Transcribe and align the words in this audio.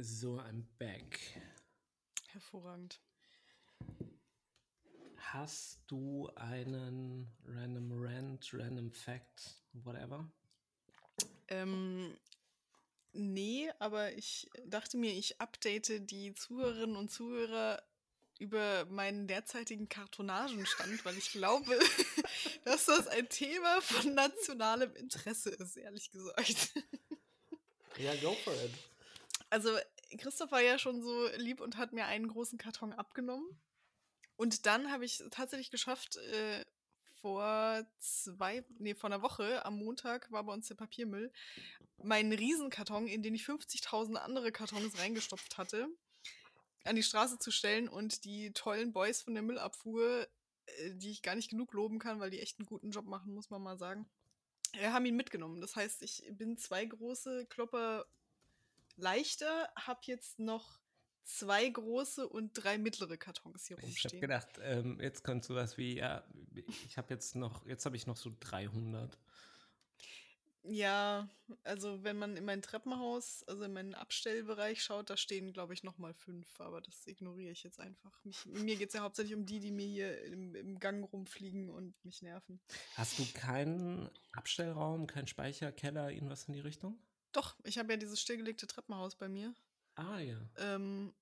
So, 0.00 0.38
I'm 0.38 0.64
back. 0.78 1.18
Hervorragend. 2.28 3.00
Hast 5.16 5.80
du 5.88 6.30
einen 6.36 7.26
Random 7.44 7.90
Rant, 7.92 8.48
Random 8.54 8.92
Fact, 8.92 9.60
whatever? 9.72 10.30
Ähm, 11.48 12.16
nee, 13.12 13.72
aber 13.80 14.12
ich 14.12 14.48
dachte 14.66 14.98
mir, 14.98 15.12
ich 15.12 15.40
update 15.40 16.08
die 16.08 16.32
Zuhörerinnen 16.32 16.94
und 16.94 17.10
Zuhörer 17.10 17.82
über 18.38 18.84
meinen 18.84 19.26
derzeitigen 19.26 19.88
Kartonagenstand, 19.88 21.04
weil 21.04 21.18
ich 21.18 21.32
glaube, 21.32 21.76
dass 22.64 22.84
das 22.84 23.08
ein 23.08 23.28
Thema 23.28 23.80
von 23.80 24.14
nationalem 24.14 24.94
Interesse 24.94 25.50
ist, 25.50 25.76
ehrlich 25.76 26.12
gesagt. 26.12 26.72
Ja, 27.96 28.14
go 28.20 28.32
for 28.44 28.54
it. 28.54 28.70
Also, 29.50 29.70
Christoph 30.16 30.52
war 30.52 30.62
ja 30.62 30.78
schon 30.78 31.02
so 31.02 31.28
lieb 31.36 31.60
und 31.60 31.76
hat 31.76 31.92
mir 31.92 32.06
einen 32.06 32.28
großen 32.28 32.58
Karton 32.58 32.92
abgenommen. 32.92 33.46
Und 34.36 34.66
dann 34.66 34.90
habe 34.90 35.04
ich 35.04 35.22
tatsächlich 35.30 35.70
geschafft, 35.70 36.16
äh, 36.16 36.64
vor 37.20 37.84
zwei, 37.98 38.64
nee, 38.78 38.94
vor 38.94 39.10
einer 39.10 39.22
Woche, 39.22 39.64
am 39.64 39.78
Montag 39.78 40.30
war 40.30 40.44
bei 40.44 40.52
uns 40.52 40.68
der 40.68 40.76
Papiermüll, 40.76 41.32
meinen 42.02 42.32
Riesenkarton, 42.32 43.08
in 43.08 43.22
den 43.22 43.34
ich 43.34 43.44
50.000 43.44 44.14
andere 44.14 44.52
Kartons 44.52 44.98
reingestopft 44.98 45.58
hatte, 45.58 45.88
an 46.84 46.96
die 46.96 47.02
Straße 47.02 47.38
zu 47.38 47.50
stellen 47.50 47.88
und 47.88 48.24
die 48.24 48.52
tollen 48.52 48.92
Boys 48.92 49.22
von 49.22 49.34
der 49.34 49.42
Müllabfuhr, 49.42 50.28
äh, 50.66 50.94
die 50.94 51.10
ich 51.10 51.22
gar 51.22 51.34
nicht 51.34 51.50
genug 51.50 51.72
loben 51.72 51.98
kann, 51.98 52.20
weil 52.20 52.30
die 52.30 52.40
echt 52.40 52.58
einen 52.58 52.66
guten 52.66 52.92
Job 52.92 53.06
machen, 53.06 53.34
muss 53.34 53.50
man 53.50 53.62
mal 53.62 53.78
sagen, 53.78 54.08
äh, 54.74 54.90
haben 54.90 55.06
ihn 55.06 55.16
mitgenommen. 55.16 55.60
Das 55.60 55.76
heißt, 55.76 56.02
ich 56.02 56.24
bin 56.30 56.56
zwei 56.56 56.84
große 56.84 57.46
Klopper 57.46 58.06
leichter, 58.98 59.68
habe 59.76 60.00
jetzt 60.04 60.38
noch 60.38 60.78
zwei 61.24 61.68
große 61.68 62.28
und 62.28 62.52
drei 62.54 62.78
mittlere 62.78 63.16
Kartons 63.16 63.66
hier 63.66 63.78
Ich 63.78 63.84
rumstehen. 63.84 64.10
habe 64.12 64.20
gedacht, 64.20 64.48
ähm, 64.62 65.00
jetzt 65.00 65.24
kommt 65.24 65.44
sowas 65.44 65.76
wie, 65.76 65.96
ja, 65.96 66.24
ich 66.86 66.96
habe 66.96 67.12
jetzt 67.12 67.36
noch, 67.36 67.66
jetzt 67.66 67.84
habe 67.86 67.96
ich 67.96 68.06
noch 68.06 68.16
so 68.16 68.34
300. 68.40 69.18
Ja, 70.64 71.28
also 71.64 72.02
wenn 72.02 72.18
man 72.18 72.36
in 72.36 72.44
mein 72.44 72.60
Treppenhaus, 72.60 73.42
also 73.44 73.62
in 73.62 73.72
meinen 73.72 73.94
Abstellbereich 73.94 74.82
schaut, 74.82 75.08
da 75.08 75.16
stehen, 75.16 75.52
glaube 75.52 75.72
ich, 75.72 75.82
noch 75.82 75.96
mal 75.98 76.12
fünf, 76.12 76.60
aber 76.60 76.80
das 76.80 77.06
ignoriere 77.06 77.52
ich 77.52 77.62
jetzt 77.62 77.80
einfach. 77.80 78.22
Mich, 78.24 78.44
mir 78.44 78.76
geht 78.76 78.88
es 78.88 78.94
ja 78.94 79.00
hauptsächlich 79.00 79.34
um 79.34 79.46
die, 79.46 79.60
die 79.60 79.70
mir 79.70 79.86
hier 79.86 80.22
im, 80.24 80.54
im 80.54 80.78
Gang 80.78 81.10
rumfliegen 81.10 81.70
und 81.70 81.94
mich 82.04 82.20
nerven. 82.22 82.60
Hast 82.96 83.18
du 83.18 83.26
keinen 83.32 84.10
Abstellraum, 84.32 85.06
keinen 85.06 85.26
Speicher, 85.28 85.72
Keller, 85.72 86.10
irgendwas 86.10 86.48
in 86.48 86.54
die 86.54 86.60
Richtung? 86.60 86.98
Doch, 87.32 87.56
ich 87.64 87.78
habe 87.78 87.92
ja 87.92 87.96
dieses 87.96 88.20
stillgelegte 88.20 88.66
Treppenhaus 88.66 89.14
bei 89.16 89.28
mir. 89.28 89.54
Ah 89.96 90.18
ja. 90.20 90.38
Ähm, 90.56 91.14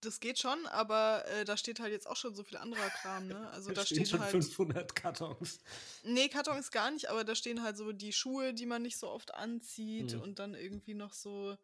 das 0.00 0.20
geht 0.20 0.38
schon, 0.38 0.66
aber 0.66 1.26
äh, 1.26 1.44
da 1.44 1.56
steht 1.56 1.80
halt 1.80 1.92
jetzt 1.92 2.06
auch 2.06 2.16
schon 2.16 2.34
so 2.34 2.42
viel 2.42 2.56
anderer 2.56 2.88
Kram, 2.90 3.26
ne? 3.28 3.48
Also 3.52 3.70
da 3.72 3.84
stehen 3.84 4.06
schon 4.06 4.20
halt. 4.20 4.32
500 4.32 4.94
Kartons. 4.96 5.58
Nee, 6.02 6.28
Kartons 6.28 6.70
gar 6.70 6.90
nicht, 6.90 7.10
aber 7.10 7.24
da 7.24 7.34
stehen 7.34 7.62
halt 7.62 7.76
so 7.76 7.92
die 7.92 8.12
Schuhe, 8.12 8.54
die 8.54 8.66
man 8.66 8.82
nicht 8.82 8.96
so 8.96 9.08
oft 9.10 9.34
anzieht 9.34 10.14
Mhm. 10.14 10.20
und 10.22 10.38
dann 10.38 10.54
irgendwie 10.54 10.94
noch 10.94 11.12
so, 11.12 11.58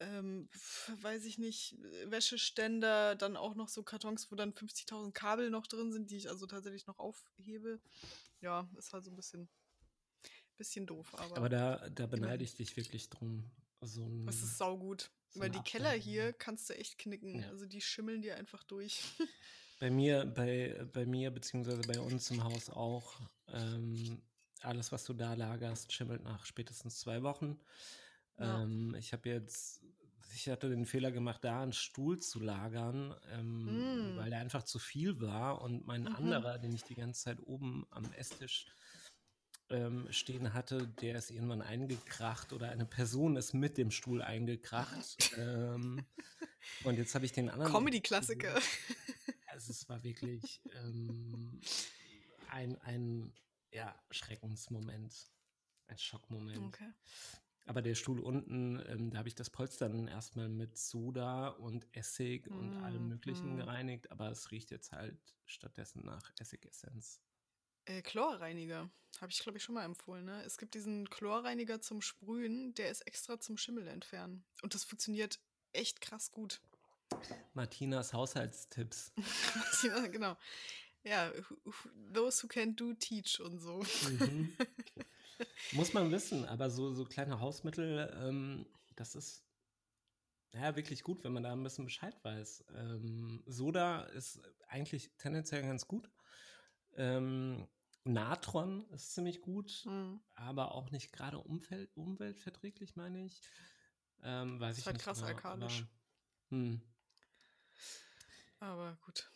ähm, 0.00 0.48
weiß 1.02 1.24
ich 1.24 1.38
nicht, 1.38 1.74
äh, 1.82 2.10
Wäscheständer, 2.10 3.14
dann 3.16 3.36
auch 3.36 3.54
noch 3.54 3.68
so 3.68 3.82
Kartons, 3.82 4.30
wo 4.30 4.36
dann 4.36 4.52
50.000 4.52 5.14
Kabel 5.14 5.50
noch 5.50 5.66
drin 5.66 5.92
sind, 5.92 6.10
die 6.10 6.16
ich 6.18 6.28
also 6.28 6.46
tatsächlich 6.46 6.86
noch 6.86 6.98
aufhebe. 6.98 7.80
Ja, 8.40 8.68
ist 8.76 8.92
halt 8.92 9.04
so 9.04 9.10
ein 9.10 9.16
bisschen, 9.16 9.48
bisschen 10.56 10.86
doof, 10.86 11.14
aber, 11.18 11.36
Aber 11.36 11.48
da, 11.48 11.88
da 11.90 12.06
beneide 12.06 12.44
ich 12.44 12.54
dich 12.54 12.76
wirklich 12.76 13.10
drum. 13.10 13.50
So 13.80 14.04
ein, 14.04 14.26
es 14.28 14.42
ist 14.42 14.56
saugut. 14.58 15.10
so 15.28 15.40
Weil 15.40 15.50
die 15.50 15.60
Keller 15.60 15.88
Abstand, 15.90 16.04
hier 16.04 16.24
ja. 16.26 16.32
kannst 16.32 16.70
du 16.70 16.74
echt 16.74 16.96
knicken. 16.98 17.40
Ja. 17.40 17.48
Also 17.50 17.66
die 17.66 17.80
schimmeln 17.80 18.22
dir 18.22 18.36
einfach 18.36 18.62
durch. 18.64 19.00
Bei 19.80 19.90
mir, 19.90 20.24
bei, 20.24 20.86
bei 20.92 21.04
mir, 21.04 21.32
beziehungsweise 21.32 21.82
bei 21.82 21.98
uns 22.00 22.30
im 22.30 22.42
Haus 22.44 22.70
auch, 22.70 23.20
ähm, 23.48 24.22
alles, 24.60 24.92
was 24.92 25.04
du 25.04 25.12
da 25.12 25.34
lagerst, 25.34 25.92
schimmelt 25.92 26.22
nach 26.22 26.46
spätestens 26.46 27.00
zwei 27.00 27.22
Wochen. 27.24 27.58
Ja. 28.38 28.62
Ähm, 28.62 28.94
ich 28.94 29.12
habe 29.12 29.28
jetzt, 29.28 29.82
ich 30.32 30.48
hatte 30.48 30.70
den 30.70 30.86
Fehler 30.86 31.10
gemacht, 31.10 31.42
da 31.44 31.60
einen 31.62 31.72
Stuhl 31.72 32.18
zu 32.20 32.38
lagern, 32.40 33.14
ähm, 33.32 34.14
Mm. 34.14 34.16
weil 34.16 34.30
der 34.30 34.38
einfach 34.38 34.62
zu 34.62 34.78
viel 34.78 35.20
war 35.20 35.60
und 35.60 35.86
mein 35.86 36.02
Mhm. 36.02 36.14
anderer, 36.16 36.58
den 36.58 36.72
ich 36.72 36.84
die 36.84 36.94
ganze 36.94 37.22
Zeit 37.24 37.40
oben 37.42 37.84
am 37.90 38.10
Esstisch 38.12 38.66
ähm, 39.70 40.06
stehen 40.10 40.54
hatte, 40.54 40.86
der 41.00 41.16
ist 41.16 41.30
irgendwann 41.30 41.62
eingekracht 41.62 42.52
oder 42.52 42.70
eine 42.70 42.84
Person 42.84 43.36
ist 43.36 43.54
mit 43.54 43.78
dem 43.78 43.90
Stuhl 43.90 44.22
eingekracht. 44.22 45.32
ähm, 45.36 46.04
und 46.84 46.96
jetzt 46.96 47.14
habe 47.14 47.24
ich 47.24 47.32
den 47.32 47.48
anderen. 47.48 47.72
Comedy-Klassiker. 47.72 48.54
Also 49.46 49.70
es 49.70 49.88
war 49.88 50.02
wirklich 50.02 50.60
ähm, 50.74 51.60
ein, 52.50 52.76
ein 52.80 53.32
ja, 53.70 53.94
Schreckensmoment, 54.10 55.30
ein 55.86 55.98
Schockmoment. 55.98 56.58
Okay. 56.58 56.92
Aber 57.66 57.80
der 57.80 57.94
Stuhl 57.94 58.20
unten, 58.20 58.82
ähm, 58.88 59.10
da 59.10 59.18
habe 59.18 59.28
ich 59.28 59.34
das 59.34 59.48
Polster 59.48 59.88
dann 59.88 60.06
erstmal 60.06 60.48
mit 60.48 60.76
Soda 60.76 61.48
und 61.48 61.86
Essig 61.92 62.48
und 62.48 62.76
allem 62.82 63.06
Mm, 63.06 63.08
Möglichen 63.08 63.54
mm. 63.54 63.56
gereinigt, 63.56 64.10
aber 64.10 64.30
es 64.30 64.50
riecht 64.50 64.70
jetzt 64.70 64.92
halt 64.92 65.18
stattdessen 65.46 66.04
nach 66.04 66.30
Essigessenz. 66.38 67.20
Äh, 67.86 68.02
Chlorreiniger. 68.02 68.90
Habe 69.20 69.30
ich, 69.30 69.38
glaube 69.38 69.58
ich, 69.58 69.64
schon 69.64 69.74
mal 69.74 69.84
empfohlen. 69.84 70.24
Ne? 70.24 70.42
Es 70.44 70.58
gibt 70.58 70.74
diesen 70.74 71.08
Chlorreiniger 71.08 71.80
zum 71.80 72.00
Sprühen, 72.00 72.74
der 72.74 72.90
ist 72.90 73.02
extra 73.02 73.38
zum 73.38 73.56
Schimmel 73.56 73.86
entfernen. 73.86 74.44
Und 74.62 74.74
das 74.74 74.84
funktioniert 74.84 75.38
echt 75.72 76.00
krass 76.00 76.32
gut. 76.32 76.60
Martinas 77.52 78.12
Haushaltstipps. 78.12 79.12
ja, 79.84 80.06
genau. 80.08 80.36
Ja, 81.04 81.30
those 82.12 82.42
who 82.42 82.48
can 82.48 82.74
do, 82.74 82.94
teach 82.94 83.40
und 83.40 83.58
so. 83.60 83.82
Mhm. 84.08 84.56
Muss 85.72 85.92
man 85.92 86.10
wissen, 86.10 86.44
aber 86.46 86.70
so, 86.70 86.92
so 86.94 87.04
kleine 87.04 87.40
Hausmittel, 87.40 88.10
ähm, 88.22 88.66
das 88.96 89.14
ist 89.14 89.44
ja 90.52 90.76
wirklich 90.76 91.02
gut, 91.02 91.24
wenn 91.24 91.32
man 91.32 91.42
da 91.42 91.52
ein 91.52 91.62
bisschen 91.62 91.84
Bescheid 91.84 92.16
weiß. 92.22 92.64
Ähm, 92.76 93.42
Soda 93.46 94.04
ist 94.04 94.40
eigentlich 94.68 95.10
tendenziell 95.18 95.62
ganz 95.62 95.86
gut. 95.86 96.10
Ähm, 96.96 97.66
Natron 98.04 98.84
ist 98.90 99.14
ziemlich 99.14 99.40
gut, 99.40 99.70
Hm. 99.84 100.20
aber 100.34 100.72
auch 100.74 100.90
nicht 100.90 101.12
gerade 101.12 101.38
umfeld, 101.38 101.90
umweltverträglich, 101.96 102.96
meine 102.96 103.24
ich. 103.24 103.40
Ähm, 104.22 104.60
weiß 104.60 104.76
Ist 104.76 104.80
ich 104.82 104.86
halt 104.86 104.98
krass 105.00 105.18
genau, 105.18 105.28
alkalisch. 105.28 105.80
aber, 105.80 105.88
hm. 106.50 106.82
Aber 108.60 108.98
gut. 109.04 109.30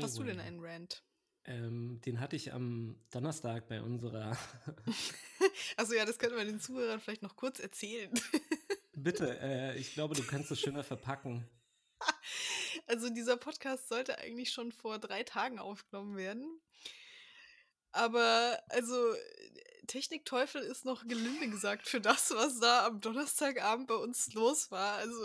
Hast 0.00 0.16
du 0.18 0.22
denn 0.24 0.38
Anyway, 0.40 0.46
einen 0.48 0.60
Rant? 0.60 1.02
Ähm, 1.44 2.00
den 2.00 2.18
hatte 2.18 2.34
ich 2.34 2.52
am 2.52 2.98
Donnerstag 3.10 3.68
bei 3.68 3.80
unserer 3.82 4.36
Also 5.76 5.94
ja, 5.94 6.04
das 6.04 6.18
könnte 6.18 6.36
man 6.36 6.46
den 6.46 6.60
Zuhörern 6.60 7.00
vielleicht 7.00 7.22
noch 7.22 7.36
kurz 7.36 7.60
erzählen. 7.60 8.12
Bitte, 8.96 9.38
äh, 9.40 9.78
ich 9.78 9.92
glaube, 9.92 10.14
du 10.14 10.22
kannst 10.24 10.50
es 10.50 10.60
schöner 10.60 10.84
verpacken. 10.84 11.48
Also 12.88 13.08
dieser 13.10 13.36
Podcast 13.36 13.88
sollte 13.88 14.18
eigentlich 14.18 14.52
schon 14.52 14.70
vor 14.70 14.98
drei 14.98 15.24
Tagen 15.24 15.58
aufgenommen 15.58 16.16
werden. 16.16 16.60
Aber 17.96 18.60
also 18.68 19.14
Technikteufel 19.86 20.62
ist 20.62 20.84
noch 20.84 21.06
gelinde 21.06 21.48
gesagt 21.48 21.88
für 21.88 22.00
das, 22.00 22.30
was 22.30 22.58
da 22.60 22.86
am 22.86 23.00
Donnerstagabend 23.00 23.86
bei 23.88 23.94
uns 23.94 24.32
los 24.34 24.70
war. 24.70 24.96
Also 24.96 25.16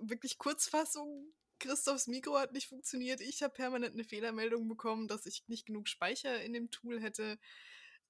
wirklich 0.00 0.38
Kurzfassung. 0.38 1.32
Christophs 1.58 2.06
Mikro 2.06 2.38
hat 2.38 2.52
nicht 2.52 2.68
funktioniert. 2.68 3.20
Ich 3.20 3.42
habe 3.42 3.52
permanent 3.52 3.94
eine 3.94 4.04
Fehlermeldung 4.04 4.68
bekommen, 4.68 5.08
dass 5.08 5.26
ich 5.26 5.44
nicht 5.48 5.66
genug 5.66 5.88
Speicher 5.88 6.42
in 6.42 6.52
dem 6.52 6.70
Tool 6.70 7.00
hätte. 7.00 7.38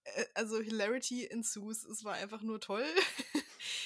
Äh, 0.05 0.25
Also 0.35 0.61
Hilarity 0.61 1.27
ensues. 1.27 1.85
Es 1.85 2.05
war 2.05 2.15
einfach 2.15 2.43
nur 2.43 2.61
toll. 2.61 2.87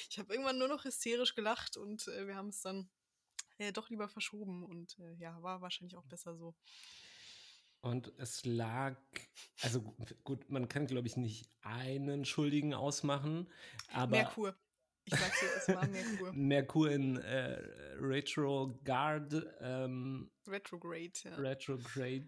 Ich 0.09 0.19
habe 0.19 0.33
irgendwann 0.33 0.57
nur 0.57 0.69
noch 0.69 0.85
hysterisch 0.85 1.35
gelacht 1.35 1.75
und 1.75 2.07
äh, 2.07 2.27
wir 2.27 2.35
haben 2.35 2.47
es 2.47 2.61
dann 2.61 2.89
äh, 3.57 3.73
doch 3.73 3.89
lieber 3.89 4.07
verschoben 4.07 4.63
und 4.63 4.97
äh, 4.99 5.13
ja, 5.15 5.41
war 5.41 5.61
wahrscheinlich 5.61 5.97
auch 5.97 6.05
besser 6.05 6.37
so. 6.37 6.55
Und 7.85 8.11
es 8.17 8.43
lag, 8.45 8.97
also 9.61 9.83
gu- 9.83 9.93
gut, 10.23 10.49
man 10.49 10.67
kann, 10.67 10.87
glaube 10.87 11.05
ich, 11.07 11.17
nicht 11.17 11.47
einen 11.61 12.25
Schuldigen 12.25 12.73
ausmachen, 12.73 13.47
aber 13.93 14.17
Merkur. 14.17 14.55
Ich 15.03 15.13
sag's 15.13 15.39
dir, 15.39 15.49
es 15.55 15.67
war 15.67 15.87
Merkur. 15.87 16.33
Merkur 16.33 16.91
in 16.91 17.17
äh, 17.17 17.61
Retrograde, 17.99 19.55
ähm, 19.61 20.31
Retrograde, 20.47 21.11
ja. 21.25 21.35
Retrograde, 21.35 22.25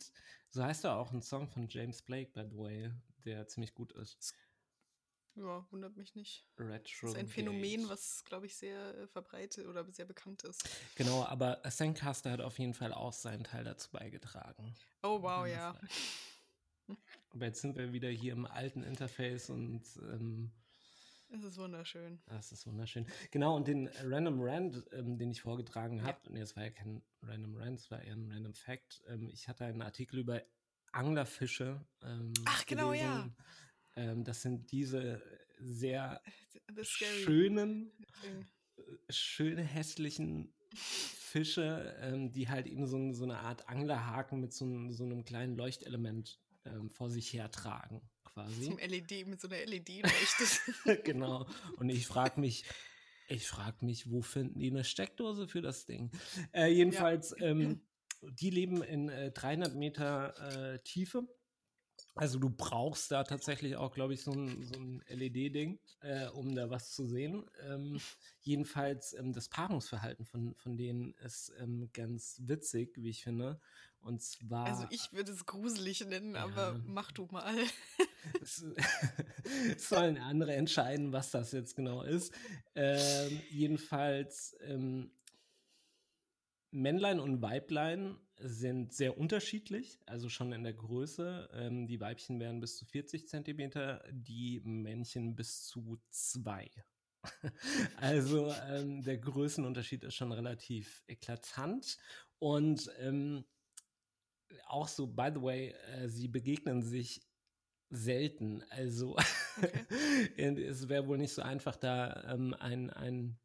so 0.52 0.64
heißt 0.64 0.84
da 0.84 0.96
auch 0.96 1.12
ein 1.12 1.24
Song 1.24 1.48
von 1.50 1.68
James 1.68 2.04
Blake, 2.04 2.30
by 2.36 2.44
the 2.48 2.56
way, 2.56 2.92
der 3.26 3.48
ziemlich 3.48 3.74
gut 3.74 3.94
ist. 3.94 4.36
Ja, 5.38 5.66
wundert 5.70 5.96
mich 5.96 6.16
nicht. 6.16 6.48
Retrograde. 6.58 6.84
Das 7.02 7.12
ist 7.12 7.18
ein 7.18 7.28
Phänomen, 7.28 7.88
was, 7.90 8.24
glaube 8.26 8.48
ich, 8.48 8.56
sehr 8.56 8.98
äh, 8.98 9.08
verbreitet 9.08 9.68
oder 9.68 9.86
sehr 9.92 10.06
bekannt 10.06 10.44
ist. 10.44 10.68
Genau, 10.96 11.24
aber 11.26 11.62
Zencaster 11.70 12.32
hat 12.32 12.42
auf 12.42 12.58
jeden 12.58 12.74
Fall 12.74 12.92
auch 12.92 13.14
seinen 13.14 13.44
Teil 13.44 13.64
dazu 13.64 13.92
beigetragen. 13.92 14.76
Oh, 15.04 15.22
wow, 15.22 15.46
ja. 15.46 15.80
Aber 17.32 17.46
jetzt 17.46 17.62
sind 17.62 17.76
wir 17.76 17.92
wieder 17.92 18.10
hier 18.10 18.32
im 18.34 18.46
alten 18.46 18.82
Interface 18.82 19.50
und 19.50 19.84
ähm, 20.10 20.52
Es 21.30 21.44
ist 21.44 21.58
wunderschön. 21.58 22.22
Das 22.28 22.52
ist 22.54 22.66
wunderschön. 22.66 23.06
Genau, 23.30 23.58
und 23.58 23.68
den 23.68 23.90
Random 24.04 24.40
Rand, 24.42 24.86
ähm, 24.94 25.18
den 25.18 25.30
ich 25.30 25.42
vorgetragen 25.42 26.02
habe, 26.04 26.18
ja. 26.24 26.32
nee, 26.32 26.40
es 26.40 26.56
war 26.56 26.64
ja 26.64 26.70
kein 26.72 27.04
Random 27.22 27.58
Rand, 27.58 27.80
es 27.80 27.92
war 27.92 28.02
eher 28.02 28.14
ein 28.16 28.32
Random 28.32 28.54
Fact. 28.54 29.04
Ähm, 29.08 29.30
ich 29.30 29.48
hatte 29.50 29.66
einen 29.66 29.82
Artikel 29.82 30.20
über 30.20 30.42
Anglerfische. 30.94 31.86
Ähm, 32.02 32.34
Ach, 32.46 32.66
genau, 32.66 32.92
gelesen. 32.92 33.06
ja. 33.06 33.30
Ähm, 33.98 34.24
das 34.24 34.42
sind 34.42 34.72
diese 34.72 35.22
sehr 35.60 36.22
schönen, 36.84 37.92
äh, 38.24 38.84
schöne, 39.12 39.64
hässlichen 39.64 40.54
Fische, 40.74 41.96
ähm, 42.02 42.32
die 42.32 42.48
halt 42.48 42.68
eben 42.68 42.86
so, 42.86 43.12
so, 43.14 43.24
eine 43.24 43.40
Art 43.40 43.68
Anglerhaken 43.68 44.40
mit 44.40 44.54
so, 44.54 44.90
so 44.90 45.04
einem 45.04 45.26
kleinen 45.26 45.56
Leuchtelement 45.56 46.40
ähm, 46.66 46.90
vor 46.90 47.10
sich 47.10 47.34
hertragen, 47.34 48.02
quasi. 48.24 48.66
Zum 48.66 48.78
LED, 48.78 49.28
mit 49.28 49.42
so 49.42 49.50
einer 49.50 49.66
LED-Leuchte. 49.66 51.02
genau. 51.04 51.48
Und 51.78 51.90
ich 51.90 52.06
frage 52.06 52.40
mich, 52.40 52.66
ich 53.30 53.48
frage 53.48 53.84
mich, 53.84 54.10
wo 54.10 54.22
finden 54.22 54.60
die 54.60 54.70
eine 54.70 54.84
Steckdose 54.84 55.48
für 55.48 55.62
das 55.62 55.86
Ding? 55.86 56.12
Äh, 56.54 56.68
jedenfalls, 56.68 57.36
ja. 57.40 57.48
ähm, 57.48 57.82
die 58.22 58.50
leben 58.50 58.84
in 58.84 59.10
äh, 59.10 59.32
300 59.32 59.76
Meter 59.76 60.74
äh, 60.76 60.80
Tiefe 60.80 61.28
also 62.18 62.40
du 62.40 62.50
brauchst 62.50 63.12
da 63.12 63.24
tatsächlich 63.24 63.76
auch, 63.76 63.94
glaube 63.94 64.14
ich, 64.14 64.24
so 64.24 64.32
ein, 64.32 64.64
so 64.64 64.80
ein 64.80 65.04
LED-Ding, 65.08 65.80
äh, 66.02 66.28
um 66.28 66.56
da 66.56 66.70
was 66.70 66.92
zu 66.92 67.06
sehen. 67.06 67.50
Ähm, 67.68 68.00
jedenfalls 68.42 69.14
ähm, 69.14 69.34
das 69.34 69.50
Paarungsverhalten 69.50 70.26
von, 70.26 70.56
von 70.56 70.78
denen 70.78 71.14
ist 71.26 71.54
ähm, 71.60 71.90
ganz 71.94 72.42
witzig, 72.44 72.98
wie 72.98 73.10
ich 73.10 73.24
finde. 73.24 73.60
Und 74.02 74.22
zwar. 74.22 74.68
Also 74.68 74.86
ich 74.90 75.12
würde 75.12 75.32
es 75.32 75.46
gruselig 75.46 76.06
nennen, 76.06 76.36
ja, 76.36 76.44
aber 76.44 76.80
mach 76.86 77.12
du 77.12 77.28
mal. 77.32 77.56
es, 78.42 78.64
sollen 79.78 80.18
andere 80.18 80.56
entscheiden, 80.56 81.12
was 81.12 81.32
das 81.32 81.52
jetzt 81.52 81.76
genau 81.76 82.04
ist. 82.04 82.34
Ähm, 82.76 83.42
jedenfalls 83.50 84.56
ähm, 84.62 85.12
Männlein 86.72 87.20
und 87.20 87.42
Weiblein 87.42 88.18
sind 88.40 88.94
sehr 88.94 89.18
unterschiedlich, 89.18 90.00
also 90.06 90.30
schon 90.30 90.52
in 90.52 90.64
der 90.64 90.74
Größe. 90.74 91.50
Ähm, 91.54 91.88
die 91.88 92.00
Weibchen 92.00 92.40
werden 92.40 92.60
bis 92.60 92.78
zu 92.78 92.86
40 92.86 93.28
Zentimeter, 93.28 94.04
die 94.12 94.62
Männchen 94.64 95.36
bis 95.36 95.66
zu 95.66 96.00
zwei. 96.10 96.70
also 97.98 98.54
ähm, 98.70 99.02
der 99.04 99.18
Größenunterschied 99.18 100.04
ist 100.04 100.16
schon 100.16 100.32
relativ 100.32 101.04
eklatant. 101.08 101.98
Und 102.40 102.92
ähm, 103.00 103.46
auch 104.68 104.88
so, 104.88 105.08
by 105.08 105.30
the 105.34 105.42
way, 105.42 105.76
äh, 105.96 106.08
sie 106.08 106.28
begegnen 106.28 106.84
sich 106.84 107.22
selten. 107.90 108.64
Also 108.70 109.16
okay. 109.16 109.86
es 110.68 110.90
wäre 110.90 111.08
wohl 111.08 111.18
nicht 111.18 111.34
so 111.34 111.42
einfach, 111.42 111.76
da 111.76 112.34
ähm, 112.34 112.54
ein, 112.60 112.90
ein 112.92 113.40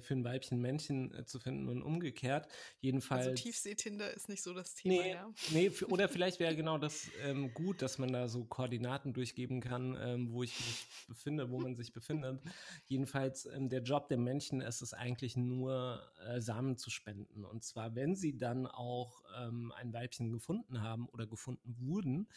für 0.00 0.14
ein 0.14 0.24
Weibchen 0.24 0.60
Männchen 0.60 1.14
äh, 1.14 1.24
zu 1.24 1.38
finden 1.38 1.68
und 1.68 1.82
umgekehrt. 1.82 2.48
Jedenfalls. 2.80 3.26
Also 3.28 3.42
Tiefseetinder 3.42 4.12
ist 4.12 4.28
nicht 4.28 4.42
so 4.42 4.54
das 4.54 4.74
Thema, 4.74 5.02
nee, 5.02 5.10
ja. 5.12 5.32
Nee, 5.50 5.70
oder 5.88 6.08
vielleicht 6.08 6.40
wäre 6.40 6.54
genau 6.56 6.78
das 6.78 7.08
ähm, 7.22 7.52
gut, 7.54 7.82
dass 7.82 7.98
man 7.98 8.12
da 8.12 8.28
so 8.28 8.44
Koordinaten 8.44 9.12
durchgeben 9.12 9.60
kann, 9.60 9.96
ähm, 10.00 10.32
wo 10.32 10.42
ich 10.42 10.58
mich 10.58 10.86
befinde, 11.08 11.50
wo 11.50 11.58
man 11.58 11.74
sich 11.74 11.92
befindet. 11.92 12.40
Jedenfalls, 12.86 13.46
ähm, 13.46 13.68
der 13.68 13.82
Job 13.82 14.08
der 14.08 14.18
Männchen 14.18 14.60
ist 14.60 14.82
es 14.82 14.92
eigentlich 14.94 15.36
nur, 15.36 16.02
äh, 16.26 16.40
Samen 16.40 16.76
zu 16.76 16.90
spenden. 16.90 17.44
Und 17.44 17.64
zwar, 17.64 17.94
wenn 17.94 18.14
sie 18.14 18.36
dann 18.36 18.66
auch 18.66 19.22
ähm, 19.38 19.72
ein 19.76 19.92
Weibchen 19.92 20.32
gefunden 20.32 20.82
haben 20.82 21.08
oder 21.08 21.26
gefunden 21.26 21.76
wurden, 21.78 22.28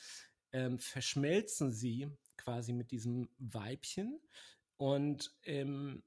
ähm, 0.51 0.80
verschmelzen 0.80 1.72
sie 1.72 2.10
quasi 2.38 2.74
mit 2.74 2.92
diesem 2.92 3.30
Weibchen 3.38 4.19
und 4.78 5.36
ähm, 5.44 6.04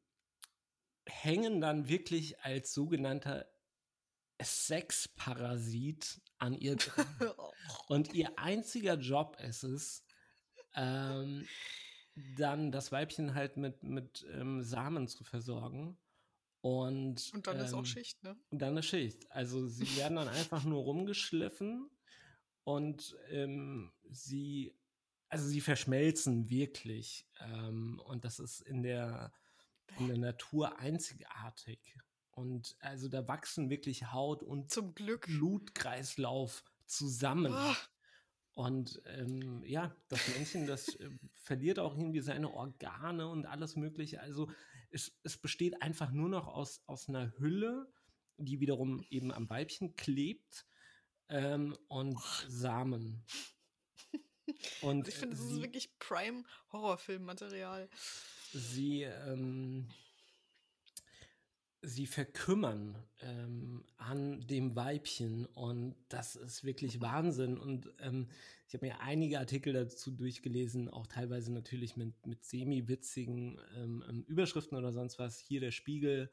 hängen 1.06 1.60
dann 1.60 1.88
wirklich 1.88 2.40
als 2.40 2.72
sogenannter 2.72 3.46
Sexparasit 4.42 6.20
an 6.38 6.54
ihr 6.54 6.76
dran. 6.76 7.32
Und 7.88 8.14
ihr 8.14 8.38
einziger 8.38 8.94
Job 8.94 9.36
ist 9.40 9.62
es, 9.62 10.04
ähm, 10.74 11.46
dann 12.36 12.72
das 12.72 12.92
Weibchen 12.92 13.34
halt 13.34 13.56
mit, 13.56 13.82
mit 13.82 14.26
ähm, 14.32 14.62
Samen 14.62 15.08
zu 15.08 15.24
versorgen. 15.24 15.98
Und, 16.60 17.30
und 17.32 17.46
dann 17.46 17.58
ähm, 17.58 17.64
ist 17.64 17.74
auch 17.74 17.78
ähm, 17.80 17.84
Schicht, 17.84 18.22
ne? 18.22 18.36
Und 18.50 18.60
dann 18.60 18.76
ist 18.76 18.86
Schicht. 18.86 19.30
Also 19.30 19.66
sie 19.68 19.86
werden 19.96 20.16
dann 20.16 20.28
einfach 20.28 20.64
nur 20.64 20.82
rumgeschliffen 20.82 21.90
und 22.64 23.16
ähm, 23.30 23.92
sie, 24.10 24.74
also 25.28 25.46
sie 25.46 25.60
verschmelzen 25.60 26.48
wirklich. 26.50 27.26
Ähm, 27.40 28.00
und 28.04 28.24
das 28.24 28.38
ist 28.38 28.60
in 28.62 28.82
der 28.82 29.32
in 29.98 30.08
der 30.08 30.18
Natur 30.18 30.78
einzigartig. 30.78 31.96
Und 32.30 32.76
also 32.80 33.08
da 33.08 33.26
wachsen 33.26 33.70
wirklich 33.70 34.12
Haut 34.12 34.42
und 34.42 34.70
Zum 34.70 34.94
Glück. 34.94 35.26
Blutkreislauf 35.26 36.64
zusammen. 36.84 37.52
Oh. 37.54 37.74
Und 38.56 39.02
ähm, 39.06 39.62
ja, 39.64 39.94
das 40.08 40.28
Männchen, 40.28 40.66
das 40.66 40.94
äh, 40.96 41.10
verliert 41.34 41.78
auch 41.78 41.96
irgendwie 41.96 42.20
seine 42.20 42.52
Organe 42.52 43.28
und 43.28 43.46
alles 43.46 43.76
Mögliche. 43.76 44.20
Also 44.20 44.50
es, 44.90 45.12
es 45.22 45.36
besteht 45.36 45.82
einfach 45.82 46.10
nur 46.10 46.28
noch 46.28 46.46
aus, 46.46 46.82
aus 46.86 47.08
einer 47.08 47.32
Hülle, 47.38 47.92
die 48.38 48.60
wiederum 48.60 49.02
eben 49.10 49.32
am 49.32 49.48
Weibchen 49.50 49.96
klebt 49.96 50.66
ähm, 51.28 51.76
und 51.88 52.16
oh. 52.16 52.48
Samen. 52.48 53.24
Und 54.80 55.08
ich 55.08 55.14
finde, 55.14 55.36
das 55.36 55.44
ist 55.44 55.60
wirklich 55.60 55.98
Prime-Horrorfilm-Material 55.98 57.90
sie, 58.56 59.02
ähm, 59.02 59.88
sie 61.82 62.06
verkümmern 62.06 62.96
ähm, 63.20 63.84
an 63.96 64.46
dem 64.46 64.74
Weibchen 64.74 65.46
und 65.46 65.94
das 66.08 66.36
ist 66.36 66.64
wirklich 66.64 67.00
Wahnsinn. 67.00 67.58
Und 67.58 67.92
ähm, 68.00 68.28
ich 68.66 68.74
habe 68.74 68.86
mir 68.86 69.00
einige 69.00 69.38
Artikel 69.38 69.72
dazu 69.72 70.10
durchgelesen, 70.10 70.88
auch 70.88 71.06
teilweise 71.06 71.52
natürlich 71.52 71.96
mit, 71.96 72.26
mit 72.26 72.44
semi-witzigen 72.44 73.60
ähm, 73.76 74.04
ähm, 74.08 74.24
Überschriften 74.26 74.76
oder 74.76 74.92
sonst 74.92 75.18
was. 75.18 75.38
Hier 75.38 75.60
der 75.60 75.70
Spiegel. 75.72 76.30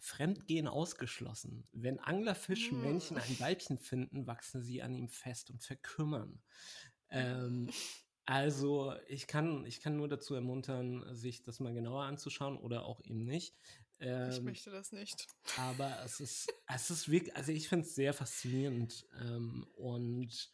Fremdgehen 0.00 0.68
ausgeschlossen. 0.68 1.66
Wenn 1.72 1.98
Anglerfischmännchen 1.98 3.16
hm. 3.16 3.22
ein 3.24 3.40
Weibchen 3.40 3.78
finden, 3.78 4.28
wachsen 4.28 4.62
sie 4.62 4.80
an 4.80 4.94
ihm 4.94 5.08
fest 5.08 5.50
und 5.50 5.64
verkümmern. 5.64 6.40
Ähm, 7.10 7.68
also 8.28 8.94
ich 9.06 9.26
kann, 9.26 9.64
ich 9.64 9.80
kann 9.80 9.96
nur 9.96 10.06
dazu 10.06 10.34
ermuntern, 10.34 11.02
sich 11.14 11.42
das 11.44 11.60
mal 11.60 11.72
genauer 11.72 12.02
anzuschauen 12.02 12.58
oder 12.58 12.84
auch 12.84 13.00
eben 13.00 13.24
nicht. 13.24 13.56
Ähm, 14.00 14.30
ich 14.30 14.42
möchte 14.42 14.70
das 14.70 14.92
nicht. 14.92 15.26
Aber 15.56 16.02
es 16.04 16.20
ist, 16.20 16.52
es 16.66 16.90
ist 16.90 17.08
wirklich, 17.08 17.34
also 17.34 17.52
ich 17.52 17.70
finde 17.70 17.86
es 17.86 17.94
sehr 17.94 18.12
faszinierend 18.12 19.06
ähm, 19.18 19.66
und 19.76 20.52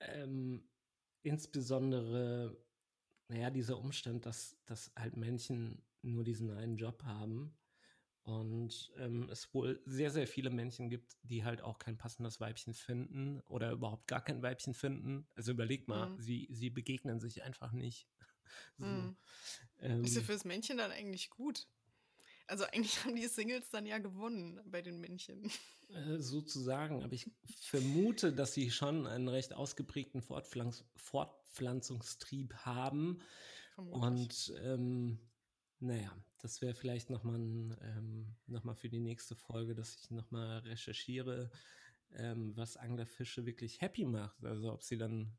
ähm, 0.00 0.66
insbesondere, 1.22 2.56
naja, 3.30 3.50
dieser 3.50 3.76
Umstand, 3.76 4.24
dass, 4.24 4.56
dass 4.64 4.90
halt 4.96 5.18
Männchen 5.18 5.84
nur 6.00 6.24
diesen 6.24 6.50
einen 6.50 6.78
Job 6.78 7.04
haben 7.04 7.54
und 8.28 8.92
ähm, 8.98 9.26
es 9.30 9.54
wohl 9.54 9.80
sehr, 9.86 10.10
sehr 10.10 10.26
viele 10.26 10.50
Männchen 10.50 10.90
gibt, 10.90 11.16
die 11.22 11.44
halt 11.44 11.62
auch 11.62 11.78
kein 11.78 11.96
passendes 11.96 12.40
Weibchen 12.40 12.74
finden 12.74 13.40
oder 13.46 13.72
überhaupt 13.72 14.06
gar 14.06 14.22
kein 14.22 14.42
Weibchen 14.42 14.74
finden. 14.74 15.26
Also 15.34 15.52
überleg 15.52 15.88
mal, 15.88 16.10
mhm. 16.10 16.20
sie, 16.20 16.46
sie 16.50 16.68
begegnen 16.68 17.20
sich 17.20 17.42
einfach 17.42 17.72
nicht. 17.72 18.06
so. 18.76 18.84
mhm. 18.84 19.16
ähm, 19.80 20.04
ist 20.04 20.14
ja 20.14 20.20
fürs 20.20 20.44
Männchen 20.44 20.76
dann 20.76 20.90
eigentlich 20.90 21.30
gut. 21.30 21.66
Also 22.46 22.64
eigentlich 22.64 23.02
haben 23.02 23.16
die 23.16 23.26
Singles 23.28 23.70
dann 23.70 23.86
ja 23.86 23.96
gewonnen 23.96 24.60
bei 24.66 24.82
den 24.82 25.00
Männchen. 25.00 25.50
Äh, 25.90 26.18
sozusagen, 26.18 27.02
aber 27.02 27.14
ich 27.14 27.30
vermute, 27.62 28.30
dass 28.34 28.52
sie 28.52 28.70
schon 28.70 29.06
einen 29.06 29.26
recht 29.26 29.54
ausgeprägten 29.54 30.20
Fortpflanz 30.20 30.84
Fortpflanzungstrieb 30.96 32.52
haben. 32.56 33.22
Vermutlich. 33.74 34.02
Und 34.02 34.54
ähm, 34.62 35.18
naja, 35.80 36.14
das 36.38 36.62
wäre 36.62 36.74
vielleicht 36.74 37.10
nochmal 37.10 37.36
ähm, 37.36 38.34
noch 38.46 38.76
für 38.76 38.88
die 38.88 39.00
nächste 39.00 39.34
Folge, 39.34 39.74
dass 39.74 39.96
ich 39.96 40.10
nochmal 40.10 40.58
recherchiere, 40.60 41.50
ähm, 42.12 42.56
was 42.56 42.76
Anglerfische 42.76 43.44
wirklich 43.44 43.80
happy 43.80 44.04
macht. 44.04 44.44
Also 44.44 44.72
ob 44.72 44.82
sie 44.82 44.98
dann 44.98 45.36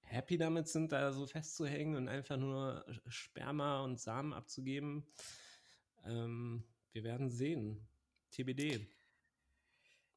happy 0.00 0.38
damit 0.38 0.68
sind, 0.68 0.92
da 0.92 1.12
so 1.12 1.26
festzuhängen 1.26 1.96
und 1.96 2.08
einfach 2.08 2.36
nur 2.36 2.84
Sperma 3.08 3.82
und 3.82 4.00
Samen 4.00 4.32
abzugeben. 4.32 5.06
Ähm, 6.04 6.64
wir 6.92 7.02
werden 7.02 7.28
sehen. 7.28 7.86
TBD. 8.30 8.86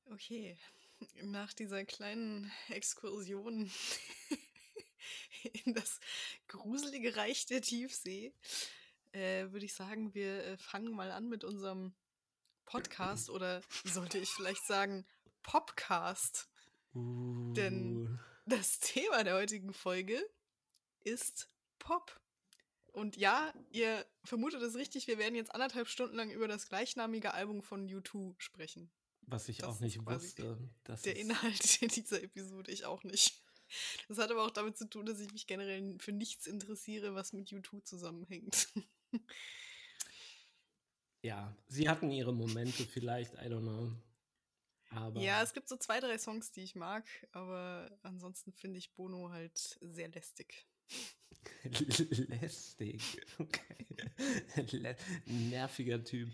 Okay, 0.05 0.57
nach 1.23 1.53
dieser 1.53 1.83
kleinen 1.85 2.51
Exkursion 2.69 3.69
in 5.65 5.73
das 5.73 5.99
gruselige 6.47 7.15
Reich 7.15 7.45
der 7.45 7.61
Tiefsee 7.61 8.33
äh, 9.13 9.51
würde 9.51 9.65
ich 9.65 9.73
sagen, 9.73 10.13
wir 10.13 10.43
äh, 10.43 10.57
fangen 10.57 10.91
mal 10.91 11.11
an 11.11 11.29
mit 11.29 11.43
unserem 11.43 11.93
Podcast 12.65 13.29
oder 13.29 13.61
sollte 13.83 14.17
ich 14.17 14.29
vielleicht 14.29 14.65
sagen 14.65 15.05
Popcast. 15.43 16.49
Uh. 16.93 17.53
Denn 17.53 18.19
das 18.45 18.79
Thema 18.79 19.23
der 19.23 19.35
heutigen 19.35 19.73
Folge 19.73 20.19
ist 21.03 21.49
Pop. 21.79 22.19
Und 22.91 23.15
ja, 23.15 23.53
ihr 23.71 24.05
vermutet 24.23 24.61
es 24.61 24.75
richtig, 24.75 25.07
wir 25.07 25.17
werden 25.17 25.35
jetzt 25.35 25.53
anderthalb 25.53 25.87
Stunden 25.87 26.15
lang 26.15 26.31
über 26.31 26.47
das 26.47 26.67
gleichnamige 26.67 27.33
Album 27.33 27.61
von 27.61 27.87
U2 27.87 28.33
sprechen. 28.39 28.89
Was 29.21 29.49
ich 29.49 29.59
Das 29.59 29.69
auch 29.69 29.79
nicht 29.81 30.03
wusste. 30.05 30.57
Das 30.83 31.03
Der 31.03 31.15
Inhalt 31.17 31.81
dieser 31.95 32.23
Episode, 32.23 32.71
ich 32.71 32.85
auch 32.85 33.03
nicht. 33.03 33.43
Das 34.07 34.17
hat 34.17 34.31
aber 34.31 34.43
auch 34.45 34.51
damit 34.51 34.77
zu 34.77 34.89
tun, 34.89 35.05
dass 35.05 35.19
ich 35.19 35.31
mich 35.33 35.45
generell 35.45 35.97
für 35.99 36.13
nichts 36.13 36.47
interessiere, 36.47 37.13
was 37.13 37.33
mit 37.33 37.49
U2 37.49 37.83
zusammenhängt. 37.83 38.69
Ja, 41.21 41.55
sie 41.67 41.89
hatten 41.89 42.11
ihre 42.11 42.33
Momente 42.33 42.85
vielleicht, 42.85 43.33
I 43.35 43.47
don't 43.47 43.61
know. 43.61 43.91
Aber 44.89 45.19
Ja, 45.19 45.43
es 45.43 45.53
gibt 45.53 45.67
so 45.67 45.77
zwei, 45.77 45.99
drei 45.99 46.17
Songs, 46.17 46.51
die 46.51 46.61
ich 46.61 46.75
mag, 46.75 47.05
aber 47.31 47.89
ansonsten 48.03 48.53
finde 48.53 48.79
ich 48.79 48.93
Bono 48.93 49.29
halt 49.31 49.77
sehr 49.81 50.07
lästig. 50.09 50.65
lästig. 52.29 53.01
Okay. 53.37 54.95
Nerviger 55.25 56.03
Typ. 56.03 56.29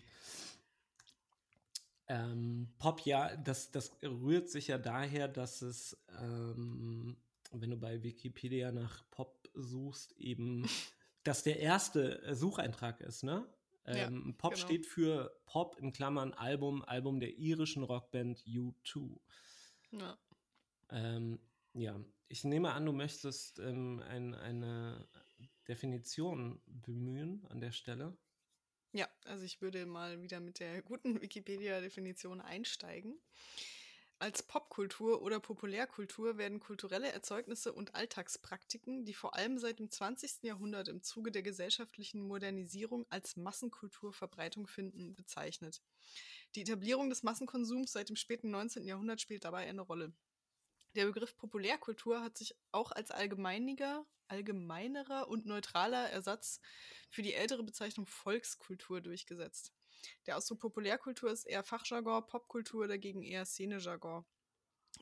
Ähm, 2.07 2.73
Pop, 2.79 3.01
ja, 3.05 3.35
das, 3.37 3.71
das 3.71 3.91
rührt 4.03 4.49
sich 4.49 4.67
ja 4.67 4.77
daher, 4.77 5.27
dass 5.27 5.61
es, 5.61 5.97
ähm, 6.19 7.17
wenn 7.51 7.69
du 7.69 7.77
bei 7.77 8.03
Wikipedia 8.03 8.71
nach 8.71 9.09
Pop 9.09 9.49
suchst, 9.53 10.11
eben, 10.19 10.67
dass 11.23 11.43
der 11.43 11.59
erste 11.59 12.21
äh, 12.23 12.35
Sucheintrag 12.35 13.01
ist, 13.01 13.23
ne? 13.23 13.47
Ja, 13.85 14.07
Ähm, 14.07 14.35
Pop 14.37 14.53
genau. 14.53 14.65
steht 14.65 14.85
für 14.85 15.35
Pop 15.45 15.77
in 15.77 15.91
Klammern 15.91 16.33
Album, 16.33 16.83
Album 16.83 17.19
der 17.19 17.37
irischen 17.37 17.83
Rockband 17.83 18.39
U2. 18.45 19.19
Ja. 19.91 20.17
Ähm, 20.89 21.39
ja, 21.73 21.99
ich 22.29 22.43
nehme 22.43 22.71
an, 22.73 22.85
du 22.85 22.93
möchtest 22.93 23.59
ähm, 23.59 24.01
ein, 24.07 24.33
eine 24.35 25.07
Definition 25.67 26.61
bemühen 26.65 27.45
an 27.47 27.59
der 27.61 27.71
Stelle. 27.71 28.17
Ja, 28.93 29.09
also 29.25 29.43
ich 29.43 29.61
würde 29.61 29.85
mal 29.85 30.21
wieder 30.21 30.39
mit 30.39 30.59
der 30.59 30.81
guten 30.83 31.21
Wikipedia-Definition 31.21 32.41
einsteigen. 32.41 33.19
Als 34.19 34.41
Popkultur 34.41 35.21
oder 35.21 35.39
Populärkultur 35.39 36.37
werden 36.37 36.59
kulturelle 36.59 37.11
Erzeugnisse 37.11 37.73
und 37.73 37.93
Alltagspraktiken, 37.93 39.03
die 39.03 39.13
vor 39.13 39.35
allem 39.35 39.57
seit 39.57 39.79
dem 39.79 39.89
20. 39.89 40.43
Jahrhundert 40.43 40.87
im 40.87 41.01
Zuge 41.03 41.31
der 41.31 41.41
gesellschaftlichen 41.41 42.21
Modernisierung 42.21 43.05
als 43.09 43.35
Massenkultur 43.35 44.13
Verbreitung 44.13 44.67
finden, 44.67 45.13
bezeichnet. 45.13 45.81
Die 46.55 46.61
Etablierung 46.61 47.09
des 47.09 47.23
Massenkonsums 47.23 47.91
seit 47.91 48.09
dem 48.09 48.15
späten 48.15 48.49
19. 48.49 48.87
Jahrhundert 48.87 49.19
spielt 49.19 49.43
dabei 49.43 49.67
eine 49.67 49.81
Rolle. 49.81 50.13
Der 50.95 51.05
Begriff 51.05 51.35
Populärkultur 51.35 52.21
hat 52.21 52.37
sich 52.37 52.55
auch 52.71 52.91
als 52.91 53.09
allgemeiniger, 53.09 54.05
allgemeinerer 54.27 55.27
und 55.27 55.45
neutraler 55.45 56.09
Ersatz 56.11 56.61
für 57.09 57.23
die 57.23 57.33
ältere 57.33 57.63
Bezeichnung 57.63 58.05
Volkskultur 58.05 59.01
durchgesetzt. 59.01 59.73
Der 60.25 60.37
Ausdruck 60.37 60.59
Populärkultur 60.59 61.31
ist 61.31 61.45
eher 61.45 61.63
Fachjargon, 61.63 62.25
Popkultur 62.25 62.87
dagegen 62.87 63.23
eher 63.23 63.45
Szenejargon. 63.45 64.25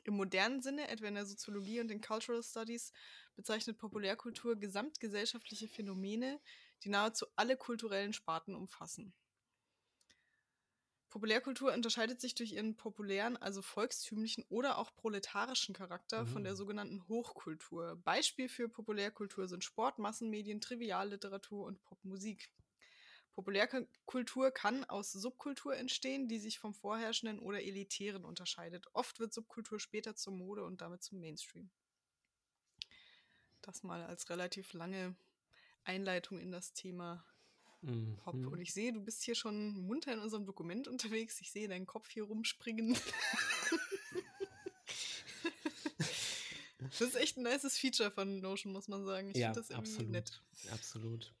Im 0.04 0.16
modernen 0.16 0.62
Sinne, 0.62 0.88
etwa 0.88 1.06
in 1.06 1.14
der 1.14 1.26
Soziologie 1.26 1.80
und 1.80 1.88
den 1.88 2.00
Cultural 2.00 2.42
Studies, 2.42 2.92
bezeichnet 3.36 3.78
Populärkultur 3.78 4.56
gesamtgesellschaftliche 4.56 5.68
Phänomene, 5.68 6.40
die 6.82 6.88
nahezu 6.88 7.26
alle 7.36 7.56
kulturellen 7.56 8.12
Sparten 8.12 8.54
umfassen. 8.54 9.14
Populärkultur 11.10 11.74
unterscheidet 11.74 12.22
sich 12.22 12.34
durch 12.34 12.52
ihren 12.52 12.74
populären, 12.74 13.36
also 13.36 13.60
volkstümlichen 13.60 14.46
oder 14.48 14.78
auch 14.78 14.94
proletarischen 14.94 15.74
Charakter 15.74 16.24
von 16.26 16.42
der 16.42 16.54
Mhm. 16.54 16.56
sogenannten 16.56 17.06
Hochkultur. 17.06 17.96
Beispiel 17.96 18.48
für 18.48 18.68
Populärkultur 18.68 19.46
sind 19.46 19.62
Sport, 19.62 19.98
Massenmedien, 19.98 20.62
Trivialliteratur 20.62 21.66
und 21.66 21.82
Popmusik. 21.82 22.50
Populärkultur 23.34 24.50
kann 24.50 24.84
aus 24.84 25.12
Subkultur 25.12 25.76
entstehen, 25.76 26.28
die 26.28 26.38
sich 26.38 26.58
vom 26.58 26.74
vorherrschenden 26.74 27.38
oder 27.38 27.62
elitären 27.62 28.24
unterscheidet. 28.24 28.86
Oft 28.92 29.20
wird 29.20 29.32
Subkultur 29.32 29.80
später 29.80 30.14
zur 30.14 30.34
Mode 30.34 30.64
und 30.64 30.80
damit 30.82 31.02
zum 31.02 31.20
Mainstream. 31.20 31.70
Das 33.62 33.82
mal 33.82 34.02
als 34.02 34.28
relativ 34.28 34.72
lange 34.74 35.14
Einleitung 35.84 36.38
in 36.38 36.52
das 36.52 36.72
Thema 36.72 37.24
Pop. 38.18 38.34
Mhm. 38.34 38.48
Und 38.48 38.60
ich 38.60 38.72
sehe, 38.72 38.92
du 38.92 39.00
bist 39.00 39.22
hier 39.24 39.34
schon 39.34 39.72
munter 39.86 40.12
in 40.12 40.20
unserem 40.20 40.46
Dokument 40.46 40.86
unterwegs. 40.86 41.40
Ich 41.40 41.50
sehe 41.50 41.66
deinen 41.68 41.86
Kopf 41.86 42.10
hier 42.10 42.24
rumspringen. 42.24 42.96
das 46.78 47.00
ist 47.00 47.16
echt 47.16 47.38
ein 47.38 47.42
nices 47.42 47.78
Feature 47.78 48.12
von 48.12 48.40
Notion, 48.40 48.72
muss 48.72 48.86
man 48.86 49.04
sagen. 49.04 49.30
Ich 49.30 49.36
Ja, 49.36 49.48
finde 49.48 49.60
das 49.60 49.70
irgendwie 49.70 49.90
absolut. 49.90 50.12
nett. 50.12 50.42
Absolut. 50.70 51.32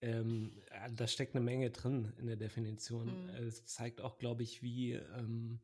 Ähm, 0.00 0.62
ja, 0.70 0.88
da 0.90 1.06
steckt 1.06 1.34
eine 1.34 1.44
Menge 1.44 1.70
drin 1.70 2.12
in 2.18 2.26
der 2.26 2.36
Definition. 2.36 3.08
Mhm. 3.08 3.30
Es 3.30 3.64
zeigt 3.66 4.00
auch, 4.00 4.18
glaube 4.18 4.42
ich, 4.42 4.62
wie 4.62 4.92
ähm, 4.92 5.60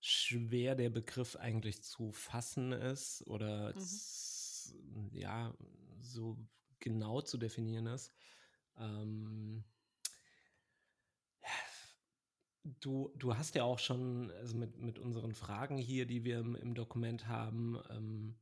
schwer 0.00 0.74
der 0.74 0.90
Begriff 0.90 1.36
eigentlich 1.36 1.82
zu 1.82 2.12
fassen 2.12 2.72
ist 2.72 3.26
oder 3.26 3.74
Mhm. 3.74 5.12
ja, 5.12 5.54
so 6.00 6.38
genau 6.78 7.20
zu 7.20 7.38
definieren 7.38 7.86
ist. 7.86 8.12
Ähm, 8.76 9.64
Du, 12.64 13.12
du 13.16 13.36
hast 13.36 13.56
ja 13.56 13.64
auch 13.64 13.80
schon, 13.80 14.30
also 14.30 14.56
mit, 14.56 14.78
mit 14.78 14.98
unseren 15.00 15.34
Fragen 15.34 15.78
hier, 15.78 16.06
die 16.06 16.24
wir 16.24 16.38
im, 16.38 16.54
im 16.54 16.74
Dokument 16.74 17.26
haben, 17.26 17.76
ähm, 17.90 18.36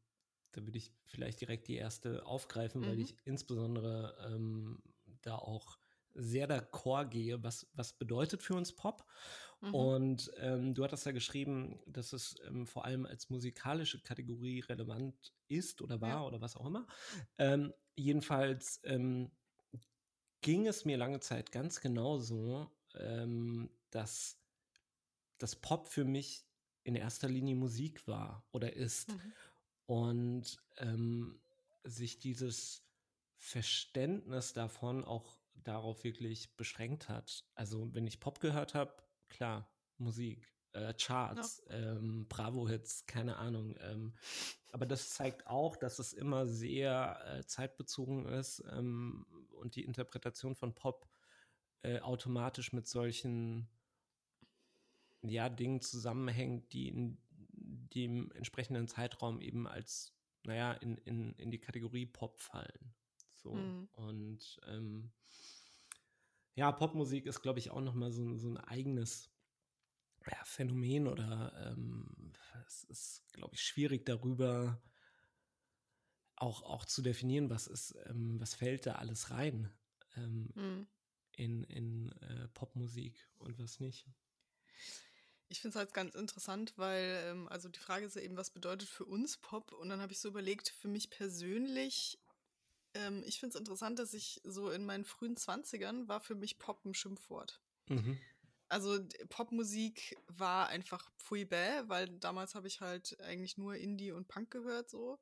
da 0.52 0.66
würde 0.66 0.76
ich 0.76 0.92
vielleicht 1.06 1.40
direkt 1.40 1.68
die 1.68 1.76
erste 1.76 2.26
aufgreifen, 2.26 2.84
weil 2.84 2.98
Mhm. 2.98 3.00
ich 3.00 3.16
insbesondere 3.24 4.14
ähm, 4.30 4.82
da 5.22 5.36
auch 5.36 5.78
sehr 6.14 6.48
d'accord 6.48 7.08
gehe, 7.10 7.42
was, 7.42 7.68
was 7.74 7.92
bedeutet 7.92 8.42
für 8.42 8.54
uns 8.54 8.74
Pop. 8.74 9.04
Mhm. 9.60 9.74
Und 9.74 10.32
ähm, 10.38 10.74
du 10.74 10.82
hattest 10.84 11.06
ja 11.06 11.12
geschrieben, 11.12 11.78
dass 11.86 12.12
es 12.12 12.36
ähm, 12.46 12.66
vor 12.66 12.84
allem 12.84 13.06
als 13.06 13.30
musikalische 13.30 14.00
Kategorie 14.02 14.60
relevant 14.60 15.34
ist 15.48 15.82
oder 15.82 16.00
war 16.00 16.08
Ja. 16.08 16.22
oder 16.22 16.40
was 16.40 16.56
auch 16.56 16.66
immer. 16.66 16.86
Ähm, 17.38 17.72
jedenfalls 17.94 18.80
ähm, 18.84 19.30
ging 20.40 20.66
es 20.66 20.84
mir 20.84 20.96
lange 20.96 21.20
Zeit 21.20 21.52
ganz 21.52 21.80
genauso, 21.80 22.70
ähm, 22.94 23.70
dass 23.90 24.38
das 25.38 25.56
Pop 25.56 25.88
für 25.88 26.04
mich 26.04 26.46
in 26.82 26.96
erster 26.96 27.28
Linie 27.28 27.56
Musik 27.56 28.06
war 28.08 28.46
oder 28.52 28.72
ist. 28.72 29.10
Mhm. 29.10 29.32
Und 29.86 30.62
ähm, 30.78 31.40
sich 31.84 32.18
dieses 32.18 32.84
Verständnis 33.40 34.52
davon 34.52 35.02
auch 35.02 35.38
darauf 35.54 36.04
wirklich 36.04 36.56
beschränkt 36.56 37.08
hat. 37.08 37.44
Also 37.54 37.92
wenn 37.94 38.06
ich 38.06 38.20
Pop 38.20 38.38
gehört 38.38 38.74
habe, 38.74 38.94
klar, 39.28 39.66
Musik, 39.96 40.46
äh, 40.72 40.92
Charts, 40.92 41.62
ähm, 41.70 42.28
Bravo-Hits, 42.28 43.06
keine 43.06 43.38
Ahnung. 43.38 43.76
Ähm, 43.80 44.14
aber 44.72 44.84
das 44.84 45.08
zeigt 45.08 45.46
auch, 45.46 45.76
dass 45.76 45.98
es 45.98 46.12
immer 46.12 46.46
sehr 46.46 47.18
äh, 47.26 47.46
zeitbezogen 47.46 48.26
ist 48.26 48.62
ähm, 48.70 49.26
und 49.52 49.74
die 49.74 49.84
Interpretation 49.84 50.54
von 50.54 50.74
Pop 50.74 51.08
äh, 51.82 51.98
automatisch 52.00 52.74
mit 52.74 52.86
solchen 52.86 53.68
ja, 55.22 55.48
Dingen 55.48 55.80
zusammenhängt, 55.80 56.74
die 56.74 56.88
in 56.88 57.18
dem 57.94 58.30
entsprechenden 58.32 58.86
Zeitraum 58.86 59.40
eben 59.40 59.66
als, 59.66 60.14
naja, 60.44 60.72
in, 60.74 60.98
in, 60.98 61.32
in 61.36 61.50
die 61.50 61.58
Kategorie 61.58 62.06
Pop 62.06 62.38
fallen. 62.38 62.94
So. 63.42 63.54
Mhm. 63.54 63.88
Und 63.92 64.60
ähm, 64.66 65.12
ja, 66.54 66.72
Popmusik 66.72 67.26
ist, 67.26 67.42
glaube 67.42 67.58
ich, 67.58 67.70
auch 67.70 67.80
nochmal 67.80 68.12
so, 68.12 68.36
so 68.36 68.48
ein 68.48 68.58
eigenes 68.58 69.30
ja, 70.26 70.44
Phänomen 70.44 71.06
oder 71.06 71.52
ähm, 71.70 72.32
es 72.66 72.84
ist, 72.84 73.32
glaube 73.32 73.54
ich, 73.54 73.62
schwierig 73.62 74.04
darüber 74.04 74.82
auch, 76.36 76.62
auch 76.62 76.84
zu 76.84 77.02
definieren, 77.02 77.50
was 77.50 77.66
ist, 77.66 77.94
ähm, 78.06 78.40
was 78.40 78.54
fällt 78.54 78.86
da 78.86 78.96
alles 78.96 79.30
rein 79.30 79.70
ähm, 80.16 80.50
Mhm. 80.54 80.86
in, 81.32 81.64
in 81.64 82.12
äh, 82.20 82.48
Popmusik 82.48 83.28
und 83.38 83.58
was 83.58 83.80
nicht. 83.80 84.06
Ich 85.48 85.60
finde 85.60 85.70
es 85.70 85.76
halt 85.76 85.92
ganz 85.94 86.14
interessant, 86.14 86.74
weil, 86.76 87.22
ähm, 87.24 87.48
also 87.48 87.68
die 87.68 87.80
Frage 87.80 88.06
ist 88.06 88.14
ja 88.14 88.22
eben, 88.22 88.36
was 88.36 88.50
bedeutet 88.50 88.88
für 88.88 89.04
uns 89.04 89.36
Pop? 89.36 89.72
Und 89.72 89.88
dann 89.88 90.00
habe 90.00 90.12
ich 90.12 90.20
so 90.20 90.28
überlegt, 90.28 90.68
für 90.68 90.88
mich 90.88 91.10
persönlich, 91.10 92.20
ähm, 92.94 93.22
ich 93.26 93.40
finde 93.40 93.54
es 93.54 93.60
interessant, 93.60 93.98
dass 93.98 94.14
ich 94.14 94.40
so 94.44 94.70
in 94.70 94.84
meinen 94.84 95.04
frühen 95.04 95.36
20ern 95.36 96.08
war 96.08 96.20
für 96.20 96.34
mich 96.34 96.58
Pop 96.58 96.84
ein 96.84 96.94
Schimpfwort. 96.94 97.60
Mhm. 97.88 98.18
Also 98.68 99.00
Popmusik 99.30 100.16
war 100.28 100.68
einfach 100.68 101.10
pfui 101.18 101.44
bäh, 101.44 101.82
weil 101.88 102.08
damals 102.20 102.54
habe 102.54 102.68
ich 102.68 102.80
halt 102.80 103.18
eigentlich 103.20 103.58
nur 103.58 103.74
Indie 103.74 104.12
und 104.12 104.28
Punk 104.28 104.50
gehört 104.52 104.88
so. 104.88 105.18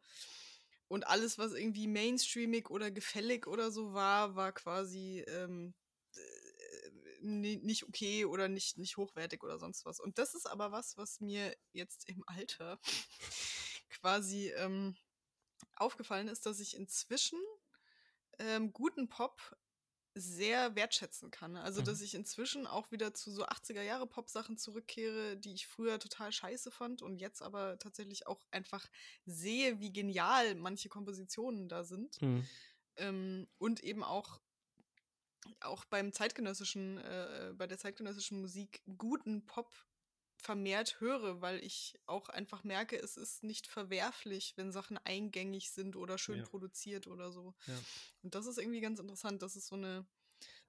Und 0.88 1.06
alles, 1.06 1.38
was 1.38 1.52
irgendwie 1.52 1.87
mainstreamig 1.87 2.70
oder 2.70 2.90
gefällig 2.90 3.46
oder 3.46 3.70
so 3.70 3.92
war, 3.94 4.37
war 4.37 4.52
quasi 4.52 5.25
ähm, 5.28 5.75
äh, 6.14 6.90
ni- 7.20 7.56
nicht 7.56 7.84
okay 7.84 8.25
oder 8.26 8.48
nicht, 8.48 8.78
nicht 8.78 8.96
hochwertig 8.98 9.42
oder 9.42 9.58
sonst 9.58 9.84
was. 9.87 9.98
Und 10.00 10.18
das 10.18 10.34
ist 10.34 10.46
aber 10.46 10.70
was, 10.70 10.96
was 10.98 11.20
mir 11.20 11.56
jetzt 11.72 12.08
im 12.08 12.25
Alter 12.26 12.78
quasi 13.90 14.50
ähm, 14.56 14.94
aufgefallen 15.76 16.28
ist, 16.28 16.46
dass 16.46 16.60
ich 16.60 16.76
inzwischen 16.76 17.38
ähm, 18.38 18.73
guten 18.73 19.09
Pop 19.09 19.57
sehr 20.14 20.75
wertschätzen 20.75 21.30
kann. 21.30 21.57
Also, 21.57 21.80
Mhm. 21.80 21.85
dass 21.85 22.00
ich 22.00 22.14
inzwischen 22.14 22.66
auch 22.66 22.90
wieder 22.90 23.14
zu 23.14 23.30
so 23.30 23.45
80er 23.47 23.83
Jahre 23.83 24.07
Pop-Sachen 24.07 24.57
zurückkehre, 24.57 25.37
die 25.37 25.54
ich 25.54 25.66
früher 25.68 25.99
total 26.00 26.33
scheiße 26.33 26.71
fand 26.73 27.02
und 27.02 27.18
jetzt 27.21 27.42
aber 27.42 27.78
tatsächlich 27.78 28.26
auch 28.26 28.45
einfach 28.50 28.88
sehe, 29.26 29.80
wie 29.80 29.92
genial 29.92 30.54
manche 30.57 30.88
Kompositionen 30.88 31.68
da 31.68 31.85
sind. 31.85 32.21
Mhm. 32.21 32.49
Ähm, 32.97 33.49
und 33.59 33.80
eben 33.85 34.02
auch, 34.02 34.40
auch 35.61 35.85
beim 35.85 36.12
zeitgenössischen, 36.12 36.99
äh, 36.99 37.52
bei 37.57 37.66
der 37.66 37.78
zeitgenössischen 37.78 38.40
Musik 38.40 38.83
guten 38.97 39.47
Pop 39.47 39.73
vermehrt 40.38 41.00
höre, 41.00 41.40
weil 41.40 41.62
ich 41.64 41.99
auch 42.07 42.28
einfach 42.28 42.64
merke, 42.64 42.97
es 42.97 43.16
ist 43.16 43.42
nicht 43.42 43.66
verwerflich, 43.66 44.54
wenn 44.57 44.73
Sachen 44.73 44.97
eingängig 44.99 45.71
sind 45.71 45.97
oder 45.97 46.16
schön 46.16 46.38
Ja. 46.38 46.45
produziert 46.47 47.07
oder 47.07 47.33
so. 47.33 47.54
Ja. 47.66 47.78
Und 48.23 48.35
das 48.35 48.47
ist 48.47 48.59
irgendwie 48.59 48.80
ganz 48.80 49.00
interessant, 49.00 49.42
dass 49.42 49.57
es 49.57 49.66
so 49.66 49.76
eine, 49.76 50.07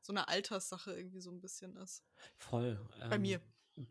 so 0.01 0.11
eine 0.11 0.27
Alterssache 0.27 0.93
irgendwie 0.93 1.21
so 1.21 1.29
ein 1.29 1.39
bisschen 1.39 1.75
ist. 1.77 2.03
Voll. 2.37 2.79
Bei 3.09 3.15
ähm, 3.15 3.21
mir. 3.21 3.41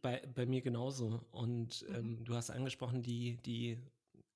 Bei, 0.02 0.18
bei 0.26 0.44
mir 0.46 0.60
genauso. 0.60 1.24
Und 1.30 1.82
Mhm. 1.88 1.94
ähm, 1.94 2.24
du 2.24 2.34
hast 2.34 2.50
angesprochen, 2.50 3.02
die, 3.02 3.36
die 3.38 3.78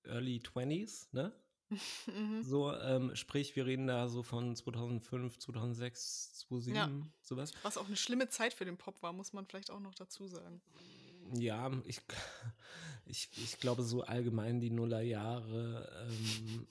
Early 0.04 0.38
20s, 0.38 1.08
ne? 1.12 1.32
Mhm. 2.06 2.42
So, 2.42 2.70
ähm, 2.74 3.16
sprich, 3.16 3.56
wir 3.56 3.64
reden 3.64 3.86
da 3.86 4.06
so 4.08 4.22
von 4.22 4.54
2005, 4.54 5.38
2006, 5.38 6.34
2007, 6.46 7.10
sowas. 7.22 7.52
Was 7.62 7.78
auch 7.78 7.86
eine 7.86 7.96
schlimme 7.96 8.28
Zeit 8.28 8.52
für 8.52 8.66
den 8.66 8.76
Pop 8.76 9.02
war, 9.02 9.14
muss 9.14 9.32
man 9.32 9.46
vielleicht 9.46 9.70
auch 9.70 9.80
noch 9.80 9.94
dazu 9.94 10.26
sagen. 10.26 10.60
Ja, 11.34 11.70
ich, 11.86 12.00
ich, 13.06 13.28
ich 13.36 13.58
glaube, 13.60 13.82
so 13.82 14.02
allgemein 14.02 14.60
die 14.60 14.70
Nullerjahre, 14.70 16.08
ähm, 16.08 16.66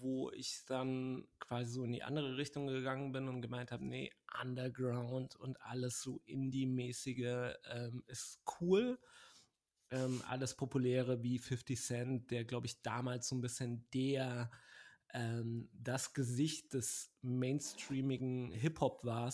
wo 0.00 0.30
ich 0.32 0.66
dann 0.66 1.26
quasi 1.40 1.72
so 1.72 1.84
in 1.84 1.92
die 1.92 2.02
andere 2.02 2.36
Richtung 2.36 2.66
gegangen 2.66 3.12
bin 3.12 3.28
und 3.28 3.40
gemeint 3.40 3.72
habe, 3.72 3.86
nee, 3.86 4.10
Underground 4.42 5.34
und 5.36 5.62
alles 5.62 6.02
so 6.02 6.20
Indie-mäßige 6.26 7.54
ähm, 7.70 8.04
ist 8.06 8.42
cool. 8.60 8.98
Ähm, 9.90 10.22
alles 10.28 10.54
Populäre 10.54 11.22
wie 11.22 11.38
50 11.38 11.80
Cent, 11.80 12.30
der, 12.30 12.44
glaube 12.44 12.66
ich, 12.66 12.82
damals 12.82 13.28
so 13.28 13.36
ein 13.36 13.40
bisschen 13.40 13.88
der, 13.92 14.50
ähm, 15.12 15.68
das 15.72 16.12
Gesicht 16.14 16.72
des 16.74 17.12
mainstreamigen 17.22 18.50
Hip-Hop 18.52 19.04
war. 19.04 19.32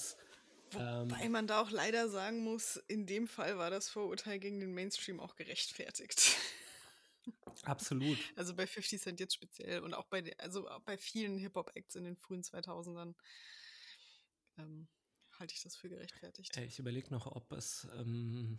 Ähm, 0.74 1.10
Wobei 1.10 1.28
man 1.28 1.46
da 1.46 1.60
auch 1.62 1.70
leider 1.70 2.08
sagen 2.08 2.44
muss, 2.44 2.76
in 2.88 3.06
dem 3.06 3.26
Fall 3.26 3.58
war 3.58 3.70
das 3.70 3.88
Vorurteil 3.88 4.38
gegen 4.38 4.60
den 4.60 4.72
Mainstream 4.72 5.18
auch 5.18 5.34
gerechtfertigt. 5.36 6.36
absolut. 7.62 8.18
Also 8.36 8.54
bei 8.54 8.66
50 8.66 9.00
Cent 9.00 9.20
jetzt 9.20 9.34
speziell 9.34 9.80
und 9.80 9.94
auch 9.94 10.06
bei, 10.06 10.20
de- 10.22 10.36
also 10.38 10.68
auch 10.68 10.80
bei 10.82 10.96
vielen 10.98 11.38
Hip-Hop-Acts 11.38 11.94
in 11.94 12.04
den 12.04 12.16
frühen 12.16 12.42
2000ern 12.42 13.14
ähm, 14.58 14.88
halte 15.38 15.54
ich 15.54 15.62
das 15.62 15.76
für 15.76 15.88
gerechtfertigt. 15.88 16.56
Äh, 16.56 16.64
Ich 16.66 16.78
überlege 16.78 17.10
noch, 17.10 17.26
ob 17.26 17.50
es, 17.52 17.88
ähm, 17.96 18.58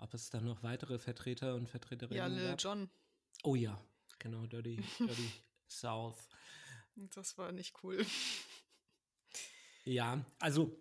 ob 0.00 0.14
es 0.14 0.30
dann 0.30 0.44
noch 0.44 0.62
weitere 0.62 0.98
Vertreter 0.98 1.54
und 1.54 1.68
Vertreterinnen 1.68 2.36
ja, 2.36 2.50
gab. 2.50 2.62
Jon, 2.62 2.90
Oh 3.42 3.54
ja, 3.54 3.80
genau, 4.18 4.46
Dirty, 4.46 4.82
Dirty 4.98 5.30
South. 5.68 6.28
das 7.14 7.38
war 7.38 7.52
nicht 7.52 7.74
cool. 7.82 8.04
Ja, 9.84 10.24
also 10.38 10.76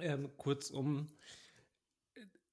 ähm, 0.00 0.36
kurzum, 0.36 1.08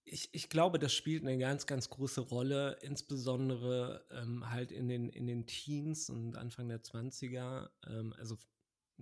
ich, 0.06 0.30
ich 0.32 0.50
glaube, 0.50 0.80
das 0.80 0.94
spielt 0.94 1.24
eine 1.24 1.38
ganz, 1.38 1.66
ganz 1.66 1.90
große 1.90 2.22
Rolle, 2.22 2.78
insbesondere 2.82 4.06
ähm, 4.12 4.50
halt 4.50 4.72
in 4.72 4.88
den, 4.88 5.10
in 5.10 5.28
den 5.28 5.48
Teens 5.48 6.10
und 6.10 6.38
Anfang 6.38 6.70
der 6.70 6.82
20er, 6.82 7.70
ähm, 7.88 8.14
also 8.18 8.38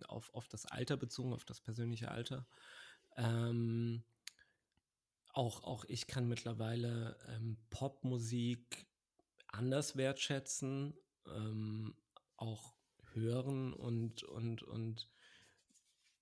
auf, 0.08 0.34
auf 0.34 0.48
das 0.48 0.66
Alter 0.66 0.98
bezogen, 0.98 1.34
auf 1.34 1.46
das 1.46 1.60
persönliche 1.60 2.10
Alter. 2.10 2.48
Ähm, 3.18 4.04
auch, 5.34 5.64
auch 5.64 5.86
ich 5.86 6.08
kann 6.08 6.28
mittlerweile 6.28 7.18
ähm, 7.28 7.58
Popmusik 7.70 8.86
anders 9.48 9.98
wertschätzen, 9.98 10.94
ähm, 11.28 11.96
auch 12.38 12.76
hören 13.14 13.74
und, 13.74 14.24
und, 14.24 14.64
und 14.64 15.10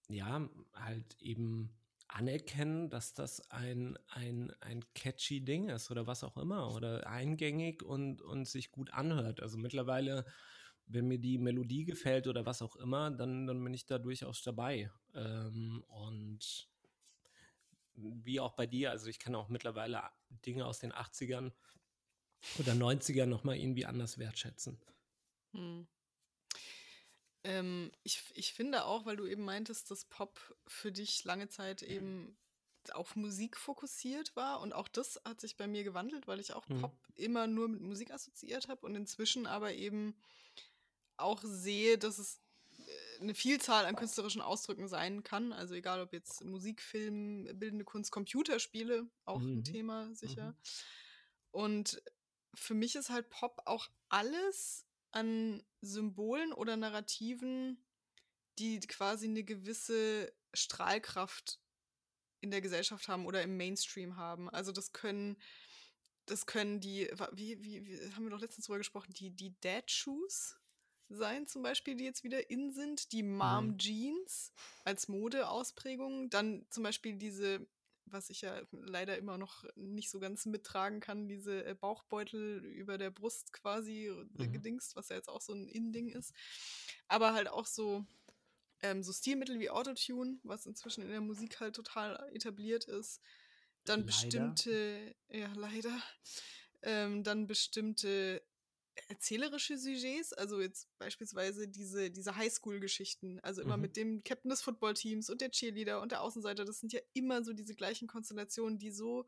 ja, 0.10 0.50
halt 0.74 1.22
eben 1.22 1.78
anerkennen, 2.08 2.90
dass 2.90 3.14
das 3.14 3.50
ein, 3.52 3.98
ein, 4.08 4.52
ein 4.60 4.84
catchy 4.94 5.44
Ding 5.44 5.70
ist 5.70 5.92
oder 5.92 6.08
was 6.08 6.24
auch 6.24 6.38
immer 6.38 6.74
oder 6.76 7.08
eingängig 7.08 7.84
und, 7.84 8.22
und 8.22 8.48
sich 8.48 8.72
gut 8.72 8.94
anhört. 8.94 9.42
Also 9.42 9.58
mittlerweile, 9.58 10.26
wenn 10.86 11.08
mir 11.08 11.20
die 11.20 11.38
Melodie 11.38 11.86
gefällt 11.86 12.28
oder 12.28 12.46
was 12.46 12.62
auch 12.62 12.76
immer, 12.76 13.12
dann, 13.12 13.48
dann 13.48 13.64
bin 13.64 13.74
ich 13.74 13.86
da 13.86 13.98
durchaus 13.98 14.44
dabei. 14.44 14.92
Ähm, 15.14 15.84
und 15.88 16.71
wie 18.24 18.40
auch 18.40 18.54
bei 18.54 18.66
dir, 18.66 18.92
also 18.92 19.08
ich 19.08 19.20
kann 19.20 19.36
auch 19.36 19.50
mittlerweile 19.50 20.02
Dinge 20.46 20.66
aus 20.66 20.80
den 20.80 20.94
80ern 20.94 21.52
oder 22.60 22.74
90ern 22.74 23.28
nochmal 23.28 23.58
irgendwie 23.58 23.86
anders 23.86 24.18
wertschätzen. 24.18 24.80
Hm. 25.54 25.88
Ähm, 27.44 27.92
ich, 28.04 28.24
ich 28.36 28.54
finde 28.54 28.86
auch, 28.86 29.06
weil 29.06 29.18
du 29.18 29.26
eben 29.26 29.44
meintest, 29.44 29.90
dass 29.90 30.06
Pop 30.06 30.56
für 30.68 30.92
dich 30.92 31.24
lange 31.24 31.50
Zeit 31.50 31.82
eben 31.82 32.38
auf 32.94 33.16
Musik 33.16 33.58
fokussiert 33.58 34.36
war 34.36 34.60
und 34.60 34.74
auch 34.74 34.88
das 34.88 35.22
hat 35.24 35.40
sich 35.40 35.56
bei 35.56 35.68
mir 35.68 35.84
gewandelt, 35.84 36.28
weil 36.28 36.40
ich 36.40 36.54
auch 36.54 36.68
Mhm. 36.68 36.82
Pop 36.82 36.98
immer 37.16 37.48
nur 37.48 37.68
mit 37.68 37.82
Musik 37.82 38.12
assoziiert 38.12 38.68
habe 38.68 38.86
und 38.86 38.96
inzwischen 38.96 39.46
aber 39.46 39.74
eben 39.74 40.16
auch 41.18 41.42
sehe, 41.44 41.98
dass 41.98 42.18
es 42.18 42.42
eine 43.22 43.36
Vielzahl 43.36 43.86
an 43.86 43.96
künstlerischen 43.96 44.42
Ausdrücken 44.42 44.88
sein 44.88 45.24
kann. 45.24 45.54
Also 45.54 45.74
egal 45.76 46.02
ob 46.02 46.14
jetzt 46.14 46.44
Musik, 46.44 46.82
Film, 46.82 47.48
bildende 47.54 47.86
Kunst, 47.86 48.12
Computerspiele, 48.12 49.10
auch 49.26 49.40
ein 49.40 49.58
Mhm. 49.58 49.64
Thema 49.64 50.14
sicher. 50.16 50.52
Mhm. 50.52 50.56
Und 51.52 52.04
für 52.54 52.74
mich 52.74 52.96
ist 52.96 53.10
halt 53.10 53.30
Pop 53.30 53.62
auch 53.66 53.90
alles, 54.10 54.86
an 55.12 55.64
Symbolen 55.82 56.54
oder 56.54 56.78
Narrativen, 56.78 57.84
die 58.60 58.80
quasi 58.80 59.28
eine 59.28 59.44
gewisse 59.44 60.34
Strahlkraft 60.54 61.60
in 62.40 62.52
der 62.52 62.62
Gesellschaft 62.62 63.08
haben 63.08 63.26
oder 63.26 63.42
im 63.44 63.58
Mainstream 63.58 64.16
haben. 64.16 64.50
Also 64.50 64.72
das 64.72 64.94
können, 64.94 65.38
das 66.26 66.46
können 66.46 66.80
die, 66.80 67.12
wie, 67.34 67.62
wie, 67.62 67.86
wie 67.86 68.12
haben 68.14 68.24
wir 68.24 68.30
doch 68.32 68.40
letztens 68.40 68.66
drüber 68.66 68.78
gesprochen, 68.78 69.14
die, 69.14 69.32
die 69.32 69.60
Dad 69.60 69.92
Shoes 69.92 70.61
sein, 71.16 71.48
zum 71.48 71.64
Beispiel, 71.64 71.96
die 71.96 72.04
jetzt 72.04 72.24
wieder 72.24 72.50
in 72.50 72.72
sind, 72.72 73.12
die 73.12 73.24
Mom 73.24 73.68
mhm. 73.68 73.78
Jeans 73.78 74.54
als 74.84 75.08
Modeausprägung, 75.08 76.30
dann 76.30 76.66
zum 76.70 76.84
Beispiel 76.84 77.16
diese, 77.16 77.66
was 78.06 78.30
ich 78.30 78.42
ja 78.42 78.62
leider 78.72 79.18
immer 79.18 79.38
noch 79.38 79.64
nicht 79.76 80.10
so 80.10 80.20
ganz 80.20 80.46
mittragen 80.46 81.00
kann, 81.00 81.28
diese 81.28 81.66
äh, 81.66 81.74
Bauchbeutel 81.74 82.64
über 82.66 82.98
der 82.98 83.12
Brust 83.12 83.54
quasi 83.54 84.08
äh, 84.08 84.26
mhm. 84.44 84.52
gedingst, 84.52 84.96
was 84.96 85.10
ja 85.10 85.16
jetzt 85.16 85.30
auch 85.30 85.42
so 85.42 85.54
ein 85.54 85.68
In-Ding 85.68 86.10
ist. 86.10 86.34
Aber 87.08 87.34
halt 87.34 87.50
auch 87.50 87.66
so, 87.66 88.06
ähm, 88.82 89.04
so 89.04 89.14
Stilmittel 89.14 89.60
wie 89.60 89.70
Autotune, 89.70 90.40
was 90.44 90.66
inzwischen 90.66 91.04
in 91.04 91.10
der 91.10 91.22
Musik 91.22 91.60
halt 91.60 91.76
total 91.76 92.30
etabliert 92.34 92.86
ist. 92.86 93.22
Dann 93.86 94.02
leider. 94.02 94.06
bestimmte, 94.06 95.16
ja, 95.30 95.52
leider. 95.56 96.02
Ähm, 96.84 97.24
dann 97.24 97.46
bestimmte 97.46 98.42
erzählerische 99.08 99.78
Sujets, 99.78 100.34
also 100.34 100.62
jetzt 100.62 100.88
beispielsweise 100.98 101.68
diese, 101.68 102.12
diese 102.12 102.36
Highschool-Geschichten, 102.36 103.40
also 103.42 103.62
immer 103.62 103.78
mhm. 103.78 103.82
mit 103.82 103.98
dem 103.98 104.24
Captain 104.24 104.50
des 104.50 104.62
Footballteams 104.62 105.30
und 105.30 105.42
der 105.42 105.52
Cheerleader 105.52 106.02
und 106.02 106.12
der 106.12 106.22
Außenseiter, 106.22 106.66
das 106.66 106.80
sind 106.80 106.94
ja 106.94 107.00
immer 107.14 107.44
so 107.44 107.54
diese 107.54 107.76
gleichen 107.76 108.08
Konstellationen, 108.08 108.80
die 108.80 108.92
so, 108.92 109.28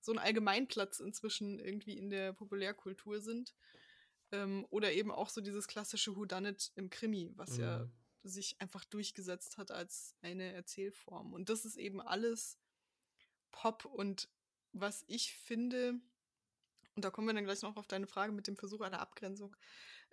so 0.00 0.12
ein 0.12 0.18
Allgemeinplatz 0.18 1.00
inzwischen 1.00 1.58
irgendwie 1.58 1.96
in 1.96 2.10
der 2.10 2.32
Populärkultur 2.32 3.20
sind. 3.20 3.54
Ähm, 4.32 4.64
oder 4.70 4.92
eben 4.92 5.10
auch 5.10 5.28
so 5.28 5.40
dieses 5.40 5.66
klassische 5.66 6.14
Whodunit 6.14 6.70
im 6.76 6.88
Krimi, 6.88 7.32
was 7.34 7.56
mhm. 7.56 7.60
ja 7.60 7.90
sich 8.22 8.60
einfach 8.60 8.84
durchgesetzt 8.84 9.58
hat 9.58 9.70
als 9.70 10.14
eine 10.22 10.52
Erzählform. 10.52 11.32
Und 11.32 11.48
das 11.48 11.64
ist 11.64 11.76
eben 11.76 12.00
alles 12.00 12.58
Pop 13.50 13.84
und 13.84 14.28
was 14.72 15.04
ich 15.08 15.34
finde, 15.34 16.00
und 17.00 17.04
da 17.06 17.10
kommen 17.10 17.28
wir 17.28 17.32
dann 17.32 17.44
gleich 17.44 17.62
noch 17.62 17.78
auf 17.78 17.86
deine 17.86 18.06
Frage 18.06 18.30
mit 18.30 18.46
dem 18.46 18.58
Versuch 18.58 18.82
einer 18.82 19.00
Abgrenzung. 19.00 19.56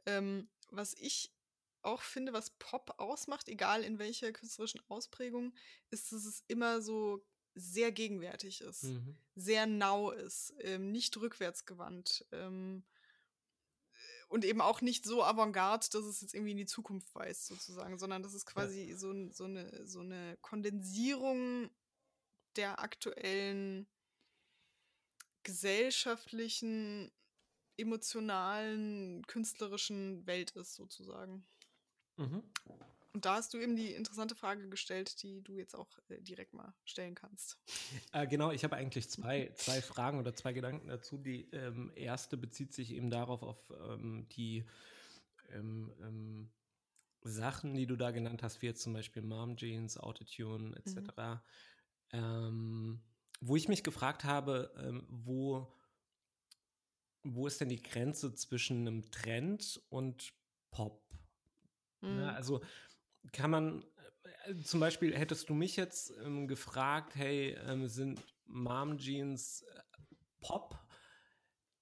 Ähm, 0.06 0.50
was 0.70 0.94
ich 0.94 1.36
auch 1.82 2.02
finde, 2.02 2.32
was 2.32 2.52
Pop 2.52 2.94
ausmacht, 2.98 3.50
egal 3.50 3.84
in 3.84 4.00
welcher 4.00 4.32
künstlerischen 4.32 4.80
Ausprägung, 4.88 5.54
ist, 5.90 6.14
dass 6.14 6.24
es 6.24 6.46
immer 6.48 6.82
so 6.82 7.26
sehr 7.56 7.92
gegenwärtig 7.92 8.62
ist, 8.62 8.84
mhm. 8.84 9.18
sehr 9.36 9.66
nau 9.66 10.12
ist, 10.12 10.54
ähm, 10.62 10.94
nicht 10.94 11.18
rückwärtsgewandt 11.18 12.26
ähm, 12.32 12.86
und 14.30 14.46
eben 14.46 14.62
auch 14.62 14.80
nicht 14.80 15.04
so 15.04 15.26
avantgarde, 15.26 15.88
dass 15.92 16.06
es 16.06 16.22
jetzt 16.22 16.34
irgendwie 16.34 16.52
in 16.52 16.58
die 16.58 16.66
Zukunft 16.66 17.14
weist, 17.16 17.48
sozusagen, 17.48 17.98
sondern 17.98 18.24
das 18.24 18.34
ist 18.34 18.46
quasi 18.46 18.92
ja. 18.92 18.96
so, 18.96 19.14
so, 19.34 19.44
eine, 19.44 19.86
so 19.86 20.00
eine 20.00 20.38
Kondensierung 20.40 21.70
der 22.56 22.80
aktuellen 22.80 23.90
gesellschaftlichen, 25.48 27.10
emotionalen, 27.78 29.26
künstlerischen 29.28 30.28
Welt 30.28 30.52
ist, 30.52 30.76
sozusagen. 30.76 31.48
Mhm. 32.18 32.44
Und 33.14 33.26
da 33.26 33.36
hast 33.36 33.54
du 33.54 33.58
eben 33.58 33.78
die 33.78 33.94
interessante 33.94 34.36
Frage 34.36 34.68
gestellt, 34.68 35.24
die 35.24 35.42
du 35.42 35.56
jetzt 35.56 35.74
auch 35.74 35.88
äh, 36.10 36.22
direkt 36.22 36.54
mal 36.54 36.76
stellen 36.84 37.16
kannst. 37.16 37.58
Äh, 38.12 38.28
genau, 38.28 38.52
ich 38.52 38.64
habe 38.64 38.76
eigentlich 38.76 39.10
zwei, 39.10 39.52
zwei 39.56 39.82
Fragen 39.82 40.20
oder 40.20 40.36
zwei 40.36 40.52
Gedanken 40.52 40.90
dazu. 40.90 41.18
Die 41.18 41.50
ähm, 41.52 41.94
erste 41.96 42.36
bezieht 42.36 42.74
sich 42.74 42.92
eben 42.92 43.10
darauf, 43.10 43.42
auf 43.42 43.72
ähm, 43.72 44.28
die 44.36 44.66
ähm, 45.50 45.94
ähm 46.02 46.52
Sachen, 47.22 47.74
die 47.74 47.88
du 47.88 47.96
da 47.96 48.12
genannt 48.12 48.44
hast, 48.44 48.62
wie 48.62 48.68
jetzt 48.68 48.84
zum 48.84 48.94
Beispiel 48.94 49.22
Mom 49.22 49.58
Jeans, 49.58 49.98
Autotune 49.98 50.78
etc. 50.78 51.42
Mhm. 52.14 53.02
Wo 53.40 53.56
ich 53.56 53.68
mich 53.68 53.84
gefragt 53.84 54.24
habe, 54.24 54.72
ähm, 54.78 55.06
wo, 55.10 55.72
wo 57.24 57.48
ist 57.48 57.62
denn 57.62 57.70
die 57.70 57.82
Grenze 57.82 58.34
zwischen 58.34 58.88
einem 58.88 59.10
Trend 59.12 59.82
und 59.90 60.34
Pop? 60.72 61.04
Mhm. 62.02 62.20
Ja, 62.20 62.34
also 62.34 62.62
kann 63.32 63.52
man, 63.52 63.86
äh, 64.46 64.56
zum 64.64 64.80
Beispiel 64.80 65.16
hättest 65.16 65.50
du 65.50 65.54
mich 65.54 65.76
jetzt 65.76 66.14
ähm, 66.24 66.48
gefragt, 66.48 67.16
hey, 67.16 67.58
ähm, 67.66 67.88
sind 67.88 68.22
Mom 68.46 68.98
Jeans 68.98 69.62
äh, 69.62 69.82
Pop? 70.42 70.80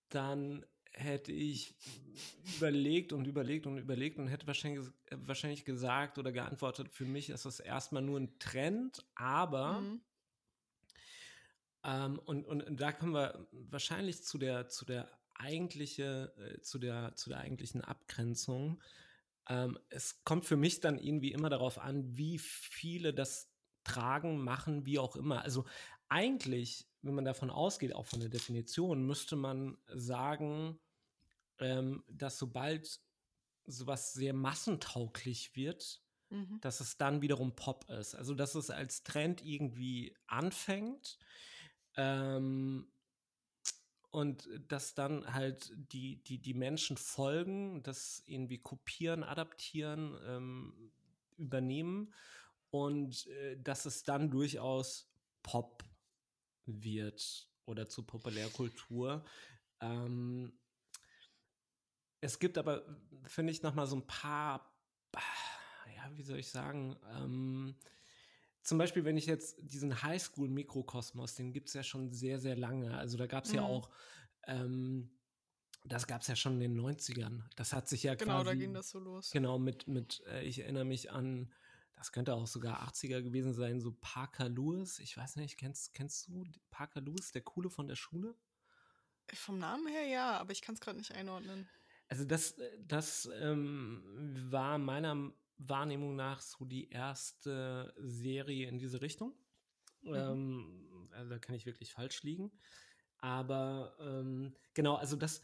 Dann 0.10 0.66
hätte 0.92 1.32
ich 1.32 1.76
überlegt 2.56 3.12
und 3.12 3.28
überlegt 3.28 3.68
und 3.68 3.78
überlegt 3.78 4.18
und 4.18 4.28
hätte 4.28 4.48
wahrscheinlich, 4.48 4.88
wahrscheinlich 5.12 5.66
gesagt 5.66 6.18
oder 6.18 6.32
geantwortet, 6.32 6.90
für 6.94 7.06
mich 7.06 7.30
ist 7.30 7.46
das 7.46 7.60
erstmal 7.60 8.02
nur 8.02 8.20
ein 8.20 8.40
Trend, 8.40 9.06
aber 9.16 9.82
mhm. 9.82 10.02
Ähm, 11.86 12.20
und, 12.26 12.46
und, 12.46 12.64
und 12.64 12.82
da 12.82 12.92
kommen 12.92 13.14
wir 13.14 13.48
wahrscheinlich 13.52 14.24
zu 14.24 14.38
der, 14.38 14.68
zu 14.68 14.86
der 14.86 15.08
eigentliche, 15.36 16.34
äh, 16.38 16.62
zu 16.62 16.80
der, 16.80 17.16
zu 17.16 17.30
der 17.30 17.40
eigentlichen 17.40 17.82
Abgrenzung. 17.82 18.82
Ähm, 19.48 19.78
es 19.90 20.24
kommt 20.24 20.46
für 20.46 20.58
mich 20.58 20.80
dann 20.80 20.98
irgendwie 20.98 21.32
immer 21.32 21.50
darauf 21.50 21.78
an, 21.78 22.18
wie 22.18 22.40
viele 22.40 23.14
das 23.14 23.52
tragen, 23.84 24.40
machen, 24.40 24.86
wie 24.86 24.98
auch 24.98 25.16
immer. 25.16 25.44
Also 25.44 25.66
eigentlich, 26.10 26.88
wenn 27.04 27.14
man 27.14 27.26
davon 27.26 27.52
ausgeht, 27.52 27.94
auch 27.94 28.08
von 28.08 28.20
der 28.20 28.30
Definition, 28.30 29.06
müsste 29.06 29.36
man 29.36 29.78
sagen, 29.88 30.80
ähm, 31.60 32.04
dass 32.08 32.40
sobald 32.40 33.00
sowas 33.68 34.14
sehr 34.14 34.34
massentauglich 34.34 35.56
wird, 35.56 36.02
mhm. 36.30 36.60
dass 36.62 36.80
es 36.80 36.98
dann 36.98 37.22
wiederum 37.22 37.56
Pop 37.56 37.88
ist. 37.90 38.16
Also 38.16 38.34
dass 38.34 38.56
es 38.56 38.72
als 38.72 39.04
Trend 39.04 39.44
irgendwie 39.44 40.16
anfängt 40.26 41.20
ähm, 41.98 42.88
und 44.12 44.48
dass 44.70 44.94
dann 44.96 45.34
halt 45.34 45.74
die, 45.76 46.24
die, 46.24 46.38
die 46.38 46.54
Menschen 46.54 46.96
folgen, 46.96 47.84
das 47.84 48.24
irgendwie 48.26 48.60
kopieren, 48.60 49.24
adaptieren, 49.24 50.18
ähm, 50.26 50.92
übernehmen 51.38 52.14
und 52.70 53.28
äh, 53.28 53.58
dass 53.62 53.86
es 53.86 54.04
dann 54.04 54.30
durchaus 54.30 55.12
Pop 55.44 55.84
wird 56.66 57.50
oder 57.66 57.90
zu 57.90 58.04
Populärkultur. 58.04 59.26
Ähm, 59.82 60.54
es 62.22 62.40
gibt 62.40 62.58
aber, 62.58 62.84
finde 63.26 63.52
ich, 63.52 63.62
noch 63.62 63.76
mal 63.76 63.86
so 63.86 63.98
ein 63.98 64.08
paar, 64.08 64.74
ja, 65.96 66.10
wie 66.16 66.24
soll 66.24 66.40
ich 66.40 66.50
sagen, 66.50 66.96
ähm, 67.18 67.76
zum 68.66 68.80
Beispiel, 68.80 69.06
wenn 69.06 69.16
ich 69.16 69.28
jetzt 69.28 69.58
diesen 69.62 70.02
Highschool-Mikrokosmos, 70.02 71.36
den 71.36 71.54
gibt 71.54 71.68
es 71.68 71.76
ja 71.76 71.84
schon 71.84 72.12
sehr, 72.12 72.40
sehr 72.40 72.56
lange. 72.56 72.98
Also 72.98 73.16
da 73.16 73.28
gab 73.28 73.46
es 73.46 73.52
mhm. 73.52 73.58
ja 73.58 73.62
auch, 73.62 73.92
ähm, 74.48 75.12
das 75.84 76.08
gab 76.08 76.22
es 76.22 76.28
ja 76.28 76.36
schon 76.36 76.60
in 76.60 76.74
den 76.74 76.82
90ern. 76.82 77.44
Das 77.56 77.74
hat 77.74 77.88
sich 77.88 78.02
ja 78.02 78.16
genau, 78.16 78.42
quasi. 78.42 78.44
Genau, 78.44 78.52
da 78.52 78.56
ging 78.56 78.74
das 78.74 78.90
so 78.90 79.00
los. 79.00 79.30
Genau, 79.30 79.60
mit, 79.60 79.88
mit 79.88 80.24
äh, 80.26 80.44
ich 80.44 80.60
erinnere 80.60 80.84
mich 80.84 81.12
an, 81.12 81.54
das 81.96 82.12
könnte 82.12 82.34
auch 82.34 82.48
sogar 82.48 82.82
80er 82.90 83.22
gewesen 83.22 83.54
sein, 83.54 83.80
so 83.80 83.96
Parker 84.02 84.50
Lewis. 84.50 84.98
Ich 84.98 85.16
weiß 85.16 85.36
nicht, 85.36 85.58
kennst, 85.58 85.94
kennst 85.94 86.28
du 86.28 86.44
Parker 86.72 87.02
Lewis, 87.02 87.32
der 87.32 87.44
Coole 87.44 87.70
von 87.70 87.88
der 87.88 87.96
Schule? 87.96 88.36
Vom 89.32 89.60
Namen 89.60 89.88
her 89.88 90.08
ja, 90.08 90.40
aber 90.40 90.54
ich 90.54 90.64
kann 90.64 90.74
es 90.74 90.82
gerade 90.82 90.98
nicht 90.98 91.12
einordnen. 91.14 91.70
Also 92.08 92.26
das, 92.26 92.56
das 92.80 93.30
ähm, 93.40 94.04
war 94.50 94.80
meiner 94.80 95.32
Wahrnehmung 95.58 96.16
nach 96.16 96.42
so 96.42 96.66
die 96.66 96.90
erste 96.90 97.94
Serie 97.98 98.68
in 98.68 98.78
diese 98.78 99.02
Richtung. 99.02 99.34
Mhm. 100.02 100.16
Ähm, 100.16 101.10
also 101.12 101.30
da 101.30 101.40
kann 101.40 101.56
ich 101.56 101.66
wirklich 101.66 101.94
falsch 101.94 102.24
liegen. 102.24 102.52
Aber 103.20 103.96
ähm, 104.00 104.56
genau, 104.74 104.96
also 104.96 105.16
das, 105.16 105.42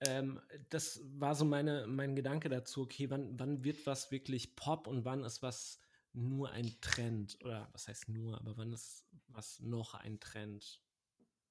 ähm, 0.00 0.40
das 0.68 1.00
war 1.04 1.34
so 1.34 1.44
meine, 1.44 1.86
mein 1.86 2.14
Gedanke 2.14 2.48
dazu, 2.48 2.82
okay, 2.82 3.10
wann, 3.10 3.38
wann 3.38 3.64
wird 3.64 3.86
was 3.86 4.10
wirklich 4.10 4.54
Pop 4.56 4.86
und 4.86 5.04
wann 5.04 5.24
ist 5.24 5.42
was 5.42 5.80
nur 6.12 6.50
ein 6.50 6.80
Trend? 6.80 7.38
Oder 7.42 7.68
was 7.72 7.88
heißt 7.88 8.08
nur, 8.08 8.38
aber 8.38 8.56
wann 8.56 8.72
ist 8.72 9.06
was 9.28 9.60
noch 9.60 9.94
ein 9.94 10.20
Trend? 10.20 10.82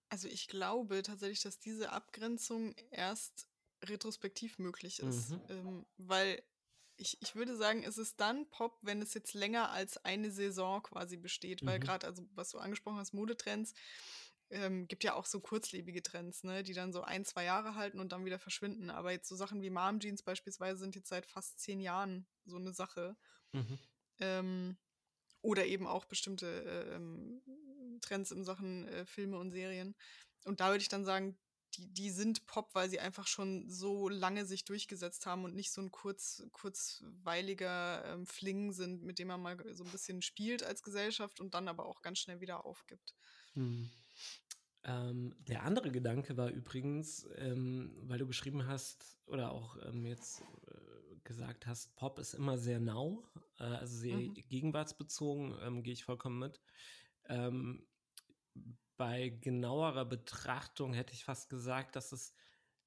Also 0.09 0.27
ich 0.27 0.47
glaube 0.47 1.01
tatsächlich, 1.01 1.41
dass 1.41 1.59
diese 1.59 1.91
Abgrenzung 1.91 2.75
erst 2.91 3.47
retrospektiv 3.83 4.59
möglich 4.59 4.99
ist. 4.99 5.31
Mhm. 5.31 5.41
Ähm, 5.49 5.85
weil 5.97 6.41
ich, 6.97 7.21
ich 7.21 7.35
würde 7.35 7.55
sagen, 7.55 7.83
es 7.83 7.97
ist 7.97 8.19
dann 8.19 8.49
Pop, 8.49 8.77
wenn 8.81 9.01
es 9.01 9.13
jetzt 9.13 9.33
länger 9.33 9.69
als 9.71 9.97
eine 10.05 10.31
Saison 10.31 10.81
quasi 10.83 11.17
besteht, 11.17 11.61
mhm. 11.61 11.67
weil 11.67 11.79
gerade, 11.79 12.07
also 12.07 12.23
was 12.33 12.49
du 12.51 12.57
angesprochen 12.57 12.97
hast, 12.97 13.13
Modetrends, 13.13 13.73
ähm, 14.51 14.87
gibt 14.87 15.03
ja 15.03 15.15
auch 15.15 15.25
so 15.25 15.39
kurzlebige 15.39 16.03
Trends, 16.03 16.43
ne, 16.43 16.63
die 16.63 16.73
dann 16.73 16.93
so 16.93 17.01
ein, 17.01 17.25
zwei 17.25 17.43
Jahre 17.43 17.75
halten 17.75 17.99
und 17.99 18.11
dann 18.11 18.25
wieder 18.25 18.39
verschwinden. 18.39 18.89
Aber 18.89 19.11
jetzt 19.11 19.27
so 19.27 19.35
Sachen 19.35 19.61
wie 19.61 19.69
Mom 19.69 19.99
Jeans 19.99 20.23
beispielsweise 20.23 20.79
sind 20.79 20.95
jetzt 20.95 21.09
seit 21.09 21.25
fast 21.25 21.59
zehn 21.59 21.79
Jahren 21.79 22.27
so 22.45 22.57
eine 22.57 22.73
Sache. 22.73 23.17
Mhm. 23.51 23.79
Ähm, 24.19 24.77
oder 25.41 25.65
eben 25.65 25.87
auch 25.87 26.05
bestimmte 26.05 26.47
äh, 26.47 26.95
ähm, 26.95 27.41
Trends 28.01 28.31
in 28.31 28.43
Sachen 28.43 28.87
äh, 28.87 29.05
Filme 29.05 29.37
und 29.37 29.51
Serien. 29.51 29.95
Und 30.45 30.59
da 30.59 30.69
würde 30.69 30.81
ich 30.81 30.89
dann 30.89 31.05
sagen, 31.05 31.37
die, 31.77 31.87
die 31.87 32.09
sind 32.09 32.45
Pop, 32.45 32.73
weil 32.73 32.89
sie 32.89 32.99
einfach 32.99 33.27
schon 33.27 33.69
so 33.69 34.09
lange 34.09 34.45
sich 34.45 34.65
durchgesetzt 34.65 35.25
haben 35.25 35.43
und 35.43 35.55
nicht 35.55 35.71
so 35.71 35.81
ein 35.81 35.91
kurz, 35.91 36.43
kurzweiliger 36.51 38.03
ähm, 38.05 38.25
Fling 38.25 38.71
sind, 38.71 39.03
mit 39.03 39.19
dem 39.19 39.27
man 39.27 39.41
mal 39.41 39.57
so 39.73 39.83
ein 39.83 39.91
bisschen 39.91 40.21
spielt 40.21 40.63
als 40.63 40.83
Gesellschaft 40.83 41.39
und 41.39 41.53
dann 41.53 41.67
aber 41.67 41.85
auch 41.85 42.01
ganz 42.01 42.19
schnell 42.19 42.41
wieder 42.41 42.65
aufgibt. 42.65 43.15
Hm. 43.53 43.89
Ähm, 44.83 45.35
der 45.39 45.63
andere 45.63 45.91
Gedanke 45.91 46.37
war 46.37 46.49
übrigens, 46.49 47.27
ähm, 47.37 47.95
weil 48.03 48.19
du 48.19 48.27
geschrieben 48.27 48.67
hast 48.67 49.17
oder 49.25 49.51
auch 49.51 49.77
ähm, 49.83 50.05
jetzt 50.05 50.41
äh, 50.41 51.15
gesagt 51.23 51.65
hast, 51.65 51.95
Pop 51.95 52.19
ist 52.19 52.35
immer 52.35 52.57
sehr 52.57 52.79
now, 52.79 53.23
äh, 53.59 53.63
also 53.63 53.97
sehr 53.97 54.17
mhm. 54.17 54.35
gegenwartsbezogen, 54.47 55.55
ähm, 55.63 55.81
gehe 55.81 55.93
ich 55.93 56.03
vollkommen 56.03 56.37
mit. 56.37 56.61
Ähm, 57.27 57.87
bei 58.97 59.29
genauerer 59.29 60.05
Betrachtung 60.05 60.93
hätte 60.93 61.13
ich 61.13 61.25
fast 61.25 61.49
gesagt, 61.49 61.95
dass 61.95 62.11
es 62.11 62.33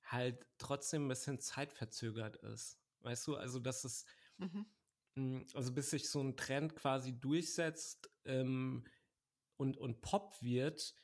halt 0.03 0.47
trotzdem 0.59 1.05
ein 1.05 1.09
bisschen 1.09 1.39
zeitverzögert 1.39 2.37
ist. 2.37 2.79
Weißt 3.01 3.27
du, 3.27 3.37
also 3.37 3.59
dass 3.59 3.85
es, 3.85 4.05
mhm. 4.39 4.67
Hm, 5.15 5.47
also 5.55 5.73
bis 5.73 5.91
sich 5.91 6.11
so 6.11 6.21
ein 6.21 6.37
Trend 6.37 6.77
quasi 6.77 7.19
durchsetzt 7.19 8.11
ähm, 8.25 8.85
und, 9.57 9.77
und 9.77 10.01
Pop 10.01 10.41
wird, 10.43 10.95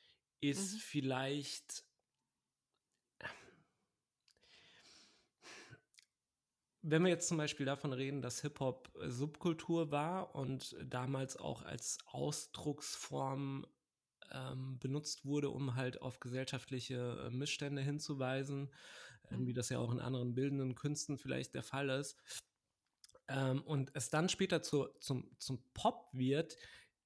ist 0.41 0.75
mhm. 0.75 0.79
vielleicht 0.79 1.85
wenn 6.87 7.03
wir 7.03 7.09
jetzt 7.09 7.29
zum 7.29 7.39
Beispiel 7.39 7.65
davon 7.65 7.95
reden, 7.95 8.21
dass 8.21 8.43
Hip-Hop 8.43 8.91
Subkultur 9.07 9.91
war 9.91 10.35
und 10.35 10.77
damals 10.85 11.39
auch 11.39 11.63
als 11.63 11.97
Ausdrucksform 12.07 13.67
ähm, 14.33 14.79
benutzt 14.79 15.25
wurde, 15.25 15.51
um 15.51 15.75
halt 15.75 16.01
auf 16.03 16.21
gesellschaftliche 16.21 17.27
äh, 17.27 17.31
Missstände 17.31 17.83
hinzuweisen, 17.83 18.71
äh, 19.31 19.37
wie 19.39 19.53
das 19.53 19.69
ja 19.69 19.79
auch 19.79 19.93
in 19.93 20.01
anderen 20.01 20.35
bildenden 20.35 20.75
Künsten 20.75 21.19
vielleicht 21.19 21.55
der 21.55 21.63
Fall 21.63 21.91
ist. 21.91 22.17
Ähm, 23.29 23.63
und 23.63 23.91
es 23.95 24.11
dann 24.11 24.29
später 24.29 24.63
zu, 24.63 24.89
zum, 25.01 25.31
zum 25.39 25.63
Pop 25.73 26.09
wird, 26.13 26.57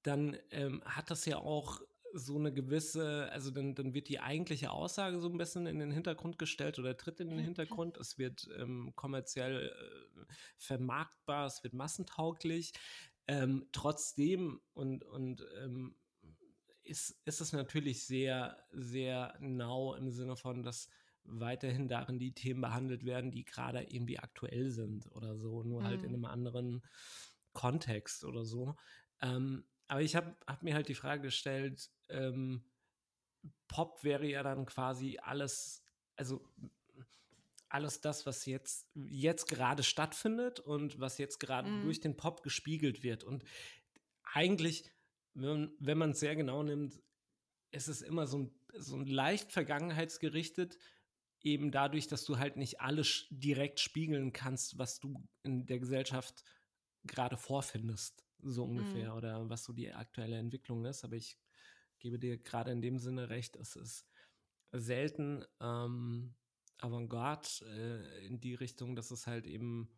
dann 0.03 0.37
ähm, 0.51 0.81
hat 0.85 1.11
das 1.11 1.25
ja 1.25 1.37
auch 1.37 1.81
so 2.13 2.37
eine 2.37 2.51
gewisse, 2.51 3.29
also 3.31 3.51
dann, 3.51 3.75
dann 3.75 3.93
wird 3.93 4.09
die 4.09 4.19
eigentliche 4.19 4.71
Aussage 4.71 5.19
so 5.19 5.29
ein 5.29 5.37
bisschen 5.37 5.67
in 5.67 5.79
den 5.79 5.91
Hintergrund 5.91 6.39
gestellt 6.39 6.79
oder 6.79 6.97
tritt 6.97 7.19
in 7.19 7.29
den 7.29 7.39
Hintergrund. 7.39 7.97
Es 7.97 8.17
wird 8.17 8.49
ähm, 8.57 8.93
kommerziell 8.95 9.67
äh, 9.67 10.33
vermarktbar, 10.57 11.45
es 11.45 11.63
wird 11.63 11.73
massentauglich. 11.73 12.73
Ähm, 13.27 13.67
trotzdem 13.71 14.59
und, 14.73 15.03
und 15.03 15.45
ähm, 15.63 15.95
ist, 16.89 17.19
ist 17.25 17.41
es 17.41 17.53
natürlich 17.53 18.05
sehr, 18.05 18.57
sehr 18.71 19.35
genau 19.39 19.93
im 19.95 20.09
Sinne 20.09 20.35
von, 20.35 20.63
dass 20.63 20.89
weiterhin 21.23 21.87
darin 21.87 22.19
die 22.19 22.33
Themen 22.33 22.61
behandelt 22.61 23.05
werden, 23.05 23.31
die 23.31 23.45
gerade 23.45 23.83
irgendwie 23.83 24.19
aktuell 24.19 24.71
sind 24.71 25.11
oder 25.11 25.37
so, 25.37 25.63
nur 25.63 25.81
mhm. 25.81 25.85
halt 25.85 26.03
in 26.03 26.09
mhm. 26.09 26.15
einem 26.15 26.25
anderen 26.25 26.81
Kontext 27.53 28.23
oder 28.23 28.45
so. 28.45 28.75
Ähm, 29.21 29.65
aber 29.87 30.01
ich 30.01 30.15
habe 30.15 30.35
hab 30.47 30.63
mir 30.63 30.75
halt 30.75 30.87
die 30.87 30.95
Frage 30.95 31.23
gestellt, 31.23 31.89
ähm, 32.09 32.63
Pop 33.67 34.03
wäre 34.03 34.27
ja 34.27 34.43
dann 34.43 34.65
quasi 34.65 35.19
alles, 35.21 35.83
also 36.15 36.41
alles 37.69 38.01
das, 38.01 38.25
was 38.25 38.45
jetzt, 38.45 38.87
jetzt 38.95 39.47
gerade 39.47 39.83
stattfindet 39.83 40.59
und 40.59 40.99
was 40.99 41.17
jetzt 41.17 41.39
gerade 41.39 41.69
mhm. 41.69 41.83
durch 41.83 41.99
den 41.99 42.17
Pop 42.17 42.43
gespiegelt 42.43 43.03
wird. 43.03 43.23
Und 43.23 43.43
eigentlich 44.23 44.91
wenn, 45.33 45.97
man 45.97 46.11
es 46.11 46.19
sehr 46.19 46.35
genau 46.35 46.63
nimmt, 46.63 47.01
ist 47.71 47.87
es 47.87 48.01
immer 48.01 48.27
so 48.27 48.39
ein, 48.39 48.51
so 48.73 48.95
ein 48.95 49.05
leicht 49.05 49.51
vergangenheitsgerichtet, 49.51 50.77
eben 51.41 51.71
dadurch, 51.71 52.07
dass 52.07 52.25
du 52.25 52.37
halt 52.37 52.57
nicht 52.57 52.81
alles 52.81 53.27
direkt 53.29 53.79
spiegeln 53.79 54.33
kannst, 54.33 54.77
was 54.77 54.99
du 54.99 55.23
in 55.43 55.65
der 55.65 55.79
Gesellschaft 55.79 56.43
gerade 57.05 57.37
vorfindest, 57.37 58.25
so 58.39 58.65
ungefähr, 58.65 59.11
mhm. 59.11 59.17
oder 59.17 59.49
was 59.49 59.63
so 59.63 59.73
die 59.73 59.91
aktuelle 59.91 60.37
Entwicklung 60.37 60.85
ist. 60.85 61.03
Aber 61.03 61.15
ich 61.15 61.37
gebe 61.99 62.19
dir 62.19 62.37
gerade 62.37 62.71
in 62.71 62.81
dem 62.81 62.99
Sinne 62.99 63.29
recht, 63.29 63.55
es 63.55 63.75
ist 63.75 64.05
selten 64.71 65.45
ähm, 65.61 66.35
Avantgarde 66.79 67.47
äh, 67.65 68.25
in 68.25 68.39
die 68.39 68.55
Richtung, 68.55 68.95
dass 68.95 69.11
es 69.11 69.27
halt 69.27 69.45
eben 69.45 69.89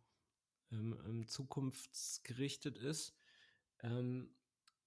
ähm, 0.70 1.26
zukunftsgerichtet 1.26 2.78
ist. 2.78 3.16
Ähm, 3.80 4.34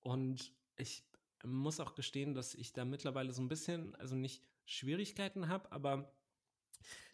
und 0.05 0.53
ich 0.77 1.03
muss 1.43 1.79
auch 1.79 1.95
gestehen, 1.95 2.35
dass 2.35 2.53
ich 2.53 2.73
da 2.73 2.85
mittlerweile 2.85 3.33
so 3.33 3.41
ein 3.41 3.47
bisschen, 3.47 3.95
also 3.95 4.15
nicht 4.15 4.43
Schwierigkeiten 4.65 5.47
habe, 5.47 5.71
aber 5.71 6.13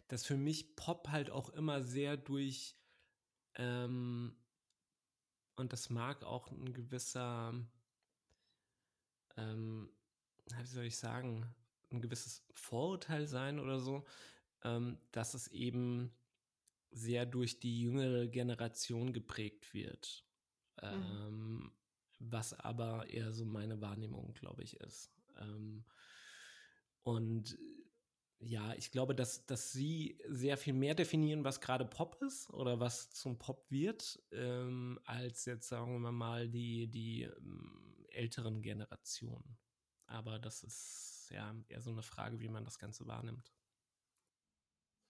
dass 0.08 0.26
für 0.26 0.36
mich 0.36 0.76
Pop 0.76 1.08
halt 1.08 1.30
auch 1.30 1.48
immer 1.48 1.82
sehr 1.82 2.18
durch, 2.18 2.76
ähm, 3.54 4.36
und 5.56 5.72
das 5.72 5.88
mag 5.88 6.22
auch 6.22 6.50
ein 6.50 6.74
gewisser, 6.74 7.54
ähm, 9.38 9.90
wie 10.54 10.66
soll 10.66 10.84
ich 10.84 10.98
sagen, 10.98 11.46
ein 11.90 12.02
gewisses 12.02 12.44
Vorurteil 12.54 13.26
sein 13.26 13.58
oder 13.58 13.80
so, 13.80 14.04
ähm, 14.64 14.98
dass 15.12 15.32
es 15.32 15.48
eben 15.48 16.12
sehr 16.90 17.24
durch 17.24 17.58
die 17.58 17.80
jüngere 17.80 18.28
Generation 18.28 19.14
geprägt 19.14 19.72
wird. 19.72 20.26
Mhm. 20.82 20.88
Ähm, 20.88 21.72
was 22.30 22.54
aber 22.54 23.08
eher 23.08 23.32
so 23.32 23.44
meine 23.44 23.80
Wahrnehmung, 23.80 24.32
glaube 24.34 24.62
ich, 24.62 24.78
ist. 24.80 25.10
Ähm, 25.38 25.84
und 27.02 27.58
ja, 28.38 28.74
ich 28.74 28.90
glaube, 28.90 29.14
dass, 29.14 29.46
dass 29.46 29.72
sie 29.72 30.18
sehr 30.28 30.56
viel 30.56 30.72
mehr 30.72 30.94
definieren, 30.94 31.44
was 31.44 31.60
gerade 31.60 31.84
Pop 31.84 32.20
ist 32.22 32.50
oder 32.50 32.80
was 32.80 33.10
zum 33.10 33.38
Pop 33.38 33.70
wird, 33.70 34.20
ähm, 34.32 34.98
als 35.04 35.44
jetzt, 35.44 35.68
sagen 35.68 36.00
wir 36.00 36.12
mal, 36.12 36.48
die, 36.48 36.88
die 36.88 37.22
ähm, 37.22 38.06
älteren 38.08 38.62
Generationen. 38.62 39.58
Aber 40.06 40.38
das 40.38 40.64
ist 40.64 41.28
ja 41.30 41.54
eher 41.68 41.80
so 41.80 41.90
eine 41.90 42.02
Frage, 42.02 42.40
wie 42.40 42.48
man 42.48 42.64
das 42.64 42.78
Ganze 42.78 43.06
wahrnimmt. 43.06 43.52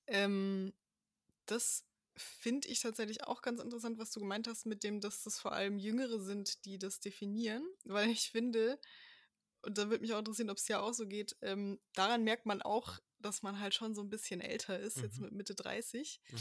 Ähm, 0.07 0.73
das 1.47 1.87
finde 2.17 2.69
ich 2.69 2.81
tatsächlich 2.81 3.25
auch 3.25 3.43
ganz 3.43 3.61
interessant, 3.61 3.99
was 3.99 4.11
du 4.11 4.21
gemeint 4.21 4.47
hast 4.47 4.67
mit 4.67 4.85
dem, 4.85 5.01
dass 5.01 5.23
das 5.23 5.39
vor 5.39 5.53
allem 5.53 5.79
Jüngere 5.79 6.21
sind, 6.21 6.65
die 6.65 6.79
das 6.79 7.01
definieren, 7.01 7.65
weil 7.85 8.11
ich 8.11 8.31
finde, 8.31 8.79
und 9.63 9.79
da 9.79 9.89
würde 9.89 10.03
mich 10.03 10.13
auch 10.13 10.19
interessieren, 10.19 10.51
ob 10.51 10.59
es 10.59 10.69
ja 10.69 10.81
auch 10.81 10.93
so 10.93 11.07
geht, 11.07 11.37
ähm, 11.41 11.81
daran 11.95 12.25
merkt 12.25 12.47
man 12.47 12.63
auch, 12.63 12.99
dass 13.19 13.43
man 13.43 13.61
halt 13.61 13.75
schon 13.75 13.95
so 13.95 14.03
ein 14.03 14.11
bisschen 14.11 14.41
älter 14.41 14.79
ist, 14.79 14.99
mhm. 14.99 15.03
jetzt 15.05 15.21
mit 15.21 15.33
Mitte 15.33 15.55
30, 15.55 16.21
mhm. 16.31 16.37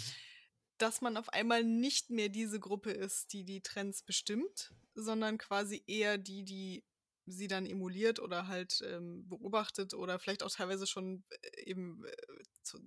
dass 0.77 1.01
man 1.01 1.17
auf 1.17 1.29
einmal 1.29 1.63
nicht 1.63 2.09
mehr 2.09 2.29
diese 2.29 2.59
Gruppe 2.59 2.91
ist, 2.91 3.33
die 3.33 3.45
die 3.45 3.61
Trends 3.61 4.03
bestimmt, 4.03 4.73
sondern 4.95 5.37
quasi 5.37 5.83
eher 5.87 6.17
die, 6.17 6.43
die 6.43 6.83
sie 7.25 7.47
dann 7.47 7.65
emuliert 7.65 8.19
oder 8.19 8.47
halt 8.47 8.81
ähm, 8.85 9.27
beobachtet 9.27 9.93
oder 9.93 10.19
vielleicht 10.19 10.43
auch 10.43 10.51
teilweise 10.51 10.87
schon 10.87 11.23
äh, 11.29 11.63
eben 11.63 12.03
äh, 12.03 12.43
zu, 12.63 12.79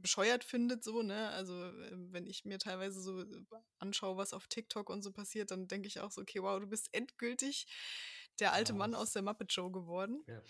bescheuert 0.00 0.44
findet, 0.44 0.84
so, 0.84 1.02
ne? 1.02 1.30
Also, 1.30 1.54
ähm, 1.54 2.12
wenn 2.12 2.26
ich 2.26 2.44
mir 2.44 2.58
teilweise 2.58 3.00
so 3.00 3.20
äh, 3.20 3.44
anschaue, 3.78 4.16
was 4.16 4.32
auf 4.32 4.46
TikTok 4.46 4.90
und 4.90 5.02
so 5.02 5.12
passiert, 5.12 5.50
dann 5.50 5.68
denke 5.68 5.88
ich 5.88 6.00
auch 6.00 6.10
so, 6.10 6.20
okay, 6.20 6.42
wow, 6.42 6.58
du 6.60 6.66
bist 6.66 6.88
endgültig 6.92 7.66
der 8.38 8.52
alte 8.52 8.72
wow. 8.72 8.78
Mann 8.78 8.94
aus 8.94 9.12
der 9.12 9.22
Muppet 9.22 9.52
Show 9.52 9.70
geworden. 9.70 10.24
Ja. 10.26 10.42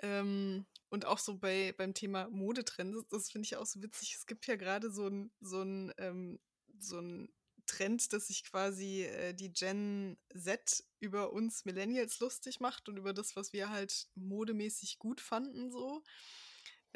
Ähm, 0.00 0.66
und 0.88 1.04
auch 1.04 1.18
so 1.18 1.38
bei, 1.38 1.74
beim 1.76 1.94
Thema 1.94 2.28
Modetrends, 2.30 3.06
das 3.10 3.30
finde 3.30 3.46
ich 3.46 3.56
auch 3.56 3.66
so 3.66 3.82
witzig. 3.82 4.14
Es 4.16 4.26
gibt 4.26 4.46
ja 4.46 4.56
gerade 4.56 4.90
so 4.90 5.08
ein, 5.08 5.30
so 5.40 5.62
ein, 5.62 5.92
ähm, 5.98 6.40
so 6.78 7.00
ein 7.00 7.32
Trend, 7.66 8.12
dass 8.12 8.28
sich 8.28 8.44
quasi 8.44 9.02
äh, 9.02 9.34
die 9.34 9.52
Gen 9.52 10.16
Z 10.34 10.84
über 11.00 11.32
uns 11.32 11.64
Millennials 11.64 12.20
lustig 12.20 12.60
macht 12.60 12.88
und 12.88 12.96
über 12.96 13.12
das, 13.12 13.36
was 13.36 13.52
wir 13.52 13.70
halt 13.70 14.08
modemäßig 14.14 14.98
gut 14.98 15.20
fanden, 15.20 15.70
so. 15.70 16.02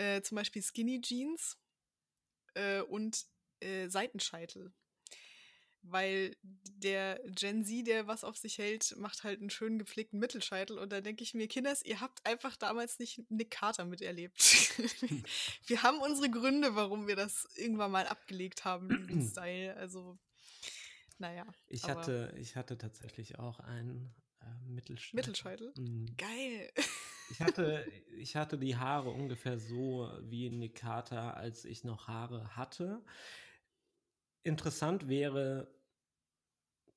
Äh, 0.00 0.22
zum 0.22 0.36
Beispiel 0.36 0.62
Skinny 0.62 1.02
Jeans 1.02 1.58
äh, 2.54 2.80
und 2.80 3.26
äh, 3.60 3.88
Seitenscheitel. 3.88 4.72
Weil 5.82 6.36
der 6.42 7.20
Gen 7.26 7.66
Z, 7.66 7.86
der 7.86 8.06
was 8.06 8.24
auf 8.24 8.38
sich 8.38 8.56
hält, 8.56 8.96
macht 8.96 9.24
halt 9.24 9.40
einen 9.40 9.50
schönen 9.50 9.78
gepflegten 9.78 10.18
Mittelscheitel. 10.18 10.78
Und 10.78 10.90
da 10.90 11.02
denke 11.02 11.22
ich 11.22 11.34
mir, 11.34 11.48
Kinders, 11.48 11.82
ihr 11.82 12.00
habt 12.00 12.24
einfach 12.24 12.56
damals 12.56 12.98
nicht 12.98 13.30
Nick 13.30 13.50
Carter 13.50 13.84
miterlebt. 13.84 14.38
wir 15.66 15.82
haben 15.82 16.00
unsere 16.00 16.30
Gründe, 16.30 16.74
warum 16.76 17.06
wir 17.06 17.16
das 17.16 17.46
irgendwann 17.56 17.90
mal 17.90 18.06
abgelegt 18.06 18.64
haben, 18.64 19.06
diesen 19.06 19.28
Style. 19.30 19.76
Also, 19.76 20.18
naja. 21.18 21.44
Ich, 21.66 21.84
hatte, 21.84 22.34
ich 22.38 22.56
hatte 22.56 22.78
tatsächlich 22.78 23.38
auch 23.38 23.60
einen 23.60 24.14
äh, 24.40 24.46
Mittelscheitel. 24.66 25.16
Mittelscheitel? 25.16 25.74
Mhm. 25.76 26.16
Geil. 26.16 26.70
Ich 27.30 27.40
hatte, 27.40 27.86
ich 28.16 28.36
hatte 28.36 28.58
die 28.58 28.76
Haare 28.76 29.10
ungefähr 29.10 29.58
so 29.58 30.10
wie 30.22 30.50
Nick 30.50 30.76
Carter, 30.76 31.36
als 31.36 31.64
ich 31.64 31.84
noch 31.84 32.08
Haare 32.08 32.56
hatte. 32.56 33.02
Interessant 34.42 35.08
wäre, 35.08 35.68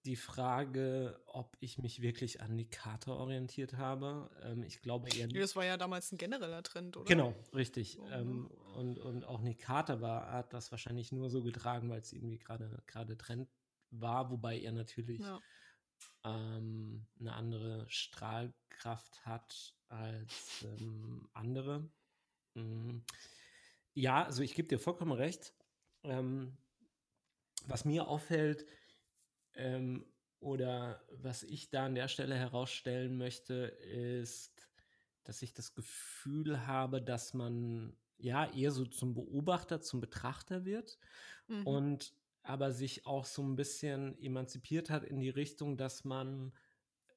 die 0.06 0.16
Frage, 0.16 1.22
ob 1.28 1.56
ich 1.60 1.78
mich 1.78 2.02
wirklich 2.02 2.42
an 2.42 2.58
die 2.58 2.70
Karte 2.70 3.14
orientiert 3.14 3.78
habe. 3.78 4.30
Ähm, 4.44 4.64
ich 4.64 4.82
glaube 4.82 5.10
eher 5.10 5.28
nicht. 5.28 5.40
Das 5.40 5.56
war 5.56 5.64
ja 5.66 5.78
damals 5.78 6.12
ein 6.12 6.18
genereller 6.18 6.62
Trend, 6.64 6.98
oder? 6.98 7.06
Genau, 7.06 7.34
richtig. 7.54 8.00
Oh. 8.00 8.10
Ähm, 8.12 8.48
und, 8.76 9.00
und 9.00 9.24
auch 9.24 9.42
Nikata 9.42 10.02
war, 10.02 10.32
hat 10.32 10.54
das 10.54 10.72
wahrscheinlich 10.72 11.12
nur 11.12 11.30
so 11.30 11.42
getragen, 11.42 11.90
weil 11.90 12.00
es 12.00 12.12
irgendwie 12.12 12.38
gerade 12.38 12.82
gerade 12.86 13.18
Trend 13.18 13.50
war, 13.92 14.30
wobei 14.30 14.60
er 14.60 14.74
natürlich 14.74 15.22
ja. 15.22 15.40
ähm, 16.26 17.06
eine 17.20 17.34
andere 17.34 17.86
Strahlkraft 17.88 19.26
hat 19.26 19.76
als 19.94 20.66
ähm, 20.80 21.28
andere. 21.34 21.90
Mhm. 22.56 23.04
Ja, 23.94 24.24
also 24.24 24.42
ich 24.42 24.56
gebe 24.56 24.68
dir 24.68 24.80
vollkommen 24.80 25.12
recht. 25.12 25.54
Ähm, 26.04 26.58
was 27.68 27.86
mir 27.86 28.08
auffällt, 28.08 28.66
ähm, 29.56 30.06
oder 30.40 31.02
was 31.10 31.44
ich 31.44 31.70
da 31.70 31.86
an 31.86 31.96
der 31.96 32.10
Stelle 32.10 32.36
herausstellen 32.36 33.18
möchte, 33.18 33.54
ist, 33.54 34.68
dass 35.24 35.42
ich 35.42 35.54
das 35.54 35.74
Gefühl 35.74 36.68
habe, 36.68 37.02
dass 37.02 37.34
man 37.34 37.96
ja 38.18 38.52
eher 38.52 38.72
so 38.72 38.86
zum 38.86 39.14
Beobachter, 39.14 39.82
zum 39.82 40.02
Betrachter 40.02 40.66
wird 40.66 40.98
mhm. 41.48 41.66
und 41.66 42.14
aber 42.44 42.72
sich 42.72 43.06
auch 43.06 43.24
so 43.24 43.42
ein 43.42 43.56
bisschen 43.56 44.20
emanzipiert 44.20 44.90
hat 44.90 45.06
in 45.06 45.22
die 45.22 45.30
Richtung, 45.30 45.78
dass 45.78 46.04
man 46.04 46.52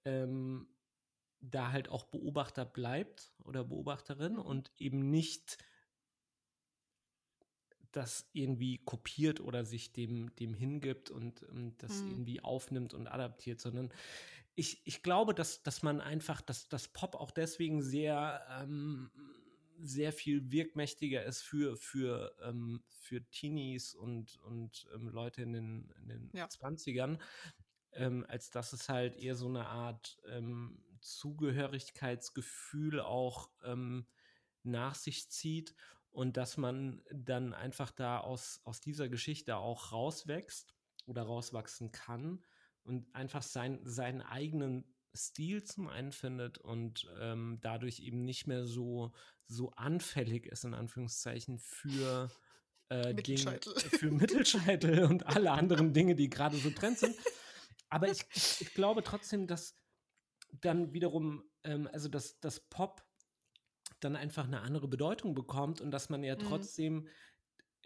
ähm, 0.05 0.69
da 1.40 1.72
halt 1.72 1.88
auch 1.88 2.05
Beobachter 2.05 2.64
bleibt 2.64 3.33
oder 3.44 3.64
Beobachterin 3.64 4.35
mhm. 4.35 4.40
und 4.40 4.72
eben 4.79 5.11
nicht 5.11 5.59
das 7.96 8.29
irgendwie 8.33 8.79
kopiert 8.79 9.40
oder 9.40 9.64
sich 9.64 9.92
dem, 9.92 10.35
dem 10.37 10.53
hingibt 10.53 11.11
und, 11.11 11.42
und 11.44 11.59
ähm, 11.59 11.75
das 11.79 12.03
mhm. 12.03 12.11
irgendwie 12.11 12.40
aufnimmt 12.42 12.92
und 12.92 13.07
adaptiert, 13.07 13.61
sondern 13.61 13.90
ich, 14.55 14.83
ich 14.85 15.03
glaube, 15.03 15.35
dass, 15.35 15.62
dass 15.62 15.83
man 15.83 16.01
einfach, 16.01 16.40
dass 16.40 16.68
das 16.68 16.88
Pop 16.88 17.14
auch 17.14 17.31
deswegen 17.31 17.83
sehr, 17.83 18.46
ähm, 18.61 19.11
sehr 19.79 20.12
viel 20.12 20.51
wirkmächtiger 20.51 21.25
ist 21.25 21.42
für, 21.42 21.77
für, 21.77 22.35
ähm, 22.42 22.83
für 22.88 23.22
Teenies 23.31 23.94
und, 23.94 24.38
und 24.38 24.87
ähm, 24.94 25.09
Leute 25.09 25.42
in 25.42 25.53
den, 25.53 25.90
in 26.01 26.09
den 26.09 26.31
ja. 26.35 26.46
20ern, 26.46 27.18
ähm, 27.92 28.25
als 28.29 28.51
dass 28.51 28.72
es 28.72 28.88
halt 28.88 29.16
eher 29.16 29.35
so 29.35 29.49
eine 29.49 29.66
Art 29.66 30.18
ähm, 30.27 30.83
Zugehörigkeitsgefühl 31.01 33.01
auch 33.01 33.51
nach 34.63 34.95
sich 34.95 35.31
zieht 35.31 35.75
und 36.11 36.37
dass 36.37 36.57
man 36.57 37.03
dann 37.13 37.53
einfach 37.53 37.91
da 37.91 38.21
aus, 38.21 38.61
aus 38.65 38.81
dieser 38.81 39.09
Geschichte 39.09 39.57
auch 39.57 39.93
rauswächst 39.93 40.75
oder 41.07 41.23
rauswachsen 41.23 41.93
kann 41.93 42.45
und 42.83 43.15
einfach 43.15 43.43
sein, 43.43 43.81
seinen 43.85 44.23
eigenen 44.23 44.95
Stil 45.15 45.63
zum 45.63 45.89
einen 45.89 46.13
findet 46.13 46.59
und 46.59 47.09
ähm, 47.21 47.59
dadurch 47.61 48.01
eben 48.01 48.25
nicht 48.25 48.47
mehr 48.47 48.67
so, 48.67 49.13
so 49.47 49.71
anfällig 49.73 50.47
ist, 50.47 50.65
in 50.65 50.75
Anführungszeichen, 50.75 51.59
für, 51.59 52.31
äh, 52.89 53.09
Mittelscheitel. 53.15 53.75
Dinge, 53.75 53.91
für 53.99 54.11
Mittelscheitel 54.11 55.05
und 55.05 55.27
alle 55.27 55.51
anderen 55.51 55.93
Dinge, 55.93 56.15
die 56.15 56.31
gerade 56.31 56.57
so 56.57 56.71
Trend 56.71 56.99
sind. 56.99 57.17
Aber 57.89 58.11
ich, 58.11 58.25
ich, 58.35 58.63
ich, 58.63 58.75
glaube 58.75 59.03
trotzdem, 59.03 59.47
dass 59.47 59.79
dann 60.53 60.93
wiederum, 60.93 61.45
ähm, 61.65 61.89
also 61.93 62.09
dass 62.09 62.41
das 62.41 62.61
Pop 62.61 63.05
dann 64.01 64.17
einfach 64.17 64.45
eine 64.45 64.61
andere 64.61 64.89
Bedeutung 64.89 65.35
bekommt 65.35 65.81
und 65.81 65.91
dass 65.91 66.11
man 66.11 66.23
ja 66.23 66.35
mhm. 66.35 66.41
trotzdem 66.41 67.09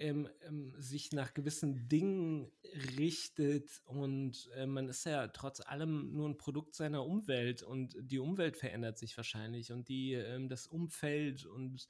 ähm, 0.00 0.28
ähm, 0.46 0.72
sich 0.78 1.12
nach 1.12 1.34
gewissen 1.34 1.86
Dingen 1.88 2.50
richtet 2.98 3.82
und 3.84 4.48
äh, 4.54 4.66
man 4.66 4.88
ist 4.88 5.04
ja 5.04 5.28
trotz 5.28 5.60
allem 5.60 6.16
nur 6.16 6.28
ein 6.28 6.38
Produkt 6.38 6.74
seiner 6.74 7.04
Umwelt 7.04 7.62
und 7.62 7.94
die 8.00 8.18
Umwelt 8.18 8.56
verändert 8.56 8.96
sich 8.96 9.14
wahrscheinlich 9.16 9.72
und 9.72 9.88
die 9.88 10.14
ähm, 10.14 10.48
das 10.48 10.66
Umfeld 10.66 11.44
und 11.44 11.86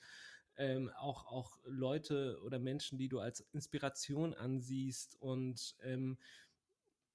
ähm, 0.56 0.90
auch, 0.98 1.26
auch 1.26 1.58
Leute 1.64 2.40
oder 2.44 2.58
Menschen, 2.58 2.98
die 2.98 3.08
du 3.08 3.20
als 3.20 3.40
Inspiration 3.52 4.34
ansiehst 4.34 5.14
und 5.20 5.76
ähm, 5.82 6.18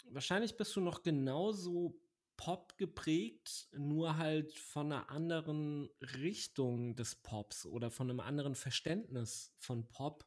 wahrscheinlich 0.10 0.56
bist 0.56 0.76
du 0.78 0.82
noch 0.82 1.04
genauso 1.04 2.00
Pop 2.38 2.78
geprägt, 2.78 3.70
nur 3.74 4.18
halt 4.18 4.54
von 4.54 4.92
einer 4.92 5.10
anderen 5.10 5.90
Richtung 6.18 6.96
des 6.96 7.16
Pops 7.16 7.66
oder 7.66 7.90
von 7.90 8.10
einem 8.10 8.20
anderen 8.20 8.56
Verständnis 8.56 9.54
von 9.58 9.88
Pop. 9.88 10.26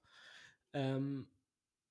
Ähm, 0.72 1.28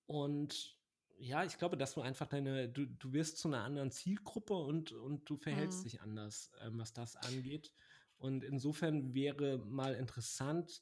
und 0.06 0.78
ja, 1.20 1.44
ich 1.44 1.58
glaube, 1.58 1.78
dass 1.78 1.94
du 1.94 2.02
einfach 2.02 2.28
deine, 2.28 2.70
du, 2.70 2.86
du 2.86 3.14
wirst 3.14 3.38
zu 3.38 3.48
einer 3.48 3.64
anderen 3.64 3.92
Zielgruppe 3.92 4.54
und, 4.54 4.92
und 4.92 5.30
du 5.30 5.36
verhältst 5.36 5.80
mhm. 5.80 5.84
dich 5.84 6.02
anders, 6.02 6.52
ähm, 6.62 6.78
was 6.80 6.94
das 6.94 7.16
angeht. 7.16 7.74
Und 8.18 8.44
insofern 8.44 9.14
wäre 9.14 9.60
mal 9.60 9.94
interessant, 9.96 10.82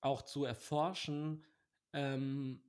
auch 0.00 0.22
zu 0.22 0.44
erforschen, 0.44 1.44
ähm, 1.92 2.62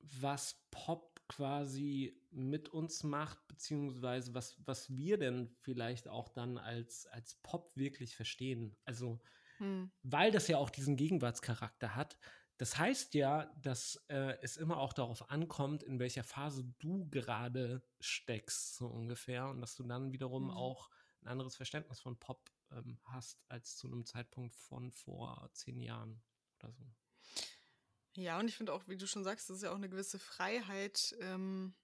was 0.00 0.56
Pop 0.70 1.20
quasi 1.28 2.20
mit 2.36 2.68
uns 2.68 3.02
macht, 3.02 3.48
beziehungsweise 3.48 4.34
was, 4.34 4.56
was 4.66 4.94
wir 4.94 5.16
denn 5.18 5.56
vielleicht 5.62 6.06
auch 6.06 6.28
dann 6.28 6.58
als, 6.58 7.06
als 7.06 7.36
Pop 7.42 7.74
wirklich 7.76 8.14
verstehen. 8.14 8.76
Also, 8.84 9.20
hm. 9.56 9.90
weil 10.02 10.30
das 10.30 10.46
ja 10.46 10.58
auch 10.58 10.70
diesen 10.70 10.96
Gegenwartscharakter 10.96 11.96
hat. 11.96 12.18
Das 12.58 12.78
heißt 12.78 13.14
ja, 13.14 13.52
dass 13.62 14.04
äh, 14.08 14.36
es 14.42 14.56
immer 14.56 14.78
auch 14.78 14.92
darauf 14.92 15.30
ankommt, 15.30 15.82
in 15.82 15.98
welcher 15.98 16.24
Phase 16.24 16.64
du 16.78 17.08
gerade 17.08 17.82
steckst, 18.00 18.76
so 18.76 18.86
ungefähr. 18.86 19.48
Und 19.48 19.62
dass 19.62 19.74
du 19.74 19.84
dann 19.84 20.12
wiederum 20.12 20.50
hm. 20.50 20.56
auch 20.56 20.90
ein 21.22 21.28
anderes 21.28 21.56
Verständnis 21.56 22.00
von 22.00 22.18
Pop 22.18 22.50
ähm, 22.70 22.98
hast 23.04 23.44
als 23.48 23.76
zu 23.76 23.86
einem 23.86 24.04
Zeitpunkt 24.04 24.54
von 24.54 24.92
vor 24.92 25.48
zehn 25.54 25.80
Jahren 25.80 26.22
oder 26.58 26.70
so. 26.72 26.84
Ja, 28.14 28.38
und 28.38 28.48
ich 28.48 28.56
finde 28.56 28.72
auch, 28.72 28.88
wie 28.88 28.96
du 28.96 29.06
schon 29.06 29.24
sagst, 29.24 29.48
das 29.48 29.58
ist 29.58 29.62
ja 29.62 29.70
auch 29.70 29.76
eine 29.76 29.90
gewisse 29.90 30.18
Freiheit, 30.18 31.14
ähm, 31.20 31.74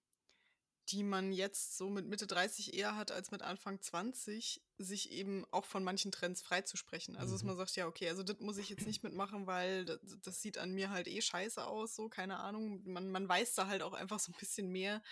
die 0.88 1.05
man 1.05 1.33
jetzt 1.33 1.77
so 1.77 1.88
mit 1.88 2.07
Mitte 2.07 2.27
30 2.27 2.75
eher 2.75 2.97
hat 2.97 3.12
als 3.12 3.31
mit 3.31 3.42
Anfang 3.42 3.81
20, 3.81 4.62
sich 4.79 5.12
eben 5.12 5.45
auch 5.53 5.64
von 5.64 5.85
manchen 5.85 6.11
Trends 6.11 6.42
freizusprechen. 6.42 7.16
Also, 7.16 7.35
dass 7.35 7.42
mhm. 7.42 7.51
man 7.51 7.57
sagt, 7.57 7.77
ja, 7.77 7.87
okay, 7.87 8.09
also 8.09 8.23
das 8.23 8.40
muss 8.40 8.59
ich 8.59 8.68
jetzt 8.68 8.87
nicht 8.87 9.03
mitmachen, 9.03 9.47
weil 9.47 9.85
das, 9.85 10.01
das, 10.23 10.42
sieht 10.42 10.59
an 10.59 10.73
mir 10.73 10.90
halt 10.90 11.07
eh 11.07 11.23
scheiße 11.23 11.64
aus, 11.64 11.95
so, 11.95 12.09
keine 12.09 12.40
Ahnung. 12.40 12.83
Man, 12.85 13.11
man 13.11 13.29
weiß 13.29 13.55
da 13.55 13.68
halt 13.68 13.83
auch 13.83 13.92
einfach 13.92 14.18
so 14.18 14.33
ein 14.33 14.38
bisschen 14.38 14.68
mehr 14.68 15.03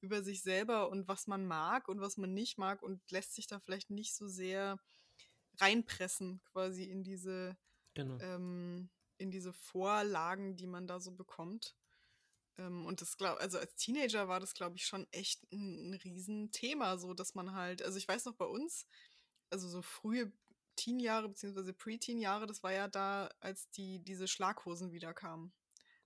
über 0.00 0.22
sich 0.22 0.42
selber 0.42 0.90
und 0.90 1.08
was 1.08 1.26
man 1.26 1.46
mag 1.46 1.88
und 1.88 2.00
was 2.00 2.18
man 2.18 2.34
nicht 2.34 2.58
mag 2.58 2.82
und 2.82 3.00
lässt 3.10 3.34
sich 3.34 3.46
da 3.46 3.58
vielleicht 3.60 3.90
nicht 3.90 4.14
so 4.14 4.28
sehr 4.28 4.78
reinpressen, 5.58 6.42
quasi 6.52 6.84
in 6.84 7.02
diese 7.02 7.56
genau. 7.94 8.18
ähm, 8.20 8.90
in 9.16 9.30
diese 9.30 9.52
Vorlagen, 9.52 10.56
die 10.56 10.66
man 10.66 10.86
da 10.86 11.00
so 11.00 11.12
bekommt. 11.12 11.76
Ähm, 12.58 12.86
und 12.86 13.00
das 13.00 13.16
glaube, 13.16 13.40
also 13.40 13.58
als 13.58 13.74
Teenager 13.76 14.28
war 14.28 14.40
das, 14.40 14.54
glaube 14.54 14.76
ich, 14.76 14.86
schon 14.86 15.06
echt 15.12 15.42
ein, 15.52 15.90
ein 15.90 15.94
Riesenthema, 15.94 16.98
so 16.98 17.14
dass 17.14 17.34
man 17.34 17.54
halt, 17.54 17.82
also 17.82 17.98
ich 17.98 18.08
weiß 18.08 18.24
noch 18.26 18.34
bei 18.34 18.46
uns, 18.46 18.86
also 19.50 19.68
so 19.68 19.82
frühe 19.82 20.32
Teenjahre 20.76 21.28
bzw. 21.28 21.72
Pre-Teen-Jahre, 21.72 22.46
das 22.46 22.62
war 22.62 22.72
ja 22.72 22.88
da, 22.88 23.30
als 23.40 23.70
die 23.70 24.00
diese 24.00 24.28
Schlaghosen 24.28 24.92
wieder 24.92 25.14
kamen. 25.14 25.52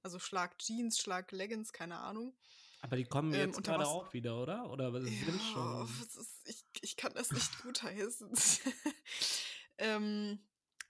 Also 0.03 0.19
Schlag-Jeans, 0.19 0.99
Schlag-Leggings, 0.99 1.73
keine 1.73 1.99
Ahnung. 1.99 2.37
Aber 2.81 2.97
die 2.97 3.05
kommen 3.05 3.33
ähm, 3.35 3.49
jetzt 3.49 3.57
ähm, 3.59 3.63
gerade 3.65 3.87
auch 3.87 4.13
wieder, 4.13 4.41
oder? 4.41 4.71
Oder 4.71 4.93
was 4.93 5.05
ja, 5.05 5.25
sind 5.25 5.43
schon? 5.43 5.89
Ist, 6.03 6.43
ich, 6.45 6.65
ich 6.81 6.97
kann 6.97 7.13
das 7.15 7.33
nicht 7.33 7.63
gut 7.63 7.83
heißen. 7.83 8.31
ähm, 9.79 10.39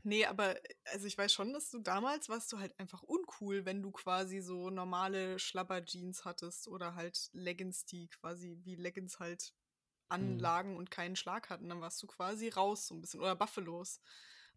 Nee, 0.05 0.25
aber 0.27 0.57
also 0.93 1.07
ich 1.07 1.19
weiß 1.19 1.33
schon, 1.33 1.53
dass 1.53 1.71
du 1.71 1.81
damals 1.81 2.29
warst 2.29 2.53
du 2.53 2.59
halt 2.59 2.79
einfach 2.79 3.03
uncool, 3.03 3.65
wenn 3.65 3.83
du 3.83 3.91
quasi 3.91 4.41
so 4.41 4.71
normale 4.71 5.39
Schlabber-Jeans 5.39 6.25
hattest 6.25 6.69
oder 6.69 6.95
halt 6.95 7.31
Leggings, 7.33 7.85
die 7.85 8.09
quasi 8.09 8.59
wie 8.63 8.77
Leggings 8.77 9.19
halt 9.19 9.53
mhm. 9.53 10.15
anlagen 10.15 10.71
mhm. 10.73 10.77
und 10.79 10.91
keinen 10.91 11.17
Schlag 11.17 11.51
hatten. 11.51 11.69
Dann 11.69 11.81
warst 11.81 12.03
du 12.03 12.07
quasi 12.07 12.49
raus 12.49 12.87
so 12.87 12.95
ein 12.95 13.01
bisschen. 13.01 13.21
Oder 13.21 13.35
Buffalos. 13.35 14.01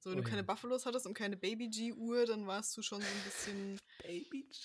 So, 0.02 0.10
wenn 0.10 0.18
oh, 0.18 0.22
du 0.24 0.28
keine 0.28 0.42
ja. 0.42 0.48
Buffalos 0.48 0.88
hattest 0.88 1.06
und 1.06 1.14
keine 1.14 1.38
Baby-G-Uhr, 1.38 2.26
dann 2.26 2.48
warst 2.48 2.76
du 2.76 2.82
schon 2.82 3.02
so 3.02 3.08
ein 3.08 3.24
bisschen 3.24 3.80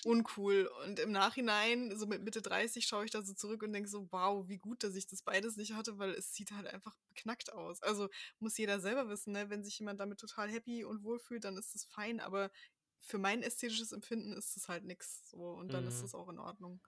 uncool. 0.05 0.71
Und 0.85 0.99
im 0.99 1.13
Nachhinein, 1.13 1.95
so 1.95 2.07
mit 2.07 2.23
Mitte 2.23 2.41
30, 2.41 2.87
schaue 2.87 3.05
ich 3.05 3.11
da 3.11 3.21
so 3.21 3.35
zurück 3.35 3.63
und 3.63 3.75
denke 3.75 3.89
so, 3.89 4.09
wow, 4.11 4.49
wie 4.49 4.57
gut, 4.57 4.83
dass 4.83 4.95
ich 4.95 5.07
das 5.07 5.21
beides 5.21 5.59
nicht 5.59 5.75
hatte, 5.75 5.99
weil 5.99 6.13
es 6.13 6.35
sieht 6.35 6.53
halt 6.53 6.67
einfach 6.67 6.97
beknackt 7.09 7.53
aus. 7.53 7.83
Also 7.83 8.09
muss 8.39 8.57
jeder 8.57 8.81
selber 8.81 9.11
wissen, 9.11 9.35
ne? 9.35 9.51
wenn 9.51 9.63
sich 9.63 9.79
jemand 9.79 10.01
damit 10.01 10.19
total 10.19 10.51
happy 10.51 10.85
und 10.85 11.05
wohl 11.05 11.19
fühlt, 11.19 11.45
dann 11.45 11.59
ist 11.59 11.75
das 11.75 11.85
fein, 11.85 12.19
aber 12.21 12.51
für 12.99 13.19
mein 13.19 13.43
ästhetisches 13.43 13.93
Empfinden 13.93 14.33
ist 14.33 14.57
es 14.57 14.69
halt 14.69 14.85
nichts. 14.85 15.31
So, 15.31 15.37
und 15.37 15.75
dann 15.75 15.85
mhm. 15.85 15.91
ist 15.91 16.03
es 16.03 16.15
auch 16.15 16.31
in 16.31 16.39
Ordnung. 16.39 16.81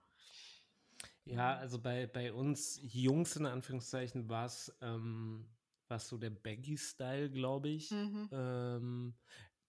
Ja, 1.25 1.55
also 1.55 1.79
bei, 1.79 2.07
bei 2.07 2.33
uns 2.33 2.79
Jungs 2.81 3.35
in 3.35 3.45
Anführungszeichen 3.45 4.27
war 4.27 4.47
es 4.47 4.75
ähm, 4.81 5.47
was 5.89 6.07
so 6.07 6.17
der 6.17 6.29
Baggy-Style, 6.29 7.29
glaube 7.31 7.69
ich. 7.69 7.91
Mhm. 7.91 8.29
Ähm, 8.31 9.13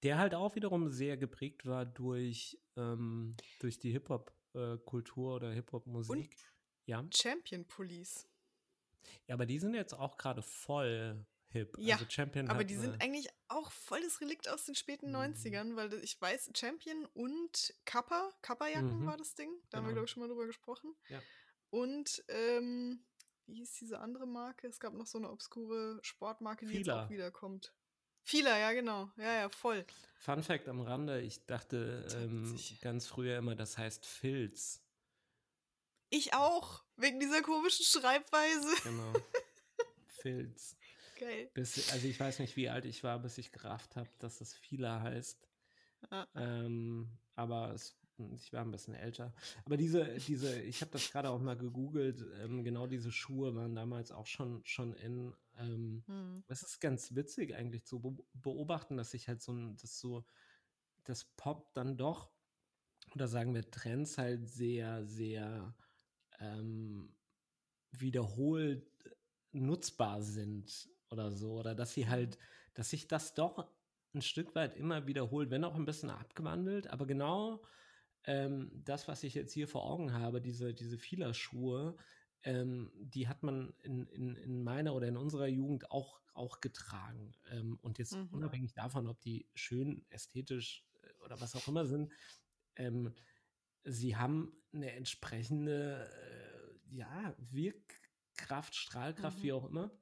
der 0.02 0.18
halt 0.18 0.34
auch 0.34 0.54
wiederum 0.54 0.88
sehr 0.88 1.16
geprägt 1.16 1.66
war 1.66 1.84
durch, 1.84 2.58
ähm, 2.76 3.36
durch 3.58 3.78
die 3.78 3.90
Hip-Hop-Kultur 3.90 5.34
oder 5.36 5.52
Hip-Hop-Musik. 5.52 6.36
Ja. 6.86 7.04
Champion 7.14 7.66
Police. 7.66 8.26
Ja, 9.28 9.34
aber 9.34 9.46
die 9.46 9.58
sind 9.58 9.74
jetzt 9.74 9.94
auch 9.94 10.16
gerade 10.16 10.42
voll 10.42 11.24
hip. 11.52 11.76
Ja, 11.78 11.96
also 11.96 12.06
Champion 12.08 12.48
Aber 12.48 12.64
die 12.64 12.76
sind 12.76 13.02
eigentlich 13.02 13.28
auch 13.48 13.70
voll 13.72 14.00
das 14.02 14.20
Relikt 14.20 14.48
aus 14.48 14.64
den 14.66 14.74
späten 14.74 15.06
Mhm. 15.08 15.16
90ern, 15.16 15.76
weil 15.76 15.92
ich 16.04 16.20
weiß, 16.20 16.50
Champion 16.56 17.06
und 17.14 17.74
Kappa, 17.84 18.30
Kappa-Jacken 18.42 19.00
Mhm. 19.00 19.06
war 19.06 19.16
das 19.16 19.34
Ding. 19.34 19.50
Da 19.70 19.78
haben 19.78 19.84
wir, 19.84 19.88
Genau. 19.88 19.94
glaube 19.94 20.04
ich, 20.06 20.10
schon 20.12 20.22
mal 20.22 20.28
drüber 20.28 20.46
gesprochen. 20.46 20.94
Ja. 21.08 21.20
Und, 21.70 22.24
ähm, 22.28 23.04
wie 23.50 23.56
hieß 23.56 23.72
diese 23.74 23.98
andere 23.98 24.26
Marke? 24.26 24.68
Es 24.68 24.78
gab 24.78 24.94
noch 24.94 25.06
so 25.06 25.18
eine 25.18 25.30
obskure 25.30 25.98
Sportmarke, 26.02 26.66
die 26.66 26.74
jetzt 26.74 26.84
Fila. 26.84 27.04
auch 27.04 27.10
wiederkommt. 27.10 27.74
Fila, 28.22 28.58
ja, 28.58 28.72
genau. 28.72 29.10
Ja, 29.16 29.34
ja, 29.34 29.48
voll. 29.48 29.84
Fun 30.18 30.42
Fact 30.42 30.68
am 30.68 30.80
Rande, 30.80 31.20
ich 31.20 31.44
dachte 31.46 32.06
ähm, 32.14 32.58
ganz 32.80 33.06
früher 33.06 33.38
immer, 33.38 33.56
das 33.56 33.78
heißt 33.78 34.06
Filz. 34.06 34.82
Ich 36.10 36.34
auch, 36.34 36.84
wegen 36.96 37.18
dieser 37.20 37.42
komischen 37.42 37.84
Schreibweise. 37.84 38.74
Genau. 38.82 39.12
Filz. 40.06 40.76
Geil. 41.18 41.50
Bis, 41.54 41.92
also 41.92 42.06
ich 42.06 42.18
weiß 42.18 42.38
nicht, 42.38 42.56
wie 42.56 42.68
alt 42.68 42.84
ich 42.84 43.04
war, 43.04 43.18
bis 43.18 43.36
ich 43.38 43.52
gerafft 43.52 43.96
habe, 43.96 44.08
dass 44.18 44.40
es 44.40 44.54
Fila 44.54 45.00
heißt. 45.02 45.48
Ja. 46.10 46.26
Ähm, 46.34 47.18
aber 47.34 47.72
es, 47.72 47.99
ich 48.34 48.52
war 48.52 48.62
ein 48.62 48.70
bisschen 48.70 48.94
älter. 48.94 49.32
Aber 49.64 49.76
diese, 49.76 50.04
diese, 50.26 50.60
ich 50.62 50.80
habe 50.80 50.90
das 50.92 51.10
gerade 51.10 51.30
auch 51.30 51.40
mal 51.40 51.56
gegoogelt, 51.56 52.24
ähm, 52.42 52.64
genau 52.64 52.86
diese 52.86 53.12
Schuhe 53.12 53.54
waren 53.54 53.74
damals 53.74 54.12
auch 54.12 54.26
schon, 54.26 54.64
schon 54.64 54.94
in. 54.94 55.34
Ähm, 55.58 56.04
Hm. 56.06 56.42
es 56.48 56.62
ist 56.62 56.80
ganz 56.80 57.14
witzig 57.14 57.54
eigentlich 57.54 57.84
zu 57.84 58.00
be 58.00 58.24
beobachten, 58.34 58.96
dass 58.96 59.10
sich 59.10 59.28
halt 59.28 59.42
so 59.42 59.52
ein, 59.52 59.76
das 59.76 59.98
so, 59.98 60.24
das 61.04 61.24
Pop 61.36 61.72
dann 61.74 61.96
doch, 61.96 62.30
oder 63.14 63.28
sagen 63.28 63.54
wir 63.54 63.70
Trends 63.70 64.18
halt 64.18 64.48
sehr, 64.48 65.04
sehr 65.04 65.74
ähm, 66.38 67.14
wiederholt 67.92 68.86
nutzbar 69.52 70.22
sind 70.22 70.88
oder 71.10 71.30
so. 71.30 71.58
Oder 71.58 71.74
dass 71.74 71.94
sie 71.94 72.08
halt, 72.08 72.38
dass 72.74 72.90
sich 72.90 73.08
das 73.08 73.34
doch 73.34 73.68
ein 74.14 74.22
Stück 74.22 74.54
weit 74.54 74.76
immer 74.76 75.06
wiederholt, 75.06 75.50
wenn 75.50 75.64
auch 75.64 75.74
ein 75.74 75.84
bisschen 75.84 76.10
abgewandelt, 76.10 76.88
aber 76.88 77.06
genau 77.06 77.62
ähm, 78.24 78.70
das, 78.74 79.08
was 79.08 79.22
ich 79.24 79.34
jetzt 79.34 79.52
hier 79.52 79.68
vor 79.68 79.84
Augen 79.84 80.12
habe, 80.12 80.40
diese, 80.40 80.74
diese 80.74 80.98
Fielerschuhe, 80.98 81.96
ähm, 82.42 82.90
die 82.96 83.28
hat 83.28 83.42
man 83.42 83.74
in, 83.82 84.06
in, 84.08 84.36
in 84.36 84.62
meiner 84.62 84.94
oder 84.94 85.08
in 85.08 85.16
unserer 85.16 85.46
Jugend 85.46 85.90
auch, 85.90 86.20
auch 86.34 86.60
getragen. 86.60 87.32
Ähm, 87.50 87.78
und 87.82 87.98
jetzt 87.98 88.12
Mhm. 88.12 88.30
unabhängig 88.30 88.72
davon, 88.74 89.06
ob 89.08 89.20
die 89.20 89.48
schön, 89.54 90.06
ästhetisch 90.10 90.86
äh, 91.02 91.24
oder 91.24 91.40
was 91.40 91.54
auch 91.56 91.68
immer 91.68 91.86
sind, 91.86 92.12
ähm, 92.76 93.14
sie 93.84 94.16
haben 94.16 94.62
eine 94.72 94.92
entsprechende 94.92 96.10
äh, 96.10 96.94
ja, 96.96 97.34
Wirkkraft, 97.38 98.74
Strahlkraft, 98.74 99.42
Mhm. 99.42 99.42
wie 99.42 99.52
auch 99.52 99.66
immer. 99.66 99.92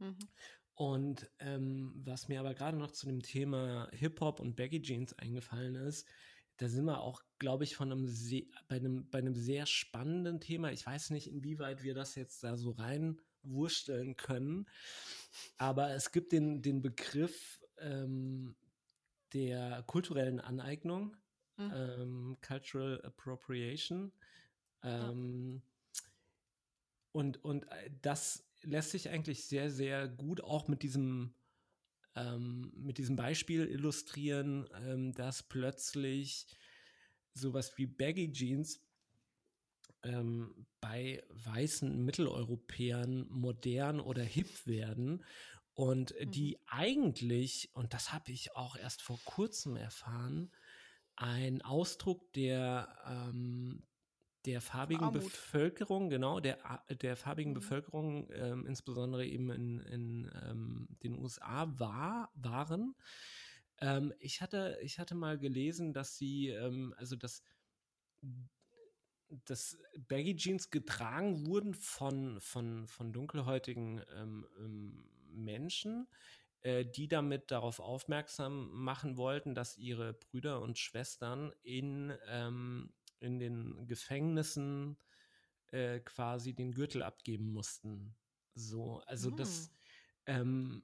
Mhm. 0.00 0.28
Und 0.74 1.28
ähm, 1.40 1.92
was 2.04 2.28
mir 2.28 2.38
aber 2.38 2.54
gerade 2.54 2.76
noch 2.76 2.92
zu 2.92 3.06
dem 3.06 3.20
Thema 3.22 3.88
Hip-Hop 3.92 4.38
und 4.38 4.54
Baggy 4.54 4.80
Jeans 4.80 5.12
eingefallen 5.18 5.74
ist, 5.74 6.08
da 6.58 6.68
sind 6.68 6.84
wir 6.84 7.00
auch, 7.00 7.22
glaube 7.38 7.64
ich, 7.64 7.74
von 7.76 7.90
einem 7.90 8.06
sehr, 8.06 8.42
bei, 8.68 8.76
einem, 8.76 9.08
bei 9.10 9.18
einem 9.18 9.34
sehr 9.34 9.66
spannenden 9.66 10.40
Thema. 10.40 10.70
Ich 10.70 10.86
weiß 10.86 11.10
nicht, 11.10 11.28
inwieweit 11.28 11.82
wir 11.82 11.94
das 11.94 12.14
jetzt 12.14 12.44
da 12.44 12.56
so 12.56 12.72
reinwursteln 12.72 14.16
können, 14.16 14.66
aber 15.56 15.90
es 15.94 16.12
gibt 16.12 16.32
den, 16.32 16.62
den 16.62 16.82
Begriff 16.82 17.60
ähm, 17.78 18.54
der 19.32 19.82
kulturellen 19.86 20.40
Aneignung, 20.40 21.16
Mhm. 21.58 21.72
ähm, 21.74 22.36
Cultural 22.40 23.00
Appropriation. 23.02 24.12
Ähm, 24.82 25.60
und, 27.12 27.44
und 27.44 27.64
äh, 27.64 27.90
das 28.00 28.48
lässt 28.62 28.90
sich 28.90 29.08
eigentlich 29.10 29.44
sehr, 29.44 29.70
sehr 29.70 30.08
gut 30.08 30.40
auch 30.40 30.68
mit 30.68 30.82
diesem, 30.82 31.34
ähm, 32.18 32.72
mit 32.76 32.98
diesem 32.98 33.16
Beispiel 33.16 33.66
illustrieren, 33.66 34.68
ähm, 34.74 35.12
dass 35.14 35.42
plötzlich 35.44 36.46
sowas 37.34 37.76
wie 37.78 37.86
Baggy 37.86 38.32
Jeans 38.32 38.80
ähm, 40.02 40.66
bei 40.80 41.22
weißen 41.30 42.04
Mitteleuropäern 42.04 43.26
modern 43.30 44.00
oder 44.00 44.22
hip 44.22 44.66
werden 44.66 45.24
und 45.74 46.14
Mhm. 46.24 46.30
die 46.32 46.58
eigentlich, 46.66 47.70
und 47.74 47.94
das 47.94 48.12
habe 48.12 48.32
ich 48.32 48.54
auch 48.56 48.76
erst 48.76 49.02
vor 49.02 49.18
kurzem 49.24 49.76
erfahren, 49.76 50.50
ein 51.16 51.62
Ausdruck 51.62 52.32
der, 52.34 52.98
ähm, 53.06 53.87
der 54.46 54.60
farbigen 54.60 55.04
Armut. 55.04 55.22
Bevölkerung, 55.22 56.08
genau, 56.10 56.40
der, 56.40 56.58
der 57.02 57.16
farbigen 57.16 57.52
Mhm. 57.52 57.54
Bevölkerung, 57.54 58.30
ähm, 58.32 58.66
insbesondere 58.66 59.26
eben 59.26 59.50
in, 59.50 59.80
in 59.80 60.30
ähm, 60.42 60.88
den 61.02 61.18
USA 61.18 61.66
war, 61.78 62.30
waren. 62.34 62.94
Ähm, 63.80 64.12
ich, 64.18 64.40
hatte, 64.40 64.78
ich 64.82 64.98
hatte 64.98 65.14
mal 65.14 65.38
gelesen, 65.38 65.92
dass 65.92 66.16
sie, 66.16 66.48
ähm, 66.48 66.94
also 66.96 67.16
dass, 67.16 67.42
dass 69.44 69.76
Baggy 70.08 70.36
Jeans 70.36 70.70
getragen 70.70 71.46
wurden 71.46 71.74
von, 71.74 72.40
von, 72.40 72.86
von 72.86 73.12
dunkelhäutigen 73.12 74.02
ähm, 74.14 74.46
ähm, 74.58 75.04
Menschen, 75.30 76.08
äh, 76.62 76.84
die 76.84 77.08
damit 77.08 77.50
darauf 77.50 77.80
aufmerksam 77.80 78.70
machen 78.72 79.16
wollten, 79.16 79.54
dass 79.54 79.76
ihre 79.76 80.14
Brüder 80.14 80.60
und 80.62 80.78
Schwestern 80.78 81.52
in, 81.62 82.12
in 83.20 83.38
den 83.38 83.86
Gefängnissen 83.86 84.96
äh, 85.70 86.00
quasi 86.00 86.54
den 86.54 86.72
Gürtel 86.72 87.02
abgeben 87.02 87.52
mussten. 87.52 88.16
So, 88.54 89.02
also 89.06 89.30
das. 89.30 89.70
Ähm, 90.26 90.82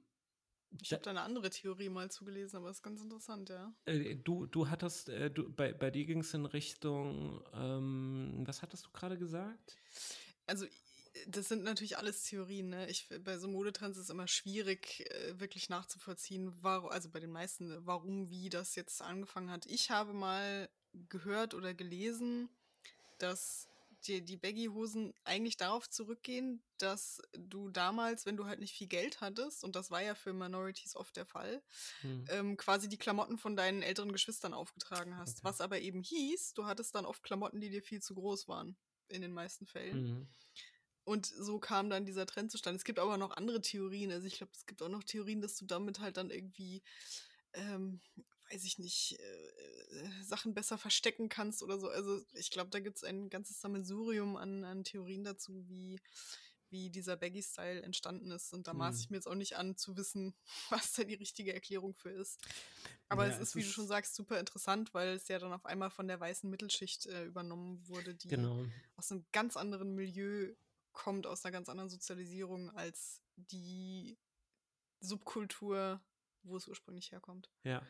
Ich 0.81 0.91
habe 0.91 1.03
da 1.03 1.11
eine 1.11 1.21
andere 1.21 1.49
Theorie 1.49 1.89
mal 1.89 2.09
zugelesen, 2.11 2.57
aber 2.57 2.69
ist 2.69 2.83
ganz 2.83 3.01
interessant, 3.01 3.49
ja. 3.49 3.73
äh, 3.85 4.15
du, 4.15 4.45
du 4.45 4.67
hattest, 4.69 5.09
äh, 5.09 5.31
du, 5.31 5.49
bei, 5.53 5.71
bei 5.73 5.91
dir 5.91 6.05
ging 6.05 6.19
es 6.19 6.33
in 6.33 6.45
Richtung, 6.45 7.41
ähm, 7.53 8.43
was 8.45 8.61
hattest 8.61 8.85
du 8.85 8.91
gerade 8.91 9.17
gesagt? 9.17 9.77
Also, 10.47 10.65
das 11.27 11.47
sind 11.47 11.63
natürlich 11.63 11.97
alles 11.97 12.23
Theorien, 12.23 12.69
ne? 12.69 12.89
Ich, 12.89 13.07
bei 13.23 13.37
so 13.37 13.47
Modetrends 13.47 13.97
ist 13.97 14.05
es 14.05 14.09
immer 14.09 14.27
schwierig, 14.27 15.09
äh, 15.09 15.39
wirklich 15.39 15.69
nachzuvollziehen, 15.69 16.51
warum, 16.61 16.89
also 16.89 17.09
bei 17.09 17.21
den 17.21 17.31
meisten, 17.31 17.85
warum, 17.85 18.29
wie 18.29 18.49
das 18.49 18.75
jetzt 18.75 19.01
angefangen 19.01 19.49
hat. 19.49 19.65
Ich 19.65 19.91
habe 19.91 20.11
mal 20.13 20.69
gehört 21.09 21.53
oder 21.53 21.73
gelesen, 21.73 22.49
dass 23.17 23.67
die, 24.07 24.23
die 24.23 24.37
Baggy-Hosen 24.37 25.13
eigentlich 25.23 25.57
darauf 25.57 25.89
zurückgehen, 25.89 26.63
dass 26.77 27.21
du 27.33 27.69
damals, 27.69 28.25
wenn 28.25 28.37
du 28.37 28.45
halt 28.45 28.59
nicht 28.59 28.75
viel 28.75 28.87
Geld 28.87 29.19
hattest, 29.21 29.63
und 29.63 29.75
das 29.75 29.89
war 29.89 30.01
ja 30.01 30.13
für 30.13 30.33
Minorities 30.33 30.95
oft 30.95 31.15
der 31.15 31.25
Fall, 31.25 31.63
Hm. 32.01 32.25
ähm, 32.29 32.57
quasi 32.57 32.87
die 32.87 32.97
Klamotten 32.97 33.37
von 33.37 33.55
deinen 33.55 33.81
älteren 33.81 34.11
Geschwistern 34.11 34.53
aufgetragen 34.53 35.17
hast. 35.17 35.39
Okay. 35.39 35.47
Was 35.47 35.61
aber 35.61 35.79
eben 35.79 36.01
hieß, 36.01 36.53
du 36.53 36.65
hattest 36.65 36.93
dann 36.93 37.05
oft 37.05 37.23
Klamotten, 37.23 37.59
die 37.61 37.69
dir 37.69 37.81
viel 37.81 38.01
zu 38.01 38.13
groß 38.13 38.47
waren. 38.47 38.77
In 39.07 39.21
den 39.21 39.33
meisten 39.33 39.67
Fällen. 39.67 40.03
Mhm. 40.03 40.27
Und 41.03 41.27
so 41.27 41.59
kam 41.59 41.91
dann 41.91 42.07
dieser 42.07 42.25
Trend 42.25 42.51
zustande. 42.51 42.77
Es 42.77 42.83
gibt 42.83 42.97
aber 42.97 43.17
noch 43.17 43.29
andere 43.37 43.61
Theorien. 43.61 44.11
Also 44.11 44.25
ich 44.25 44.37
glaube, 44.37 44.51
es 44.55 44.65
gibt 44.65 44.81
auch 44.81 44.89
noch 44.89 45.03
Theorien, 45.03 45.41
dass 45.41 45.55
du 45.57 45.65
damit 45.65 45.99
halt 45.99 46.17
dann 46.17 46.31
irgendwie, 46.31 46.81
ähm, 47.53 48.01
weiß 48.51 48.63
ich 48.65 48.77
nicht, 48.79 49.17
äh, 49.19 49.47
äh, 49.99 50.23
Sachen 50.23 50.53
besser 50.53 50.77
verstecken 50.77 51.29
kannst 51.29 51.63
oder 51.63 51.79
so. 51.79 51.89
Also 51.89 52.21
ich 52.33 52.51
glaube, 52.51 52.69
da 52.69 52.79
gibt 52.79 52.97
es 52.97 53.03
ein 53.03 53.29
ganzes 53.29 53.59
Sammelsurium 53.61 54.35
an, 54.37 54.63
an 54.63 54.83
Theorien 54.83 55.23
dazu, 55.23 55.67
wie, 55.67 55.99
wie 56.69 56.89
dieser 56.89 57.15
Baggy-Style 57.17 57.81
entstanden 57.81 58.31
ist. 58.31 58.53
Und 58.53 58.67
da 58.67 58.73
maße 58.73 58.97
Hm. 58.97 59.03
ich 59.03 59.09
mir 59.09 59.17
jetzt 59.17 59.27
auch 59.27 59.35
nicht 59.35 59.55
an 59.57 59.77
zu 59.77 59.97
wissen, 59.97 60.35
was 60.69 60.93
da 60.93 61.03
die 61.03 61.15
richtige 61.15 61.53
Erklärung 61.53 61.95
für 61.95 62.11
ist. 62.11 62.39
Aber 63.09 63.25
Ja, 63.25 63.33
es 63.33 63.39
ist, 63.39 63.49
es 63.49 63.55
wie 63.55 63.63
du 63.63 63.69
schon 63.69 63.87
sagst, 63.87 64.15
super 64.15 64.39
interessant, 64.39 64.93
weil 64.93 65.09
es 65.09 65.27
ja 65.27 65.39
dann 65.39 65.53
auf 65.53 65.65
einmal 65.65 65.89
von 65.91 66.07
der 66.07 66.19
weißen 66.19 66.49
Mittelschicht 66.49 67.05
äh, 67.07 67.25
übernommen 67.25 67.87
wurde, 67.87 68.15
die 68.15 68.27
Genau. 68.29 68.65
aus 68.95 69.11
einem 69.11 69.25
ganz 69.31 69.57
anderen 69.57 69.95
Milieu 69.95 70.53
kommt, 70.91 71.27
aus 71.27 71.43
einer 71.45 71.51
ganz 71.51 71.69
anderen 71.69 71.89
Sozialisierung 71.89 72.71
als 72.71 73.21
die 73.35 74.17
Subkultur, 75.01 76.01
wo 76.45 76.57
es 76.57 76.67
ursprünglich 76.67 77.11
herkommt. 77.11 77.51
Ja, 77.63 77.87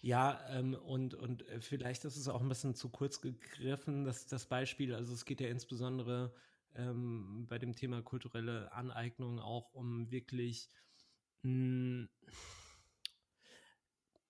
ja 0.00 0.46
ähm, 0.48 0.74
und, 0.74 1.14
und 1.14 1.46
äh, 1.48 1.60
vielleicht 1.60 2.04
ist 2.04 2.16
es 2.16 2.28
auch 2.28 2.40
ein 2.40 2.48
bisschen 2.48 2.74
zu 2.74 2.88
kurz 2.90 3.20
gegriffen, 3.20 4.04
das, 4.04 4.26
das 4.26 4.46
Beispiel. 4.46 4.94
Also 4.94 5.12
es 5.12 5.24
geht 5.24 5.40
ja 5.40 5.48
insbesondere 5.48 6.34
ähm, 6.74 7.46
bei 7.48 7.58
dem 7.58 7.74
Thema 7.76 8.02
kulturelle 8.02 8.72
Aneignung 8.72 9.38
auch 9.40 9.72
um 9.74 10.10
wirklich 10.10 10.70
mh, 11.42 12.08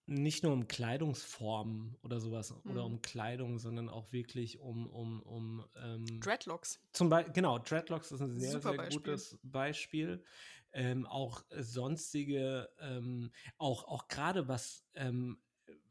nicht 0.07 0.43
nur 0.43 0.53
um 0.53 0.66
Kleidungsformen 0.66 1.97
oder 2.03 2.21
sowas 2.21 2.53
oder 2.66 2.85
Mhm. 2.85 2.85
um 2.85 3.01
Kleidung, 3.03 3.59
sondern 3.59 3.89
auch 3.89 4.12
wirklich 4.12 4.59
um, 4.59 4.89
um, 4.89 5.23
um 5.23 5.64
ähm, 5.77 6.27
Dreadlocks. 6.27 6.79
zum 6.93 7.09
Beispiel, 7.11 7.33
genau, 7.35 7.59
Dreadlocks 7.59 8.12
ist 8.12 8.21
ein 8.21 8.39
sehr, 8.39 8.61
Super 8.61 8.61
sehr 8.61 8.79
Beispiel. 8.79 8.91
gutes 8.91 9.39
Beispiel. 9.43 10.25
Ähm, 10.73 11.07
auch 11.07 11.45
sonstige, 11.51 12.68
ähm, 12.79 13.33
auch, 13.59 13.85
auch 13.85 14.09
gerade 14.09 14.49
was, 14.49 14.85
ähm, 14.95 15.43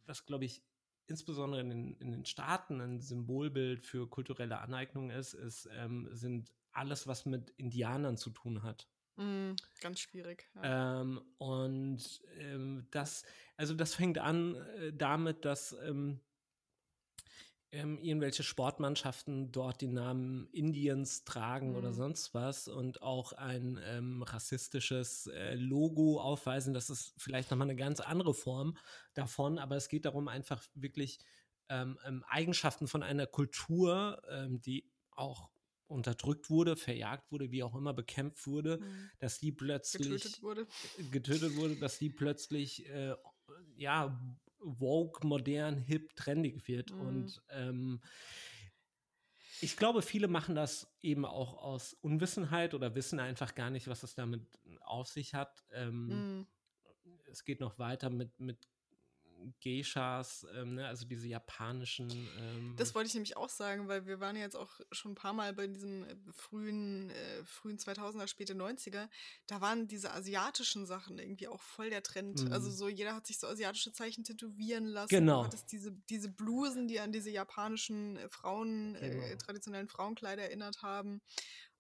was 0.06 0.26
glaube 0.26 0.46
ich, 0.46 0.64
insbesondere 1.08 1.62
in 1.62 1.70
den, 1.70 1.96
in 1.98 2.12
den 2.12 2.26
Staaten 2.26 2.80
ein 2.82 3.02
Symbolbild 3.02 3.84
für 3.84 4.08
kulturelle 4.08 4.60
Aneignung 4.60 5.10
ist, 5.10 5.34
ist 5.34 5.68
ähm, 5.74 6.08
sind 6.12 6.52
alles, 6.72 7.08
was 7.08 7.26
mit 7.26 7.50
Indianern 7.58 8.16
zu 8.16 8.30
tun 8.30 8.64
hat. 8.64 8.88
Mm, 9.18 9.56
ganz 9.82 10.00
schwierig. 10.00 10.50
Ja. 10.56 11.02
Ähm, 11.02 11.20
und 11.38 12.22
ähm, 12.38 12.88
das, 12.92 13.26
also 13.58 13.74
das 13.74 13.96
fängt 13.96 14.18
an 14.18 14.56
äh, 14.56 14.94
damit, 14.94 15.44
dass 15.44 15.76
ähm, 17.72 18.00
irgendwelche 18.00 18.44
Sportmannschaften 18.44 19.52
dort 19.52 19.82
den 19.82 19.94
Namen 19.94 20.48
Indiens 20.52 21.24
tragen 21.24 21.72
mhm. 21.72 21.76
oder 21.76 21.94
sonst 21.94 22.34
was 22.34 22.68
und 22.68 23.02
auch 23.02 23.34
ein 23.34 23.80
ähm, 23.84 24.24
rassistisches 24.24 25.28
äh, 25.28 25.54
Logo 25.56 26.20
aufweisen. 26.20 26.74
Das 26.74 26.90
ist 26.90 27.14
vielleicht 27.18 27.52
nochmal 27.52 27.68
eine 27.68 27.76
ganz 27.76 28.00
andere 28.00 28.34
Form 28.34 28.78
davon, 29.14 29.60
aber 29.60 29.76
es 29.76 29.88
geht 29.88 30.06
darum, 30.06 30.28
einfach 30.28 30.64
wirklich 30.74 31.20
ähm, 31.70 32.00
ähm 32.06 32.24
Eigenschaften 32.28 32.88
von 32.88 33.04
einer 33.04 33.28
Kultur, 33.28 34.22
ähm, 34.30 34.62
die 34.62 34.90
auch 35.12 35.50
unterdrückt 35.90 36.50
wurde, 36.50 36.76
verjagt 36.76 37.32
wurde, 37.32 37.52
wie 37.52 37.64
auch 37.64 37.76
immer 37.76 37.94
bekämpft 37.94 38.48
wurde, 38.48 38.78
mhm. 38.78 39.10
dass 39.20 39.40
die 39.40 39.52
plötzlich 39.52 40.08
getötet 40.08 40.42
wurde, 40.44 40.68
getötet 41.12 41.56
wurde 41.56 41.76
dass 41.76 41.98
die 41.98 42.10
plötzlich 42.10 42.88
äh, 42.90 43.16
ja 43.76 44.20
woke, 44.62 45.26
modern, 45.26 45.78
hip, 45.78 46.16
trendig 46.16 46.68
wird. 46.68 46.92
Mhm. 46.92 47.02
Und 47.02 47.42
ähm, 47.50 48.02
ich 49.62 49.78
glaube, 49.78 50.02
viele 50.02 50.28
machen 50.28 50.56
das 50.56 50.92
eben 51.02 51.26
auch 51.26 51.62
aus 51.62 51.94
Unwissenheit 51.94 52.74
oder 52.74 52.96
wissen 52.96 53.20
einfach 53.20 53.56
gar 53.56 53.70
nicht, 53.70 53.88
was 53.88 54.04
es 54.04 54.16
damit 54.16 54.48
auf 54.82 55.08
sich 55.08 55.34
hat. 55.34 55.64
Ähm, 55.74 56.08
mhm. 56.08 56.48
Es 57.32 57.44
geht 57.44 57.60
noch 57.60 57.78
weiter 57.80 58.10
mit, 58.10 58.40
mit 58.40 58.68
Geishas, 59.62 60.46
ähm, 60.56 60.76
ne, 60.76 60.88
also 60.88 61.06
diese 61.06 61.28
japanischen. 61.28 62.10
Ähm 62.40 62.76
das 62.78 62.96
wollte 62.96 63.08
ich 63.08 63.14
nämlich 63.14 63.38
auch 63.38 63.50
sagen, 63.50 63.88
weil 63.88 64.06
wir 64.06 64.20
waren 64.20 64.36
ja 64.36 64.44
jetzt 64.44 64.56
auch 64.56 64.80
schon 64.92 65.12
ein 65.12 65.16
paar 65.16 65.34
Mal 65.34 65.54
bei 65.54 65.68
diesen 65.68 66.06
äh, 66.06 66.16
frühen, 66.32 67.10
äh, 67.10 67.44
frühen 67.46 67.78
2000er, 67.78 68.28
späte 68.28 68.54
90er. 68.54 69.10
Da 69.48 69.62
waren 69.62 69.88
diese 69.88 70.12
asiatischen 70.12 70.86
Sachen 70.86 71.20
irgendwie 71.20 71.48
auch 71.48 71.62
voll 71.62 71.90
der 71.90 72.04
Trend. 72.04 72.40
Also 72.40 72.46
mhm. 72.46 72.54
Also 72.60 72.72
so 72.72 72.90
jeder 72.90 73.16
hat 73.16 73.26
sich 73.26 73.40
so 73.40 73.48
asiatische 73.48 73.94
Zeichen 73.94 74.24
tätowieren 74.24 74.86
lassen. 74.86 75.10
Genau. 75.10 75.42
Du 75.42 75.48
hattest 75.48 75.72
diese, 75.72 75.92
diese 76.10 76.30
Blusen, 76.30 76.88
die 76.88 77.00
an 77.00 77.12
diese 77.12 77.30
japanischen 77.30 78.18
äh, 78.18 78.30
Frauen, 78.30 78.96
äh, 78.96 79.10
genau. 79.10 79.24
äh, 79.24 79.38
traditionellen 79.38 79.88
Frauenkleider 79.88 80.44
erinnert 80.44 80.82
haben. 80.82 81.22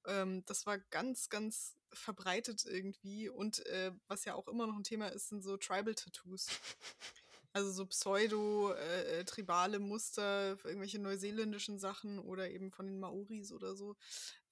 Ähm, 0.05 0.43
das 0.45 0.66
war 0.66 0.80
ganz, 0.80 1.30
ganz 1.30 1.76
verbreitet 1.93 2.66
irgendwie. 2.66 3.30
Und 3.30 3.66
äh, 3.66 3.91
was 4.07 4.26
ja 4.26 4.36
auch 4.36 4.47
immer 4.47 4.68
noch 4.68 4.78
ein 4.78 4.84
Thema 4.84 5.07
ist, 5.07 5.30
sind 5.30 5.41
so 5.41 5.57
Tribal-Tattoos. 5.57 6.47
Also 7.52 7.72
so 7.72 7.86
pseudo-tribale 7.86 9.78
äh, 9.78 9.80
Muster, 9.80 10.58
irgendwelche 10.64 11.00
neuseeländischen 11.00 11.80
Sachen 11.80 12.20
oder 12.20 12.50
eben 12.50 12.72
von 12.72 12.86
den 12.86 13.00
Maoris 13.00 13.52
oder 13.52 13.76
so, 13.76 13.95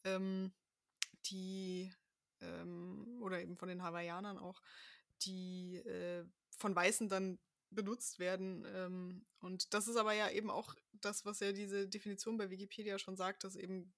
ähm, 0.04 0.52
die, 1.28 1.94
ähm, 2.42 3.20
oder 3.22 3.40
eben 3.40 3.56
von 3.56 3.70
den 3.70 3.84
Hawaiianern 3.84 4.40
auch, 4.40 4.62
die 5.22 5.78
äh, 5.78 6.26
von 6.58 6.76
Weißen 6.76 7.08
dann 7.08 7.38
benutzt 7.70 8.18
werden. 8.18 8.66
Ähm, 8.74 9.26
und 9.42 9.74
das 9.76 9.88
ist 9.88 9.98
aber 9.98 10.14
ja 10.14 10.32
eben 10.32 10.50
auch 10.50 10.74
das, 10.94 11.24
was 11.24 11.40
ja 11.40 11.52
diese 11.52 11.88
Definition 11.88 12.38
bei 12.38 12.50
Wikipedia 12.50 12.98
schon 12.98 13.16
sagt, 13.16 13.44
dass 13.44 13.56
eben 13.56 13.94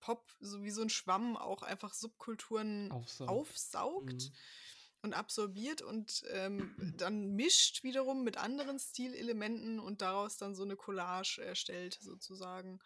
Pop 0.00 0.34
so 0.40 0.64
wie 0.64 0.70
so 0.70 0.82
ein 0.82 0.90
Schwamm 0.90 1.36
auch 1.36 1.62
einfach 1.62 1.94
Subkulturen 1.94 2.90
aufsaugt. 2.90 3.30
aufsaugt. 3.30 4.12
Mhm 4.14 4.32
und 5.02 5.14
absorbiert 5.14 5.82
und 5.82 6.24
ähm, 6.30 6.74
dann 6.98 7.34
mischt 7.34 7.82
wiederum 7.82 8.22
mit 8.22 8.36
anderen 8.36 8.78
Stilelementen 8.78 9.80
und 9.80 10.02
daraus 10.02 10.36
dann 10.36 10.54
so 10.54 10.62
eine 10.62 10.76
Collage 10.76 11.42
erstellt, 11.42 11.98
sozusagen. 12.00 12.80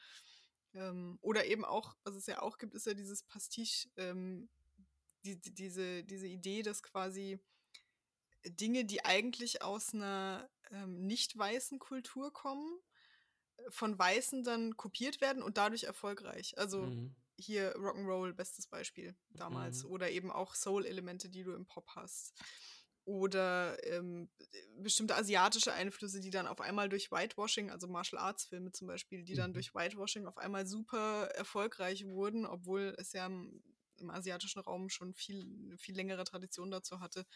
Ähm, 0.74 1.18
oder 1.22 1.46
eben 1.46 1.64
auch, 1.64 1.96
was 2.04 2.14
es 2.14 2.26
ja 2.26 2.42
auch 2.42 2.58
gibt, 2.58 2.74
ist 2.74 2.86
ja 2.86 2.94
dieses 2.94 3.22
Pastiche, 3.24 3.88
ähm, 3.96 4.48
die, 5.24 5.40
die, 5.40 5.54
diese, 5.54 6.04
diese 6.04 6.26
Idee, 6.26 6.62
dass 6.62 6.82
quasi 6.82 7.40
Dinge, 8.44 8.84
die 8.84 9.04
eigentlich 9.04 9.62
aus 9.62 9.94
einer 9.94 10.48
ähm, 10.70 11.06
nicht 11.06 11.36
weißen 11.36 11.78
Kultur 11.78 12.32
kommen, 12.32 12.78
von 13.68 13.98
Weißen 13.98 14.42
dann 14.42 14.76
kopiert 14.76 15.20
werden 15.20 15.42
und 15.42 15.56
dadurch 15.56 15.84
erfolgreich. 15.84 16.58
Also 16.58 16.82
mhm 16.82 17.14
hier 17.38 17.74
Rock'n'Roll, 17.76 18.32
bestes 18.32 18.66
Beispiel 18.66 19.14
damals. 19.30 19.84
Mhm. 19.84 19.90
Oder 19.90 20.10
eben 20.10 20.30
auch 20.30 20.54
Soul-Elemente, 20.54 21.28
die 21.28 21.42
du 21.42 21.52
im 21.52 21.66
Pop 21.66 21.88
hast. 21.94 22.34
Oder 23.06 23.76
ähm, 23.84 24.30
bestimmte 24.78 25.14
asiatische 25.14 25.72
Einflüsse, 25.74 26.20
die 26.20 26.30
dann 26.30 26.46
auf 26.46 26.60
einmal 26.60 26.88
durch 26.88 27.10
Whitewashing, 27.10 27.70
also 27.70 27.86
Martial 27.86 28.20
Arts 28.20 28.46
Filme 28.46 28.72
zum 28.72 28.86
Beispiel, 28.86 29.24
die 29.24 29.34
dann 29.34 29.50
mhm. 29.50 29.54
durch 29.54 29.74
Whitewashing 29.74 30.26
auf 30.26 30.38
einmal 30.38 30.66
super 30.66 31.26
erfolgreich 31.34 32.06
wurden, 32.06 32.46
obwohl 32.46 32.94
es 32.98 33.12
ja 33.12 33.26
im, 33.26 33.62
im 33.98 34.08
asiatischen 34.08 34.60
Raum 34.60 34.88
schon 34.88 35.12
viel, 35.12 35.76
viel 35.76 35.94
längere 35.94 36.24
Tradition 36.24 36.70
dazu 36.70 37.00
hatte. 37.00 37.26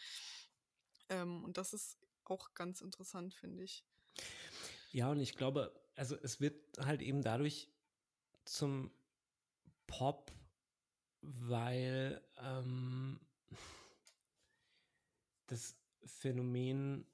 Ähm, 1.09 1.43
und 1.43 1.57
das 1.57 1.73
ist 1.73 1.99
auch 2.23 2.53
ganz 2.55 2.81
interessant, 2.81 3.35
finde 3.35 3.63
ich. 3.63 3.83
Ja, 4.91 5.11
und 5.11 5.19
ich 5.19 5.35
glaube, 5.35 5.71
also 5.95 6.15
es 6.15 6.39
wird 6.39 6.55
halt 6.79 7.01
eben 7.01 7.21
dadurch 7.21 7.69
zum 8.45 8.91
Pop, 9.89 10.31
weil 11.21 12.21
ähm, 12.37 13.19
das 15.47 15.75
Phänomen 16.05 17.05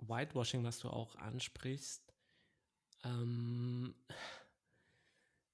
Whitewashing, 0.00 0.62
was 0.64 0.78
du 0.78 0.88
auch 0.88 1.16
ansprichst, 1.16 2.14
ähm, 3.04 3.94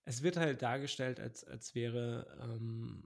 es 0.05 0.23
wird 0.23 0.37
halt 0.37 0.61
dargestellt, 0.61 1.19
als, 1.19 1.45
als 1.45 1.75
wäre 1.75 2.27
ähm, 2.43 3.03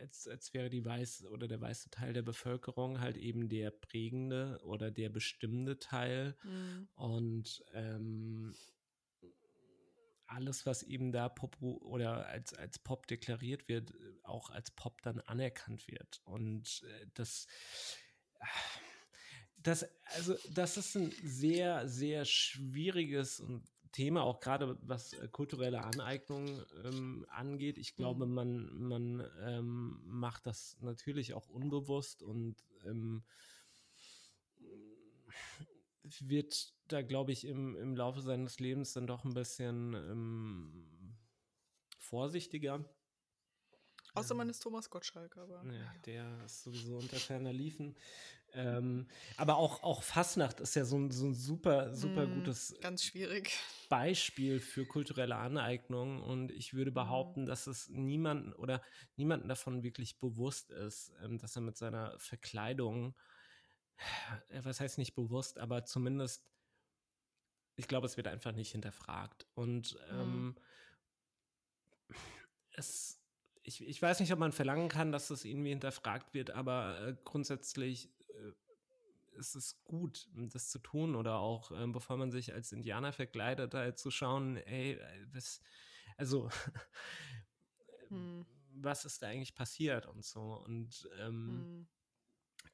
als, 0.00 0.28
als 0.28 0.54
wäre 0.54 0.70
die 0.70 0.84
weiße 0.84 1.28
oder 1.28 1.48
der 1.48 1.60
weiße 1.60 1.90
Teil 1.90 2.12
der 2.12 2.22
Bevölkerung 2.22 3.00
halt 3.00 3.16
eben 3.16 3.48
der 3.48 3.70
prägende 3.70 4.60
oder 4.62 4.90
der 4.90 5.08
bestimmende 5.08 5.78
Teil. 5.78 6.36
Mhm. 6.44 6.88
Und 6.94 7.64
ähm, 7.72 8.54
alles, 10.26 10.66
was 10.66 10.82
eben 10.82 11.12
da 11.12 11.28
Pop 11.28 11.60
oder 11.60 12.26
als, 12.26 12.54
als 12.54 12.78
Pop 12.78 13.06
deklariert 13.06 13.68
wird, 13.68 13.92
auch 14.22 14.50
als 14.50 14.70
Pop 14.70 15.02
dann 15.02 15.20
anerkannt 15.20 15.86
wird. 15.88 16.20
Und 16.24 16.82
äh, 16.84 17.06
das, 17.14 17.46
das, 19.56 19.86
also, 20.16 20.34
das 20.54 20.76
ist 20.76 20.94
ein 20.96 21.12
sehr, 21.22 21.88
sehr 21.88 22.24
schwieriges 22.24 23.42
Thema, 23.92 24.24
auch 24.24 24.40
gerade 24.40 24.76
was 24.82 25.12
äh, 25.12 25.28
kulturelle 25.28 25.84
Aneignung 25.84 26.64
ähm, 26.84 27.24
angeht. 27.28 27.78
Ich 27.78 27.94
glaube, 27.94 28.26
mhm. 28.26 28.34
man, 28.34 28.78
man 28.78 29.30
ähm, 29.42 30.00
macht 30.04 30.46
das 30.46 30.76
natürlich 30.80 31.32
auch 31.32 31.48
unbewusst 31.48 32.22
und 32.22 32.56
ähm, 32.84 33.22
wird 36.20 36.74
da, 36.88 37.02
glaube 37.02 37.32
ich, 37.32 37.46
im, 37.46 37.76
im 37.76 37.96
Laufe 37.96 38.20
seines 38.20 38.60
Lebens 38.60 38.92
dann 38.92 39.06
doch 39.06 39.24
ein 39.24 39.34
bisschen 39.34 39.94
ähm, 39.94 41.16
vorsichtiger. 41.98 42.84
Außer 44.14 44.34
man 44.34 44.48
ist 44.48 44.60
Thomas 44.60 44.90
Gottschalk, 44.90 45.36
aber. 45.36 45.64
Ja, 45.64 45.92
der 46.06 46.44
ist 46.44 46.62
sowieso 46.62 46.98
unter 46.98 47.16
ferner 47.16 47.52
Liefen. 47.52 47.96
Ähm, 48.52 49.08
aber 49.36 49.56
auch, 49.56 49.82
auch 49.82 50.04
Fastnacht 50.04 50.60
ist 50.60 50.76
ja 50.76 50.84
so 50.84 50.96
ein, 50.96 51.10
so 51.10 51.26
ein 51.26 51.34
super, 51.34 51.92
super 51.92 52.28
mm, 52.28 52.34
gutes 52.34 52.76
ganz 52.80 53.02
schwierig. 53.02 53.58
Beispiel 53.88 54.60
für 54.60 54.86
kulturelle 54.86 55.34
Aneignung. 55.34 56.22
Und 56.22 56.52
ich 56.52 56.74
würde 56.74 56.92
mhm. 56.92 56.94
behaupten, 56.94 57.46
dass 57.46 57.66
es 57.66 57.88
niemanden 57.88 58.52
oder 58.52 58.80
niemanden 59.16 59.48
davon 59.48 59.82
wirklich 59.82 60.20
bewusst 60.20 60.70
ist, 60.70 61.12
ähm, 61.24 61.38
dass 61.38 61.56
er 61.56 61.62
mit 61.62 61.76
seiner 61.76 62.16
Verkleidung 62.18 63.16
was 64.62 64.80
heißt 64.80 64.98
nicht 64.98 65.14
bewusst, 65.14 65.58
aber 65.58 65.84
zumindest, 65.84 66.44
ich 67.76 67.88
glaube, 67.88 68.06
es 68.06 68.16
wird 68.16 68.28
einfach 68.28 68.52
nicht 68.52 68.72
hinterfragt. 68.72 69.46
Und 69.54 69.98
ähm, 70.10 70.46
mhm. 70.46 72.16
es, 72.72 73.20
ich, 73.62 73.82
ich 73.86 74.00
weiß 74.00 74.20
nicht, 74.20 74.32
ob 74.32 74.38
man 74.38 74.52
verlangen 74.52 74.88
kann, 74.88 75.12
dass 75.12 75.28
das 75.28 75.44
irgendwie 75.44 75.70
hinterfragt 75.70 76.34
wird, 76.34 76.50
aber 76.50 77.00
äh, 77.00 77.16
grundsätzlich 77.24 78.10
äh, 78.28 79.38
ist 79.38 79.56
es 79.56 79.82
gut, 79.84 80.28
das 80.34 80.70
zu 80.70 80.78
tun 80.78 81.16
oder 81.16 81.38
auch, 81.38 81.72
äh, 81.72 81.86
bevor 81.86 82.16
man 82.16 82.30
sich 82.30 82.52
als 82.52 82.72
Indianer 82.72 83.12
verkleidet, 83.12 83.74
halt 83.74 83.98
zu 83.98 84.10
schauen, 84.10 84.56
ey, 84.56 84.92
äh, 84.92 85.26
was, 85.32 85.60
also, 86.16 86.48
hm. 88.08 88.46
was 88.74 89.04
ist 89.04 89.22
da 89.22 89.28
eigentlich 89.28 89.54
passiert 89.56 90.06
und 90.06 90.24
so. 90.24 90.62
Und 90.64 91.08
ähm, 91.18 91.48
hm 91.48 91.86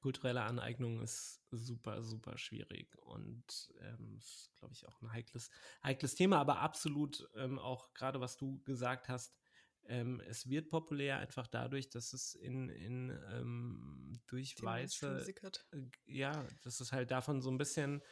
kulturelle 0.00 0.42
Aneignung 0.42 1.00
ist 1.02 1.40
super, 1.50 2.02
super 2.02 2.38
schwierig 2.38 2.96
und 3.02 3.72
ähm, 3.80 4.16
ist, 4.16 4.52
glaube 4.58 4.74
ich, 4.74 4.86
auch 4.86 5.00
ein 5.02 5.12
heikles, 5.12 5.50
heikles 5.82 6.14
Thema, 6.14 6.38
aber 6.38 6.60
absolut 6.60 7.28
ähm, 7.34 7.58
auch 7.58 7.92
gerade, 7.94 8.20
was 8.20 8.36
du 8.36 8.60
gesagt 8.64 9.08
hast, 9.08 9.36
ähm, 9.84 10.20
es 10.26 10.48
wird 10.48 10.68
populär 10.70 11.18
einfach 11.18 11.46
dadurch, 11.46 11.88
dass 11.88 12.12
es 12.12 12.34
in, 12.34 12.68
in 12.68 13.10
ähm, 13.32 14.20
durch 14.26 14.54
Den 14.54 14.66
weiße, 14.66 15.26
äh, 15.72 15.78
ja, 16.06 16.46
dass 16.62 16.80
es 16.80 16.92
halt 16.92 17.10
davon 17.10 17.40
so 17.42 17.50
ein 17.50 17.58
bisschen 17.58 18.02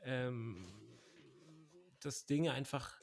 ähm, 0.00 0.72
das 2.00 2.26
Dinge 2.26 2.52
einfach 2.52 3.00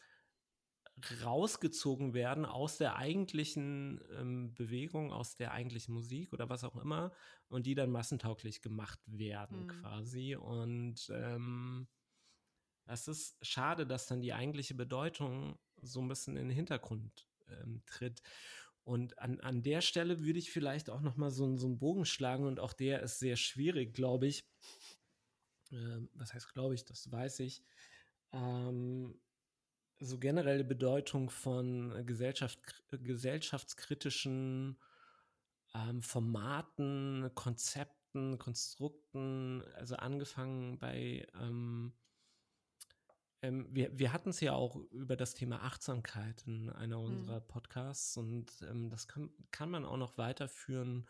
rausgezogen 1.24 2.14
werden 2.14 2.45
aus 2.45 2.78
der 2.78 2.95
eigentlichen 2.95 4.02
ähm, 4.18 4.54
Bewegung, 4.54 5.12
aus 5.12 5.36
der 5.36 5.52
eigentlichen 5.52 5.93
Musik 5.93 6.34
oder 6.34 6.50
was 6.50 6.64
auch 6.64 6.76
immer 6.76 7.12
und 7.47 7.66
die 7.66 7.76
dann 7.76 7.91
massentauglich 7.91 8.62
gemacht 8.62 9.00
werden 9.06 9.64
mhm. 9.64 9.68
quasi. 9.68 10.36
Und 10.36 11.12
ähm, 11.14 11.88
das 12.86 13.08
ist 13.08 13.38
schade, 13.45 13.86
dass 13.86 14.08
dann 14.08 14.22
die 14.22 14.34
eigentliche 14.34 14.76
Bedeutung 14.76 15.58
so 15.82 16.02
ein 16.02 16.08
bisschen 16.08 16.38
in 16.38 16.47
den 16.47 16.56
Hintergrund 16.56 17.28
ähm, 17.47 17.82
tritt. 17.86 18.22
Und 18.84 19.20
an, 19.20 19.39
an 19.41 19.62
der 19.62 19.82
Stelle 19.82 20.22
würde 20.22 20.39
ich 20.39 20.52
vielleicht 20.52 20.89
auch 20.89 21.02
noch 21.02 21.16
mal 21.16 21.30
so, 21.30 21.56
so 21.58 21.68
einen 21.68 21.78
Bogen 21.78 22.06
schlagen 22.06 22.45
und 22.45 22.60
auch 22.60 22.74
der 22.74 23.02
ist 23.02 23.20
sehr 23.20 23.36
schwierig, 23.36 23.93
glaube 23.93 24.28
ich. 24.28 24.50
Ähm, 25.72 26.10
was 26.14 26.34
heißt, 26.34 26.52
glaube 26.54 26.74
ich, 26.74 26.86
das 26.86 27.12
weiß 27.12 27.41
ich. 27.41 27.64
Ähm, 28.32 29.20
so 30.00 30.18
generelle 30.18 30.64
Bedeutung 30.64 31.30
von 31.30 32.06
Gesellschaft, 32.06 32.60
gesellschaftskritischen 32.91 34.78
ähm, 35.76 36.02
Formaten, 36.02 37.30
Konzepten, 37.36 38.38
Konstrukten, 38.38 39.64
also 39.76 39.95
angefangen 39.95 40.80
bei, 40.80 41.28
ähm, 41.39 41.93
ähm, 43.41 43.68
wir, 43.72 43.97
wir 43.97 44.14
hatten 44.14 44.30
es 44.30 44.39
ja 44.39 44.54
auch 44.54 44.76
über 44.91 45.16
das 45.16 45.34
Thema 45.34 45.62
Achtsamkeit 45.64 46.43
in 46.47 46.70
einer 46.70 46.97
mhm. 46.97 47.06
unserer 47.06 47.41
Podcasts 47.41 48.18
und 48.18 48.47
ähm, 48.70 48.89
das 48.89 49.08
kann, 49.08 49.30
kann 49.52 49.70
man 49.70 49.86
auch 49.86 49.97
noch 49.97 50.18
weiterführen 50.18 51.08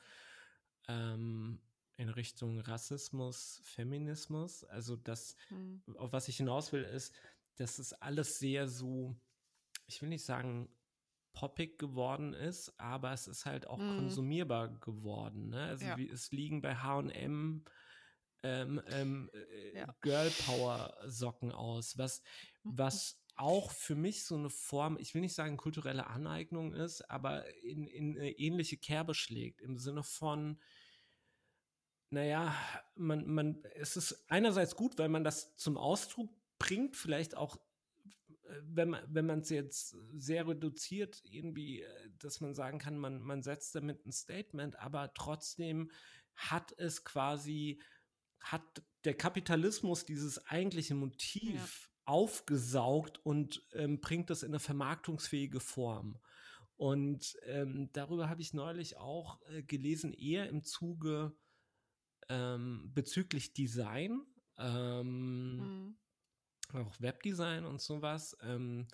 ähm, 0.88 1.60
in 1.96 2.10
Richtung 2.10 2.60
Rassismus, 2.60 3.62
Feminismus. 3.64 4.64
Also 4.64 4.96
das, 4.96 5.36
mhm. 5.50 5.82
auf 5.98 6.14
was 6.14 6.28
ich 6.28 6.38
hinaus 6.38 6.72
will, 6.72 6.84
ist, 6.84 7.14
dass 7.60 7.78
es 7.78 7.93
alles 7.93 8.39
sehr 8.39 8.68
so, 8.68 9.16
ich 9.86 10.01
will 10.01 10.10
nicht 10.10 10.24
sagen 10.24 10.70
poppig 11.34 11.78
geworden 11.78 12.34
ist, 12.34 12.74
aber 12.80 13.14
es 13.14 13.28
ist 13.28 13.45
halt 13.45 13.68
auch 13.68 13.78
mm. 13.78 13.97
konsumierbar 13.97 14.80
geworden. 14.80 15.49
Ne? 15.49 15.64
Also 15.66 15.86
ja. 15.86 15.97
wie, 15.97 16.10
es 16.10 16.32
liegen 16.32 16.62
bei 16.62 16.76
H&M 16.76 17.64
ähm, 18.41 18.82
ähm, 18.88 19.30
äh, 19.34 19.78
ja. 19.78 19.95
Girl 20.01 20.32
Power 20.45 20.95
Socken 21.05 21.51
aus, 21.51 21.97
was, 21.97 22.22
mhm. 22.64 22.78
was 22.78 23.22
auch 23.36 23.72
für 23.72 23.95
mich 23.95 24.24
so 24.24 24.36
eine 24.36 24.49
Form, 24.49 24.97
ich 24.97 25.14
will 25.14 25.22
nicht 25.22 25.36
sagen 25.36 25.57
kulturelle 25.57 26.07
Aneignung 26.07 26.74
ist, 26.74 27.10
aber 27.10 27.45
in, 27.64 27.88
in 27.88 28.18
eine 28.18 28.32
ähnliche 28.32 28.78
Kerbe 28.78 29.14
schlägt, 29.14 29.62
im 29.62 29.78
Sinne 29.78 30.03
von, 30.03 30.60
naja, 32.10 32.55
man, 32.95 33.28
man, 33.28 33.64
es 33.76 33.97
ist 33.97 34.26
einerseits 34.30 34.76
gut, 34.76 34.97
weil 34.97 35.10
man 35.10 35.24
das 35.24 35.55
zum 35.57 35.78
Ausdruck 35.78 36.30
bringt 36.70 36.95
vielleicht 36.95 37.36
auch, 37.36 37.57
äh, 38.43 38.61
wenn 38.61 38.89
man 38.89 39.03
wenn 39.07 39.30
es 39.39 39.49
jetzt 39.49 39.97
sehr 40.13 40.47
reduziert, 40.47 41.20
irgendwie, 41.24 41.82
äh, 41.82 42.09
dass 42.20 42.41
man 42.41 42.53
sagen 42.53 42.78
kann, 42.78 42.97
man, 42.99 43.22
man 43.22 43.41
setzt 43.41 43.74
damit 43.74 44.05
ein 44.05 44.11
Statement, 44.11 44.78
aber 44.78 45.11
trotzdem 45.15 45.89
hat 46.36 46.72
es 46.78 47.03
quasi, 47.03 47.82
hat 48.39 48.84
der 49.03 49.15
Kapitalismus 49.15 50.05
dieses 50.05 50.45
eigentliche 50.45 50.93
Motiv 50.93 51.89
ja. 51.89 52.13
aufgesaugt 52.13 53.17
und 53.26 53.65
ähm, 53.74 53.99
bringt 53.99 54.30
das 54.30 54.43
in 54.43 54.51
eine 54.51 54.59
vermarktungsfähige 54.59 55.59
Form. 55.59 56.20
Und 56.78 57.36
ähm, 57.45 57.89
darüber 57.93 58.30
habe 58.30 58.41
ich 58.41 58.53
neulich 58.53 58.95
auch 58.95 59.41
äh, 59.49 59.63
gelesen, 59.63 60.13
eher 60.13 60.47
im 60.47 60.63
Zuge 60.63 61.36
ähm, 62.30 62.91
bezüglich 62.93 63.53
Design. 63.53 64.22
Ähm, 64.57 65.55
mhm 65.55 65.97
auch 66.74 66.99
Webdesign 66.99 67.65
und 67.65 67.82
sowas. 67.82 68.38
Ähm, 68.41 68.88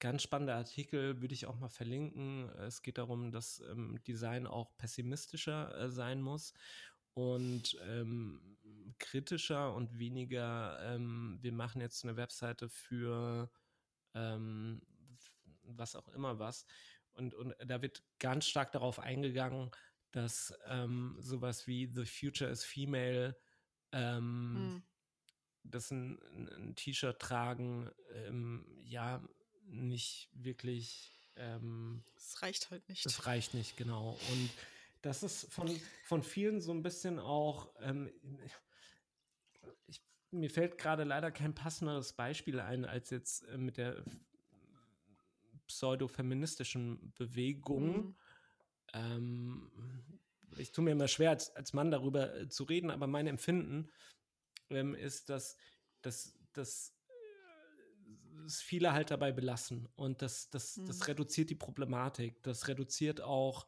ganz 0.00 0.22
spannender 0.22 0.56
Artikel 0.56 1.20
würde 1.20 1.34
ich 1.34 1.46
auch 1.46 1.58
mal 1.58 1.68
verlinken. 1.68 2.48
Es 2.60 2.82
geht 2.82 2.98
darum, 2.98 3.30
dass 3.30 3.60
ähm, 3.70 3.98
Design 4.06 4.46
auch 4.46 4.76
pessimistischer 4.76 5.76
äh, 5.78 5.90
sein 5.90 6.20
muss 6.20 6.52
und 7.14 7.78
ähm, 7.86 8.58
kritischer 8.98 9.74
und 9.74 9.98
weniger, 9.98 10.78
ähm, 10.82 11.38
wir 11.40 11.52
machen 11.52 11.80
jetzt 11.80 12.04
eine 12.04 12.16
Webseite 12.16 12.68
für 12.68 13.50
ähm, 14.14 14.82
was 15.62 15.96
auch 15.96 16.08
immer 16.08 16.38
was. 16.38 16.66
Und, 17.12 17.34
und 17.34 17.54
da 17.64 17.80
wird 17.80 18.02
ganz 18.18 18.46
stark 18.46 18.72
darauf 18.72 18.98
eingegangen, 18.98 19.70
dass 20.10 20.52
ähm, 20.66 21.16
sowas 21.20 21.66
wie 21.66 21.86
The 21.86 22.04
Future 22.04 22.50
is 22.50 22.64
Female 22.64 23.36
ähm, 23.92 24.52
mhm 24.52 24.82
dass 25.64 25.90
ein, 25.90 26.18
ein 26.56 26.74
T-Shirt 26.76 27.18
tragen, 27.18 27.90
ähm, 28.12 28.64
ja, 28.84 29.22
nicht 29.66 30.28
wirklich. 30.32 31.12
Ähm, 31.36 32.04
es 32.16 32.42
reicht 32.42 32.70
halt 32.70 32.88
nicht. 32.88 33.04
Es 33.04 33.26
reicht 33.26 33.54
nicht, 33.54 33.76
genau. 33.76 34.18
Und 34.30 34.50
das 35.02 35.22
ist 35.22 35.52
von, 35.52 35.68
von 36.04 36.22
vielen 36.22 36.60
so 36.60 36.72
ein 36.72 36.82
bisschen 36.82 37.18
auch. 37.18 37.74
Ähm, 37.80 38.10
ich, 39.86 40.00
mir 40.30 40.50
fällt 40.50 40.78
gerade 40.78 41.04
leider 41.04 41.30
kein 41.30 41.54
passenderes 41.54 42.12
Beispiel 42.12 42.60
ein, 42.60 42.84
als 42.84 43.10
jetzt 43.10 43.46
äh, 43.48 43.56
mit 43.56 43.76
der 43.76 44.04
pseudo-feministischen 45.66 47.12
Bewegung. 47.14 47.96
Mhm. 47.96 48.16
Ähm, 48.92 49.70
ich 50.56 50.72
tue 50.72 50.84
mir 50.84 50.92
immer 50.92 51.08
schwer, 51.08 51.30
als, 51.30 51.54
als 51.56 51.72
Mann 51.72 51.90
darüber 51.90 52.34
äh, 52.34 52.48
zu 52.48 52.64
reden, 52.64 52.90
aber 52.90 53.06
mein 53.06 53.26
Empfinden 53.26 53.90
ähm, 54.70 54.94
ist, 54.94 55.28
dass, 55.30 55.56
dass, 56.02 56.34
dass 56.52 56.94
es 58.46 58.60
viele 58.60 58.92
halt 58.92 59.10
dabei 59.10 59.32
belassen. 59.32 59.88
Und 59.96 60.22
das, 60.22 60.50
das, 60.50 60.76
mhm. 60.76 60.86
das 60.86 61.08
reduziert 61.08 61.50
die 61.50 61.54
Problematik. 61.54 62.42
Das 62.42 62.68
reduziert 62.68 63.20
auch 63.20 63.66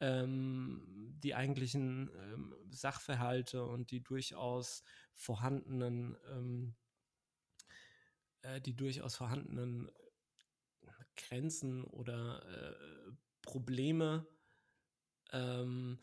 ähm, 0.00 1.14
die 1.22 1.34
eigentlichen 1.34 2.10
ähm, 2.14 2.54
Sachverhalte 2.70 3.64
und 3.64 3.90
die 3.90 4.02
durchaus 4.02 4.82
vorhandenen, 5.14 6.16
ähm, 6.30 6.74
äh, 8.42 8.60
die 8.60 8.74
durchaus 8.74 9.16
vorhandenen 9.16 9.90
Grenzen 11.16 11.84
oder 11.84 12.42
äh, 12.46 13.12
Probleme. 13.42 14.26
Ähm, 15.32 15.98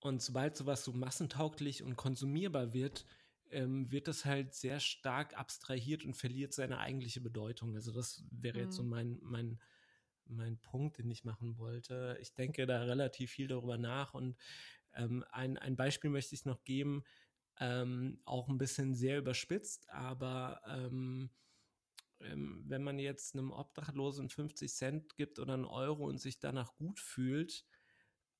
und 0.00 0.22
sobald 0.22 0.56
sowas 0.56 0.84
so 0.84 0.92
massentauglich 0.92 1.82
und 1.82 1.96
konsumierbar 1.96 2.72
wird, 2.72 3.06
ähm, 3.50 3.90
wird 3.90 4.08
das 4.08 4.24
halt 4.24 4.54
sehr 4.54 4.80
stark 4.80 5.38
abstrahiert 5.38 6.04
und 6.04 6.14
verliert 6.14 6.52
seine 6.52 6.78
eigentliche 6.78 7.20
Bedeutung. 7.20 7.74
Also 7.74 7.92
das 7.92 8.24
wäre 8.30 8.58
mhm. 8.58 8.64
jetzt 8.64 8.76
so 8.76 8.82
mhm. 8.82 8.88
mein, 8.88 9.18
mein, 9.22 9.60
mein 10.26 10.58
Punkt, 10.58 10.98
den 10.98 11.10
ich 11.10 11.24
machen 11.24 11.58
wollte. 11.58 12.18
Ich 12.20 12.34
denke 12.34 12.66
da 12.66 12.82
relativ 12.82 13.30
viel 13.30 13.48
darüber 13.48 13.78
nach 13.78 14.14
und 14.14 14.36
ähm, 14.94 15.24
ein, 15.30 15.58
ein 15.58 15.76
Beispiel 15.76 16.10
möchte 16.10 16.34
ich 16.34 16.44
noch 16.44 16.64
geben, 16.64 17.04
ähm, 17.58 18.20
auch 18.24 18.48
ein 18.48 18.58
bisschen 18.58 18.94
sehr 18.94 19.18
überspitzt, 19.18 19.88
aber 19.90 20.60
ähm, 20.66 21.30
ähm 22.20 22.64
wenn 22.66 22.82
man 22.82 22.98
jetzt 22.98 23.34
einem 23.34 23.50
Obdachlosen 23.50 24.28
50 24.28 24.72
Cent 24.72 25.16
gibt 25.16 25.38
oder 25.38 25.54
einen 25.54 25.64
Euro 25.64 26.06
und 26.06 26.18
sich 26.18 26.38
danach 26.38 26.74
gut 26.76 27.00
fühlt, 27.00 27.64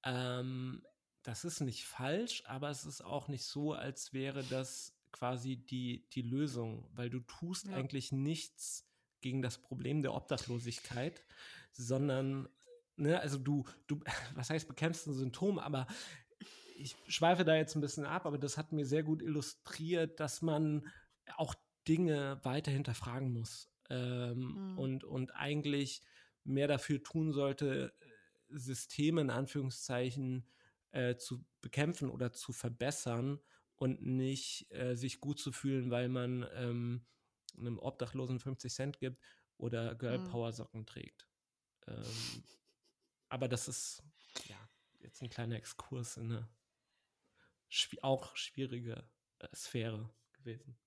ähm, 0.02 0.82
das 1.22 1.44
ist 1.44 1.60
nicht 1.60 1.84
falsch, 1.84 2.44
aber 2.46 2.70
es 2.70 2.84
ist 2.84 3.00
auch 3.00 3.28
nicht 3.28 3.44
so, 3.44 3.72
als 3.72 4.12
wäre 4.12 4.44
das 4.44 4.95
quasi 5.18 5.56
die, 5.56 6.06
die 6.12 6.22
Lösung, 6.22 6.88
weil 6.92 7.10
du 7.10 7.20
tust 7.20 7.68
ja. 7.68 7.74
eigentlich 7.74 8.12
nichts 8.12 8.86
gegen 9.20 9.42
das 9.42 9.58
Problem 9.58 10.02
der 10.02 10.14
Obdachlosigkeit, 10.14 11.24
sondern, 11.72 12.48
ne, 12.96 13.20
also 13.20 13.38
du, 13.38 13.64
du, 13.86 14.00
was 14.34 14.50
heißt, 14.50 14.68
bekämpfst 14.68 15.06
ein 15.06 15.14
Symptom, 15.14 15.58
aber 15.58 15.86
ich 16.78 16.96
schweife 17.08 17.44
da 17.44 17.56
jetzt 17.56 17.74
ein 17.74 17.80
bisschen 17.80 18.04
ab, 18.04 18.26
aber 18.26 18.38
das 18.38 18.58
hat 18.58 18.72
mir 18.72 18.84
sehr 18.84 19.02
gut 19.02 19.22
illustriert, 19.22 20.20
dass 20.20 20.42
man 20.42 20.86
auch 21.36 21.54
Dinge 21.88 22.40
weiter 22.42 22.70
hinterfragen 22.70 23.32
muss 23.32 23.70
ähm, 23.88 24.72
mhm. 24.72 24.78
und, 24.78 25.04
und 25.04 25.34
eigentlich 25.34 26.02
mehr 26.44 26.68
dafür 26.68 27.02
tun 27.02 27.32
sollte, 27.32 27.94
Systeme 28.48 29.22
in 29.22 29.30
Anführungszeichen 29.30 30.46
äh, 30.92 31.16
zu 31.16 31.44
bekämpfen 31.62 32.10
oder 32.10 32.32
zu 32.32 32.52
verbessern 32.52 33.40
und 33.76 34.02
nicht 34.02 34.70
äh, 34.72 34.94
sich 34.96 35.20
gut 35.20 35.38
zu 35.38 35.52
fühlen, 35.52 35.90
weil 35.90 36.08
man 36.08 36.46
ähm, 36.54 37.06
einem 37.56 37.78
Obdachlosen 37.78 38.40
50 38.40 38.72
Cent 38.72 38.98
gibt 38.98 39.22
oder 39.58 39.94
Girl 39.94 40.18
mhm. 40.18 40.24
Power 40.24 40.52
Socken 40.52 40.86
trägt. 40.86 41.28
Ähm, 41.86 42.44
aber 43.28 43.48
das 43.48 43.68
ist 43.68 44.02
ja 44.46 44.56
jetzt 45.00 45.22
ein 45.22 45.30
kleiner 45.30 45.56
Exkurs 45.56 46.16
in 46.16 46.32
eine 46.32 46.48
schw 47.68 47.98
auch 48.02 48.36
schwierige 48.36 49.08
äh, 49.38 49.48
Sphäre 49.54 50.10
gewesen. 50.32 50.78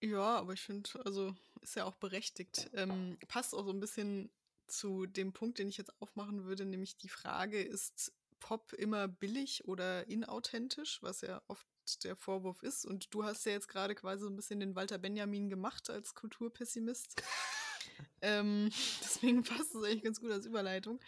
Ja, 0.00 0.38
aber 0.38 0.52
ich 0.52 0.60
finde, 0.60 0.90
also 1.04 1.34
ist 1.62 1.76
ja 1.76 1.84
auch 1.84 1.96
berechtigt. 1.96 2.70
Ähm, 2.74 3.18
passt 3.28 3.54
auch 3.54 3.64
so 3.64 3.72
ein 3.72 3.80
bisschen 3.80 4.30
zu 4.66 5.06
dem 5.06 5.32
Punkt, 5.32 5.58
den 5.58 5.68
ich 5.68 5.76
jetzt 5.78 6.00
aufmachen 6.00 6.44
würde, 6.44 6.64
nämlich 6.64 6.96
die 6.96 7.08
Frage, 7.08 7.60
ist 7.62 8.12
Pop 8.40 8.72
immer 8.74 9.08
billig 9.08 9.64
oder 9.66 10.06
inauthentisch, 10.08 11.02
was 11.02 11.20
ja 11.20 11.42
oft 11.48 11.66
der 12.04 12.16
Vorwurf 12.16 12.62
ist. 12.62 12.84
Und 12.84 13.12
du 13.14 13.24
hast 13.24 13.44
ja 13.46 13.52
jetzt 13.52 13.68
gerade 13.68 13.94
quasi 13.94 14.24
so 14.24 14.30
ein 14.30 14.36
bisschen 14.36 14.60
den 14.60 14.74
Walter 14.74 14.98
Benjamin 14.98 15.48
gemacht 15.48 15.90
als 15.90 16.14
Kulturpessimist. 16.14 17.22
ähm, 18.22 18.70
deswegen 19.00 19.42
passt 19.42 19.74
es 19.74 19.82
eigentlich 19.82 20.02
ganz 20.02 20.20
gut 20.20 20.30
als 20.30 20.46
Überleitung. 20.46 21.00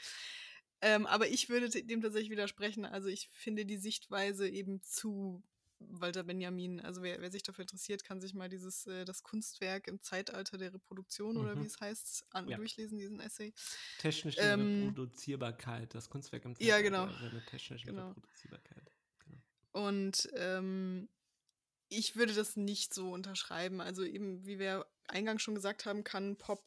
Ähm, 0.81 1.07
aber 1.07 1.29
ich 1.29 1.49
würde 1.49 1.69
dem 1.69 2.01
tatsächlich 2.01 2.31
widersprechen. 2.31 2.85
Also 2.85 3.09
ich 3.09 3.29
finde 3.33 3.65
die 3.67 3.79
Sichtweise 3.79 4.49
eben 4.49 4.81
zu 4.83 5.43
Walter 5.81 6.25
Benjamin, 6.25 6.81
also 6.81 7.03
wer, 7.03 7.21
wer 7.21 7.31
sich 7.31 7.43
dafür 7.43 7.63
interessiert, 7.63 8.05
kann 8.05 8.21
sich 8.21 8.35
mal 8.35 8.49
dieses, 8.49 8.87
äh, 8.87 9.05
das 9.05 9.23
Kunstwerk 9.23 9.87
im 9.87 10.03
Zeitalter 10.03 10.59
der 10.59 10.75
Reproduktion 10.75 11.37
mhm. 11.37 11.41
oder 11.41 11.61
wie 11.61 11.67
es 11.67 11.81
heißt, 11.81 12.27
an, 12.31 12.49
ja. 12.49 12.57
durchlesen, 12.57 12.99
diesen 12.99 13.21
Essay. 13.21 13.53
Technische 13.99 14.41
ähm, 14.41 14.89
Reproduzierbarkeit, 14.89 15.95
das 15.95 16.11
Kunstwerk 16.11 16.45
im 16.45 16.55
Zeitalter 16.55 16.77
ja, 16.77 16.83
genau. 16.83 17.07
der 17.07 17.47
technischen 17.47 17.87
genau. 17.87 18.09
Reproduzierbarkeit. 18.09 18.93
Genau. 19.25 19.39
Und 19.73 20.29
ähm, 20.35 21.09
ich 21.89 22.17
würde 22.17 22.35
das 22.35 22.57
nicht 22.57 22.93
so 22.93 23.13
unterschreiben. 23.13 23.81
Also 23.81 24.05
eben, 24.05 24.45
wie 24.47 24.59
wir 24.59 24.87
eingangs 25.07 25.43
schon 25.43 25.55
gesagt 25.55 25.87
haben, 25.87 26.05
kann 26.05 26.37
Pop 26.37 26.65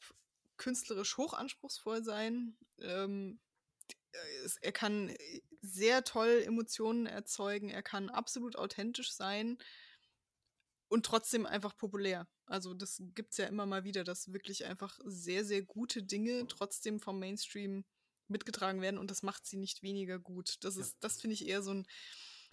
künstlerisch 0.58 1.18
hochanspruchsvoll 1.18 2.04
sein. 2.04 2.58
Ähm, 2.80 3.40
er 4.62 4.72
kann 4.72 5.16
sehr 5.62 6.04
toll 6.04 6.44
Emotionen 6.46 7.06
erzeugen, 7.06 7.70
er 7.70 7.84
kann 7.84 8.10
absolut 8.10 8.56
authentisch 8.56 9.14
sein 9.14 9.58
und 10.88 11.06
trotzdem 11.06 11.46
einfach 11.46 11.78
populär. 11.78 12.28
Also 12.46 12.74
das 12.74 13.02
gibt 13.16 13.32
es 13.32 13.38
ja 13.38 13.46
immer 13.46 13.66
mal 13.66 13.84
wieder, 13.84 14.04
dass 14.04 14.34
wirklich 14.34 14.66
einfach 14.66 15.00
sehr, 15.06 15.46
sehr 15.46 15.62
gute 15.62 16.04
Dinge 16.04 16.48
trotzdem 16.48 17.00
vom 17.00 17.20
Mainstream 17.20 17.86
mitgetragen 18.28 18.82
werden 18.82 18.98
und 18.98 19.12
das 19.12 19.24
macht 19.24 19.46
sie 19.46 19.58
nicht 19.58 19.84
weniger 19.84 20.20
gut. 20.20 20.58
Das 20.64 20.78
ist, 20.78 20.98
das 21.02 21.22
finde 21.22 21.36
ich 21.36 21.48
eher 21.48 21.62
so 21.62 21.74
ein, 21.74 21.88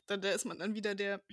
da, 0.06 0.16
da 0.16 0.30
ist 0.30 0.44
man 0.44 0.58
dann 0.58 0.74
wieder 0.74 0.94
der, 0.94 1.24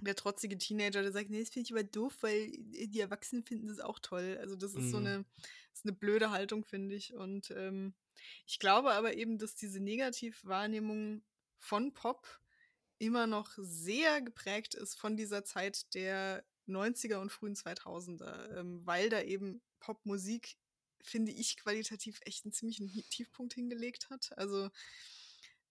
der 0.00 0.16
trotzige 0.16 0.58
Teenager, 0.58 1.02
der 1.02 1.12
sagt, 1.12 1.30
nee, 1.30 1.40
das 1.40 1.50
finde 1.50 1.66
ich 1.66 1.72
aber 1.72 1.84
doof, 1.84 2.16
weil 2.20 2.50
die 2.50 3.00
Erwachsenen 3.00 3.44
finden 3.44 3.68
das 3.68 3.80
auch 3.80 3.98
toll. 3.98 4.38
Also 4.40 4.56
das 4.56 4.72
ist 4.72 4.86
mhm. 4.86 4.90
so 4.90 4.96
eine, 4.98 5.24
ist 5.72 5.84
eine 5.84 5.92
blöde 5.92 6.30
Haltung, 6.30 6.64
finde 6.64 6.94
ich. 6.94 7.14
Und 7.14 7.50
ähm, 7.50 7.94
ich 8.46 8.58
glaube 8.58 8.92
aber 8.92 9.14
eben, 9.14 9.38
dass 9.38 9.54
diese 9.54 9.80
Negativwahrnehmung 9.80 11.22
von 11.58 11.92
Pop 11.92 12.40
immer 12.98 13.26
noch 13.26 13.50
sehr 13.56 14.22
geprägt 14.22 14.74
ist 14.74 14.94
von 14.94 15.16
dieser 15.16 15.44
Zeit 15.44 15.94
der 15.94 16.44
90er 16.68 17.16
und 17.16 17.30
frühen 17.30 17.54
2000er, 17.54 18.58
ähm, 18.58 18.86
weil 18.86 19.10
da 19.10 19.20
eben 19.22 19.60
Popmusik, 19.80 20.56
finde 21.02 21.32
ich, 21.32 21.56
qualitativ 21.56 22.20
echt 22.22 22.44
einen 22.44 22.52
ziemlichen 22.52 22.88
Tiefpunkt 23.10 23.54
hingelegt 23.54 24.08
hat. 24.10 24.36
Also 24.38 24.70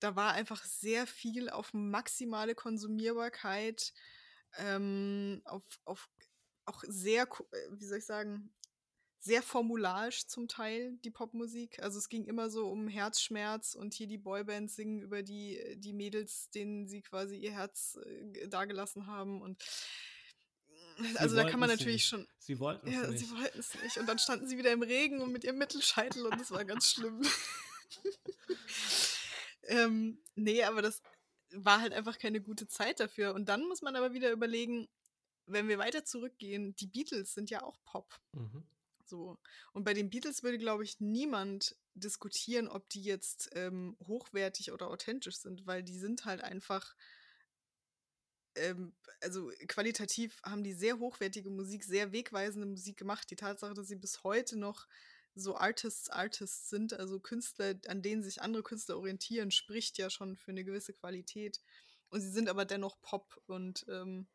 da 0.04 0.18
war 0.18 0.34
einfach 0.34 0.64
sehr 0.66 1.08
viel 1.08 1.50
auf 1.50 1.74
maximale 1.74 2.56
Konsumierbarkeit, 2.56 3.94
ähm, 4.58 5.42
auf, 5.46 5.64
auf 5.86 6.10
auch 6.66 6.84
sehr, 6.86 7.24
äh, 7.24 7.58
wie 7.72 7.86
soll 7.86 8.00
ich 8.00 8.06
sagen, 8.06 8.54
sehr 9.20 9.42
formularisch 9.42 10.28
zum 10.28 10.50
Teil, 10.50 10.98
die 11.06 11.10
Popmusik. 11.10 11.82
Also 11.82 11.98
es 12.00 12.10
ging 12.10 12.26
immer 12.26 12.50
so 12.50 12.70
um 12.70 12.90
Herzschmerz 12.90 13.76
und 13.76 13.94
hier 13.94 14.08
die 14.08 14.18
Boybands 14.18 14.76
singen 14.76 15.02
über 15.02 15.24
die, 15.24 15.58
äh, 15.58 15.78
die 15.78 15.94
Mädels, 15.94 16.50
denen 16.50 16.90
sie 16.90 17.02
quasi 17.02 17.38
ihr 17.38 17.54
Herz 17.54 17.98
äh, 18.06 18.50
dagelassen 18.50 19.08
haben. 19.08 19.42
Und 19.42 19.64
sie 21.00 21.18
also 21.18 21.38
da 21.38 21.50
kann 21.50 21.62
man 21.62 21.70
natürlich 21.70 21.96
nicht. 21.96 22.08
schon. 22.08 22.28
Sie 22.40 22.60
wollten 22.60 22.90
es 22.90 22.94
ja, 22.94 23.08
nicht. 23.08 23.26
Sie 23.26 23.32
wollten 23.32 23.60
es 23.60 23.82
nicht. 23.82 23.98
Und 23.98 24.08
dann 24.08 24.20
standen 24.20 24.48
sie 24.48 24.58
wieder 24.58 24.74
im 24.74 24.84
Regen 24.84 25.22
und 25.22 25.32
mit 25.32 25.46
ihrem 25.46 25.60
Mittelscheitel 25.60 26.26
und 26.26 26.38
das 26.42 26.52
war 26.52 26.66
ganz 26.66 26.92
schlimm. 26.92 27.22
ähm, 29.68 30.22
nee, 30.36 30.64
aber 30.64 30.82
das 30.82 31.02
war 31.52 31.82
halt 31.82 31.94
einfach 31.94 32.18
keine 32.18 32.42
gute 32.42 32.68
Zeit 32.68 33.00
dafür. 33.00 33.34
Und 33.34 33.50
dann 33.50 33.68
muss 33.68 33.82
man 33.82 33.96
aber 33.96 34.14
wieder 34.14 34.32
überlegen, 34.32 34.88
wenn 35.46 35.68
wir 35.68 35.78
weiter 35.78 36.04
zurückgehen, 36.04 36.76
die 36.76 36.88
Beatles 36.88 37.34
sind 37.34 37.50
ja 37.50 37.64
auch 37.64 37.78
Pop. 37.84 38.20
Mhm. 38.34 38.64
So. 39.06 39.38
Und 39.74 39.84
bei 39.84 39.94
den 39.94 40.10
Beatles 40.10 40.44
würde, 40.44 40.58
glaube 40.58 40.84
ich, 40.84 41.00
niemand 41.00 41.76
diskutieren, 41.94 42.68
ob 42.68 42.90
die 42.90 43.04
jetzt 43.04 43.50
ähm, 43.54 43.96
hochwertig 44.08 44.72
oder 44.72 44.88
authentisch 44.88 45.38
sind, 45.38 45.68
weil 45.68 45.84
die 45.84 45.98
sind 45.98 46.26
halt 46.26 46.42
einfach, 46.42 46.96
ähm, 48.56 48.96
also 49.22 49.52
qualitativ 49.68 50.42
haben 50.44 50.64
die 50.64 50.74
sehr 50.74 51.00
hochwertige 51.00 51.50
Musik, 51.50 51.84
sehr 51.84 52.12
wegweisende 52.12 52.66
Musik 52.66 52.98
gemacht. 52.98 53.30
Die 53.30 53.36
Tatsache, 53.36 53.74
dass 53.74 53.88
sie 53.88 53.98
bis 53.98 54.24
heute 54.24 54.58
noch 54.58 54.88
so 55.36 55.56
Artists, 55.56 56.10
Artists 56.10 56.70
sind, 56.70 56.94
also 56.94 57.20
Künstler, 57.20 57.76
an 57.88 58.02
denen 58.02 58.24
sich 58.24 58.42
andere 58.42 58.64
Künstler 58.64 58.98
orientieren, 58.98 59.52
spricht 59.52 59.98
ja 59.98 60.10
schon 60.10 60.36
für 60.36 60.52
eine 60.52 60.64
gewisse 60.64 60.94
Qualität. 60.94 61.60
Und 62.10 62.22
sie 62.22 62.30
sind 62.30 62.50
aber 62.50 62.66
dennoch 62.66 63.02
Pop 63.02 63.42
und 63.48 63.86
ähm, 63.90 64.28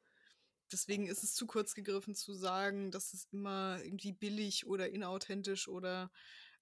deswegen 0.72 1.06
ist 1.06 1.22
es 1.22 1.34
zu 1.34 1.46
kurz 1.46 1.74
gegriffen 1.74 2.14
zu 2.14 2.34
sagen, 2.34 2.90
dass 2.90 3.12
es 3.12 3.28
immer 3.30 3.78
irgendwie 3.82 4.12
billig 4.12 4.66
oder 4.66 4.90
inauthentisch 4.90 5.68
oder 5.68 6.10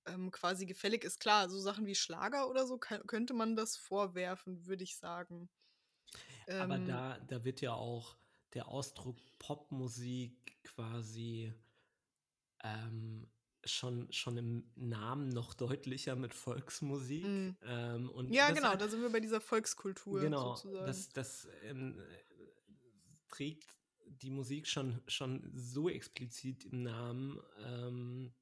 ähm, 0.06 0.30
quasi 0.30 0.66
gefällig 0.66 1.04
ist. 1.04 1.20
Klar, 1.20 1.48
so 1.48 1.58
Sachen 1.58 1.86
wie 1.86 1.94
Schlager 1.94 2.48
oder 2.48 2.66
so 2.66 2.78
könnte 2.78 3.34
man 3.34 3.56
das 3.56 3.76
vorwerfen, 3.76 4.66
würde 4.66 4.84
ich 4.84 4.96
sagen. 4.96 5.48
Aber 6.48 6.76
ähm, 6.76 6.86
da, 6.86 7.18
da 7.26 7.44
wird 7.44 7.60
ja 7.60 7.72
auch 7.72 8.16
der 8.54 8.68
Ausdruck 8.68 9.18
Popmusik 9.38 10.62
quasi 10.62 11.52
ähm, 12.62 13.28
schon, 13.66 14.10
schon 14.12 14.36
im 14.36 14.70
Namen 14.74 15.28
noch 15.28 15.54
deutlicher 15.54 16.16
mit 16.16 16.34
Volksmusik. 16.34 17.24
Mm. 17.24 17.56
Ähm, 17.64 18.10
und 18.10 18.32
ja, 18.32 18.50
genau, 18.50 18.74
da 18.76 18.88
sind 18.88 19.02
wir 19.02 19.10
bei 19.10 19.20
dieser 19.20 19.40
Volkskultur 19.40 20.20
genau, 20.20 20.56
sozusagen. 20.56 20.86
Das, 20.86 21.08
das 21.10 21.48
ähm, 21.64 22.00
trägt 23.28 23.76
die 24.06 24.30
Musik 24.30 24.66
schon, 24.66 25.00
schon 25.06 25.50
so 25.54 25.88
explizit 25.88 26.64
im 26.64 26.82
Namen. 26.82 27.40
Ähm, 27.64 28.32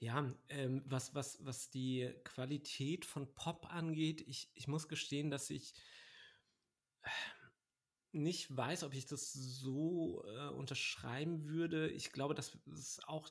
ja, 0.00 0.32
ähm, 0.48 0.82
was, 0.86 1.14
was, 1.14 1.44
was 1.44 1.70
die 1.70 2.08
Qualität 2.24 3.04
von 3.04 3.32
Pop 3.34 3.72
angeht, 3.72 4.20
ich, 4.20 4.50
ich 4.54 4.68
muss 4.68 4.88
gestehen, 4.88 5.30
dass 5.30 5.50
ich 5.50 5.74
äh, 7.02 7.08
nicht 8.12 8.54
weiß, 8.54 8.84
ob 8.84 8.94
ich 8.94 9.06
das 9.06 9.32
so 9.32 10.24
äh, 10.26 10.48
unterschreiben 10.48 11.44
würde. 11.46 11.88
Ich 11.90 12.12
glaube, 12.12 12.34
dass 12.34 12.58
es 12.72 13.00
auch 13.06 13.28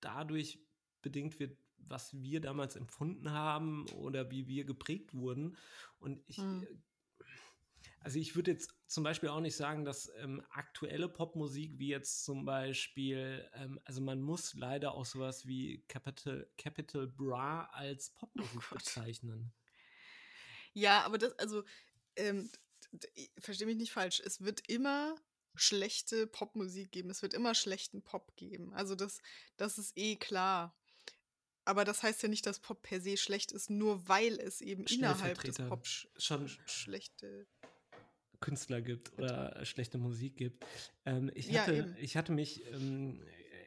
dadurch 0.00 0.58
bedingt 1.02 1.38
wird, 1.38 1.56
was 1.78 2.20
wir 2.20 2.40
damals 2.40 2.76
empfunden 2.76 3.30
haben 3.30 3.88
oder 3.90 4.30
wie 4.30 4.46
wir 4.46 4.64
geprägt 4.64 5.14
wurden. 5.14 5.56
Und 5.98 6.22
ich 6.26 6.38
hm. 6.38 6.66
Also 8.02 8.18
ich 8.18 8.34
würde 8.34 8.52
jetzt 8.52 8.74
zum 8.86 9.04
Beispiel 9.04 9.28
auch 9.28 9.40
nicht 9.40 9.56
sagen, 9.56 9.84
dass 9.84 10.10
ähm, 10.16 10.42
aktuelle 10.50 11.08
Popmusik 11.08 11.78
wie 11.78 11.88
jetzt 11.88 12.24
zum 12.24 12.46
Beispiel, 12.46 13.46
ähm, 13.54 13.78
also 13.84 14.00
man 14.00 14.22
muss 14.22 14.54
leider 14.54 14.94
auch 14.94 15.04
sowas 15.04 15.46
wie 15.46 15.84
Capital, 15.86 16.48
Capital 16.56 17.06
Bra 17.06 17.64
als 17.72 18.10
Popmusik 18.10 18.62
oh 18.72 18.74
bezeichnen. 18.74 19.52
Ja, 20.72 21.02
aber 21.02 21.18
das, 21.18 21.38
also, 21.38 21.62
ähm, 22.16 22.50
verstehe 23.38 23.66
mich 23.66 23.76
nicht 23.76 23.92
falsch, 23.92 24.20
es 24.24 24.42
wird 24.42 24.68
immer 24.68 25.16
schlechte 25.54 26.26
Popmusik 26.26 26.92
geben, 26.92 27.10
es 27.10 27.22
wird 27.22 27.34
immer 27.34 27.54
schlechten 27.54 28.02
Pop 28.02 28.34
geben. 28.36 28.72
Also 28.74 28.94
das, 28.94 29.20
das 29.56 29.78
ist 29.78 29.92
eh 29.96 30.16
klar. 30.16 30.76
Aber 31.64 31.84
das 31.84 32.02
heißt 32.02 32.22
ja 32.22 32.28
nicht, 32.28 32.46
dass 32.46 32.58
Pop 32.58 32.82
per 32.82 33.00
se 33.00 33.16
schlecht 33.16 33.52
ist, 33.52 33.70
nur 33.70 34.08
weil 34.08 34.40
es 34.40 34.60
eben 34.60 34.84
innerhalb 34.86 35.40
des 35.42 35.56
Pop 35.56 35.86
schon 35.86 36.48
schlechte 36.66 37.46
Künstler 38.40 38.80
gibt 38.80 39.16
oder 39.18 39.64
schlechte 39.64 39.98
Musik 39.98 40.36
gibt. 40.36 40.64
Ähm, 41.04 41.30
ich, 41.34 41.56
hatte, 41.56 41.74
ja, 41.74 41.86
ich 41.98 42.16
hatte 42.16 42.32
mich 42.32 42.64
ähm, 42.72 43.22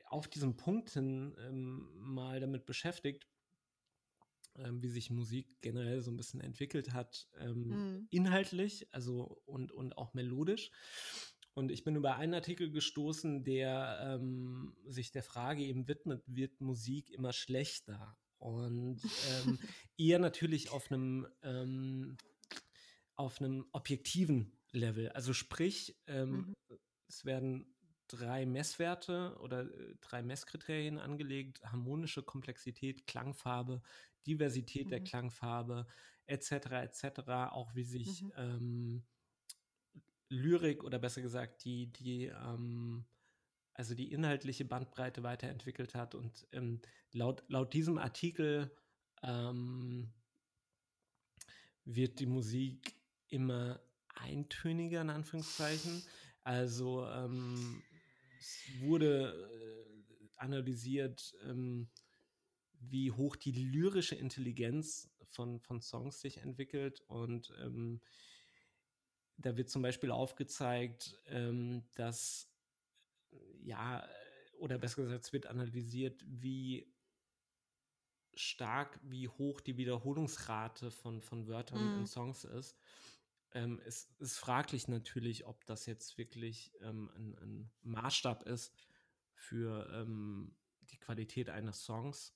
auf 0.05 0.27
diesen 0.27 0.57
Punkten 0.57 1.35
ähm, 1.39 1.89
mal 1.95 2.39
damit 2.39 2.65
beschäftigt, 2.65 3.27
ähm, 4.55 4.81
wie 4.81 4.89
sich 4.89 5.09
Musik 5.09 5.47
generell 5.61 6.01
so 6.01 6.11
ein 6.11 6.17
bisschen 6.17 6.41
entwickelt 6.41 6.93
hat, 6.93 7.27
mhm. 7.39 8.07
inhaltlich, 8.09 8.87
also 8.93 9.41
und, 9.45 9.71
und 9.71 9.97
auch 9.97 10.13
melodisch. 10.13 10.71
Und 11.55 11.71
ich 11.71 11.83
bin 11.83 11.95
über 11.95 12.15
einen 12.15 12.33
Artikel 12.33 12.71
gestoßen, 12.71 13.43
der 13.43 13.99
ähm, 14.19 14.75
sich 14.87 15.11
der 15.11 15.23
Frage 15.23 15.63
eben 15.63 15.87
widmet, 15.87 16.23
wird 16.25 16.59
Musik 16.61 17.11
immer 17.11 17.31
schlechter? 17.31 18.17
Und 18.39 19.01
ähm, 19.29 19.59
eher 19.97 20.19
natürlich 20.19 20.71
auf 20.71 20.91
einem 20.91 21.27
auf 23.15 23.39
einem 23.39 23.65
objektiven 23.71 24.51
Level. 24.71 25.09
Also 25.09 25.33
sprich, 25.33 25.95
ähm, 26.07 26.55
mhm. 26.69 26.79
es 27.07 27.25
werden 27.25 27.72
drei 28.13 28.45
Messwerte 28.45 29.35
oder 29.39 29.61
äh, 29.61 29.95
drei 30.01 30.21
Messkriterien 30.21 30.99
angelegt, 30.99 31.63
harmonische 31.65 32.23
Komplexität, 32.23 33.07
Klangfarbe, 33.07 33.81
Diversität 34.27 34.85
mhm. 34.85 34.89
der 34.91 35.03
Klangfarbe, 35.03 35.87
etc., 36.27 36.51
etc., 36.51 37.05
auch 37.51 37.73
wie 37.75 37.83
sich 37.83 38.21
mhm. 38.21 38.31
ähm, 38.37 39.03
Lyrik 40.29 40.83
oder 40.83 40.99
besser 40.99 41.21
gesagt 41.21 41.63
die, 41.65 41.87
die 41.87 42.25
ähm, 42.25 43.05
also 43.73 43.95
die 43.95 44.11
inhaltliche 44.11 44.65
Bandbreite 44.65 45.23
weiterentwickelt 45.23 45.95
hat. 45.95 46.13
Und 46.15 46.47
ähm, 46.51 46.81
laut, 47.11 47.43
laut 47.47 47.73
diesem 47.73 47.97
Artikel 47.97 48.71
ähm, 49.23 50.13
wird 51.83 52.19
die 52.19 52.27
Musik 52.27 52.95
immer 53.27 53.81
eintöniger, 54.15 55.01
in 55.01 55.09
Anführungszeichen. 55.09 56.03
Also 56.43 57.07
ähm, 57.07 57.81
es 58.43 58.81
wurde, 58.81 59.49
äh, 59.49 60.27
analysiert, 60.37 61.33
ähm, 61.45 61.87
wie 62.79 63.11
hoch 63.11 63.35
die 63.37 63.51
lyrische 63.51 64.15
Intelligenz 64.15 65.09
von, 65.29 65.61
von 65.61 65.81
Songs 65.81 66.19
sich 66.19 66.37
entwickelt. 66.37 67.01
Und 67.07 67.53
ähm, 67.61 68.01
da 69.37 69.55
wird 69.55 69.69
zum 69.69 69.81
Beispiel 69.81 70.11
aufgezeigt, 70.11 71.17
ähm, 71.27 71.83
dass, 71.95 72.51
ja, 73.61 74.07
oder 74.59 74.77
besser 74.77 75.03
gesagt, 75.03 75.23
es 75.23 75.33
wird 75.33 75.47
analysiert, 75.47 76.23
wie 76.27 76.93
stark, 78.33 78.99
wie 79.03 79.29
hoch 79.29 79.61
die 79.61 79.77
Wiederholungsrate 79.77 80.91
von, 80.91 81.21
von 81.21 81.47
Wörtern 81.47 81.97
mm. 81.97 81.99
in 81.99 82.07
Songs 82.07 82.43
ist. 82.43 82.77
Ähm, 83.53 83.79
es 83.85 84.09
ist 84.19 84.37
fraglich 84.37 84.87
natürlich, 84.87 85.45
ob 85.45 85.65
das 85.65 85.85
jetzt 85.85 86.17
wirklich 86.17 86.73
ähm, 86.81 87.09
ein, 87.15 87.37
ein, 87.39 87.71
Maßstab 87.83 88.47
ist 88.47 88.73
für 89.35 89.89
ähm, 89.93 90.55
die 90.81 90.97
Qualität 90.97 91.49
eines 91.49 91.83
Songs. 91.83 92.35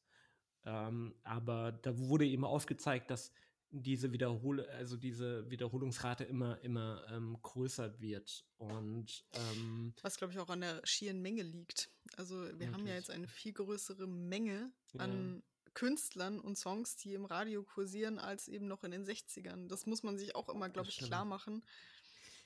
Ähm, 0.66 1.16
aber 1.24 1.72
da 1.72 1.98
wurde 1.98 2.26
eben 2.26 2.44
aufgezeigt, 2.44 3.10
dass 3.10 3.32
diese 3.70 4.12
Wiederhol 4.14 4.66
also 4.68 4.96
diese 4.96 5.50
Wiederholungsrate 5.50 6.24
immer, 6.24 6.62
immer 6.64 7.04
ähm, 7.10 7.38
größer 7.42 8.00
wird. 8.00 8.46
Und 8.58 9.26
ähm, 9.34 9.94
was 10.02 10.18
glaube 10.18 10.34
ich 10.34 10.40
auch 10.40 10.50
an 10.50 10.62
der 10.62 10.82
schieren 10.86 11.22
Menge 11.22 11.44
liegt. 11.44 11.90
Also 12.16 12.36
wir 12.36 12.52
wirklich. 12.52 12.74
haben 12.74 12.88
ja 12.88 12.96
jetzt 12.96 13.12
eine 13.12 13.28
viel 13.28 13.54
größere 13.54 14.08
Menge 14.08 14.72
an 14.98 15.44
Künstlern 15.78 16.40
und 16.40 16.58
Songs, 16.58 16.96
die 16.96 17.14
im 17.14 17.26
Radio 17.26 17.62
kursieren, 17.62 18.18
als 18.18 18.48
eben 18.48 18.68
noch 18.68 18.84
in 18.84 18.90
den 18.90 19.06
60ern. 19.06 19.68
Das 19.68 19.86
muss 19.86 20.02
man 20.02 20.18
sich 20.18 20.34
auch 20.34 20.50
immer, 20.50 20.70
glaube 20.70 20.90
ich, 20.90 20.98
klar 20.98 21.24
machen. 21.24 21.64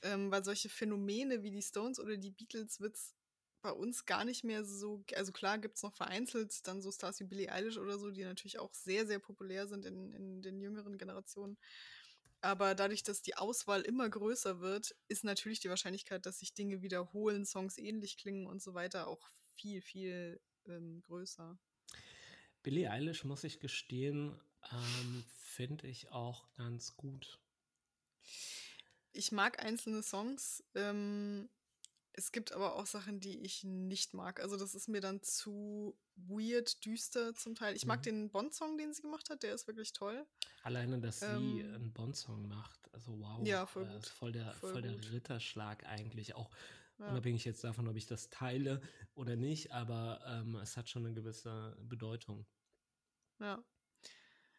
Ähm, 0.02 0.30
weil 0.30 0.44
solche 0.44 0.68
Phänomene 0.68 1.42
wie 1.42 1.50
die 1.50 1.62
Stones 1.62 1.98
oder 1.98 2.18
die 2.18 2.30
Beatles 2.30 2.80
wird 2.80 2.94
es 2.96 3.14
bei 3.62 3.70
uns 3.70 4.04
gar 4.04 4.26
nicht 4.26 4.44
mehr 4.44 4.66
so, 4.66 5.02
also 5.16 5.32
klar 5.32 5.56
gibt 5.56 5.76
es 5.76 5.82
noch 5.82 5.94
vereinzelt 5.94 6.66
dann 6.66 6.82
so 6.82 6.92
Stars 6.92 7.20
wie 7.20 7.24
Billie 7.24 7.50
Eilish 7.50 7.78
oder 7.78 7.98
so, 7.98 8.10
die 8.10 8.22
natürlich 8.22 8.58
auch 8.58 8.74
sehr, 8.74 9.06
sehr 9.06 9.18
populär 9.18 9.66
sind 9.66 9.86
in, 9.86 10.12
in 10.12 10.42
den 10.42 10.60
jüngeren 10.60 10.98
Generationen. 10.98 11.56
Aber 12.42 12.74
dadurch, 12.74 13.02
dass 13.02 13.22
die 13.22 13.36
Auswahl 13.36 13.80
immer 13.80 14.10
größer 14.10 14.60
wird, 14.60 14.94
ist 15.08 15.24
natürlich 15.24 15.60
die 15.60 15.70
Wahrscheinlichkeit, 15.70 16.26
dass 16.26 16.40
sich 16.40 16.52
Dinge 16.52 16.82
wiederholen, 16.82 17.46
Songs 17.46 17.78
ähnlich 17.78 18.18
klingen 18.18 18.46
und 18.46 18.60
so 18.60 18.74
weiter 18.74 19.06
auch 19.06 19.26
viel, 19.54 19.80
viel 19.80 20.38
ähm, 20.66 21.00
größer. 21.00 21.58
Billie 22.62 22.90
Eilish, 22.90 23.24
muss 23.24 23.44
ich 23.44 23.60
gestehen, 23.60 24.38
ähm, 24.70 25.24
finde 25.36 25.86
ich 25.86 26.10
auch 26.10 26.52
ganz 26.54 26.96
gut. 26.96 27.38
Ich 29.12 29.32
mag 29.32 29.62
einzelne 29.62 30.02
Songs. 30.02 30.64
Ähm, 30.74 31.48
es 32.14 32.30
gibt 32.30 32.52
aber 32.52 32.76
auch 32.76 32.86
Sachen, 32.86 33.20
die 33.20 33.38
ich 33.40 33.64
nicht 33.64 34.14
mag. 34.14 34.40
Also 34.40 34.56
das 34.56 34.74
ist 34.74 34.88
mir 34.88 35.00
dann 35.00 35.22
zu 35.22 35.96
weird, 36.16 36.84
düster 36.84 37.34
zum 37.34 37.54
Teil. 37.54 37.74
Ich 37.74 37.86
mag 37.86 38.00
mhm. 38.00 38.04
den 38.04 38.30
Bond-Song, 38.30 38.76
den 38.76 38.92
sie 38.92 39.02
gemacht 39.02 39.30
hat, 39.30 39.42
der 39.42 39.54
ist 39.54 39.66
wirklich 39.66 39.92
toll. 39.92 40.26
Alleine, 40.62 41.00
dass 41.00 41.22
ähm, 41.22 41.54
sie 41.56 41.64
einen 41.64 41.92
Bond-Song 41.92 42.48
macht, 42.48 42.92
also 42.92 43.18
wow. 43.18 43.46
Ja, 43.46 43.66
voll 43.66 43.86
gut. 43.86 44.06
Äh, 44.06 44.10
voll 44.10 44.32
der, 44.32 44.52
voll, 44.52 44.72
voll 44.72 44.82
der 44.82 45.12
Ritterschlag 45.12 45.84
eigentlich. 45.86 46.34
Auch 46.34 46.50
ja. 47.02 47.10
Unabhängig 47.10 47.44
jetzt 47.44 47.64
davon, 47.64 47.88
ob 47.88 47.96
ich 47.96 48.06
das 48.06 48.30
teile 48.30 48.80
oder 49.14 49.34
nicht, 49.34 49.72
aber 49.72 50.20
ähm, 50.26 50.54
es 50.56 50.76
hat 50.76 50.88
schon 50.88 51.04
eine 51.04 51.14
gewisse 51.14 51.76
Bedeutung. 51.80 52.46
Ja. 53.40 53.62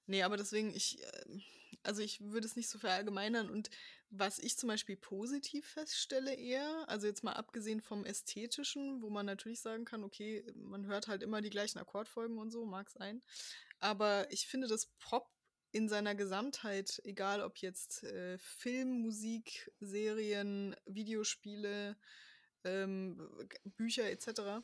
Nee, 0.05 0.23
aber 0.23 0.35
deswegen, 0.35 0.75
ich, 0.75 1.01
ähm, 1.01 1.41
also 1.83 2.01
ich 2.01 2.19
würde 2.19 2.45
es 2.45 2.57
nicht 2.57 2.67
so 2.67 2.77
verallgemeinern. 2.77 3.49
Und 3.49 3.69
was 4.09 4.39
ich 4.39 4.57
zum 4.57 4.67
Beispiel 4.67 4.97
positiv 4.97 5.65
feststelle 5.65 6.35
eher, 6.35 6.83
also 6.89 7.07
jetzt 7.07 7.23
mal 7.23 7.33
abgesehen 7.33 7.79
vom 7.79 8.05
Ästhetischen, 8.05 9.01
wo 9.01 9.09
man 9.09 9.25
natürlich 9.25 9.61
sagen 9.61 9.85
kann, 9.85 10.03
okay, 10.03 10.43
man 10.55 10.85
hört 10.85 11.07
halt 11.07 11.23
immer 11.23 11.41
die 11.41 11.49
gleichen 11.49 11.79
Akkordfolgen 11.79 12.37
und 12.37 12.51
so, 12.51 12.65
mag 12.65 12.89
sein. 12.89 13.21
Aber 13.79 14.29
ich 14.31 14.47
finde, 14.47 14.67
dass 14.67 14.87
Pop 14.99 15.29
in 15.71 15.89
seiner 15.89 16.13
Gesamtheit, 16.13 17.01
egal 17.05 17.41
ob 17.41 17.57
jetzt 17.57 18.03
äh, 18.03 18.37
Film, 18.37 19.01
Musik, 19.01 19.71
Serien, 19.79 20.75
Videospiele, 20.85 21.97
ähm, 22.64 23.30
Bücher 23.76 24.09
etc., 24.09 24.64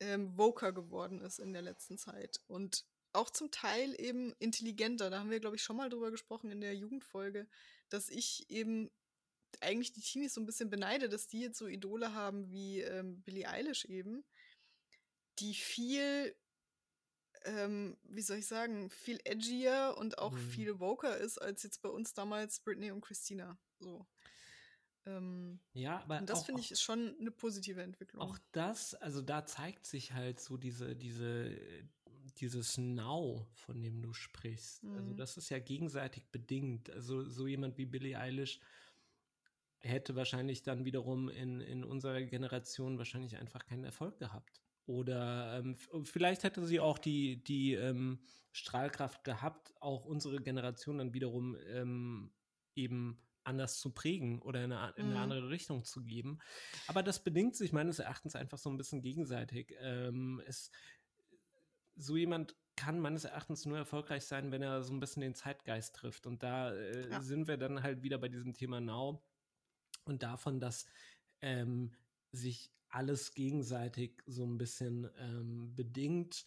ähm, 0.00 0.34
Voker 0.36 0.72
geworden 0.72 1.20
ist 1.20 1.38
in 1.38 1.52
der 1.52 1.62
letzten 1.62 1.98
Zeit. 1.98 2.40
Und 2.46 2.84
auch 3.14 3.30
zum 3.30 3.50
Teil 3.50 3.98
eben 4.00 4.34
intelligenter. 4.38 5.10
Da 5.10 5.20
haben 5.20 5.30
wir, 5.30 5.40
glaube 5.40 5.56
ich, 5.56 5.62
schon 5.62 5.76
mal 5.76 5.88
drüber 5.88 6.10
gesprochen 6.10 6.50
in 6.50 6.60
der 6.60 6.74
Jugendfolge, 6.74 7.46
dass 7.88 8.08
ich 8.08 8.50
eben 8.50 8.90
eigentlich 9.60 9.92
die 9.92 10.00
Teenies 10.00 10.34
so 10.34 10.40
ein 10.40 10.46
bisschen 10.46 10.68
beneide, 10.68 11.08
dass 11.08 11.28
die 11.28 11.40
jetzt 11.40 11.58
so 11.58 11.66
Idole 11.66 12.12
haben 12.12 12.50
wie 12.50 12.80
ähm, 12.80 13.22
Billie 13.22 13.48
Eilish 13.48 13.84
eben, 13.84 14.24
die 15.38 15.54
viel, 15.54 16.34
ähm, 17.44 17.96
wie 18.02 18.22
soll 18.22 18.38
ich 18.38 18.46
sagen, 18.46 18.90
viel 18.90 19.20
edgier 19.24 19.94
und 19.96 20.18
auch 20.18 20.32
mhm. 20.32 20.50
viel 20.50 20.80
woker 20.80 21.16
ist, 21.16 21.38
als 21.38 21.62
jetzt 21.62 21.82
bei 21.82 21.88
uns 21.88 22.14
damals 22.14 22.60
Britney 22.60 22.90
und 22.90 23.00
Christina. 23.00 23.58
So. 23.78 24.06
Ähm, 25.06 25.60
ja, 25.72 26.00
aber 26.02 26.18
und 26.18 26.30
das 26.30 26.44
finde 26.44 26.60
ich 26.60 26.70
ist 26.70 26.82
schon 26.82 27.14
eine 27.20 27.30
positive 27.30 27.82
Entwicklung. 27.82 28.22
Auch 28.22 28.38
das, 28.52 28.94
also 28.94 29.20
da 29.20 29.44
zeigt 29.44 29.86
sich 29.86 30.12
halt 30.12 30.40
so 30.40 30.56
diese, 30.56 30.96
diese, 30.96 31.56
dieses 32.38 32.78
Now, 32.78 33.46
von 33.52 33.82
dem 33.82 34.00
du 34.00 34.12
sprichst. 34.12 34.82
Also 34.84 34.92
mhm. 34.92 34.98
Also 34.98 35.14
das 35.14 35.36
ist 35.36 35.50
ja 35.50 35.58
gegenseitig 35.58 36.24
bedingt. 36.30 36.90
Also 36.90 37.24
so 37.24 37.46
jemand 37.46 37.76
wie 37.76 37.86
Billie 37.86 38.18
Eilish 38.18 38.60
hätte 39.80 40.16
wahrscheinlich 40.16 40.62
dann 40.62 40.84
wiederum 40.84 41.28
in, 41.28 41.60
in 41.60 41.84
unserer 41.84 42.22
Generation 42.22 42.96
wahrscheinlich 42.96 43.36
einfach 43.36 43.66
keinen 43.66 43.84
Erfolg 43.84 44.18
gehabt. 44.18 44.62
Oder 44.86 45.58
ähm, 45.58 45.76
vielleicht 46.04 46.44
hätte 46.44 46.66
sie 46.66 46.80
auch 46.80 46.98
die, 46.98 47.42
die 47.42 47.74
ähm, 47.74 48.20
Strahlkraft 48.52 49.24
gehabt, 49.24 49.74
auch 49.80 50.04
unsere 50.04 50.40
Generation 50.40 50.98
dann 50.98 51.14
wiederum 51.14 51.56
ähm, 51.68 52.30
eben 52.74 53.18
anders 53.44 53.78
zu 53.78 53.92
prägen 53.92 54.40
oder 54.40 54.64
in 54.64 54.72
eine, 54.72 54.92
in 54.96 55.04
eine, 55.04 55.14
mhm. 55.14 55.20
andere 55.20 55.48
Richtung 55.50 55.84
zu 55.84 56.02
geben. 56.02 56.38
Aber 56.86 57.02
das 57.02 57.22
bedingt 57.22 57.56
sich 57.56 57.72
meines 57.72 57.98
Erachtens 57.98 58.36
einfach 58.36 58.58
so 58.58 58.70
ein 58.70 58.76
bisschen 58.76 59.02
gegenseitig. 59.02 59.74
Ähm, 59.80 60.42
es, 60.46 60.70
so 61.96 62.16
jemand 62.16 62.56
kann 62.76 62.98
meines 62.98 63.24
Erachtens 63.24 63.66
nur 63.66 63.78
erfolgreich 63.78 64.24
sein, 64.24 64.50
wenn 64.50 64.62
er 64.62 64.82
so 64.82 64.92
ein 64.92 65.00
bisschen 65.00 65.22
den 65.22 65.34
Zeitgeist 65.34 65.94
trifft. 65.94 66.26
Und 66.26 66.42
da 66.42 66.72
äh, 66.72 67.10
ja. 67.10 67.20
sind 67.22 67.46
wir 67.46 67.56
dann 67.56 67.82
halt 67.82 68.02
wieder 68.02 68.18
bei 68.18 68.28
diesem 68.28 68.54
Thema 68.54 68.80
Now 68.80 69.22
und 70.04 70.22
davon, 70.22 70.60
dass 70.60 70.86
ähm, 71.40 71.92
sich 72.32 72.70
alles 72.88 73.34
gegenseitig 73.34 74.22
so 74.26 74.44
ein 74.44 74.58
bisschen 74.58 75.08
ähm, 75.18 75.74
bedingt. 75.74 76.44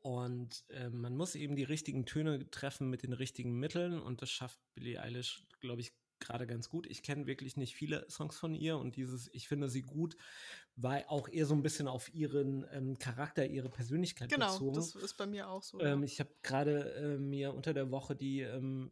Und 0.00 0.64
äh, 0.68 0.90
man 0.90 1.16
muss 1.16 1.34
eben 1.34 1.56
die 1.56 1.64
richtigen 1.64 2.04
Töne 2.04 2.50
treffen 2.50 2.90
mit 2.90 3.02
den 3.02 3.12
richtigen 3.12 3.58
Mitteln. 3.58 3.98
Und 3.98 4.22
das 4.22 4.30
schafft 4.30 4.60
Billie 4.74 5.00
Eilish, 5.00 5.46
glaube 5.60 5.80
ich, 5.80 5.92
gerade 6.24 6.46
ganz 6.46 6.68
gut. 6.68 6.86
Ich 6.86 7.02
kenne 7.02 7.26
wirklich 7.26 7.56
nicht 7.56 7.74
viele 7.74 8.08
Songs 8.10 8.36
von 8.36 8.54
ihr 8.54 8.78
und 8.78 8.96
dieses 8.96 9.30
Ich 9.32 9.48
finde 9.48 9.68
sie 9.68 9.82
gut 9.82 10.16
war 10.76 11.08
auch 11.08 11.28
eher 11.28 11.46
so 11.46 11.54
ein 11.54 11.62
bisschen 11.62 11.86
auf 11.86 12.12
ihren 12.12 12.66
ähm, 12.72 12.98
Charakter, 12.98 13.46
ihre 13.46 13.68
Persönlichkeit 13.68 14.28
genau, 14.28 14.52
bezogen. 14.52 14.74
Genau, 14.74 14.86
das 14.86 14.94
ist 14.96 15.14
bei 15.14 15.26
mir 15.26 15.48
auch 15.48 15.62
so. 15.62 15.80
Ähm, 15.80 16.00
ja. 16.00 16.04
Ich 16.04 16.18
habe 16.18 16.30
gerade 16.42 16.94
äh, 16.94 17.18
mir 17.18 17.54
unter 17.54 17.72
der 17.72 17.90
Woche 17.90 18.16
die 18.16 18.40
ähm, 18.40 18.90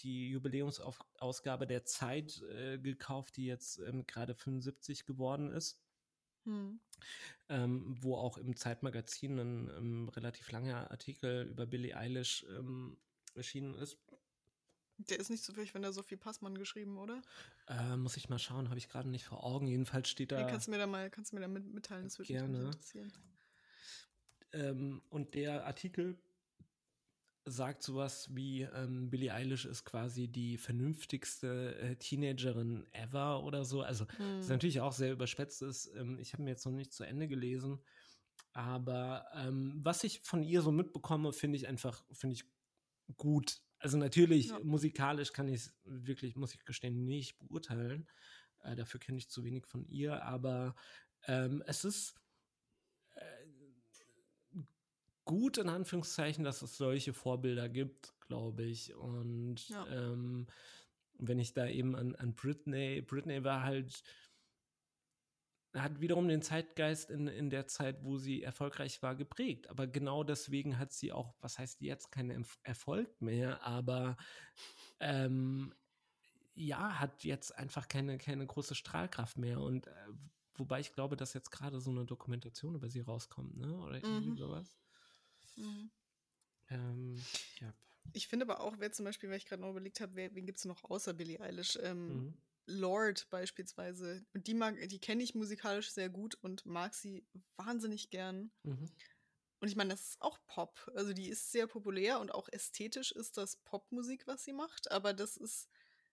die 0.00 0.30
Jubiläumsausgabe 0.30 1.66
der 1.66 1.84
Zeit 1.84 2.42
äh, 2.54 2.78
gekauft, 2.78 3.36
die 3.36 3.46
jetzt 3.46 3.80
ähm, 3.80 4.06
gerade 4.06 4.34
75 4.34 5.06
geworden 5.06 5.50
ist. 5.50 5.80
Hm. 6.44 6.80
Ähm, 7.48 7.96
wo 8.00 8.16
auch 8.16 8.38
im 8.38 8.56
Zeitmagazin 8.56 9.38
ein 9.38 9.70
ähm, 9.76 10.08
relativ 10.10 10.50
langer 10.52 10.90
Artikel 10.90 11.48
über 11.50 11.66
Billie 11.66 11.96
Eilish 11.96 12.46
ähm, 12.56 12.96
erschienen 13.34 13.74
ist. 13.74 13.98
Der 14.98 15.20
ist 15.20 15.30
nicht 15.30 15.44
so 15.44 15.52
zufällig, 15.52 15.74
wenn 15.74 15.82
da 15.82 15.92
Sophie 15.92 16.16
Passmann 16.16 16.58
geschrieben, 16.58 16.98
oder? 16.98 17.22
Äh, 17.68 17.96
muss 17.96 18.16
ich 18.16 18.28
mal 18.28 18.38
schauen, 18.38 18.68
habe 18.68 18.78
ich 18.78 18.88
gerade 18.88 19.08
nicht 19.08 19.24
vor 19.24 19.44
Augen. 19.44 19.68
Jedenfalls 19.68 20.08
steht 20.08 20.32
da. 20.32 20.42
Nee, 20.42 20.50
kannst 20.50 20.66
du 20.66 20.72
mir 20.72 20.78
da 20.78 20.86
mal, 20.86 21.08
kannst 21.10 21.32
du 21.32 21.36
mir 21.36 21.42
da 21.42 21.48
mitteilen, 21.48 22.04
das 22.04 22.18
würde 22.18 22.32
mich 22.32 22.42
interessieren. 22.42 23.12
Ähm, 24.52 25.02
und 25.10 25.34
der 25.34 25.66
Artikel 25.66 26.18
sagt 27.44 27.82
sowas 27.82 28.34
wie 28.34 28.62
ähm, 28.62 29.10
Billie 29.10 29.32
Eilish 29.32 29.64
ist 29.64 29.84
quasi 29.84 30.28
die 30.28 30.58
vernünftigste 30.58 31.76
äh, 31.76 31.96
Teenagerin 31.96 32.86
ever 32.92 33.44
oder 33.44 33.64
so. 33.64 33.82
Also 33.82 34.06
hm. 34.16 34.38
das 34.38 34.48
natürlich 34.48 34.80
auch 34.80 34.92
sehr 34.92 35.12
überspitzt 35.12 35.62
ist. 35.62 35.90
Ähm, 35.96 36.18
ich 36.18 36.32
habe 36.32 36.42
mir 36.42 36.50
jetzt 36.50 36.66
noch 36.66 36.72
nicht 36.72 36.92
zu 36.92 37.04
Ende 37.04 37.28
gelesen, 37.28 37.78
aber 38.52 39.26
ähm, 39.34 39.80
was 39.82 40.04
ich 40.04 40.20
von 40.20 40.42
ihr 40.42 40.62
so 40.62 40.72
mitbekomme, 40.72 41.32
finde 41.32 41.56
ich 41.56 41.68
einfach, 41.68 42.04
finde 42.12 42.34
ich 42.34 42.44
gut. 43.16 43.60
Also 43.78 43.96
natürlich, 43.96 44.48
ja. 44.48 44.58
musikalisch 44.60 45.32
kann 45.32 45.48
ich 45.48 45.54
es 45.54 45.74
wirklich, 45.84 46.36
muss 46.36 46.54
ich 46.54 46.64
gestehen, 46.64 47.04
nicht 47.04 47.38
beurteilen. 47.38 48.08
Äh, 48.62 48.74
dafür 48.76 49.00
kenne 49.00 49.18
ich 49.18 49.28
zu 49.28 49.44
wenig 49.44 49.66
von 49.66 49.86
ihr, 49.86 50.24
aber 50.24 50.74
ähm, 51.26 51.62
es 51.66 51.84
ist 51.84 52.14
äh, 53.14 54.60
gut 55.24 55.58
in 55.58 55.68
Anführungszeichen, 55.68 56.44
dass 56.44 56.62
es 56.62 56.76
solche 56.76 57.12
Vorbilder 57.12 57.68
gibt, 57.68 58.14
glaube 58.26 58.64
ich. 58.64 58.94
Und 58.94 59.68
ja. 59.68 59.86
ähm, 59.88 60.46
wenn 61.18 61.38
ich 61.38 61.52
da 61.52 61.68
eben 61.68 61.94
an, 61.94 62.16
an 62.16 62.34
Britney, 62.34 63.02
Britney 63.02 63.44
war 63.44 63.62
halt 63.62 64.02
hat 65.74 66.00
wiederum 66.00 66.28
den 66.28 66.42
Zeitgeist 66.42 67.10
in, 67.10 67.26
in 67.28 67.50
der 67.50 67.66
Zeit, 67.66 68.02
wo 68.02 68.16
sie 68.16 68.42
erfolgreich 68.42 69.02
war, 69.02 69.14
geprägt. 69.14 69.68
Aber 69.68 69.86
genau 69.86 70.24
deswegen 70.24 70.78
hat 70.78 70.92
sie 70.92 71.12
auch, 71.12 71.34
was 71.40 71.58
heißt 71.58 71.80
jetzt, 71.80 72.10
keinen 72.10 72.46
Erfolg 72.62 73.20
mehr, 73.20 73.62
aber 73.62 74.16
ähm, 75.00 75.74
ja, 76.54 76.98
hat 76.98 77.24
jetzt 77.24 77.56
einfach 77.56 77.88
keine, 77.88 78.18
keine 78.18 78.46
große 78.46 78.74
Strahlkraft 78.74 79.36
mehr. 79.38 79.60
Und 79.60 79.86
äh, 79.86 79.92
wobei 80.54 80.80
ich 80.80 80.92
glaube, 80.92 81.16
dass 81.16 81.34
jetzt 81.34 81.50
gerade 81.50 81.80
so 81.80 81.90
eine 81.90 82.04
Dokumentation 82.04 82.74
über 82.74 82.88
sie 82.88 83.00
rauskommt, 83.00 83.56
ne? 83.56 83.78
Oder 83.78 84.02
irgendwie 84.02 84.30
mhm. 84.30 84.36
sowas. 84.36 84.78
Mhm. 85.56 85.90
Ähm, 86.70 87.22
ja. 87.60 87.72
Ich 88.12 88.26
finde 88.28 88.44
aber 88.44 88.60
auch, 88.60 88.76
wer 88.78 88.90
zum 88.90 89.04
Beispiel, 89.04 89.30
weil 89.30 89.36
ich 89.36 89.46
gerade 89.46 89.62
noch 89.62 89.70
überlegt 89.70 90.00
habe, 90.00 90.14
wen 90.16 90.46
gibt 90.46 90.58
es 90.58 90.64
noch 90.64 90.84
außer 90.84 91.14
Billie 91.14 91.40
Eilish? 91.40 91.78
Ähm, 91.82 92.08
mhm. 92.08 92.34
Lord 92.68 93.28
beispielsweise. 93.30 94.24
Und 94.34 94.46
die 94.46 94.54
mag, 94.54 94.76
die 94.88 95.00
kenne 95.00 95.22
ich 95.22 95.34
musikalisch 95.34 95.90
sehr 95.90 96.08
gut 96.08 96.36
und 96.42 96.64
mag 96.66 96.94
sie 96.94 97.26
wahnsinnig 97.56 98.10
gern. 98.10 98.52
Mhm. 98.62 98.90
Und 99.60 99.68
ich 99.68 99.76
meine, 99.76 99.90
das 99.90 100.10
ist 100.10 100.22
auch 100.22 100.38
Pop. 100.46 100.90
Also 100.94 101.12
die 101.12 101.28
ist 101.28 101.50
sehr 101.50 101.66
populär 101.66 102.20
und 102.20 102.32
auch 102.32 102.48
ästhetisch 102.50 103.10
ist 103.12 103.36
das 103.36 103.56
Popmusik, 103.56 104.26
was 104.26 104.44
sie 104.44 104.52
macht. 104.52 104.90
Aber 104.90 105.12
das 105.12 105.36
ist 105.36 105.68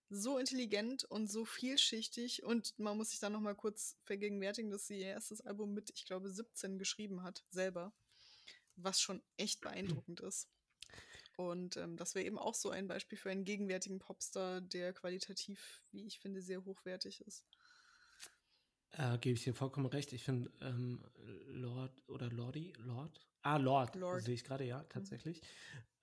so 0.10 0.38
intelligent 0.38 1.04
und 1.04 1.28
so 1.28 1.46
vielschichtig. 1.46 2.44
Und 2.44 2.78
man 2.80 2.98
muss 2.98 3.12
sich 3.12 3.20
dann 3.20 3.34
noch 3.34 3.42
mal 3.42 3.56
kurz 3.56 3.98
vergegenwärtigen, 4.04 4.72
dass 4.72 4.88
sie 4.88 5.00
ihr 5.00 5.08
erstes 5.08 5.42
Album 5.42 5.74
mit, 5.74 5.92
ich 5.92 6.06
glaube, 6.06 6.30
17 6.30 6.80
geschrieben 6.80 7.22
hat, 7.22 7.46
selber. 7.52 7.94
Was 8.78 9.00
schon 9.00 9.22
echt 9.38 9.62
beeindruckend 9.62 10.22
ist. 10.22 10.50
Und 11.38 11.78
ähm, 11.78 11.98
das 11.98 12.16
wäre 12.16 12.26
eben 12.26 12.38
auch 12.38 12.54
so 12.54 12.70
ein 12.70 12.88
Beispiel 12.88 13.18
für 13.18 13.30
einen 13.30 13.44
gegenwärtigen 13.44 14.00
Popstar, 14.00 14.62
der 14.62 14.94
qualitativ, 14.94 15.84
wie 15.92 16.06
ich 16.06 16.20
finde, 16.20 16.42
sehr 16.42 16.64
hochwertig 16.64 17.22
ist. 17.22 17.46
Äh, 18.92 19.18
Gebe 19.18 19.36
ich 19.36 19.44
dir 19.44 19.54
vollkommen 19.54 19.88
recht. 19.88 20.14
Ich 20.14 20.24
finde 20.24 20.52
ähm, 20.62 21.04
Lord 21.48 21.92
oder 22.08 22.30
Lordi, 22.30 22.74
Lord? 22.80 23.20
Ah, 23.42 23.58
Lord, 23.58 23.96
Lord. 23.96 24.24
sehe 24.24 24.34
ich 24.34 24.44
gerade, 24.44 24.64
ja, 24.64 24.80
mhm. 24.80 24.90
tatsächlich. 24.90 25.42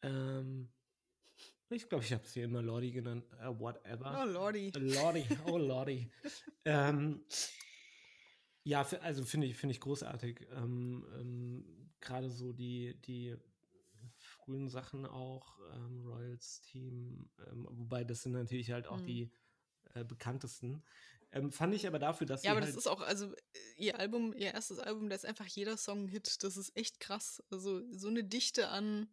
Mhm. 0.02 0.08
Ähm, 0.10 0.68
ich 1.70 1.88
glaube, 1.88 2.04
ich 2.04 2.12
habe 2.12 2.26
sie 2.26 2.42
immer 2.42 2.60
Lordi 2.60 2.92
genannt. 2.92 3.24
Uh, 3.40 3.58
whatever. 3.58 4.22
Oh, 4.22 4.30
Lordi. 4.30 4.72
Lordi, 4.76 5.26
oh, 5.46 5.56
Lordi. 5.56 6.10
ähm, 6.66 7.24
ja, 8.64 8.86
also 9.00 9.24
finde 9.24 9.46
ich, 9.46 9.56
find 9.56 9.72
ich 9.72 9.80
großartig. 9.80 10.46
Ähm, 10.54 11.06
ähm, 11.18 11.90
Gerade 12.00 12.30
so 12.30 12.52
die, 12.52 13.00
die 13.00 13.36
frühen 14.44 14.68
Sachen 14.68 15.06
auch, 15.06 15.58
ähm, 15.74 16.04
Royals 16.06 16.60
Team, 16.60 17.28
ähm, 17.46 17.66
wobei 17.70 18.04
das 18.04 18.22
sind 18.22 18.32
natürlich 18.32 18.72
halt 18.72 18.86
auch 18.86 19.00
mhm. 19.00 19.06
die 19.06 19.32
äh, 19.94 20.04
bekanntesten. 20.04 20.82
Ähm, 21.32 21.50
fand 21.50 21.74
ich 21.74 21.86
aber 21.86 21.98
dafür, 21.98 22.26
dass 22.26 22.42
Ja, 22.42 22.50
aber 22.50 22.60
halt 22.60 22.68
das 22.68 22.76
ist 22.76 22.86
auch, 22.86 23.00
also 23.00 23.34
ihr 23.76 23.98
Album, 23.98 24.34
ihr 24.34 24.52
erstes 24.52 24.78
Album, 24.78 25.08
da 25.08 25.16
ist 25.16 25.24
einfach 25.24 25.46
jeder 25.46 25.76
Song 25.76 26.04
ein 26.04 26.08
Hit. 26.08 26.42
Das 26.42 26.56
ist 26.56 26.76
echt 26.76 27.00
krass. 27.00 27.42
Also 27.50 27.82
so 27.90 28.08
eine 28.08 28.22
Dichte 28.22 28.68
an, 28.68 29.08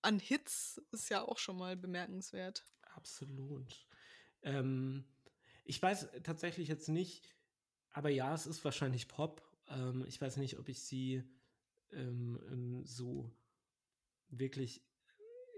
an 0.00 0.18
Hits 0.18 0.80
ist 0.92 1.10
ja 1.10 1.22
auch 1.22 1.38
schon 1.38 1.58
mal 1.58 1.76
bemerkenswert. 1.76 2.64
Absolut. 2.94 3.86
Ähm, 4.42 5.04
ich 5.64 5.80
weiß 5.80 6.08
tatsächlich 6.22 6.68
jetzt 6.68 6.88
nicht, 6.88 7.34
aber 7.90 8.08
ja, 8.08 8.34
es 8.34 8.46
ist 8.46 8.64
wahrscheinlich 8.64 9.08
Pop. 9.08 9.42
Ähm, 9.68 10.04
ich 10.06 10.20
weiß 10.20 10.38
nicht, 10.38 10.58
ob 10.58 10.68
ich 10.68 10.82
sie 10.82 11.22
ähm, 11.92 12.82
so 12.84 13.30
wirklich 14.38 14.82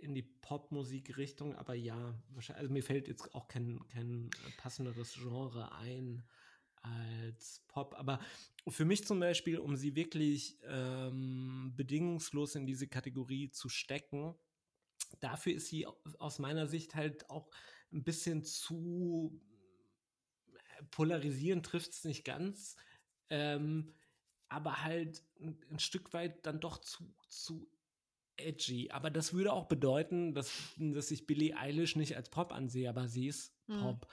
in 0.00 0.14
die 0.14 0.22
Popmusik-Richtung, 0.22 1.54
aber 1.56 1.74
ja, 1.74 2.14
also 2.54 2.72
mir 2.72 2.82
fällt 2.82 3.08
jetzt 3.08 3.34
auch 3.34 3.48
kein, 3.48 3.80
kein 3.88 4.30
passenderes 4.58 5.14
Genre 5.14 5.72
ein 5.72 6.22
als 6.82 7.64
Pop. 7.68 7.94
Aber 7.98 8.20
für 8.68 8.84
mich 8.84 9.04
zum 9.04 9.20
Beispiel, 9.20 9.58
um 9.58 9.76
sie 9.76 9.96
wirklich 9.96 10.58
ähm, 10.64 11.72
bedingungslos 11.76 12.54
in 12.54 12.66
diese 12.66 12.88
Kategorie 12.88 13.50
zu 13.50 13.68
stecken, 13.68 14.34
dafür 15.20 15.54
ist 15.54 15.68
sie 15.68 15.86
aus 16.18 16.38
meiner 16.38 16.66
Sicht 16.66 16.94
halt 16.94 17.28
auch 17.30 17.50
ein 17.92 18.04
bisschen 18.04 18.44
zu 18.44 19.40
polarisieren, 20.90 21.62
trifft 21.62 21.92
es 21.92 22.04
nicht 22.04 22.24
ganz. 22.24 22.76
Ähm, 23.30 23.94
aber 24.48 24.82
halt 24.84 25.24
ein, 25.40 25.58
ein, 25.70 25.78
Stück 25.80 26.12
weit 26.12 26.46
dann 26.46 26.60
doch 26.60 26.78
zu, 26.78 27.12
zu 27.28 27.68
edgy. 28.36 28.90
Aber 28.90 29.10
das 29.10 29.32
würde 29.32 29.52
auch 29.52 29.66
bedeuten, 29.66 30.34
dass, 30.34 30.52
dass 30.76 31.10
ich 31.10 31.26
Billie 31.26 31.56
Eilish 31.56 31.96
nicht 31.96 32.16
als 32.16 32.30
Pop 32.30 32.52
ansehe, 32.52 32.88
aber 32.88 33.08
sie 33.08 33.28
ist 33.28 33.54
mhm. 33.66 33.80
Pop. 33.80 34.08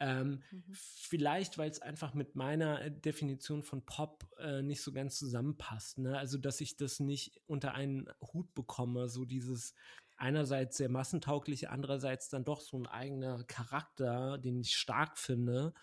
Ähm, 0.00 0.42
mhm. 0.50 0.64
Vielleicht, 0.72 1.58
weil 1.58 1.70
es 1.70 1.80
einfach 1.80 2.14
mit 2.14 2.34
meiner 2.34 2.90
Definition 2.90 3.62
von 3.62 3.84
Pop 3.84 4.26
äh, 4.38 4.62
nicht 4.62 4.82
so 4.82 4.92
ganz 4.92 5.16
zusammenpasst. 5.18 5.98
Ne? 5.98 6.18
Also, 6.18 6.38
dass 6.38 6.60
ich 6.60 6.76
das 6.76 6.98
nicht 6.98 7.40
unter 7.46 7.74
einen 7.74 8.08
Hut 8.32 8.52
bekomme, 8.54 9.08
so 9.08 9.24
dieses 9.24 9.74
einerseits 10.16 10.76
sehr 10.76 10.88
massentaugliche, 10.88 11.70
andererseits 11.70 12.28
dann 12.28 12.44
doch 12.44 12.60
so 12.60 12.78
ein 12.78 12.86
eigener 12.86 13.44
Charakter, 13.44 14.38
den 14.38 14.60
ich 14.60 14.76
stark 14.76 15.18
finde. 15.18 15.74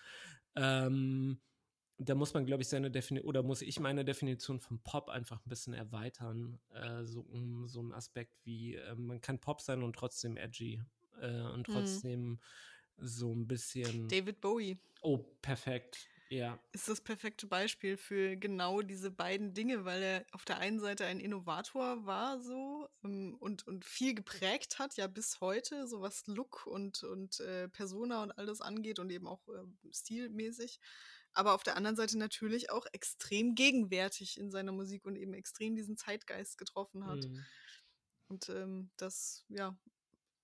Ähm, 0.56 1.42
da 2.00 2.16
muss 2.16 2.34
man, 2.34 2.46
glaube 2.46 2.62
ich, 2.62 2.70
seine 2.70 2.90
Definition, 2.90 3.28
oder 3.28 3.44
muss 3.44 3.62
ich 3.62 3.80
meine 3.80 4.06
Definition 4.06 4.60
von 4.60 4.80
Pop 4.80 5.10
einfach 5.10 5.46
ein 5.46 5.50
bisschen 5.50 5.74
erweitern. 5.74 6.60
Äh, 6.74 7.04
so 7.04 7.22
um 7.22 7.68
so 7.68 7.82
einen 7.82 7.94
Aspekt 7.94 8.34
wie, 8.46 8.76
äh, 8.76 8.96
man 8.96 9.22
kann 9.22 9.40
Pop 9.40 9.62
sein 9.62 9.84
und 9.84 9.96
trotzdem 9.96 10.38
edgy 10.38 10.82
äh, 11.22 11.42
und 11.42 11.68
mhm. 11.68 11.74
trotzdem 11.74 12.22
mhm. 12.22 12.40
so 12.98 13.34
ein 13.34 13.48
bisschen. 13.48 14.08
David 14.08 14.40
Bowie. 14.40 14.78
Oh, 15.02 15.18
perfekt. 15.42 16.08
Ja. 16.30 16.60
Ist 16.74 16.88
das 16.88 17.02
perfekte 17.02 17.48
Beispiel 17.48 17.98
für 17.98 18.38
genau 18.38 18.84
diese 18.84 19.10
beiden 19.10 19.56
Dinge, 19.56 19.84
weil 19.84 20.04
er 20.04 20.26
auf 20.32 20.46
der 20.46 20.60
einen 20.60 20.80
Seite 20.80 21.06
ein 21.06 21.20
Innovator 21.20 22.06
war 22.06 22.40
so 22.40 22.88
ähm, 23.04 23.36
und, 23.40 23.66
und 23.68 23.84
viel 23.84 24.14
geprägt 24.14 24.78
hat, 24.78 24.96
ja 24.96 25.08
bis 25.08 25.42
heute, 25.42 25.88
so 25.88 26.02
was 26.02 26.28
Look 26.28 26.68
und, 26.68 27.04
und 27.04 27.40
äh, 27.40 27.68
Persona 27.68 28.22
und 28.22 28.32
alles 28.38 28.62
angeht 28.62 29.00
und 29.00 29.10
eben 29.10 29.26
auch 29.26 29.42
äh, 29.50 29.64
stilmäßig 29.92 30.80
aber 31.40 31.54
auf 31.54 31.64
der 31.64 31.78
anderen 31.78 31.96
Seite 31.96 32.18
natürlich 32.18 32.70
auch 32.70 32.86
extrem 32.92 33.56
gegenwärtig 33.56 34.38
in 34.38 34.52
seiner 34.52 34.74
Musik 34.74 35.06
und 35.06 35.16
eben 35.16 35.34
extrem 35.34 35.74
diesen 35.74 35.96
Zeitgeist 35.96 36.58
getroffen 36.58 37.06
hat. 37.06 37.24
Mhm. 37.24 37.46
Und 38.28 38.50
ähm, 38.50 38.90
das, 38.98 39.46
ja, 39.48 39.74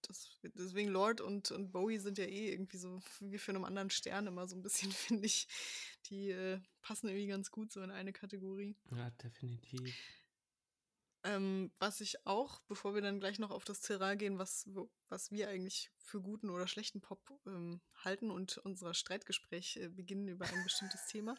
das, 0.04 0.30
deswegen 0.44 0.90
Lord 0.90 1.20
und, 1.20 1.52
und 1.52 1.74
Bowie 1.74 2.00
sind 2.00 2.18
ja 2.18 2.24
eh 2.24 2.50
irgendwie 2.50 2.78
so 2.78 3.02
wie 3.20 3.38
für 3.38 3.52
einen 3.52 3.66
anderen 3.66 3.90
Stern 3.90 4.28
immer 4.28 4.48
so 4.48 4.56
ein 4.56 4.64
bisschen, 4.64 4.92
finde 4.94 5.26
ich. 5.26 5.50
Die 6.10 6.30
äh, 6.30 6.62
passen 6.82 7.10
irgendwie 7.10 7.28
ganz 7.28 7.52
gut 7.52 7.74
so 7.74 7.82
in 7.82 7.92
eine 7.92 8.14
Kategorie. 8.14 8.78
Ja, 8.96 9.10
definitiv. 9.22 9.94
Ähm, 11.26 11.72
was 11.80 12.02
ich 12.02 12.28
auch, 12.28 12.62
bevor 12.68 12.94
wir 12.94 13.02
dann 13.02 13.20
gleich 13.20 13.40
noch 13.40 13.50
auf 13.50 13.66
das 13.66 13.82
Terrain 13.82 14.18
gehen, 14.20 14.38
was, 14.38 14.70
was 15.10 15.32
wir 15.32 15.50
eigentlich 15.50 15.90
für 15.98 16.22
guten 16.22 16.52
oder 16.52 16.68
schlechten 16.68 17.02
Pop 17.02 17.20
ähm, 17.48 17.82
halten 18.04 18.30
und 18.30 18.60
unser 18.60 18.94
Streitgespräch 18.94 19.78
äh, 19.78 19.90
beginnen 19.90 20.28
über 20.28 20.46
ein 20.46 20.64
bestimmtes 20.64 21.06
Thema. 21.08 21.36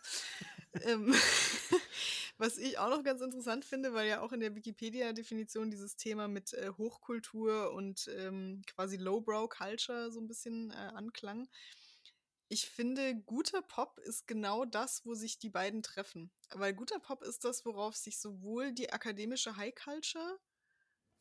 ähm, 0.83 1.15
was 2.39 2.59
ich 2.59 2.79
auch 2.79 2.91
noch 2.91 3.05
ganz 3.05 3.21
interessant 3.21 3.65
finde, 3.65 3.95
weil 3.95 4.09
ja 4.09 4.23
auch 4.23 4.33
in 4.33 4.41
der 4.41 4.57
Wikipedia-Definition 4.57 5.71
dieses 5.71 5.95
Thema 5.95 6.27
mit 6.27 6.53
äh, 6.55 6.73
Hochkultur 6.77 7.73
und 7.73 8.11
ähm, 8.19 8.63
quasi 8.67 8.97
Lowbrow-Culture 8.97 10.11
so 10.11 10.21
ein 10.21 10.27
bisschen 10.27 10.73
äh, 10.73 10.91
anklang 10.95 11.49
ich 12.49 12.67
finde, 12.67 13.17
guter 13.23 13.63
Pop 13.63 13.99
ist 14.01 14.27
genau 14.27 14.65
das, 14.65 15.05
wo 15.05 15.15
sich 15.15 15.39
die 15.39 15.51
beiden 15.51 15.83
treffen. 15.83 16.31
Weil 16.51 16.75
guter 16.75 17.01
Pop 17.01 17.23
ist 17.23 17.45
das, 17.45 17.65
worauf 17.65 17.97
sich 17.97 18.19
sowohl 18.19 18.73
die 18.73 18.93
akademische 18.93 19.57
High 19.57 19.75
Culture 19.75 20.39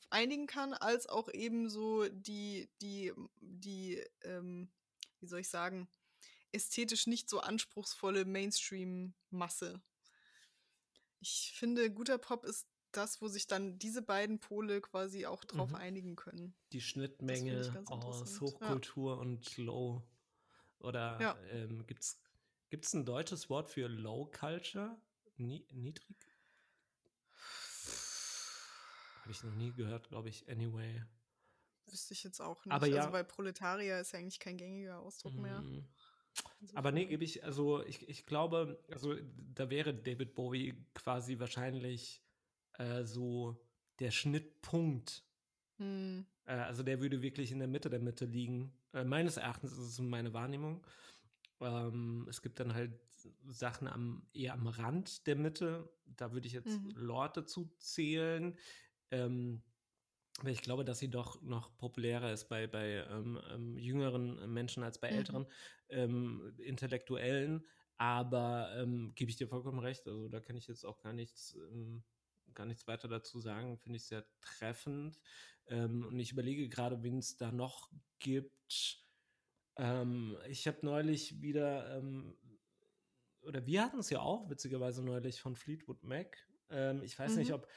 einigen 0.09 0.45
kann, 0.45 0.73
als 0.73 1.07
auch 1.07 1.29
eben 1.33 1.69
so 1.69 2.07
die, 2.09 2.69
die, 2.81 3.11
die, 3.41 4.03
ähm, 4.23 4.71
wie 5.19 5.27
soll 5.27 5.39
ich 5.39 5.49
sagen, 5.49 5.89
ästhetisch 6.51 7.07
nicht 7.07 7.29
so 7.29 7.39
anspruchsvolle 7.39 8.25
Mainstream-Masse. 8.25 9.81
Ich 11.19 11.53
finde, 11.55 11.91
guter 11.91 12.19
Pop 12.19 12.45
ist 12.45 12.67
das, 12.91 13.19
wo 13.19 13.27
sich 13.27 13.47
dann 13.47 13.79
diese 13.79 14.03
beiden 14.03 14.39
Pole 14.39 14.79
quasi 14.79 15.25
auch 15.25 15.43
drauf 15.43 15.71
mhm. 15.71 15.75
einigen 15.75 16.15
können. 16.15 16.55
Die 16.71 16.81
Schnittmenge 16.81 17.83
aus 17.87 18.39
Hochkultur 18.39 19.15
ja. 19.15 19.21
und 19.21 19.57
Low 19.57 20.03
oder 20.79 21.19
ja. 21.21 21.37
ähm, 21.51 21.85
gibt 21.87 22.03
es 22.03 22.93
ein 22.93 23.05
deutsches 23.05 23.49
Wort 23.49 23.69
für 23.69 23.87
Low 23.87 24.25
Culture? 24.25 24.97
Nie, 25.37 25.65
niedrig? 25.71 26.15
Habe 29.21 29.31
ich 29.31 29.43
noch 29.43 29.55
nie 29.55 29.71
gehört, 29.73 30.09
glaube 30.09 30.29
ich. 30.29 30.47
Anyway. 30.49 31.03
Wüsste 31.87 32.13
ich 32.13 32.23
jetzt 32.23 32.39
auch 32.39 32.63
nicht. 32.65 32.73
Aber 32.73 32.87
ja, 32.87 33.01
also, 33.01 33.13
weil 33.13 33.23
Proletarier 33.23 33.99
ist 33.99 34.11
ja 34.11 34.19
eigentlich 34.19 34.39
kein 34.39 34.57
gängiger 34.57 34.99
Ausdruck 34.99 35.33
mehr. 35.35 35.61
Mhm. 35.61 35.87
Aber 36.73 36.91
nee, 36.91 37.05
gebe 37.05 37.23
ich, 37.23 37.43
also 37.43 37.83
ich, 37.85 38.07
ich 38.09 38.25
glaube, 38.25 38.83
also 38.91 39.15
da 39.53 39.69
wäre 39.69 39.93
David 39.93 40.35
Bowie 40.35 40.75
quasi 40.93 41.39
wahrscheinlich 41.39 42.21
äh, 42.73 43.03
so 43.03 43.57
der 43.99 44.11
Schnittpunkt. 44.11 45.23
Hm. 45.77 46.25
Äh, 46.45 46.53
also 46.53 46.83
der 46.83 46.99
würde 47.01 47.21
wirklich 47.21 47.51
in 47.51 47.59
der 47.59 47.67
Mitte 47.67 47.89
der 47.89 47.99
Mitte 47.99 48.25
liegen. 48.25 48.73
Äh, 48.95 49.03
meines 49.03 49.37
Erachtens 49.37 49.73
ist 49.73 49.79
es 49.79 49.99
meine 49.99 50.33
Wahrnehmung. 50.33 50.85
Ähm, 51.59 52.25
es 52.29 52.41
gibt 52.41 52.59
dann 52.59 52.73
halt 52.73 52.93
Sachen 53.47 53.87
am, 53.87 54.27
eher 54.33 54.53
am 54.53 54.67
Rand 54.67 55.27
der 55.27 55.35
Mitte. 55.35 55.89
Da 56.05 56.31
würde 56.31 56.47
ich 56.47 56.53
jetzt 56.53 56.81
Mhm. 56.83 56.93
Lord 56.95 57.37
dazu 57.37 57.65
zählen. 57.77 58.57
Ähm, 59.11 59.63
ich 60.45 60.61
glaube, 60.61 60.85
dass 60.85 60.99
sie 60.99 61.09
doch 61.09 61.41
noch 61.41 61.77
populärer 61.77 62.31
ist 62.31 62.49
bei, 62.49 62.67
bei 62.67 63.05
ähm, 63.09 63.39
ähm, 63.51 63.77
jüngeren 63.77 64.51
Menschen 64.53 64.83
als 64.83 64.99
bei 64.99 65.09
Mhm. 65.09 65.17
älteren 65.17 65.47
ähm, 65.89 66.53
Intellektuellen. 66.59 67.65
Aber 67.97 68.75
ähm, 68.77 69.13
gebe 69.15 69.29
ich 69.29 69.37
dir 69.37 69.47
vollkommen 69.47 69.79
recht. 69.79 70.07
Also 70.07 70.27
da 70.29 70.39
kann 70.41 70.57
ich 70.57 70.67
jetzt 70.67 70.85
auch 70.85 70.99
gar 70.99 71.13
nichts, 71.13 71.53
ähm, 71.71 72.03
gar 72.55 72.65
nichts 72.65 72.87
weiter 72.87 73.07
dazu 73.07 73.39
sagen. 73.39 73.77
Finde 73.77 73.97
ich 73.97 74.05
sehr 74.05 74.25
treffend. 74.41 75.19
Ähm, 75.67 76.05
und 76.05 76.19
ich 76.19 76.31
überlege 76.31 76.69
gerade, 76.69 77.03
wen 77.03 77.17
es 77.19 77.37
da 77.37 77.51
noch 77.51 77.91
gibt. 78.19 79.03
Ähm, 79.77 80.37
ich 80.47 80.67
habe 80.67 80.79
neulich 80.83 81.41
wieder, 81.41 81.97
ähm, 81.97 82.37
oder 83.41 83.65
wir 83.65 83.83
hatten 83.83 83.99
es 83.99 84.09
ja 84.09 84.21
auch 84.21 84.49
witzigerweise 84.49 85.03
neulich 85.03 85.41
von 85.41 85.55
Fleetwood 85.55 86.03
Mac. 86.03 86.37
Ähm, 86.69 87.03
ich 87.03 87.17
weiß 87.17 87.35
nicht, 87.35 87.49
Mhm. 87.49 87.55
ob, 87.55 87.67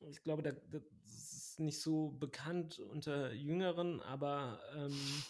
ich 0.00 0.22
glaube, 0.22 0.42
da, 0.42 0.52
das 0.52 1.32
ist 1.32 1.60
nicht 1.60 1.80
so 1.80 2.10
bekannt 2.10 2.78
unter 2.78 3.32
Jüngeren, 3.32 4.00
aber 4.02 4.60
ähm, 4.74 5.24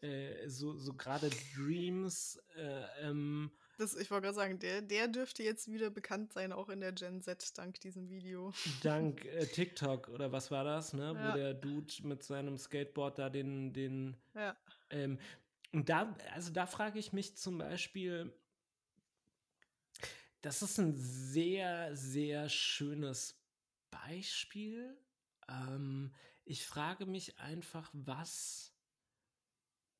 äh, 0.00 0.48
so, 0.48 0.76
so 0.78 0.94
gerade 0.94 1.30
Dreams, 1.54 2.42
äh, 2.56 3.08
ähm, 3.08 3.50
Das, 3.78 3.94
ich 3.94 4.10
wollte 4.10 4.24
gerade 4.24 4.34
sagen, 4.34 4.58
der, 4.58 4.82
der 4.82 5.06
dürfte 5.06 5.44
jetzt 5.44 5.70
wieder 5.70 5.88
bekannt 5.88 6.32
sein, 6.32 6.52
auch 6.52 6.68
in 6.68 6.80
der 6.80 6.92
Gen 6.92 7.22
Z, 7.22 7.56
dank 7.56 7.80
diesem 7.80 8.10
Video. 8.10 8.52
dank 8.82 9.24
äh, 9.24 9.46
TikTok 9.46 10.08
oder 10.08 10.32
was 10.32 10.50
war 10.50 10.64
das, 10.64 10.92
ne? 10.92 11.14
Wo 11.14 11.18
Ja. 11.18 11.32
der 11.32 11.54
Dude 11.54 11.94
mit 12.02 12.24
seinem 12.24 12.58
Skateboard 12.58 13.18
da 13.18 13.30
den, 13.30 13.72
den 13.72 14.16
Ja. 14.34 14.56
Ähm, 14.90 15.18
und 15.72 15.88
da, 15.88 16.14
also 16.34 16.52
da 16.52 16.66
frage 16.66 16.98
ich 16.98 17.12
mich 17.12 17.36
zum 17.36 17.58
Beispiel, 17.58 18.32
das 20.42 20.62
ist 20.62 20.78
ein 20.78 20.96
sehr, 20.96 21.94
sehr 21.94 22.48
schönes 22.48 23.40
Beispiel. 23.90 24.96
Ähm, 25.48 26.12
ich 26.44 26.66
frage 26.66 27.06
mich 27.06 27.38
einfach, 27.38 27.90
was, 27.92 28.72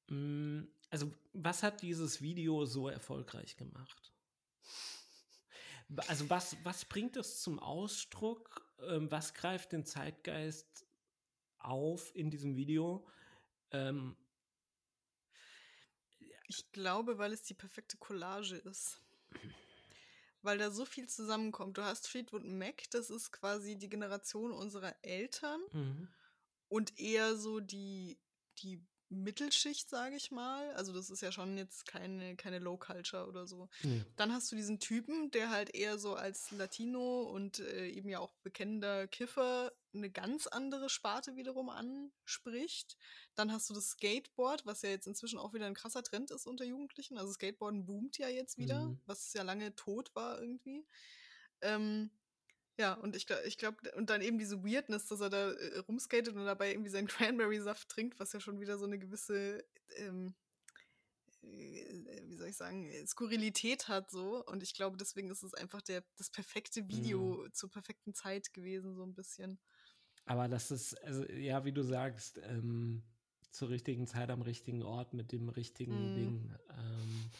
mh, 0.08 0.66
also 0.90 1.12
was 1.32 1.62
hat 1.62 1.82
dieses 1.82 2.20
Video 2.22 2.64
so 2.64 2.88
erfolgreich 2.88 3.56
gemacht? 3.56 4.12
Also 6.08 6.28
was, 6.28 6.56
was 6.64 6.84
bringt 6.84 7.16
es 7.16 7.40
zum 7.40 7.58
Ausdruck? 7.58 8.62
Ähm, 8.80 9.10
was 9.10 9.34
greift 9.34 9.72
den 9.72 9.84
Zeitgeist 9.84 10.86
auf 11.58 12.14
in 12.14 12.30
diesem 12.30 12.56
Video? 12.56 13.06
Ähm, 13.70 14.16
Ich 16.48 16.72
glaube, 16.72 17.18
weil 17.18 17.32
es 17.32 17.42
die 17.42 17.54
perfekte 17.54 17.98
Collage 17.98 18.56
ist. 18.56 19.02
Weil 20.40 20.56
da 20.56 20.70
so 20.70 20.86
viel 20.86 21.06
zusammenkommt. 21.06 21.76
Du 21.76 21.82
hast 21.82 22.08
Fleetwood 22.08 22.44
Mac, 22.44 22.88
das 22.90 23.10
ist 23.10 23.32
quasi 23.32 23.76
die 23.76 23.90
Generation 23.90 24.52
unserer 24.52 24.94
Eltern 25.02 25.60
mhm. 25.72 26.08
und 26.68 26.98
eher 26.98 27.36
so 27.36 27.60
die, 27.60 28.18
die 28.58 28.82
Mittelschicht, 29.10 29.88
sage 29.88 30.16
ich 30.16 30.30
mal. 30.30 30.70
Also 30.74 30.92
das 30.92 31.08
ist 31.10 31.22
ja 31.22 31.32
schon 31.32 31.56
jetzt 31.56 31.86
keine, 31.86 32.36
keine 32.36 32.58
Low 32.58 32.76
Culture 32.76 33.26
oder 33.26 33.46
so. 33.46 33.68
Nee. 33.82 34.04
Dann 34.16 34.32
hast 34.32 34.52
du 34.52 34.56
diesen 34.56 34.80
Typen, 34.80 35.30
der 35.30 35.50
halt 35.50 35.74
eher 35.74 35.98
so 35.98 36.14
als 36.14 36.50
Latino 36.50 37.22
und 37.22 37.58
äh, 37.60 37.88
eben 37.88 38.08
ja 38.08 38.18
auch 38.18 38.34
bekennender 38.42 39.06
Kiffer 39.08 39.72
eine 39.94 40.10
ganz 40.10 40.46
andere 40.46 40.88
Sparte 40.90 41.36
wiederum 41.36 41.70
anspricht. 41.70 42.96
Dann 43.34 43.50
hast 43.52 43.70
du 43.70 43.74
das 43.74 43.90
Skateboard, 43.90 44.66
was 44.66 44.82
ja 44.82 44.90
jetzt 44.90 45.06
inzwischen 45.06 45.38
auch 45.38 45.54
wieder 45.54 45.66
ein 45.66 45.74
krasser 45.74 46.02
Trend 46.02 46.30
ist 46.30 46.46
unter 46.46 46.64
Jugendlichen. 46.64 47.16
Also 47.18 47.32
Skateboarden 47.32 47.86
boomt 47.86 48.18
ja 48.18 48.28
jetzt 48.28 48.58
wieder, 48.58 48.86
Mhm. 48.86 49.00
was 49.06 49.32
ja 49.32 49.42
lange 49.42 49.74
tot 49.74 50.14
war 50.14 50.40
irgendwie. 50.40 50.86
Ähm, 51.62 52.10
ja, 52.78 52.94
und 52.94 53.16
ich 53.16 53.26
glaube, 53.26 53.42
ich 53.44 53.58
glaub, 53.58 53.74
und 53.96 54.08
dann 54.08 54.22
eben 54.22 54.38
diese 54.38 54.62
Weirdness, 54.64 55.06
dass 55.06 55.20
er 55.20 55.30
da 55.30 55.50
äh, 55.50 55.78
rumskatet 55.78 56.34
und 56.34 56.44
dabei 56.44 56.70
irgendwie 56.70 56.90
seinen 56.90 57.08
Cranberry-Saft 57.36 57.88
trinkt, 57.88 58.20
was 58.20 58.32
ja 58.32 58.40
schon 58.40 58.60
wieder 58.60 58.78
so 58.78 58.86
eine 58.86 58.98
gewisse, 58.98 59.64
ähm, 59.96 60.34
äh, 61.42 62.22
wie 62.28 62.36
soll 62.36 62.48
ich 62.48 62.56
sagen, 62.56 62.88
äh, 62.88 63.04
Skurrilität 63.04 63.88
hat 63.88 64.10
so. 64.10 64.44
Und 64.46 64.62
ich 64.62 64.74
glaube, 64.74 64.96
deswegen 64.96 65.28
ist 65.28 65.42
es 65.42 65.54
einfach 65.54 65.82
der, 65.82 66.04
das 66.16 66.30
perfekte 66.30 66.88
Video 66.88 67.48
zur 67.52 67.68
perfekten 67.70 68.14
Zeit 68.14 68.52
gewesen, 68.52 68.94
so 68.94 69.02
ein 69.02 69.14
bisschen. 69.14 69.58
Aber 70.24 70.46
das 70.46 70.70
ist, 70.70 70.94
also 71.02 71.24
ja, 71.24 71.64
wie 71.64 71.72
du 71.72 71.82
sagst, 71.82 72.38
ähm, 72.44 73.02
zur 73.50 73.70
richtigen 73.70 74.06
Zeit 74.06 74.30
am 74.30 74.42
richtigen 74.42 74.82
Ort 74.82 75.14
mit 75.14 75.32
dem 75.32 75.48
richtigen 75.48 76.12
Mm. 76.12 76.14
Ding. 76.14 76.54
Ähm, 76.70 77.30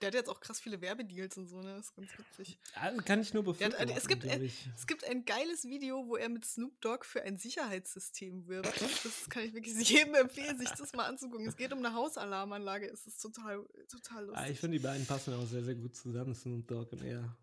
Der 0.00 0.08
hat 0.08 0.14
jetzt 0.14 0.28
auch 0.28 0.40
krass 0.40 0.60
viele 0.60 0.80
Werbedeals 0.80 1.36
und 1.38 1.46
so, 1.46 1.60
ne? 1.60 1.76
Das 1.76 1.86
ist 1.86 1.94
ganz 1.96 2.08
witzig. 2.18 2.58
also 2.74 3.02
kann 3.02 3.20
ich 3.20 3.32
nur 3.32 3.44
Ja, 3.44 3.52
befürworten, 3.52 3.90
es 3.96 4.08
gibt, 4.08 4.22
glaub 4.22 4.40
äh. 4.40 4.50
Es 4.74 4.86
gibt 4.86 5.04
ein 5.04 5.24
geiles 5.24 5.64
Video, 5.64 6.06
wo 6.06 6.16
er 6.16 6.28
mit 6.28 6.44
Snoop 6.44 6.80
Dogg 6.80 7.04
für 7.04 7.22
ein 7.22 7.38
Sicherheitssystem 7.38 8.46
wirbt. 8.48 8.80
Das 8.80 9.28
kann 9.30 9.44
ich 9.44 9.54
wirklich 9.54 9.74
jedem 9.88 10.14
empfehlen, 10.14 10.58
sich 10.58 10.70
das 10.70 10.92
mal 10.94 11.04
anzugucken. 11.06 11.46
Es 11.46 11.56
geht 11.56 11.72
um 11.72 11.78
eine 11.78 11.94
Hausalarmanlage. 11.94 12.86
Es 12.90 13.06
ist 13.06 13.20
total, 13.20 13.64
total 13.88 14.26
lustig. 14.26 14.44
Ah, 14.44 14.50
ich 14.50 14.60
finde, 14.60 14.78
die 14.78 14.82
beiden 14.84 15.06
passen 15.06 15.34
auch 15.34 15.46
sehr, 15.46 15.62
sehr 15.62 15.74
gut 15.76 15.94
zusammen, 15.94 16.34
Snoop 16.34 16.66
Dogg 16.66 16.90
und 16.92 17.02
er. 17.02 17.36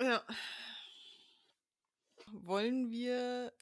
Ja. 0.00 0.24
Wollen 2.32 2.90
wir 2.90 3.52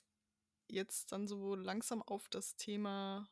jetzt 0.68 1.12
dann 1.12 1.28
so 1.28 1.54
langsam 1.54 2.02
auf 2.02 2.28
das 2.28 2.56
Thema, 2.56 3.28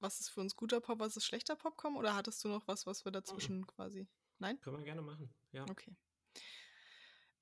was 0.00 0.20
ist 0.20 0.28
für 0.30 0.40
uns 0.40 0.56
guter 0.56 0.80
Pop, 0.80 0.98
was 0.98 1.16
ist 1.16 1.24
schlechter 1.24 1.56
Pop 1.56 1.76
kommen? 1.76 1.96
Oder 1.96 2.14
hattest 2.14 2.42
du 2.44 2.48
noch 2.48 2.66
was, 2.68 2.86
was 2.86 3.04
wir 3.04 3.12
dazwischen 3.12 3.66
quasi. 3.66 4.06
Nein? 4.38 4.60
Können 4.60 4.78
wir 4.78 4.84
gerne 4.84 5.02
machen, 5.02 5.32
ja. 5.52 5.64
Okay. 5.70 5.94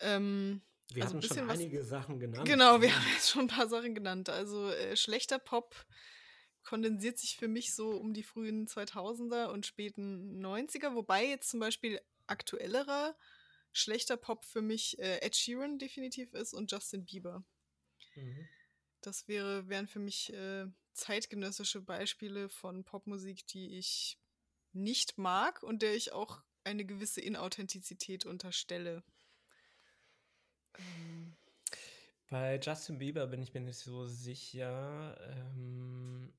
Ähm, 0.00 0.62
Wir 0.92 1.02
also 1.05 1.16
hatten 1.16 1.22
schon 1.22 1.28
bisschen 1.30 1.48
was- 1.48 1.59
einige 1.59 1.84
Sachen 1.84 2.20
genannt. 2.20 2.46
Genau, 2.48 2.80
wir 2.80 2.88
Ja. 2.88 2.94
haben 2.94 3.07
jetzt 3.14 3.30
schon 3.30 3.42
ein 3.42 3.48
paar 3.48 3.68
Sachen 3.68 3.94
genannt. 3.94 4.28
Also 4.28 4.70
äh, 4.70 4.96
schlechter 4.96 5.38
Pop 5.38 5.74
kondensiert 6.62 7.18
sich 7.18 7.36
für 7.36 7.48
mich 7.48 7.74
so 7.74 7.90
um 7.90 8.14
die 8.14 8.22
frühen 8.22 8.66
2000er 8.66 9.46
und 9.50 9.66
späten 9.66 10.40
90er, 10.44 10.94
wobei 10.94 11.26
jetzt 11.26 11.50
zum 11.50 11.61
Beispiel 11.61 12.00
aktuellerer 12.26 13.16
schlechter 13.72 14.16
Pop 14.16 14.44
für 14.44 14.62
mich 14.62 14.98
äh, 14.98 15.18
Ed 15.20 15.36
Sheeran 15.36 15.78
definitiv 15.78 16.32
ist 16.32 16.55
und 16.55 16.70
Justin 16.70 17.05
Bieber. 17.05 17.44
Mhm. 18.14 18.48
Das 19.05 19.28
wäre, 19.28 19.68
wären 19.68 19.86
für 19.86 19.98
mich 19.98 20.32
äh, 20.32 20.66
zeitgenössische 20.94 21.82
Beispiele 21.82 22.48
von 22.48 22.84
Popmusik, 22.84 23.46
die 23.48 23.76
ich 23.76 24.18
nicht 24.72 25.18
mag 25.18 25.62
und 25.62 25.83
der 25.83 25.95
ich 25.95 26.12
auch 26.12 26.42
eine 26.64 26.87
gewisse 26.87 27.20
Inauthentizität 27.20 28.24
unterstelle. 28.24 29.03
Ähm, 30.79 31.37
Bei 32.30 32.58
Justin 32.58 32.96
Bieber 32.99 33.26
bin 33.26 33.42
ich 33.42 33.53
mir 33.53 33.61
nicht 33.61 33.76
so 33.76 34.07
sicher. 34.07 35.18
Ähm, 35.20 36.33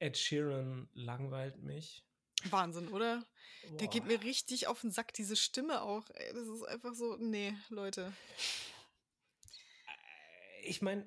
Ed 0.00 0.18
Sheeran 0.18 0.88
langweilt 0.94 1.62
mich. 1.62 2.04
Wahnsinn, 2.50 2.88
oder? 2.88 3.24
Der 3.78 3.86
geht 3.86 4.02
Boah. 4.02 4.08
mir 4.08 4.22
richtig 4.24 4.66
auf 4.66 4.80
den 4.80 4.90
Sack, 4.90 5.14
diese 5.14 5.36
Stimme 5.36 5.82
auch. 5.82 6.08
Das 6.32 6.48
ist 6.48 6.64
einfach 6.64 6.94
so, 6.94 7.16
nee, 7.18 7.54
Leute. 7.68 8.12
ich 10.64 10.82
meine, 10.82 11.06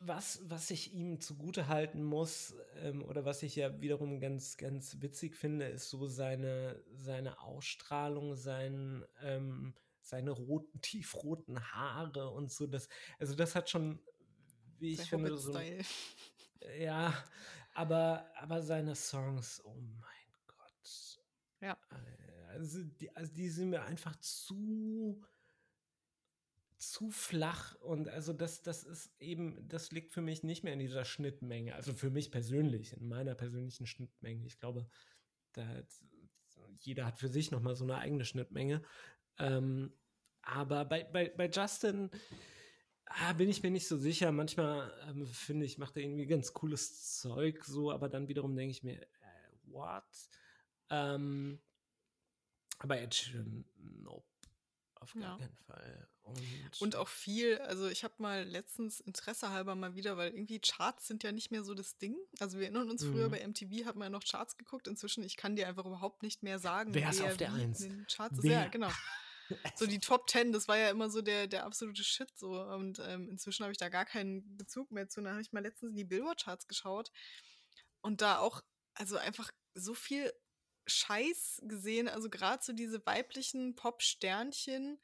was, 0.00 0.40
was 0.48 0.70
ich 0.70 0.94
ihm 0.94 1.20
zugute 1.20 1.68
halten 1.68 2.02
muss, 2.02 2.54
ähm, 2.76 3.04
oder 3.04 3.24
was 3.24 3.42
ich 3.42 3.56
ja 3.56 3.80
wiederum 3.80 4.18
ganz, 4.20 4.56
ganz 4.56 5.00
witzig 5.00 5.36
finde, 5.36 5.66
ist 5.68 5.90
so 5.90 6.06
seine, 6.06 6.82
seine 6.94 7.40
Ausstrahlung, 7.40 8.34
sein, 8.34 9.04
ähm, 9.22 9.74
seine 10.00 10.30
roten, 10.30 10.80
tiefroten 10.82 11.60
Haare 11.74 12.30
und 12.30 12.50
so. 12.50 12.66
Das, 12.66 12.88
also 13.18 13.34
das 13.34 13.54
hat 13.54 13.68
schon, 13.68 14.00
wie 14.78 14.92
ich 14.94 15.02
finde, 15.02 15.36
so. 15.36 15.52
Ja, 16.78 17.14
aber, 17.74 18.26
aber 18.36 18.62
seine 18.62 18.94
Songs, 18.94 19.62
oh 19.64 19.74
mein 19.74 20.46
Gott. 20.46 21.20
Ja. 21.60 21.72
Äh, 21.90 22.52
Also 22.58 22.82
die, 22.84 23.14
also 23.16 23.32
die 23.32 23.48
sind 23.48 23.70
mir 23.70 23.82
einfach 23.82 24.16
zu 24.16 25.22
zu 26.80 27.10
flach 27.10 27.74
und 27.76 28.08
also 28.08 28.32
das, 28.32 28.62
das 28.62 28.84
ist 28.84 29.12
eben, 29.20 29.68
das 29.68 29.92
liegt 29.92 30.12
für 30.12 30.22
mich 30.22 30.42
nicht 30.42 30.64
mehr 30.64 30.72
in 30.72 30.78
dieser 30.78 31.04
Schnittmenge. 31.04 31.74
Also 31.74 31.92
für 31.92 32.10
mich 32.10 32.30
persönlich, 32.30 32.94
in 32.94 33.06
meiner 33.06 33.34
persönlichen 33.34 33.86
Schnittmenge. 33.86 34.46
Ich 34.46 34.58
glaube, 34.58 34.88
da 35.52 35.66
jeder 36.78 37.04
hat 37.04 37.18
für 37.18 37.28
sich 37.28 37.50
nochmal 37.50 37.76
so 37.76 37.84
eine 37.84 37.98
eigene 37.98 38.24
Schnittmenge. 38.24 38.82
Ähm, 39.38 39.92
aber 40.42 40.86
bei, 40.86 41.04
bei, 41.04 41.28
bei 41.28 41.50
Justin 41.50 42.10
ah, 43.04 43.34
bin 43.34 43.50
ich 43.50 43.62
mir 43.62 43.70
nicht 43.70 43.86
so 43.86 43.98
sicher. 43.98 44.32
Manchmal 44.32 44.90
ähm, 45.08 45.26
finde 45.26 45.66
ich, 45.66 45.76
macht 45.76 45.96
er 45.96 46.02
irgendwie 46.02 46.26
ganz 46.26 46.54
cooles 46.54 47.20
Zeug 47.20 47.64
so, 47.64 47.90
aber 47.90 48.08
dann 48.08 48.28
wiederum 48.28 48.56
denke 48.56 48.70
ich 48.70 48.82
mir, 48.82 49.02
äh, 49.02 49.06
what? 49.64 50.04
Ähm, 50.88 51.60
aber 52.78 52.98
Ed 52.98 53.14
Sheeran, 53.14 53.66
nope. 53.76 54.24
Auf 55.00 55.12
gar 55.14 55.22
Ja. 55.22 55.36
keinen 55.38 55.56
Fall. 55.66 56.08
Und, 56.22 56.80
Und 56.80 56.96
auch 56.96 57.08
viel, 57.08 57.58
also 57.58 57.88
ich 57.88 58.04
habe 58.04 58.14
mal 58.18 58.44
letztens 58.44 59.00
Interesse 59.00 59.50
halber 59.50 59.74
mal 59.74 59.94
wieder, 59.96 60.16
weil 60.16 60.30
irgendwie 60.32 60.60
Charts 60.60 61.06
sind 61.08 61.22
ja 61.24 61.32
nicht 61.32 61.50
mehr 61.50 61.64
so 61.64 61.74
das 61.74 61.98
Ding. 61.98 62.16
Also 62.38 62.58
wir 62.58 62.64
erinnern 62.66 62.88
uns 62.90 63.02
früher 63.04 63.26
Mhm. 63.26 63.30
bei 63.32 63.40
MTV 63.40 63.84
hat 63.86 63.96
man 63.96 64.06
ja 64.06 64.10
noch 64.10 64.22
Charts 64.24 64.56
geguckt. 64.56 64.86
Inzwischen, 64.86 65.24
ich 65.24 65.36
kann 65.36 65.56
dir 65.56 65.66
einfach 65.66 65.86
überhaupt 65.86 66.22
nicht 66.22 66.42
mehr 66.42 66.58
sagen, 66.60 66.94
Wer 66.94 67.10
ist 67.10 67.20
auf 67.22 67.36
der 67.36 67.52
Eins? 67.52 67.84
Charts 68.14 68.38
ist. 68.38 68.44
Ja, 68.44 68.68
genau. 68.68 68.90
So 69.74 69.84
die 69.88 69.98
Top 69.98 70.28
Ten, 70.28 70.52
das 70.52 70.68
war 70.68 70.78
ja 70.78 70.90
immer 70.90 71.10
so 71.10 71.22
der, 71.22 71.48
der 71.48 71.64
absolute 71.66 72.04
Shit 72.04 72.30
so. 72.38 72.62
Und 72.62 73.00
ähm, 73.00 73.28
inzwischen 73.28 73.64
habe 73.64 73.72
ich 73.72 73.78
da 73.78 73.88
gar 73.88 74.04
keinen 74.04 74.56
Bezug 74.56 74.92
mehr 74.92 75.08
zu. 75.08 75.18
Und 75.18 75.24
dann 75.24 75.32
habe 75.32 75.42
ich 75.42 75.52
mal 75.52 75.58
letztens 75.64 75.90
in 75.90 75.96
die 75.96 76.04
Billboard-Charts 76.04 76.68
geschaut 76.68 77.10
und 78.00 78.20
da 78.20 78.38
auch, 78.38 78.60
also 78.94 79.16
einfach 79.16 79.50
so 79.74 79.94
viel 79.94 80.32
Scheiß 80.90 81.62
gesehen. 81.64 82.08
Also 82.08 82.28
gerade 82.28 82.62
so 82.62 82.72
diese 82.72 83.04
weiblichen 83.06 83.74
Pop-Sternchen, 83.74 85.00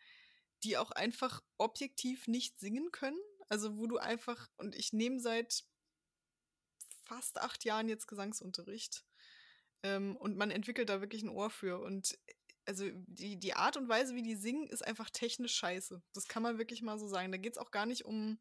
die 0.65 0.77
auch 0.77 0.91
einfach 0.91 1.43
objektiv 1.59 2.29
nicht 2.29 2.59
singen 2.59 2.91
können. 2.93 3.19
Also 3.49 3.77
wo 3.79 3.87
du 3.87 3.99
einfach, 3.99 4.49
und 4.57 4.75
ich 4.75 4.93
nehme 4.93 5.21
seit 5.21 5.65
fast 7.05 7.41
acht 7.41 7.65
Jahren 7.65 7.89
jetzt 7.89 8.07
Gesangsunterricht. 8.07 9.05
Ähm, 9.83 10.17
und 10.17 10.37
man 10.37 10.51
entwickelt 10.51 10.89
da 10.89 11.01
wirklich 11.01 11.23
ein 11.23 11.29
Ohr 11.29 11.51
für. 11.51 11.81
Und 11.81 12.19
also 12.67 12.89
die, 12.93 13.39
die 13.39 13.55
Art 13.55 13.77
und 13.77 13.89
Weise, 13.89 14.15
wie 14.15 14.23
die 14.23 14.35
singen, 14.35 14.67
ist 14.67 14.85
einfach 14.85 15.09
technisch 15.11 15.55
scheiße. 15.55 16.03
Das 16.13 16.27
kann 16.27 16.43
man 16.43 16.59
wirklich 16.59 16.83
mal 16.83 16.99
so 16.99 17.07
sagen. 17.07 17.31
Da 17.31 17.39
geht 17.39 17.53
es 17.53 17.59
auch 17.59 17.71
gar 17.71 17.87
nicht 17.87 18.05
um, 18.05 18.39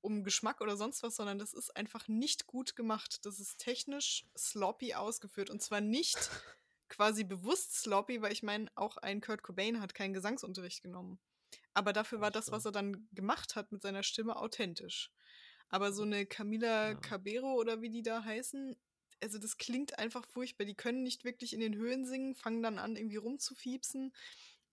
um 0.00 0.22
Geschmack 0.22 0.60
oder 0.60 0.76
sonst 0.76 1.02
was, 1.02 1.16
sondern 1.16 1.38
das 1.38 1.52
ist 1.52 1.76
einfach 1.76 2.06
nicht 2.06 2.46
gut 2.46 2.76
gemacht. 2.76 3.24
Das 3.26 3.40
ist 3.40 3.58
technisch 3.58 4.26
sloppy 4.36 4.94
ausgeführt. 4.94 5.50
Und 5.50 5.60
zwar 5.60 5.80
nicht 5.80 6.16
quasi 6.88 7.24
bewusst 7.24 7.74
sloppy, 7.76 8.22
weil 8.22 8.32
ich 8.32 8.42
meine, 8.42 8.70
auch 8.74 8.96
ein 8.98 9.20
Kurt 9.20 9.42
Cobain 9.42 9.80
hat 9.80 9.94
keinen 9.94 10.14
Gesangsunterricht 10.14 10.82
genommen. 10.82 11.18
Aber 11.74 11.92
dafür 11.92 12.20
war 12.20 12.30
Das 12.30 12.50
was 12.50 12.64
er 12.64 12.72
dann 12.72 13.08
gemacht 13.12 13.56
hat 13.56 13.72
mit 13.72 13.82
seiner 13.82 14.02
Stimme, 14.02 14.36
authentisch. 14.36 15.12
Aber 15.68 15.92
so 15.92 16.02
eine 16.02 16.26
Camila 16.26 16.92
Ja. 16.92 16.94
Cabero 16.94 17.54
oder 17.54 17.82
wie 17.82 17.90
die 17.90 18.02
da 18.02 18.24
heißen, 18.24 18.76
also 19.22 19.38
das 19.38 19.56
klingt 19.58 19.98
einfach 19.98 20.24
furchtbar. 20.26 20.64
Die 20.64 20.74
können 20.74 21.02
nicht 21.02 21.24
wirklich 21.24 21.52
in 21.52 21.60
den 21.60 21.74
Höhen 21.74 22.06
singen, 22.06 22.34
fangen 22.34 22.62
dann 22.62 22.78
an, 22.78 22.96
irgendwie 22.96 23.16
rumzufiepsen. 23.16 24.14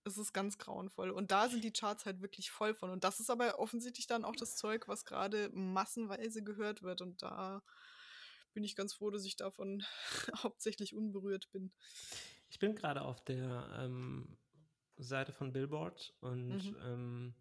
Es 0.06 0.18
ist 0.18 0.34
ganz 0.34 0.58
grauenvoll. 0.58 1.10
Und 1.10 1.32
da 1.32 1.50
sind 1.50 1.64
die 1.64 1.74
Charts 1.74 2.06
halt 2.06 2.22
wirklich 2.22 2.52
voll 2.52 2.76
von. 2.76 2.92
Und 2.92 3.04
das 3.04 3.20
ist 3.20 3.30
aber 3.30 3.60
offensichtlich 3.60 4.08
dann 4.08 4.24
auch 4.24 4.36
das 4.36 4.56
Zeug, 4.56 4.88
was 4.88 5.06
gerade 5.06 5.50
massenweise 5.54 6.44
gehört 6.44 6.84
wird. 6.84 7.02
Und 7.02 7.22
da 7.24 7.64
bin 8.56 8.64
ich 8.64 8.76
ganz 8.76 8.94
froh, 8.95 9.11
dass 9.11 9.26
ich 9.26 9.36
davon 9.36 9.84
hauptsächlich 10.44 10.95
unberührt 10.95 11.52
bin. 11.52 11.72
Ich 12.49 12.57
bin 12.57 12.73
gerade 12.73 13.02
auf 13.02 13.23
der 13.23 13.69
ähm, 13.80 14.38
Seite 14.98 15.32
von 15.32 15.52
Billboard 15.53 16.15
und 16.22 16.72
Mhm. 16.72 16.77
ähm, 16.82 17.36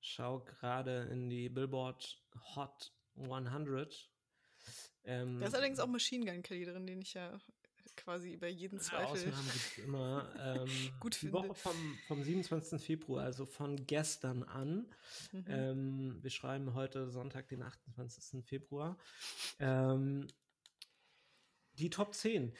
schaue 0.00 0.44
gerade 0.44 1.04
in 1.10 1.30
die 1.30 1.48
Billboard 1.48 2.22
Hot 2.54 2.92
100. 3.16 4.10
Ähm, 5.04 5.40
Da 5.40 5.46
ist 5.46 5.54
allerdings 5.54 5.78
auch 5.78 5.86
Machine 5.86 6.26
Gun 6.30 6.42
Kelly 6.42 6.64
drin, 6.64 6.86
den 6.86 7.00
ich 7.00 7.14
ja 7.14 7.38
quasi 7.96 8.32
über 8.32 8.48
jeden 8.48 8.78
Zweifel. 8.78 9.28
Ausnahmen 9.28 9.50
gibt 9.52 9.86
immer. 9.86 10.32
Ähm, 10.38 10.68
Gut 11.00 11.14
die 11.14 11.18
finde. 11.18 11.34
Woche 11.34 11.54
vom, 11.54 11.98
vom 12.06 12.22
27. 12.22 12.80
Februar, 12.80 13.24
also 13.24 13.46
von 13.46 13.86
gestern 13.86 14.42
an. 14.44 14.86
Mhm. 15.32 15.44
Ähm, 15.48 16.18
wir 16.22 16.30
schreiben 16.30 16.74
heute 16.74 17.10
Sonntag, 17.10 17.48
den 17.48 17.62
28. 17.62 18.44
Februar. 18.44 18.98
Ähm, 19.58 20.26
die 21.72 21.90
Top 21.90 22.14
10. 22.14 22.52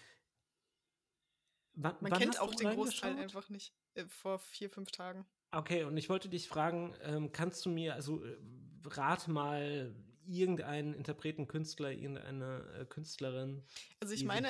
Wann, 1.74 1.96
Man 2.00 2.12
kennt 2.12 2.40
auch 2.40 2.54
den 2.54 2.70
Großteil 2.70 3.18
einfach 3.18 3.48
nicht. 3.50 3.74
Äh, 3.94 4.06
vor 4.06 4.38
vier, 4.38 4.70
fünf 4.70 4.90
Tagen. 4.90 5.26
Okay, 5.52 5.84
und 5.84 5.96
ich 5.96 6.08
wollte 6.08 6.28
dich 6.28 6.48
fragen, 6.48 6.94
ähm, 7.02 7.32
kannst 7.32 7.64
du 7.64 7.70
mir, 7.70 7.94
also 7.94 8.24
äh, 8.24 8.36
rate 8.84 9.30
mal 9.30 9.94
irgendeinen 10.26 10.92
Interpreten, 10.94 11.46
Künstler, 11.46 11.92
irgendeine 11.92 12.64
äh, 12.80 12.84
Künstlerin. 12.84 13.62
Also 14.00 14.14
ich 14.14 14.24
meine, 14.24 14.48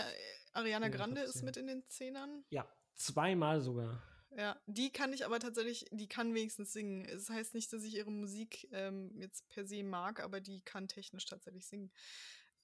Ariana 0.56 0.88
Grande 0.88 1.20
ist 1.20 1.38
10. 1.38 1.44
mit 1.44 1.56
in 1.56 1.66
den 1.66 1.86
Zehnern. 1.86 2.44
Ja, 2.50 2.66
zweimal 2.94 3.60
sogar. 3.60 4.02
Ja, 4.36 4.60
die 4.66 4.90
kann 4.90 5.12
ich 5.12 5.24
aber 5.24 5.38
tatsächlich, 5.40 5.86
die 5.92 6.08
kann 6.08 6.34
wenigstens 6.34 6.72
singen. 6.72 7.04
Es 7.06 7.30
heißt 7.30 7.54
nicht, 7.54 7.72
dass 7.72 7.84
ich 7.84 7.94
ihre 7.94 8.10
Musik 8.10 8.68
ähm, 8.72 9.10
jetzt 9.18 9.48
per 9.48 9.64
se 9.66 9.82
mag, 9.82 10.20
aber 10.20 10.40
die 10.40 10.60
kann 10.62 10.88
technisch 10.88 11.24
tatsächlich 11.26 11.66
singen. 11.66 11.90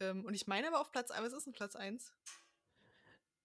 Ähm, 0.01 0.25
und 0.25 0.35
ich 0.35 0.47
meine 0.47 0.69
aber 0.69 0.81
auf 0.81 0.91
Platz 0.91 1.11
1, 1.11 1.25
was 1.25 1.33
ist 1.33 1.47
denn 1.47 1.53
Platz 1.55 1.77
1? 1.77 2.13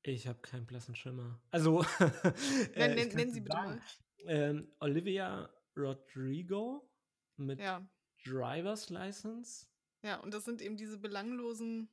Ich 0.03 0.27
habe 0.27 0.39
keinen 0.39 0.65
blassen 0.65 0.95
Schimmer. 0.95 1.39
Also, 1.51 1.83
äh, 2.73 2.95
nenn, 2.95 3.09
nenn 3.09 3.31
sie 3.31 3.41
bitte 3.41 3.57
mal. 3.57 3.81
Ähm, 4.25 4.71
Olivia 4.79 5.49
Rodrigo 5.75 6.89
mit 7.37 7.59
Ja, 7.59 7.87
Driver's 8.25 8.89
License. 8.89 9.67
ja, 10.01 10.19
und 10.19 10.33
das 10.33 10.43
sind 10.45 10.61
eben 10.61 10.75
diese 10.75 10.97
belanglosen 10.97 11.89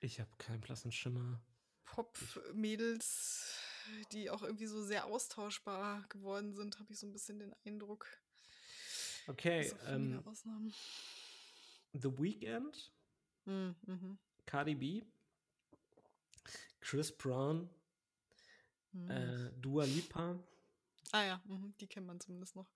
Ich 0.00 0.18
habe 0.20 0.30
keinen 0.38 0.60
blassen 0.60 0.90
Schimmer. 0.92 1.40
Pop-Mädels, 1.90 3.52
die 4.12 4.30
auch 4.30 4.42
irgendwie 4.42 4.66
so 4.66 4.82
sehr 4.84 5.06
austauschbar 5.06 6.06
geworden 6.08 6.54
sind, 6.54 6.78
habe 6.78 6.92
ich 6.92 6.98
so 7.00 7.06
ein 7.06 7.12
bisschen 7.12 7.38
den 7.40 7.52
Eindruck. 7.66 8.06
Okay, 9.26 9.72
ähm, 9.86 10.22
Ausnahmen. 10.24 10.72
The 11.92 12.08
Weeknd, 12.18 12.92
Hm, 13.46 13.74
mhm. 13.86 14.18
Cardi 14.46 14.74
B, 14.74 15.02
Chris 16.80 17.10
Brown, 17.16 17.68
Mhm. 18.92 19.10
äh, 19.10 19.50
Dua 19.60 19.84
Lipa, 19.84 20.38
ah 21.12 21.22
ja, 21.24 21.42
mhm, 21.46 21.72
die 21.80 21.86
kennt 21.86 22.06
man 22.06 22.20
zumindest 22.20 22.54
noch. 22.56 22.68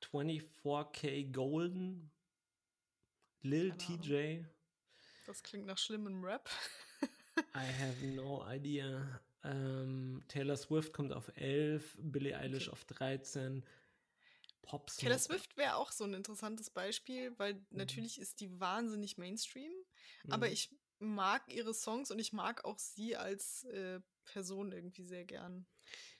24K 0.00 1.24
Golden, 1.32 2.10
Lil 3.42 3.70
Keine 3.70 3.84
Ahnung. 3.84 4.00
TJ, 4.02 4.44
Das 5.26 5.42
klingt 5.42 5.66
nach 5.66 5.78
schlimmem 5.78 6.22
Rap. 6.24 6.48
I 7.54 7.66
have 7.72 8.02
no 8.04 8.42
idea. 8.46 9.20
Ähm, 9.44 10.22
Taylor 10.28 10.56
Swift 10.56 10.92
kommt 10.92 11.12
auf 11.12 11.30
11, 11.36 11.96
Billie 12.00 12.36
Eilish 12.36 12.68
Okay. 12.68 12.70
auf 12.70 12.84
13, 12.84 13.64
Pop 14.62 14.90
Taylor 14.96 15.18
Swift 15.18 15.56
wäre 15.56 15.76
auch 15.76 15.92
so 15.92 16.04
ein 16.04 16.14
interessantes 16.14 16.70
Beispiel, 16.70 17.36
weil 17.38 17.64
natürlich 17.70 18.20
ist 18.20 18.40
die 18.40 18.60
wahnsinnig 18.60 19.18
Mainstream, 19.18 19.72
aber 20.28 20.48
Mhm. 20.48 20.52
ich 20.52 20.70
mag 21.00 21.42
ihre 21.52 21.74
Songs 21.74 22.10
und 22.10 22.18
ich 22.18 22.32
mag 22.32 22.64
auch 22.64 22.78
sie 22.78 23.16
als 23.16 23.64
äh, 23.64 24.00
Person 24.24 24.72
irgendwie 24.72 25.04
sehr 25.04 25.24
gern. 25.24 25.66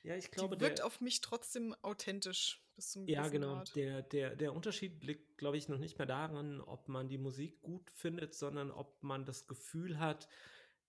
Ja, 0.03 0.17
ich 0.17 0.31
Die 0.39 0.41
glaube, 0.41 0.57
wirkt 0.59 0.81
der, 0.81 0.87
auf 0.87 1.01
mich 1.01 1.21
trotzdem 1.21 1.75
authentisch 1.83 2.63
bis 2.75 2.91
zum 2.91 3.07
ja, 3.07 3.29
genau. 3.29 3.57
Grad. 3.57 3.75
Der, 3.75 4.03
der, 4.03 4.37
der 4.37 4.55
Unterschied 4.55 5.03
liegt, 5.05 5.39
glaube 5.39 5.57
ich, 5.57 5.69
noch 5.69 5.79
nicht 5.79 5.99
mehr 5.99 6.07
daran, 6.07 6.61
ob 6.61 6.89
man 6.89 7.09
die 7.09 7.19
Musik 7.19 7.61
gut 7.63 7.91
findet, 7.91 8.35
sondern 8.35 8.71
ob 8.71 9.03
man 9.03 9.25
das 9.27 9.47
Gefühl 9.47 9.99
hat, 9.99 10.29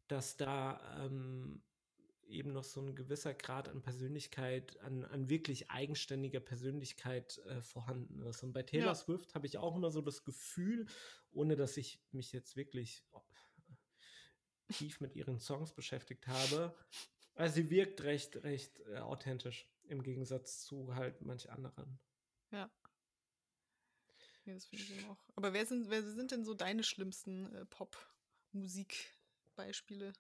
dass 0.07 0.37
da 0.37 1.05
ähm, 1.05 1.61
eben 2.27 2.53
noch 2.53 2.63
so 2.63 2.81
ein 2.81 2.95
gewisser 2.95 3.33
Grad 3.33 3.69
an 3.69 3.81
Persönlichkeit, 3.81 4.79
an, 4.81 5.03
an 5.05 5.29
wirklich 5.29 5.69
eigenständiger 5.69 6.39
Persönlichkeit 6.39 7.37
äh, 7.45 7.61
vorhanden 7.61 8.21
ist. 8.21 8.43
Und 8.43 8.53
bei 8.53 8.63
Taylor 8.63 8.87
Ja. 8.87 8.95
Swift 8.95 9.35
habe 9.35 9.45
ich 9.47 9.57
auch 9.57 9.75
immer 9.75 9.91
so 9.91 10.01
das 10.01 10.23
Gefühl, 10.23 10.87
ohne 11.31 11.55
dass 11.55 11.77
ich 11.77 12.01
mich 12.11 12.31
jetzt 12.31 12.55
wirklich 12.55 13.03
oh, 13.11 13.21
tief 14.73 14.99
mit 15.01 15.15
ihren 15.15 15.39
Songs 15.39 15.73
beschäftigt 15.73 16.27
habe, 16.27 16.75
also 17.35 17.55
sie 17.55 17.69
wirkt 17.69 18.01
recht, 18.03 18.43
recht 18.43 18.79
äh, 18.87 18.97
authentisch 18.99 19.69
im 19.83 20.01
Gegensatz 20.01 20.63
zu 20.63 20.95
halt 20.95 21.21
manch 21.21 21.51
anderen. 21.51 21.99
Ja. 22.51 22.71
Nee, 24.45 24.53
das 24.53 24.65
finde 24.65 24.85
ich 24.85 25.05
auch. 25.05 25.17
Aber 25.35 25.53
wer 25.53 25.65
sind, 25.65 25.89
wer 25.89 26.01
sind 26.01 26.31
denn 26.31 26.45
so 26.45 26.53
deine 26.53 26.83
schlimmsten 26.83 27.53
äh, 27.53 27.65
Pop-Musik-Beispiele? 29.55 30.13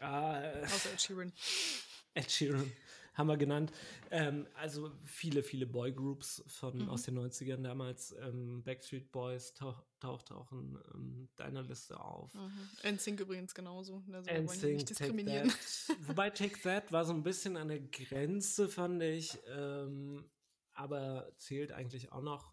Äh, 0.00 0.64
Außer 0.64 0.92
Ed 0.92 1.00
Sheeran. 1.00 1.32
Ed 2.14 2.30
Sheeran 2.30 2.72
haben 3.14 3.26
wir 3.28 3.36
genannt. 3.36 3.70
Ähm, 4.10 4.46
also 4.54 4.90
viele, 5.04 5.42
viele 5.42 5.66
Boygroups 5.66 6.42
von 6.46 6.78
Mhm. 6.78 6.88
aus 6.88 7.02
den 7.02 7.18
90ern 7.18 7.62
damals. 7.62 8.12
Ähm, 8.20 8.62
Backstreet 8.64 9.12
Boys 9.12 9.52
tauch, 9.54 9.82
taucht 10.00 10.32
auch 10.32 10.50
in 10.52 10.78
ähm, 10.94 11.28
deiner 11.36 11.62
Liste 11.62 12.00
auf. 12.00 12.32
Mhm. 12.34 12.68
NSYNC 12.94 13.20
übrigens 13.20 13.54
genauso. 13.54 14.02
Also 14.12 14.28
wir 14.30 14.48
wollen 14.48 14.60
nicht 14.74 14.88
Take 14.88 14.94
diskriminieren. 14.94 15.48
That. 15.50 15.96
Wobei 16.08 16.30
Take 16.30 16.58
That 16.62 16.90
war 16.90 17.04
so 17.04 17.12
ein 17.12 17.22
bisschen 17.22 17.56
an 17.58 17.68
der 17.68 17.80
Grenze, 17.80 18.68
fand 18.68 19.02
ich. 19.02 19.38
Ähm, 19.48 20.24
aber 20.72 21.30
zählt 21.36 21.70
eigentlich 21.72 22.12
auch 22.12 22.22
noch 22.22 22.52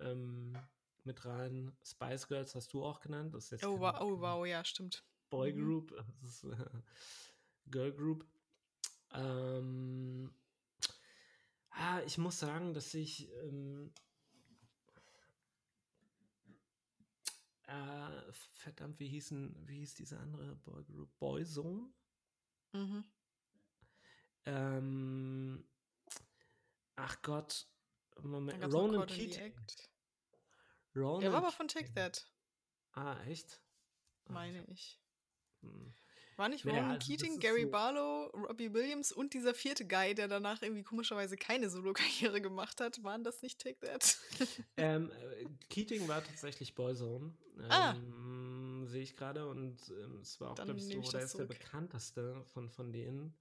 ähm, 0.00 0.56
mit 1.04 1.24
rein. 1.24 1.76
Spice 1.84 2.28
Girls 2.28 2.54
hast 2.54 2.72
du 2.72 2.84
auch 2.84 3.00
genannt. 3.00 3.34
Das 3.34 3.44
ist 3.44 3.50
jetzt 3.52 3.64
Oh, 3.64 3.80
wow, 3.80 3.96
oh, 4.00 4.20
wow, 4.20 4.46
ja, 4.46 4.64
stimmt. 4.64 5.04
Boy 5.30 5.52
Mhm. 5.52 5.58
Group, 5.64 6.04
das 6.20 6.34
ist 6.34 6.44
äh, 6.44 6.82
Girl 7.70 7.92
Group. 7.92 8.26
Ähm, 9.12 10.32
ah, 11.70 12.00
ich 12.02 12.18
muss 12.18 12.38
sagen, 12.38 12.74
dass 12.74 12.92
ich 12.94 13.30
ähm, 13.44 13.92
äh, 17.66 18.32
verdammt, 18.52 18.98
wie 19.00 19.08
hießen, 19.08 19.56
wie 19.66 19.78
hieß 19.78 19.94
diese 19.94 20.18
andere 20.18 20.56
Boy 20.56 20.84
Group? 20.84 21.18
Boyzone? 21.18 21.92
Mhm. 22.72 23.04
Ähm, 24.44 25.64
ach 26.96 27.22
Gott, 27.22 27.68
Moment, 28.20 28.62
Ronan 28.72 29.06
Keating. 29.06 29.54
Ronan 30.94 31.20
Der 31.20 31.32
war 31.32 31.38
aber 31.38 31.52
von. 31.52 31.68
Take 31.68 31.92
That, 31.94 32.26
Ah, 32.92 33.16
echt? 33.24 33.60
Ah, 34.26 34.32
meine 34.32 34.64
ich. 34.70 35.00
hm. 35.62 35.94
War 36.36 36.48
nicht 36.48 36.64
Naja, 36.64 36.78
Ronan 36.78 36.90
also 36.92 36.98
das 36.98 37.06
Keating, 37.08 37.40
Gary 37.40 37.62
so- 37.64 37.70
Barlow, 37.70 38.26
Robbie 38.48 38.72
Williams 38.72 39.12
und 39.12 39.34
dieser 39.34 39.54
vierte 39.54 39.86
Guy, 39.86 40.14
der 40.14 40.28
danach 40.28 40.62
irgendwie 40.62 40.82
komischerweise 40.82 41.36
keine 41.36 41.68
Solo-Karriere 41.70 42.40
gemacht 42.40 42.80
hat? 42.80 43.02
Waren 43.04 43.22
das 43.22 43.42
nicht 43.42 43.60
Take 43.60 43.78
That? 43.80 44.16
Ähm, 44.76 45.10
äh, 45.10 45.46
Keating 45.68 46.08
war 46.08 46.24
tatsächlich 46.24 46.74
Boyzone. 46.74 47.34
Ah. 47.68 47.94
Ähm, 47.94 48.86
Sehe 48.86 49.02
ich 49.02 49.14
gerade 49.16 49.46
und 49.48 49.78
ähm, 49.90 50.18
es 50.20 50.40
war 50.40 50.50
auch, 50.50 50.54
glaube 50.56 50.76
ich, 50.78 50.84
so, 50.86 50.98
ich 51.00 51.08
der 51.10 51.22
ist 51.22 51.38
der 51.38 51.44
bekannteste 51.44 52.42
von, 52.46 52.68
von 52.68 52.92
denen. 52.92 53.34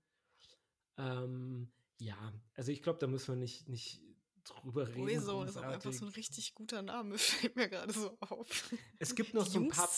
Ähm, 0.98 1.72
ja, 2.00 2.34
also 2.56 2.72
ich 2.72 2.84
glaube, 2.84 3.00
da 3.00 3.08
müssen 3.08 3.30
wir 3.30 3.36
nicht, 3.38 3.68
nicht 3.68 4.02
drüber 4.44 4.88
reden. 4.88 4.98
Boyzone 5.06 5.50
ist 5.50 5.58
auch 5.58 5.64
einfach 5.64 5.94
so 5.94 6.06
ein 6.06 6.12
richtig 6.12 6.54
guter 6.56 6.82
Name, 6.82 7.18
fällt 7.20 7.56
mir 7.56 7.70
gerade 7.70 7.94
so 7.94 8.18
auf. 8.22 8.74
Es 9.00 9.16
gibt 9.16 9.34
noch 9.34 9.46
so 9.46 9.60
ein 9.60 9.70
paar 9.70 9.90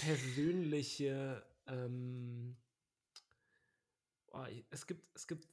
persönliche, 0.00 1.44
ähm, 1.66 2.56
oh, 4.32 4.46
es 4.70 4.86
gibt, 4.86 5.04
es 5.14 5.26
gibt 5.26 5.46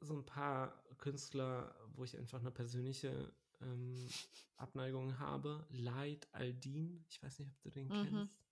so 0.00 0.14
ein 0.14 0.24
paar 0.26 0.82
Künstler, 0.98 1.74
wo 1.94 2.04
ich 2.04 2.16
einfach 2.16 2.40
eine 2.40 2.50
persönliche 2.50 3.32
ähm, 3.60 4.08
Abneigung 4.56 5.18
habe. 5.18 5.66
Light 5.70 6.28
Aldin, 6.32 7.04
ich 7.08 7.22
weiß 7.22 7.38
nicht, 7.40 7.50
ob 7.50 7.60
du 7.62 7.70
den 7.70 7.88
Mhm, 7.88 7.90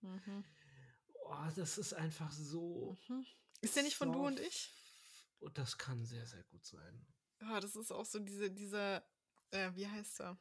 kennst. 0.01 0.27
mhm, 0.27 0.43
Oh, 1.25 1.47
das 1.55 1.77
ist 1.77 1.93
einfach 1.93 2.31
so. 2.31 2.97
mhm. 3.07 3.25
Ist 3.61 3.75
der 3.75 3.83
nicht 3.83 3.95
von 3.95 4.11
Du 4.11 4.25
und 4.27 4.39
ich? 4.39 4.71
Und 5.39 5.57
das 5.57 5.77
kann 5.77 6.05
sehr, 6.05 6.25
sehr 6.25 6.43
gut 6.43 6.65
sein. 6.65 7.05
Ja, 7.49 7.59
das 7.59 7.75
ist 7.75 7.91
auch 7.91 8.05
so 8.05 8.19
diese, 8.19 8.49
dieser, 8.49 9.03
äh, 9.51 9.71
wie 9.75 9.87
heißt 9.87 10.21
er? 10.21 10.37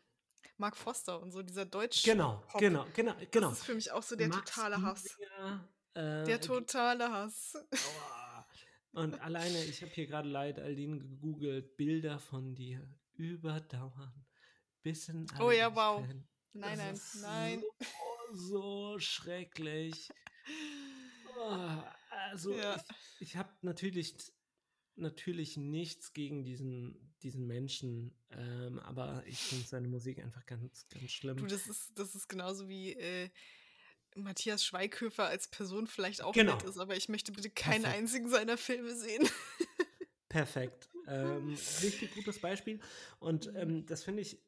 Mark 0.57 0.77
Foster 0.77 1.20
und 1.20 1.31
so, 1.33 1.43
dieser 1.43 1.65
Deutsch. 1.65 2.03
Genau, 2.03 2.45
Pop. 2.49 2.61
genau, 2.61 2.87
genau, 2.95 3.15
genau. 3.31 3.49
Das 3.51 3.59
ist 3.59 3.65
für 3.65 3.74
mich 3.74 3.91
auch 3.91 4.03
so 4.03 4.16
der 4.16 4.29
Max 4.29 4.51
totale 4.51 4.81
Hass. 4.83 5.03
Giesinger, 5.05 5.69
äh, 5.95 6.24
Der 6.24 6.41
totale 6.41 7.11
Hass. 7.11 7.55
Aua. 7.57 8.47
Und 8.93 9.20
alleine, 9.20 9.65
ich 9.65 9.81
habe 9.83 9.91
hier 9.93 10.07
gerade 10.07 10.29
Light 10.29 10.59
Aldin 10.59 11.01
gegoogelt, 11.01 11.77
Bilder 11.77 12.19
von 12.19 12.55
dir 12.55 12.87
überdauern. 13.15 14.12
Bis 14.83 15.09
in 15.09 15.27
Oh 15.41 15.51
ja, 15.51 15.74
wow. 15.74 16.05
Nein, 16.53 16.77
nein, 16.79 17.01
nein. 17.23 17.62
So, 18.33 18.93
so 18.93 18.99
schrecklich. 18.99 20.11
Oh, 21.39 21.83
also, 22.11 22.53
Ja. 22.53 22.77
ich, 22.77 23.29
ich 23.31 23.37
habe 23.37 23.51
natürlich, 23.62 24.15
natürlich 24.97 25.56
nichts 25.56 26.12
gegen 26.12 26.44
diesen, 26.44 27.14
diesen 27.23 27.47
Menschen, 27.47 28.14
ähm, 28.31 28.78
aber 28.81 29.23
ich 29.27 29.39
finde 29.39 29.64
seine 29.66 29.89
Musik 29.89 30.19
einfach 30.19 30.44
ganz, 30.47 30.86
ganz 30.89 31.10
schlimm. 31.10 31.36
Du, 31.36 31.47
das 31.47 31.66
ist, 31.66 31.93
das 31.98 32.14
ist 32.14 32.28
genauso 32.28 32.69
wie 32.69 32.93
äh, 32.93 33.31
Matthias 34.14 34.64
Schweighöfer 34.64 35.27
als 35.27 35.48
Person 35.48 35.86
vielleicht 35.86 36.23
auch 36.23 36.35
Genau. 36.35 36.55
nett 36.56 36.64
ist, 36.64 36.78
aber 36.78 36.97
ich 36.97 37.09
möchte 37.09 37.32
bitte 37.32 37.51
keinen 37.51 37.82
Perfekt. 37.82 38.02
einzigen 38.02 38.28
seiner 38.28 38.56
Filme 38.56 38.94
sehen. 38.94 39.28
Perfekt. 40.28 40.89
Ähm, 41.06 41.59
richtig 41.82 42.10
gutes 42.12 42.39
Beispiel. 42.40 42.81
Und 43.19 43.47
Mhm. 43.47 43.56
ähm, 43.56 43.86
das 43.86 44.05
finde 44.05 44.23
ich 44.23 44.39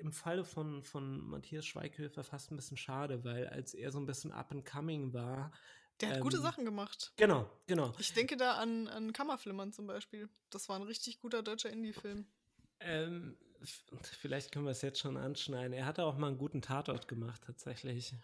im 0.00 0.12
Falle 0.12 0.44
von, 0.44 0.82
von 0.82 1.28
Matthias 1.28 1.66
Schweighöfer 1.66 2.24
fast 2.24 2.50
ein 2.50 2.56
bisschen 2.56 2.76
schade, 2.76 3.24
weil 3.24 3.46
als 3.48 3.74
er 3.74 3.90
so 3.92 3.98
ein 3.98 4.06
bisschen 4.06 4.32
up 4.32 4.50
and 4.52 4.64
coming 4.64 5.12
war. 5.12 5.52
Der 6.00 6.10
hat 6.10 6.20
gute 6.20 6.36
ähm, 6.38 6.42
Sachen 6.42 6.64
gemacht. 6.64 7.12
Genau, 7.16 7.50
genau. 7.66 7.92
Ich 7.98 8.12
denke 8.12 8.36
da 8.36 8.54
an, 8.54 8.88
an 8.88 9.12
Kammerflimmern 9.12 9.72
zum 9.72 9.86
Beispiel. 9.86 10.28
Das 10.50 10.68
war 10.68 10.76
ein 10.76 10.82
richtig 10.82 11.20
guter 11.20 11.42
deutscher 11.42 11.70
Indie-Film. 11.70 12.26
Ähm, 12.80 13.36
vielleicht 14.02 14.52
können 14.52 14.64
wir 14.64 14.72
es 14.72 14.82
jetzt 14.82 14.98
schon 14.98 15.16
anschneiden. 15.16 15.72
Er 15.72 15.84
hatte 15.84 16.04
auch 16.04 16.16
mal 16.16 16.28
einen 16.28 16.38
guten 16.38 16.62
Tatort 16.62 17.08
gemacht, 17.08 17.42
tatsächlich. 17.44 18.14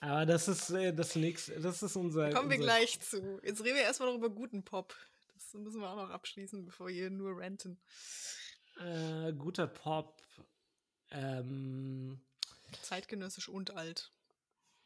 Aber 0.00 0.26
das 0.26 0.48
ist 0.48 0.70
äh, 0.70 0.92
das 0.92 1.16
nächste, 1.16 1.58
das 1.60 1.82
ist 1.82 1.96
unser. 1.96 2.30
Kommen 2.30 2.50
wir 2.50 2.58
unser, 2.58 2.66
gleich 2.66 3.00
zu. 3.00 3.40
Jetzt 3.42 3.64
reden 3.64 3.76
wir 3.76 3.82
erstmal 3.82 4.10
noch 4.10 4.16
über 4.16 4.30
guten 4.30 4.62
Pop. 4.62 4.94
Das 5.34 5.54
müssen 5.54 5.80
wir 5.80 5.88
auch 5.88 5.96
noch 5.96 6.10
abschließen, 6.10 6.64
bevor 6.66 6.88
wir 6.88 6.94
hier 6.94 7.10
nur 7.10 7.40
ranten. 7.40 7.78
Äh, 8.78 9.32
guter 9.32 9.66
Pop. 9.66 10.22
Ähm, 11.10 12.20
Zeitgenössisch 12.82 13.48
und 13.48 13.70
alt. 13.70 14.12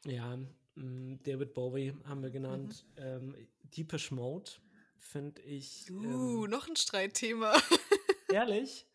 Ja, 0.05 0.37
David 0.75 1.53
Bowie 1.53 1.93
haben 2.05 2.23
wir 2.23 2.29
genannt. 2.29 2.85
Ähm, 2.97 3.35
Deepish 3.75 4.11
Mode 4.11 4.51
finde 4.97 5.41
ich. 5.41 5.89
Uh, 5.91 6.43
Ähm, 6.43 6.49
noch 6.49 6.67
ein 6.67 6.75
Streitthema. 6.75 7.53
ehrlich? 8.31 8.85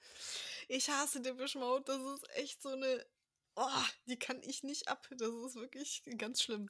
Ich 0.68 0.88
hasse 0.88 1.20
Depeche 1.20 1.58
Mode. 1.58 1.84
Das 1.86 2.00
ist 2.00 2.36
echt 2.36 2.62
so 2.62 2.70
eine. 2.70 3.04
Oh, 3.56 3.84
die 4.06 4.18
kann 4.18 4.42
ich 4.42 4.62
nicht 4.62 4.88
ab. 4.88 5.08
Das 5.10 5.28
ist 5.28 5.54
wirklich 5.54 6.02
ganz 6.18 6.42
schlimm. 6.42 6.68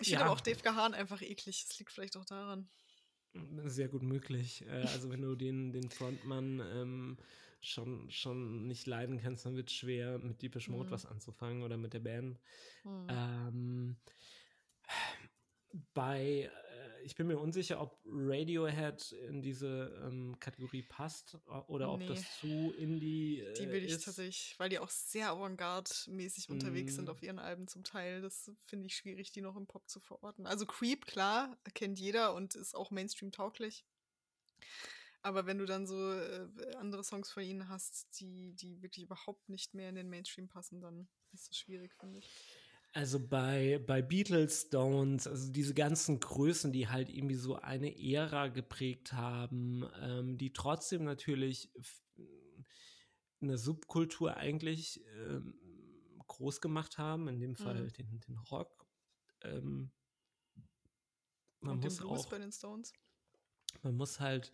Ich 0.00 0.08
finde 0.08 0.24
aber 0.24 0.32
auch 0.32 0.40
Dave 0.40 0.60
Gahan 0.60 0.94
einfach 0.94 1.22
eklig. 1.22 1.64
Das 1.68 1.78
liegt 1.78 1.92
vielleicht 1.92 2.16
auch 2.16 2.24
daran. 2.24 2.68
Sehr 3.64 3.88
gut 3.88 4.02
möglich. 4.02 4.64
Äh, 4.66 4.86
also, 4.92 5.10
wenn 5.10 5.22
du 5.22 5.34
den, 5.34 5.72
den 5.72 5.90
Frontmann 5.90 6.60
ähm, 6.60 7.18
schon, 7.64 8.10
schon 8.10 8.66
nicht 8.66 8.86
leiden 8.86 9.20
kannst, 9.20 9.44
dann 9.46 9.56
wird 9.56 9.68
es 9.70 9.74
schwer, 9.74 10.18
mit 10.18 10.42
Deepish 10.42 10.68
Mode 10.68 10.86
Mhm. 10.88 10.90
was 10.92 11.06
anzufangen 11.06 11.62
oder 11.62 11.76
mit 11.76 11.92
der 11.94 12.00
Band. 12.00 12.38
Hm. 12.82 13.06
Ähm, 13.10 13.96
bei, 15.92 16.50
äh, 16.52 17.02
ich 17.02 17.16
bin 17.16 17.26
mir 17.26 17.38
unsicher, 17.38 17.80
ob 17.80 18.00
Radiohead 18.06 19.10
in 19.12 19.42
diese 19.42 20.00
ähm, 20.06 20.38
Kategorie 20.38 20.82
passt 20.82 21.36
o- 21.46 21.64
oder 21.66 21.90
ob 21.92 22.06
das 22.06 22.20
Nee. 22.20 22.26
zu 22.40 22.72
Indie 22.74 23.40
äh, 23.40 23.54
Die 23.54 23.68
will 23.70 23.84
ich 23.84 23.92
ist. 23.92 24.04
tatsächlich, 24.04 24.54
weil 24.58 24.68
die 24.68 24.78
auch 24.78 24.88
sehr 24.90 25.30
avantgarde-mäßig 25.30 26.48
unterwegs 26.50 26.94
sind 26.94 27.06
Mm. 27.08 27.10
auf 27.10 27.22
ihren 27.22 27.38
Alben 27.40 27.66
zum 27.66 27.82
Teil. 27.82 28.22
Das 28.22 28.50
finde 28.66 28.86
ich 28.86 28.94
schwierig, 28.96 29.32
die 29.32 29.40
noch 29.40 29.56
im 29.56 29.66
Pop 29.66 29.88
zu 29.88 29.98
verorten. 30.00 30.46
Also 30.46 30.64
Creep, 30.64 31.06
klar, 31.06 31.58
kennt 31.74 31.98
jeder 31.98 32.34
und 32.34 32.54
ist 32.54 32.74
auch 32.76 32.90
Mainstream-tauglich. 32.92 33.84
Aber 35.24 35.46
wenn 35.46 35.56
du 35.58 35.64
dann 35.64 35.86
so 35.86 36.12
äh, 36.12 36.46
andere 36.76 37.02
Songs 37.02 37.30
von 37.30 37.42
ihnen 37.42 37.68
hast, 37.70 38.20
die, 38.20 38.52
die 38.54 38.82
wirklich 38.82 39.06
überhaupt 39.06 39.48
nicht 39.48 39.72
mehr 39.72 39.88
in 39.88 39.94
den 39.94 40.10
Mainstream 40.10 40.48
passen, 40.48 40.82
dann 40.82 41.08
ist 41.32 41.50
es 41.50 41.56
schwierig, 41.56 41.94
finde 41.94 42.18
ich. 42.18 42.30
Also 42.92 43.18
bei, 43.18 43.82
bei 43.86 44.02
Beatles, 44.02 44.66
Stones, 44.68 45.26
also 45.26 45.50
diese 45.50 45.74
ganzen 45.74 46.20
Größen, 46.20 46.72
die 46.72 46.88
halt 46.88 47.08
irgendwie 47.08 47.34
so 47.34 47.56
eine 47.56 47.98
Ära 47.98 48.48
geprägt 48.48 49.12
haben, 49.14 49.84
ähm, 50.00 50.38
die 50.38 50.52
trotzdem 50.52 51.02
natürlich 51.04 51.74
f- 51.74 52.02
eine 53.40 53.58
Subkultur 53.58 54.36
eigentlich 54.36 55.00
ähm, 55.16 55.58
groß 56.26 56.60
gemacht 56.60 56.98
haben, 56.98 57.28
in 57.28 57.40
dem 57.40 57.56
Fall 57.56 57.84
Mhm. 57.84 57.92
den, 57.92 58.20
den 58.20 58.38
Rock. 58.38 58.86
Ähm, 59.42 59.90
man 61.60 61.74
und 61.74 61.80
den 61.84 61.90
muss 61.90 61.96
Blues 61.96 62.26
auch, 62.26 62.30
bei 62.30 62.38
den 62.38 62.52
Stones. 62.52 62.92
man 63.82 63.96
muss 63.96 64.20
halt 64.20 64.52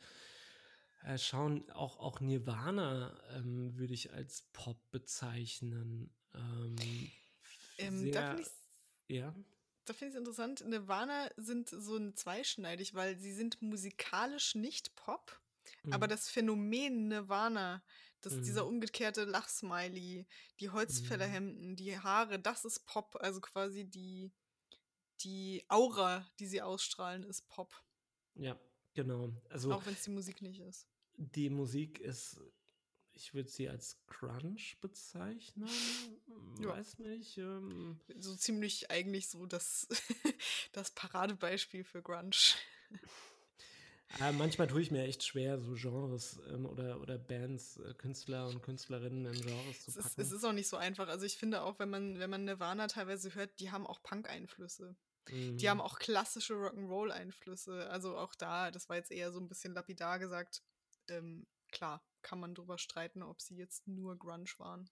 äh, 1.02 1.18
schauen, 1.18 1.70
auch, 1.70 1.98
auch 1.98 2.20
Nirvana 2.20 3.20
ähm, 3.36 3.76
würde 3.78 3.94
ich 3.94 4.12
als 4.12 4.42
Pop 4.52 4.90
bezeichnen. 4.90 6.14
Ähm, 6.34 7.12
Ähm, 7.78 8.10
da 8.10 8.22
finde 8.22 8.42
ich 8.42 8.48
ja. 9.08 9.34
da 9.84 9.92
finde 9.94 10.10
ich 10.10 10.14
es 10.14 10.18
interessant. 10.18 10.64
Nirvana 10.66 11.30
sind 11.36 11.68
so 11.68 11.96
ein 11.96 12.14
zweischneidig, 12.14 12.94
weil 12.94 13.18
sie 13.18 13.32
sind 13.32 13.60
musikalisch 13.62 14.54
nicht 14.54 14.94
Pop, 14.94 15.40
aber 15.88 16.06
Mhm. 16.06 16.08
das 16.08 16.28
Phänomen 16.28 17.08
Nirvana, 17.08 17.82
das, 18.20 18.40
dieser 18.40 18.66
Mhm. 18.66 18.66
umgekehrte 18.66 19.24
Lachsmiley, 19.24 20.28
die 20.60 20.70
Holzfällerhemden, 20.70 21.76
die 21.76 21.98
Haare, 21.98 22.38
das 22.38 22.64
ist 22.64 22.86
Pop. 22.86 23.16
Also 23.20 23.40
quasi 23.40 23.84
die, 23.88 24.32
die 25.22 25.64
Aura, 25.68 26.30
die 26.40 26.46
sie 26.46 26.62
ausstrahlen, 26.62 27.24
ist 27.24 27.48
Pop. 27.48 27.84
Ja, 28.34 28.58
genau. 28.94 29.32
Also 29.50 29.76
Auch 29.76 29.86
wenn 29.86 29.94
es 29.94 30.02
die 30.02 30.10
Musik 30.10 30.42
nicht 30.42 30.60
ist. 30.60 30.86
Die 31.20 31.50
Musik 31.50 32.00
ist, 32.00 32.40
ich 33.12 33.34
würde 33.34 33.50
sie 33.50 33.68
als 33.68 33.98
Crunch 34.06 34.78
bezeichnen. 34.80 35.68
Ja. 36.60 36.68
Weiß 36.68 36.98
nicht. 36.98 37.36
Ähm, 37.38 38.00
So 38.18 38.34
ziemlich 38.34 38.90
eigentlich 38.90 39.28
so 39.28 39.46
das, 39.46 39.86
das 40.72 40.90
Paradebeispiel 40.92 41.84
für 41.84 42.02
Grunge. 42.02 42.30
äh, 44.20 44.32
manchmal 44.32 44.66
tue 44.66 44.80
ich 44.80 44.90
mir 44.90 45.04
echt 45.04 45.22
schwer, 45.22 45.58
so 45.60 45.74
Genres 45.74 46.40
ähm, 46.48 46.66
oder, 46.66 47.00
oder 47.00 47.18
Bands, 47.18 47.76
äh, 47.78 47.94
Künstler 47.94 48.48
und 48.48 48.62
Künstlerinnen 48.62 49.26
in 49.26 49.40
Genres 49.42 49.84
zu 49.84 49.90
Es 49.90 49.96
ist, 49.96 50.02
packen. 50.02 50.20
es 50.22 50.32
ist 50.32 50.44
auch 50.44 50.52
nicht 50.52 50.68
so 50.68 50.76
einfach. 50.76 51.08
Also 51.08 51.26
ich 51.26 51.36
finde 51.36 51.62
auch, 51.62 51.78
wenn 51.78 51.90
man, 51.90 52.18
wenn 52.18 52.30
man 52.30 52.44
Nirvana 52.44 52.86
teilweise 52.86 53.34
hört, 53.34 53.60
die 53.60 53.70
haben 53.70 53.86
auch 53.86 54.02
Punk-Einflüsse. 54.02 54.96
Die 55.28 55.68
haben 55.68 55.76
Mhm. 55.78 55.82
auch 55.82 55.98
klassische 55.98 56.54
Rock'n'Roll-Einflüsse. 56.54 57.88
Also 57.90 58.16
auch 58.16 58.34
da, 58.34 58.70
das 58.72 58.88
war 58.88 58.96
jetzt 58.96 59.12
eher 59.12 59.30
so 59.30 59.38
ein 59.38 59.48
bisschen 59.48 59.74
lapidar 59.74 60.18
gesagt. 60.18 60.62
Ähm, 61.10 61.46
klar, 61.70 62.02
kann 62.22 62.40
man 62.40 62.54
drüber 62.54 62.78
streiten, 62.78 63.22
ob 63.22 63.40
sie 63.40 63.56
jetzt 63.56 63.86
nur 63.86 64.16
Grunge 64.18 64.50
waren. 64.58 64.88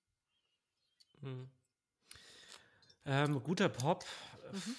Mhm. 1.21 1.51
Ähm, 3.05 3.43
guter 3.43 3.69
Pop. 3.69 4.05
Mhm. 4.53 4.77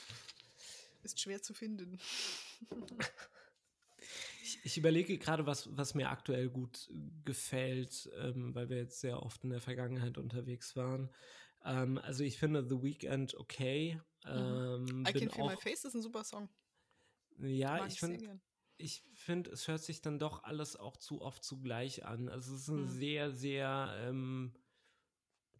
Ist 1.03 1.19
schwer 1.19 1.41
zu 1.41 1.53
finden. 1.53 1.99
ich 4.43 4.59
ich 4.63 4.77
überlege 4.77 5.17
gerade, 5.17 5.45
was, 5.45 5.75
was 5.75 5.95
mir 5.95 6.09
aktuell 6.09 6.49
gut 6.49 6.89
gefällt, 7.23 8.09
ähm, 8.17 8.53
weil 8.53 8.69
wir 8.69 8.77
jetzt 8.77 8.99
sehr 8.99 9.23
oft 9.23 9.43
in 9.43 9.49
der 9.49 9.61
Vergangenheit 9.61 10.17
unterwegs 10.17 10.75
waren. 10.75 11.09
Ähm, 11.63 11.97
also 11.99 12.23
ich 12.23 12.37
finde 12.37 12.67
The 12.67 12.81
Weeknd 12.83 13.35
okay. 13.35 13.99
Mhm. 14.25 14.29
Ähm, 14.29 15.05
I 15.07 15.13
Can 15.13 15.29
Feel 15.29 15.45
My 15.45 15.57
Face 15.57 15.85
ist 15.85 15.95
ein 15.95 16.01
super 16.01 16.23
Song. 16.23 16.49
Ja, 17.37 17.77
Mag 17.77 17.87
ich 17.87 17.99
finde, 17.99 18.41
ich 18.79 19.03
finde, 19.13 19.51
es 19.51 19.67
hört 19.67 19.81
sich 19.81 20.01
dann 20.01 20.19
doch 20.19 20.43
alles 20.43 20.77
auch 20.77 20.95
zu 20.97 21.21
oft 21.21 21.43
zugleich 21.43 22.05
an. 22.05 22.29
Also 22.29 22.55
es 22.55 22.61
ist 22.61 22.67
ein 22.69 22.83
mhm. 22.83 22.87
sehr, 22.87 23.31
sehr 23.31 23.93
ähm, 23.99 24.53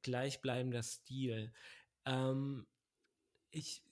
gleichbleibender 0.02 0.82
Stil. 0.82 1.54
Ähm, 2.06 2.66
ich 3.52 3.84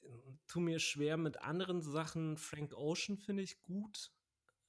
tue 0.47 0.61
mir 0.61 0.79
schwer 0.79 1.17
mit 1.17 1.41
anderen 1.41 1.81
Sachen. 1.81 2.37
Frank 2.37 2.73
Ocean 2.73 3.17
finde 3.17 3.43
ich 3.43 3.61
gut. 3.61 4.11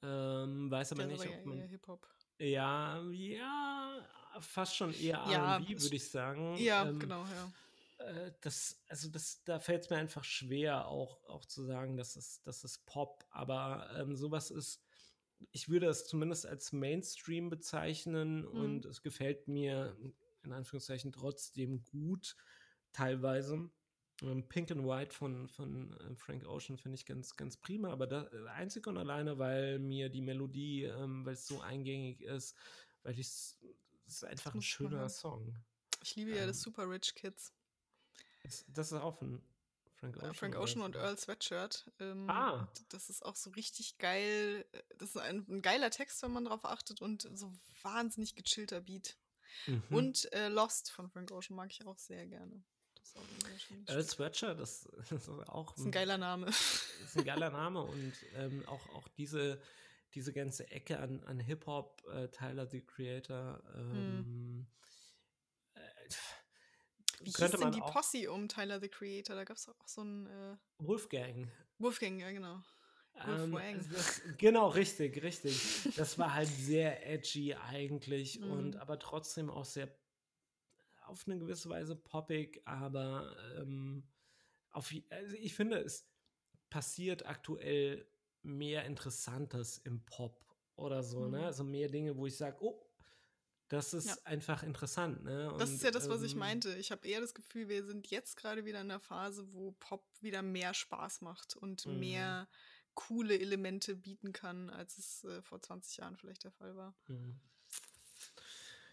Ähm, 0.03 0.71
weiß 0.71 0.93
aber 0.93 1.07
Der 1.07 1.17
nicht, 1.17 1.29
ob 1.29 1.47
man. 1.47 1.61
Hip-Hop. 1.61 2.09
Ja, 2.39 3.03
ja, 3.11 4.09
fast 4.41 4.77
schon 4.77 4.93
eher 4.93 5.25
ja, 5.29 5.57
R&B, 5.57 5.81
würde 5.81 5.97
ich 5.97 6.09
sagen. 6.09 6.57
Ja, 6.57 6.89
ähm, 6.89 6.99
genau, 6.99 7.23
ja. 7.25 7.53
Äh, 7.99 8.33
das, 8.41 8.83
also 8.89 9.09
das, 9.09 9.43
da 9.45 9.59
fällt 9.59 9.85
es 9.85 9.91
mir 9.91 9.97
einfach 9.97 10.25
schwer, 10.25 10.89
auch, 10.89 11.23
auch 11.25 11.45
zu 11.45 11.65
sagen, 11.65 11.97
das 11.97 12.17
ist, 12.17 12.47
das 12.47 12.65
ist 12.65 12.87
Pop. 12.87 13.25
Aber 13.31 13.89
ähm, 13.97 14.17
sowas 14.17 14.51
ist, 14.51 14.83
ich 15.53 15.69
würde 15.69 15.87
es 15.89 16.07
zumindest 16.07 16.47
als 16.47 16.73
Mainstream 16.73 17.51
bezeichnen 17.51 18.41
mhm. 18.41 18.49
und 18.49 18.85
es 18.87 19.03
gefällt 19.03 19.49
mir 19.49 19.97
in 20.43 20.53
Anführungszeichen 20.53 21.13
trotzdem 21.13 21.85
gut, 21.85 22.37
teilweise. 22.93 23.71
Ähm, 24.23 24.49
Pink 24.49 24.71
and 24.73 24.85
White 24.85 25.15
von, 25.15 25.49
von 25.49 25.93
äh, 25.93 26.17
Frank 26.17 26.45
Ocean 26.47 26.77
finde 26.77 26.97
ich 26.97 27.07
ganz, 27.07 27.37
ganz 27.37 27.57
prima, 27.57 27.91
aber 27.93 28.07
das, 28.07 28.33
äh, 28.33 28.49
einzig 28.49 28.87
und 28.87 28.97
alleine, 28.97 29.39
weil 29.39 29.79
mir 29.79 30.09
die 30.09 30.23
Melodie, 30.23 30.85
ähm, 30.85 31.25
weil 31.25 31.35
es 31.35 31.47
so 31.47 31.61
eingängig 31.61 32.23
ist, 32.23 32.57
weil 33.03 33.13
ich 33.13 33.21
es 33.21 33.59
ist 34.07 34.25
einfach 34.25 34.55
ein 34.55 34.63
schöner 34.63 35.09
Song. 35.09 35.55
Ich 36.03 36.17
liebe 36.17 36.31
ja 36.31 36.47
das 36.47 36.59
ähm. 36.59 36.63
Super 36.63 36.89
Rich 36.89 37.15
Kids. 37.15 37.53
Das, 38.49 38.65
das 38.73 38.93
ist 38.93 38.99
auch 38.99 39.19
von 39.19 39.43
Frank 40.01 40.17
Ocean. 40.17 40.35
Frank 40.35 40.57
Ocean 40.57 40.83
und 40.83 40.97
Earl 40.97 41.19
Sweatshirt. 41.19 41.91
Ähm, 41.99 42.31
ah. 42.31 42.69
Das 42.89 43.11
ist 43.11 43.25
auch 43.25 43.37
so 43.37 43.51
richtig 43.51 43.99
geil. 43.99 44.65
Das 44.99 45.11
ist 45.11 45.19
ein, 45.19 45.45
ein, 45.49 45.63
geiler 45.63 45.91
Text, 45.91 46.23
wenn 46.23 46.33
man 46.33 46.45
drauf 46.45 46.65
achtet 46.65 47.03
und 47.03 47.29
so 47.35 47.53
wahnsinnig 47.83 48.35
gechillter 48.35 48.81
Beat. 48.81 49.17
Mhm. 49.67 49.83
Und 49.91 50.33
äh, 50.33 50.49
Lost 50.49 50.91
von 50.93 51.11
Frank 51.11 51.31
Ocean 51.33 51.57
mag 51.57 51.71
ich 51.71 51.85
auch 51.87 51.99
sehr 51.99 52.27
gerne. 52.27 52.63
Earl 53.87 54.05
Sweatshirt, 54.05 54.61
das, 54.61 54.89
das, 55.11 55.11
ist 55.11 55.29
auch 55.29 55.73
das 55.73 55.81
ist 55.81 55.87
ein 55.87 55.93
geiler 55.93 56.19
Name. 56.19 56.47
Das 56.47 56.85
ist 57.05 57.19
ein 57.19 57.25
geiler 57.25 57.51
Name 57.51 57.83
und 57.83 58.13
ähm, 58.37 58.65
auch, 58.69 58.87
auch 58.95 59.09
diese, 59.09 59.61
diese 60.15 60.33
ganze 60.33 60.71
Ecke 60.71 61.01
an, 61.01 61.25
an 61.25 61.41
Hip-Hop, 61.41 62.05
äh, 62.15 62.29
Tyler 62.29 62.67
the 62.67 62.81
Creator, 62.83 63.61
hm. 63.73 63.91
ähm, 63.91 64.17
mhm. 64.17 64.67
Wie 67.25 67.33
könnte 67.33 67.57
hieß 67.57 67.61
denn 67.61 67.73
die 67.73 67.81
Posse 67.81 68.31
um 68.31 68.49
Tyler 68.49 68.81
the 68.81 68.89
Creator? 68.89 69.37
Da 69.37 69.45
gab 69.45 69.57
es 69.57 69.69
auch 69.69 69.87
so 69.87 70.03
ein 70.03 70.27
äh 70.27 70.57
Wolfgang. 70.79 71.49
Wolfgang, 71.79 72.21
ja 72.21 72.31
genau. 72.31 72.63
Ähm, 73.27 73.59
das, 73.93 74.23
genau, 74.37 74.69
richtig, 74.69 75.23
richtig. 75.23 75.61
Das 75.97 76.19
war 76.19 76.35
halt 76.35 76.49
sehr 76.49 77.07
edgy 77.07 77.55
eigentlich 77.55 78.41
mhm. 78.41 78.51
und 78.51 78.77
aber 78.77 78.99
trotzdem 78.99 79.51
auch 79.51 79.65
sehr 79.65 79.89
auf 81.07 81.27
eine 81.27 81.39
gewisse 81.39 81.69
Weise 81.71 81.97
poppig, 81.97 82.61
aber 82.67 83.35
ähm, 83.57 84.07
auf, 84.71 84.93
also 85.09 85.37
ich 85.37 85.55
finde, 85.55 85.79
es 85.79 86.07
passiert 86.69 87.27
aktuell 87.27 88.07
mehr 88.43 88.85
Interessantes 88.85 89.79
im 89.79 90.05
Pop 90.05 90.45
oder 90.77 91.03
so, 91.03 91.21
ne? 91.21 91.27
mhm. 91.27 91.33
ne? 91.33 91.47
Also 91.47 91.65
mehr 91.65 91.89
Dinge, 91.89 92.17
wo 92.17 92.27
ich 92.27 92.37
sage, 92.37 92.59
oh, 92.61 92.88
das 93.69 93.93
ist 93.93 94.07
ja. 94.07 94.17
einfach 94.25 94.63
interessant. 94.63 95.25
Ne? 95.25 95.53
Und, 95.53 95.61
das 95.61 95.71
ist 95.71 95.83
ja 95.83 95.91
das, 95.91 96.09
was 96.09 96.21
ähm, 96.21 96.27
ich 96.27 96.35
meinte. 96.35 96.75
Ich 96.77 96.91
habe 96.91 97.07
eher 97.07 97.21
das 97.21 97.35
Gefühl, 97.35 97.69
wir 97.69 97.85
sind 97.85 98.09
jetzt 98.11 98.37
gerade 98.37 98.65
wieder 98.65 98.81
in 98.81 98.89
der 98.89 99.01
Phase, 99.01 99.47
wo 99.53 99.73
Pop 99.73 100.05
wieder 100.21 100.43
mehr 100.43 100.73
Spaß 100.75 101.21
macht 101.21 101.57
und 101.57 101.87
mhm. 101.87 101.99
mehr 101.99 102.49
coole 102.95 103.39
Elemente 103.39 103.95
bieten 103.95 104.33
kann, 104.33 104.71
als 104.71 104.99
es 104.99 105.25
äh, 105.25 105.43
vor 105.43 105.61
20 105.61 105.99
Jahren 105.99 106.17
vielleicht 106.17 106.45
der 106.45 106.51
Fall 106.51 106.77
war. 106.77 106.95
Mhm. 107.09 107.39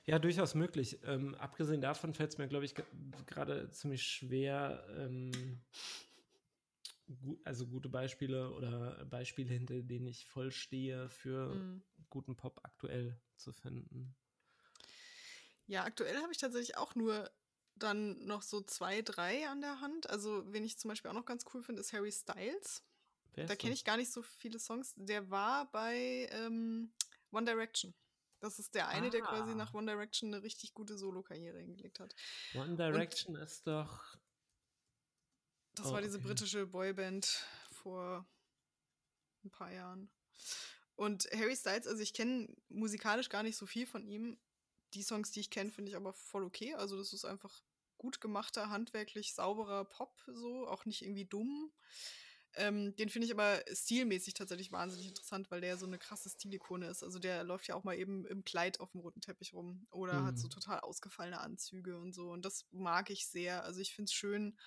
Ja, 0.06 0.20
durchaus 0.20 0.54
möglich. 0.54 1.00
Ähm, 1.06 1.34
abgesehen 1.36 1.82
davon 1.82 2.14
fällt 2.14 2.32
es 2.32 2.38
mir, 2.38 2.48
glaube 2.48 2.66
ich, 2.66 2.76
gerade 3.26 3.72
ziemlich 3.72 4.04
schwer, 4.04 4.86
ähm, 4.98 5.32
gu 7.08 7.40
also 7.44 7.66
gute 7.66 7.90
Beispiele 7.90 8.52
oder 8.52 9.04
Beispiele, 9.06 9.52
hinter 9.54 9.82
denen 9.82 10.06
ich 10.06 10.28
voll 10.28 10.52
stehe, 10.52 11.10
für 11.10 11.56
mhm. 11.56 11.82
guten 12.10 12.36
Pop 12.36 12.60
aktuell 12.64 13.20
zu 13.36 13.52
finden. 13.52 14.16
Ja, 15.68 15.84
aktuell 15.84 16.22
habe 16.22 16.32
ich 16.32 16.38
tatsächlich 16.38 16.78
auch 16.78 16.96
nur 16.96 17.30
dann 17.76 18.26
noch 18.26 18.42
so 18.42 18.62
zwei, 18.62 19.02
drei 19.02 19.48
an 19.50 19.62
der 19.62 19.82
Hand. 19.82 20.10
Also, 20.10 20.44
wen 20.54 20.64
ich 20.64 20.78
zum 20.78 20.90
Beispiel 20.90 21.12
auch 21.12 21.16
noch 21.16 21.26
ganz 21.26 21.44
cool 21.54 21.64
finde, 21.64 21.82
ist 21.82 21.94
Harry 21.94 22.12
Styles. 22.12 22.84
Da 23.36 23.56
kenne 23.56 23.74
ich 23.74 23.84
gar 23.84 23.98
nicht 23.98 24.12
so 24.12 24.22
viele 24.22 24.60
Songs. 24.60 24.94
Der 24.96 25.30
war 25.30 25.70
bei 25.72 26.30
ähm, 26.32 26.94
One 27.32 27.46
Direction. 27.46 27.94
Das 28.40 28.60
ist 28.60 28.76
der 28.76 28.88
eine, 28.88 29.08
ah. 29.08 29.10
der 29.10 29.22
quasi 29.22 29.56
nach 29.56 29.74
One 29.74 29.92
Direction 29.92 30.34
eine 30.34 30.44
richtig 30.44 30.74
gute 30.74 30.98
Solo-Karriere 30.98 31.60
hingelegt 31.60 32.00
hat. 32.00 32.16
One 32.54 32.78
Direction 32.78 33.36
Und 33.36 33.42
ist 33.42 33.68
doch. 33.68 34.18
Das 35.74 35.88
oh, 35.88 35.94
war 35.94 36.02
diese 36.02 36.18
okay. 36.18 36.28
britische 36.28 36.66
Boyband 36.66 37.46
vor 37.72 38.26
ein 39.44 39.52
paar 39.52 39.72
Jahren. 39.72 40.10
Und 40.96 41.28
Harry 41.34 41.56
Styles, 41.56 41.88
also 41.88 42.02
ich 42.02 42.14
kenne 42.14 42.56
musikalisch 42.70 43.28
gar 43.28 43.44
nicht 43.44 43.58
so 43.58 43.66
viel 43.66 43.86
von 43.86 44.06
ihm, 44.06 44.38
die 44.96 45.04
Songs, 45.04 45.32
die 45.32 45.42
ich 45.42 45.50
kenne, 45.50 45.72
finde 45.72 45.90
ich 45.90 45.96
aber 45.96 46.14
voll 46.14 46.44
okay. 46.44 46.74
Also 46.76 46.98
das 46.98 47.14
ist 47.14 47.26
einfach 47.26 47.64
gut 47.98 48.22
gemachter, 48.22 48.70
handwerklich 48.70 49.34
sauberer 49.34 49.86
Pop, 49.86 50.22
so, 50.28 50.68
auch 50.68 50.86
nicht 50.86 51.02
irgendwie 51.02 51.26
dumm. 51.26 51.72
Ähm, 52.58 52.96
den 52.96 53.10
finde 53.10 53.26
ich 53.26 53.34
aber 53.34 53.62
stilmäßig 53.72 54.34
tatsächlich 54.34 54.72
wahnsinnig 54.72 55.08
interessant, 55.08 55.52
weil 55.52 55.60
der 55.60 55.78
so 55.78 55.86
eine 55.86 55.98
krasse 55.98 56.30
Stilikone 56.30 56.88
ist. 56.88 57.04
Also 57.04 57.20
der 57.20 57.44
läuft 57.44 57.68
ja 57.68 57.76
auch 57.76 57.84
mal 57.84 57.98
eben 57.98 58.26
im 58.26 58.46
Kleid 58.46 58.80
auf 58.80 58.92
dem 58.92 59.02
roten 59.02 59.20
Teppich 59.20 59.54
rum 59.54 59.88
oder 59.92 60.22
mhm. 60.22 60.26
hat 60.28 60.40
so 60.40 60.48
mhm. 60.48 60.52
total 60.52 60.80
ausgefallene 60.80 61.40
Anzüge 61.40 62.00
und 62.00 62.14
so. 62.14 62.30
Und 62.32 62.46
das 62.46 62.66
mag 62.72 63.10
ich 63.10 63.28
sehr. 63.28 63.64
Also 63.66 63.82
ich 63.82 63.94
finde 63.94 64.10
es 64.10 64.14
schön, 64.14 64.58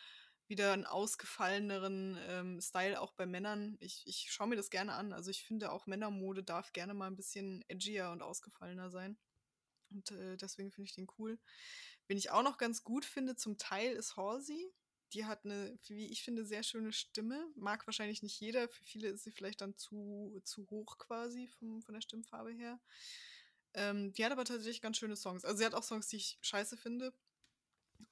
wieder 0.49 0.73
einen 0.73 0.87
ausgefalleneren 0.87 2.19
ähm, 2.27 2.61
Style 2.61 3.01
auch 3.01 3.13
bei 3.13 3.27
Männern. 3.27 3.77
Ich, 3.81 4.03
ich 4.07 4.27
schaue 4.31 4.49
mir 4.49 4.57
das 4.57 4.71
gerne 4.71 4.95
an. 4.95 5.13
Also 5.13 5.31
ich 5.31 5.45
finde 5.45 5.71
auch 5.73 5.87
Männermode 5.87 6.43
darf 6.43 6.73
gerne 6.73 6.95
mal 6.95 7.07
ein 7.07 7.17
bisschen 7.17 7.65
edgier 7.69 8.11
und 8.11 8.23
ausgefallener 8.23 8.91
sein. 8.91 9.19
Und 9.91 10.11
äh, 10.11 10.37
deswegen 10.37 10.71
finde 10.71 10.89
ich 10.89 10.95
den 10.95 11.09
cool. 11.19 11.39
Wen 12.07 12.19
ich 12.19 12.31
auch 12.31 12.43
noch 12.43 12.59
ganz 12.59 12.85
gut 12.85 13.05
finde, 13.05 13.37
zum 13.37 13.59
Teil 13.59 13.95
ist 13.95 14.17
Halsey. 14.17 14.73
Die 15.13 15.25
hat 15.25 15.45
eine, 15.45 15.79
wie 15.87 16.07
ich 16.07 16.23
finde, 16.23 16.45
sehr 16.45 16.63
schöne 16.63 16.93
Stimme. 16.93 17.47
Mag 17.55 17.87
wahrscheinlich 17.87 18.23
nicht 18.23 18.39
jeder. 18.41 18.69
Für 18.69 18.85
viele 18.85 19.09
ist 19.09 19.25
sie 19.25 19.31
vielleicht 19.31 19.61
dann 19.61 19.77
zu, 19.77 20.41
zu 20.45 20.69
hoch 20.71 20.99
quasi 20.99 21.49
vom, 21.49 21.83
von 21.83 21.95
der 21.95 22.03
Stimmfarbe 22.03 22.53
her. 22.53 22.79
Ähm, 23.75 24.13
die 24.13 24.25
hat 24.25 24.33
aber 24.33 24.45
tatsächlich 24.45 24.83
ganz 24.83 24.99
schöne 24.99 25.17
Songs. 25.17 25.45
Also 25.45 25.59
sie 25.59 25.65
hat 25.65 25.75
auch 25.75 25.83
Songs, 25.83 26.09
die 26.09 26.17
ich 26.17 26.39
scheiße 26.43 26.77
finde. 26.77 27.13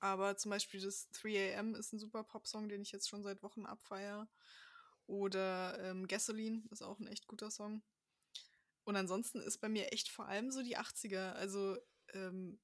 Aber 0.01 0.37
zum 0.37 0.51
Beispiel 0.51 0.81
das 0.81 1.09
3am 1.13 1.77
ist 1.77 1.93
ein 1.93 1.99
super 1.99 2.25
Pop-Song, 2.25 2.69
den 2.69 2.83
ich 2.83 2.93
jetzt 2.93 3.09
schon 3.09 3.23
seit 3.23 3.43
Wochen 3.43 3.67
abfeiere. 3.67 4.29
Oder 5.07 5.79
ähm, 5.83 6.07
Gasoline 6.09 6.63
ist 6.71 6.83
auch 6.83 6.99
ein 6.99 7.07
echt 7.07 7.27
guter 7.27 7.51
Song. 7.51 7.83
Und 8.87 8.95
ansonsten 8.95 9.41
ist 9.41 9.59
bei 9.59 9.69
mir 9.69 9.93
echt 9.93 10.09
vor 10.09 10.29
allem 10.29 10.53
so 10.53 10.63
die 10.63 10.79
80er. 10.79 11.33
Also 11.33 11.77
ähm, 12.15 12.61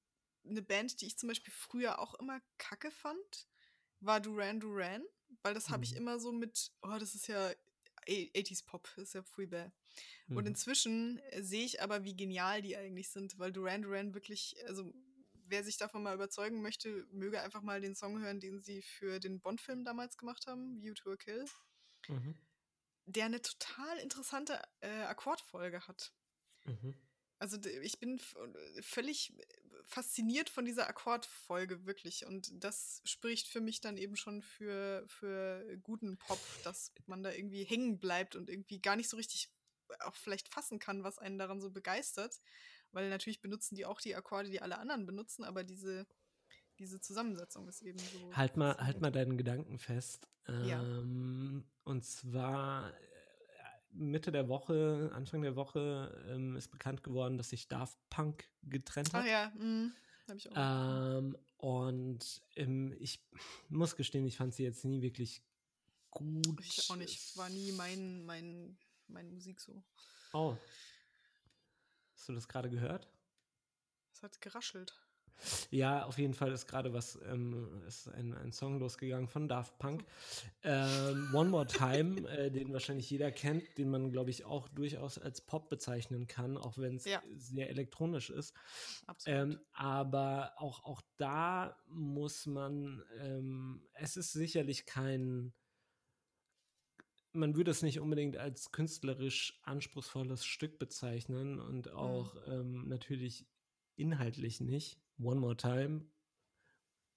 eine 0.47 0.61
Band, 0.61 1.01
die 1.01 1.05
ich 1.05 1.17
zum 1.17 1.27
Beispiel 1.27 1.53
früher 1.53 1.99
auch 1.99 2.13
immer 2.15 2.41
kacke 2.57 2.91
fand, 2.91 3.47
war 3.99 4.21
Duran 4.21 4.61
Duran, 4.61 5.03
weil 5.41 5.53
das 5.53 5.67
mhm. 5.67 5.73
habe 5.73 5.83
ich 5.83 5.95
immer 5.97 6.19
so 6.19 6.31
mit, 6.31 6.71
oh, 6.81 6.95
das 6.97 7.13
ist 7.13 7.27
ja 7.27 7.51
80s 8.07 8.65
Pop, 8.65 8.89
das 8.95 9.09
ist 9.09 9.13
ja 9.15 9.23
Freebell. 9.23 9.73
Mhm. 10.27 10.37
Und 10.37 10.45
inzwischen 10.47 11.19
äh, 11.31 11.43
sehe 11.43 11.65
ich 11.65 11.81
aber, 11.81 12.05
wie 12.05 12.15
genial 12.15 12.61
die 12.61 12.77
eigentlich 12.77 13.09
sind, 13.09 13.37
weil 13.37 13.51
Duran 13.51 13.81
Duran 13.81 14.13
wirklich, 14.13 14.55
also 14.65 14.93
wer 15.45 15.65
sich 15.65 15.75
davon 15.75 16.03
mal 16.03 16.15
überzeugen 16.15 16.61
möchte, 16.61 17.05
möge 17.11 17.41
einfach 17.41 17.61
mal 17.61 17.81
den 17.81 17.95
Song 17.95 18.21
hören, 18.21 18.39
den 18.39 18.61
sie 18.61 18.81
für 18.81 19.19
den 19.19 19.41
Bond-Film 19.41 19.83
damals 19.83 20.17
gemacht 20.17 20.47
haben, 20.47 20.81
View 20.81 20.93
to 20.93 21.11
a 21.11 21.17
Kill. 21.17 21.43
Mhm 22.07 22.35
der 23.05 23.25
eine 23.25 23.41
total 23.41 23.97
interessante 23.99 24.61
äh, 24.81 25.03
Akkordfolge 25.03 25.87
hat. 25.87 26.13
Mhm. 26.65 26.95
Also 27.39 27.57
ich 27.81 27.99
bin 27.99 28.21
völlig 28.81 29.33
fasziniert 29.83 30.49
von 30.49 30.63
dieser 30.63 30.87
Akkordfolge 30.87 31.85
wirklich 31.85 32.25
und 32.25 32.51
das 32.63 33.01
spricht 33.03 33.49
für 33.49 33.59
mich 33.59 33.81
dann 33.81 33.97
eben 33.97 34.15
schon 34.15 34.41
für, 34.41 35.03
für 35.07 35.77
guten 35.83 36.17
Pop, 36.17 36.39
dass 36.63 36.93
man 37.05 37.21
da 37.21 37.31
irgendwie 37.31 37.65
hängen 37.65 37.99
bleibt 37.99 38.37
und 38.37 38.49
irgendwie 38.49 38.79
gar 38.79 38.95
nicht 38.95 39.09
so 39.09 39.17
richtig 39.17 39.51
auch 39.99 40.15
vielleicht 40.15 40.47
fassen 40.47 40.79
kann, 40.79 41.03
was 41.03 41.19
einen 41.19 41.37
daran 41.37 41.61
so 41.61 41.69
begeistert, 41.69 42.41
weil 42.91 43.09
natürlich 43.09 43.41
benutzen 43.41 43.75
die 43.75 43.85
auch 43.85 43.99
die 43.99 44.15
Akkorde, 44.15 44.49
die 44.49 44.61
alle 44.61 44.77
anderen 44.77 45.05
benutzen, 45.05 45.43
aber 45.43 45.63
diese 45.63 46.07
diese 46.83 46.99
Zusammensetzung 46.99 47.67
ist 47.67 47.81
eben 47.81 47.97
so. 47.97 48.35
Halt 48.35 48.57
mal, 48.57 48.75
halt 48.77 49.01
mal 49.01 49.11
deinen 49.11 49.37
Gedanken 49.37 49.79
fest. 49.79 50.27
Ja. 50.47 50.83
Ähm, 50.83 51.63
und 51.85 52.03
zwar, 52.03 52.91
Mitte 53.91 54.31
der 54.31 54.49
Woche, 54.49 55.11
Anfang 55.13 55.41
der 55.41 55.55
Woche 55.55 56.25
ähm, 56.27 56.55
ist 56.55 56.69
bekannt 56.69 57.03
geworden, 57.03 57.37
dass 57.37 57.49
sich 57.49 57.67
Daft 57.69 57.97
Punk 58.09 58.49
getrennt 58.63 59.13
hat. 59.13 59.23
Ah 59.23 59.27
ja, 59.27 59.53
mhm. 59.57 59.93
Hab 60.27 60.35
ich 60.35 60.51
auch. 60.51 60.55
Ähm, 61.17 61.37
und 61.57 62.41
ähm, 62.55 62.93
ich 62.99 63.25
muss 63.69 63.95
gestehen, 63.95 64.25
ich 64.25 64.37
fand 64.37 64.53
sie 64.53 64.63
jetzt 64.63 64.83
nie 64.83 65.01
wirklich 65.01 65.41
gut. 66.11 66.59
ich 66.59 66.89
auch 66.89 66.97
nicht. 66.97 67.37
War 67.37 67.49
nie 67.49 67.71
mein, 67.71 68.25
mein, 68.25 68.77
meine 69.07 69.31
Musik 69.31 69.61
so. 69.61 69.81
Oh. 70.33 70.57
Hast 72.15 72.27
du 72.27 72.33
das 72.33 72.47
gerade 72.47 72.69
gehört? 72.69 73.07
Es 74.13 74.21
hat 74.23 74.41
geraschelt. 74.41 75.02
Ja, 75.71 76.05
auf 76.05 76.17
jeden 76.19 76.33
Fall 76.33 76.51
ist 76.51 76.67
gerade 76.67 76.93
was, 76.93 77.19
ähm, 77.25 77.81
ist 77.87 78.07
ein, 78.07 78.33
ein 78.33 78.51
Song 78.51 78.79
losgegangen 78.79 79.27
von 79.27 79.47
Daft 79.47 79.77
Punk. 79.79 80.05
Ähm, 80.63 81.29
One 81.33 81.49
More 81.49 81.67
Time, 81.67 82.27
äh, 82.29 82.51
den 82.51 82.73
wahrscheinlich 82.73 83.09
jeder 83.09 83.31
kennt, 83.31 83.77
den 83.77 83.89
man, 83.89 84.11
glaube 84.11 84.29
ich, 84.29 84.45
auch 84.45 84.69
durchaus 84.69 85.17
als 85.17 85.41
Pop 85.41 85.69
bezeichnen 85.69 86.27
kann, 86.27 86.57
auch 86.57 86.77
wenn 86.77 86.95
es 86.95 87.05
Ja. 87.05 87.21
sehr 87.35 87.69
elektronisch 87.69 88.29
ist. 88.29 88.53
Ähm, 89.25 89.59
aber 89.73 90.53
auch, 90.57 90.83
auch 90.85 91.01
da 91.17 91.77
muss 91.87 92.45
man, 92.45 93.03
ähm, 93.19 93.87
es 93.93 94.17
ist 94.17 94.33
sicherlich 94.33 94.85
kein, 94.85 95.53
man 97.33 97.55
würde 97.55 97.71
es 97.71 97.81
nicht 97.81 97.99
unbedingt 97.99 98.37
als 98.37 98.71
künstlerisch 98.71 99.59
anspruchsvolles 99.63 100.45
Stück 100.45 100.77
bezeichnen 100.79 101.59
und 101.59 101.91
auch 101.91 102.35
ähm, 102.47 102.87
natürlich 102.87 103.47
inhaltlich 103.95 104.61
nicht. 104.61 105.02
One 105.23 105.39
more 105.39 105.55
time. 105.57 106.05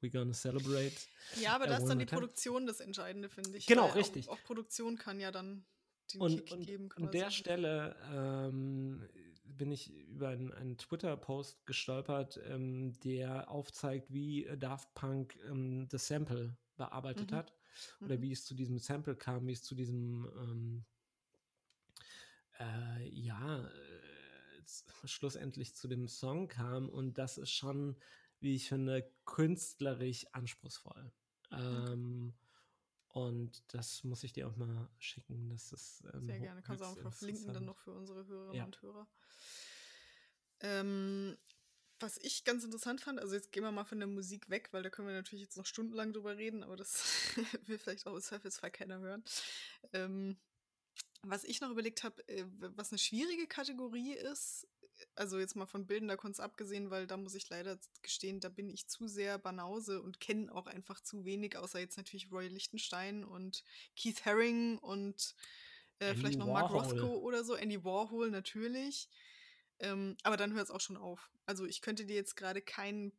We're 0.01 0.11
gonna 0.13 0.35
celebrate. 0.35 0.93
ja, 1.41 1.55
aber 1.55 1.65
äh, 1.67 1.69
da 1.69 1.77
ist 1.79 1.87
dann 1.87 1.99
die 1.99 2.07
Time. 2.07 2.21
Produktion 2.21 2.67
das 2.67 2.81
Entscheidende, 2.81 3.29
finde 3.29 3.57
ich. 3.57 3.67
Genau, 3.67 3.85
weil 3.85 3.91
auch- 3.91 3.97
richtig. 3.97 4.29
Auch, 4.29 4.43
Produktion 4.45 4.97
kann 4.99 5.19
ja 5.21 5.31
dann 5.33 5.65
den 6.13 6.21
Und, 6.21 6.45
Kick 6.45 6.53
und 6.53 6.67
geben. 6.67 6.89
an 6.97 7.11
der. 7.11 7.31
Stelle 7.31 7.97
ähm, 8.13 9.09
bin 9.45 9.73
ich 9.73 9.91
über 9.91 10.29
einen, 10.29 10.53
einen 10.53 10.77
Twitter-Post 10.77 11.65
gestolpert, 11.67 12.39
ähm, 12.45 12.93
der 13.01 13.51
aufzeigt, 13.51 14.13
wie 14.13 14.47
Daft 14.59 14.93
Punk 14.95 15.37
ähm, 15.49 15.89
das 15.89 16.07
Sample 16.07 16.57
bearbeitet 16.77 17.31
Mhm. 17.31 17.35
hat 17.37 17.55
oder 18.03 18.17
Mhm. 18.19 18.23
wie 18.23 18.33
es 18.33 18.45
zu 18.45 18.55
diesem 18.55 18.79
Sample 18.79 19.17
kam, 19.17 19.47
wie 19.47 19.53
es 19.53 19.63
zu 19.63 19.75
diesem 19.75 20.31
ähm, 20.37 20.85
äh, 22.61 23.09
ja 23.09 23.69
s- 24.67 24.85
schlussendlich 25.05 25.75
zu 25.75 25.89
dem 25.89 26.09
Song 26.09 26.49
kam 26.49 26.89
und 26.89 27.15
das 27.19 27.39
ist 27.39 27.51
schon, 27.53 27.97
wie 28.41 28.55
ich 28.55 28.69
finde, 28.69 29.11
künstlerisch 29.25 30.27
anspruchsvoll. 30.33 31.13
Ähm, 31.53 32.35
und 33.09 33.63
das 33.73 34.05
muss 34.05 34.25
ich 34.25 34.33
dir 34.33 34.49
auch 34.49 34.57
mal 34.57 34.91
schicken. 34.99 35.49
Das 35.49 35.73
ist 35.73 36.05
ähm, 36.13 36.27
Sehr 36.27 36.41
gerne. 36.41 36.63
Kannst 36.63 36.83
du 36.83 36.87
auch 36.87 37.13
verlinken 37.13 37.55
dann 37.55 37.65
noch 37.65 37.79
für 37.79 37.93
unsere 37.93 38.27
Hörerinnen 38.27 38.57
Ja. 38.57 38.65
und 38.65 38.83
Hörer. 38.83 39.09
Ähm, 40.61 41.37
was 41.99 42.19
ich 42.19 42.45
ganz 42.45 42.63
interessant 42.65 43.01
fand, 43.01 43.19
also 43.21 43.35
jetzt 43.35 43.53
gehen 43.53 43.63
wir 43.63 43.73
mal 43.73 43.85
von 43.85 43.99
der 43.99 44.09
Musik 44.09 44.51
weg, 44.51 44.69
weil 44.73 44.83
da 44.83 44.91
können 44.91 45.09
wir 45.09 45.15
natürlich 45.15 45.45
jetzt 45.45 45.57
noch 45.57 45.65
stundenlang 45.65 46.13
drüber 46.13 46.37
reden, 46.37 46.63
aber 46.63 46.77
das 46.77 47.05
will 47.67 47.79
vielleicht 47.79 48.07
auch 48.07 48.15
im 48.15 48.21
Zweifelsfall 48.21 48.71
keiner 48.71 48.99
hören. 48.99 49.25
Ähm, 49.95 50.37
was 51.23 51.45
ich 51.45 51.61
noch 51.61 51.71
überlegt 51.71 52.05
habe, 52.05 52.27
äh, 52.29 52.45
was 52.49 52.91
eine 52.93 52.99
schwierige 52.99 53.47
Kategorie 53.47 54.13
ist, 54.13 54.67
also 55.15 55.39
jetzt 55.39 55.57
mal 55.57 55.67
von 55.67 55.87
bildender 55.87 56.17
Kunst 56.17 56.41
abgesehen, 56.41 56.91
weil 56.91 57.07
da 57.07 57.17
muss 57.17 57.35
ich 57.35 57.49
leider 57.49 57.79
gestehen, 58.03 58.41
da 58.41 58.49
bin 58.49 58.71
ich 58.71 58.89
zu 58.89 59.09
sehr 59.09 59.39
Banause 59.39 60.03
und 60.03 60.21
kenne 60.21 60.55
auch 60.55 60.67
einfach 60.67 61.01
zu 61.01 61.25
wenig, 61.25 61.57
außer 61.57 61.79
jetzt 61.79 61.97
natürlich 61.97 62.31
Roy 62.33 62.49
Lichtenstein 62.49 63.25
und 63.25 63.63
Keith 63.97 64.25
Haring 64.25 64.79
und 64.79 65.35
äh, 65.99 66.15
vielleicht 66.15 66.39
noch 66.39 66.47
Mark 66.47 66.73
Warhol. 66.73 67.01
Rothko 67.01 67.19
oder 67.19 67.45
so, 67.45 67.55
Andy 67.55 67.85
Warhol 67.85 68.31
natürlich. 68.31 69.09
Ähm, 69.79 70.17
aber 70.23 70.37
dann 70.37 70.55
hört 70.55 70.65
es 70.65 70.71
auch 70.71 70.81
schon 70.81 70.97
auf. 70.97 71.31
Also 71.45 71.67
ich 71.67 71.83
könnte 71.83 72.07
dir 72.07 72.17
jetzt 72.17 72.37
gerade 72.37 72.63
keinen 72.63 73.13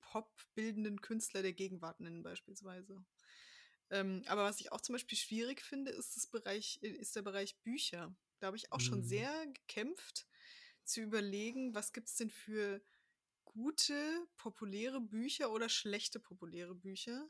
pop-bildenden 0.00 1.00
Künstler 1.00 1.42
der 1.42 1.52
Gegenwart 1.52 2.00
nennen, 2.00 2.22
beispielsweise. 2.22 3.04
Ähm, 3.90 4.24
aber 4.26 4.44
was 4.44 4.60
ich 4.60 4.72
auch 4.72 4.80
zum 4.80 4.94
Beispiel 4.94 5.18
schwierig 5.18 5.62
finde, 5.62 5.90
ist, 5.92 6.16
das 6.16 6.26
Bereich, 6.26 6.78
äh, 6.82 6.88
ist 6.88 7.14
der 7.16 7.22
Bereich 7.22 7.56
Bücher. 7.62 8.14
Da 8.40 8.48
habe 8.48 8.56
ich 8.56 8.72
auch 8.72 8.80
schon 8.80 9.02
Mhm. 9.02 9.08
sehr 9.08 9.46
gekämpft, 9.48 10.26
zu 10.84 11.00
überlegen, 11.00 11.74
was 11.74 11.92
gibt 11.92 12.08
es 12.08 12.16
denn 12.16 12.30
für 12.30 12.80
gute, 13.44 14.26
populäre 14.36 15.00
Bücher 15.00 15.50
oder 15.52 15.68
schlechte, 15.68 16.20
populäre 16.20 16.74
Bücher. 16.74 17.28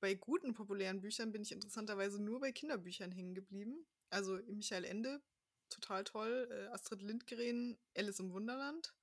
Bei 0.00 0.14
guten, 0.14 0.54
populären 0.54 1.00
Büchern 1.00 1.32
bin 1.32 1.42
ich 1.42 1.52
interessanterweise 1.52 2.20
nur 2.20 2.40
bei 2.40 2.52
Kinderbüchern 2.52 3.12
hängen 3.12 3.34
geblieben. 3.34 3.86
Also 4.10 4.36
Michael 4.48 4.84
Ende, 4.84 5.22
total 5.70 6.04
toll. 6.04 6.48
Äh, 6.50 6.66
Astrid 6.74 7.02
Lindgren, 7.02 7.78
Alice 7.96 8.18
im 8.18 8.32
Wunderland. 8.32 8.94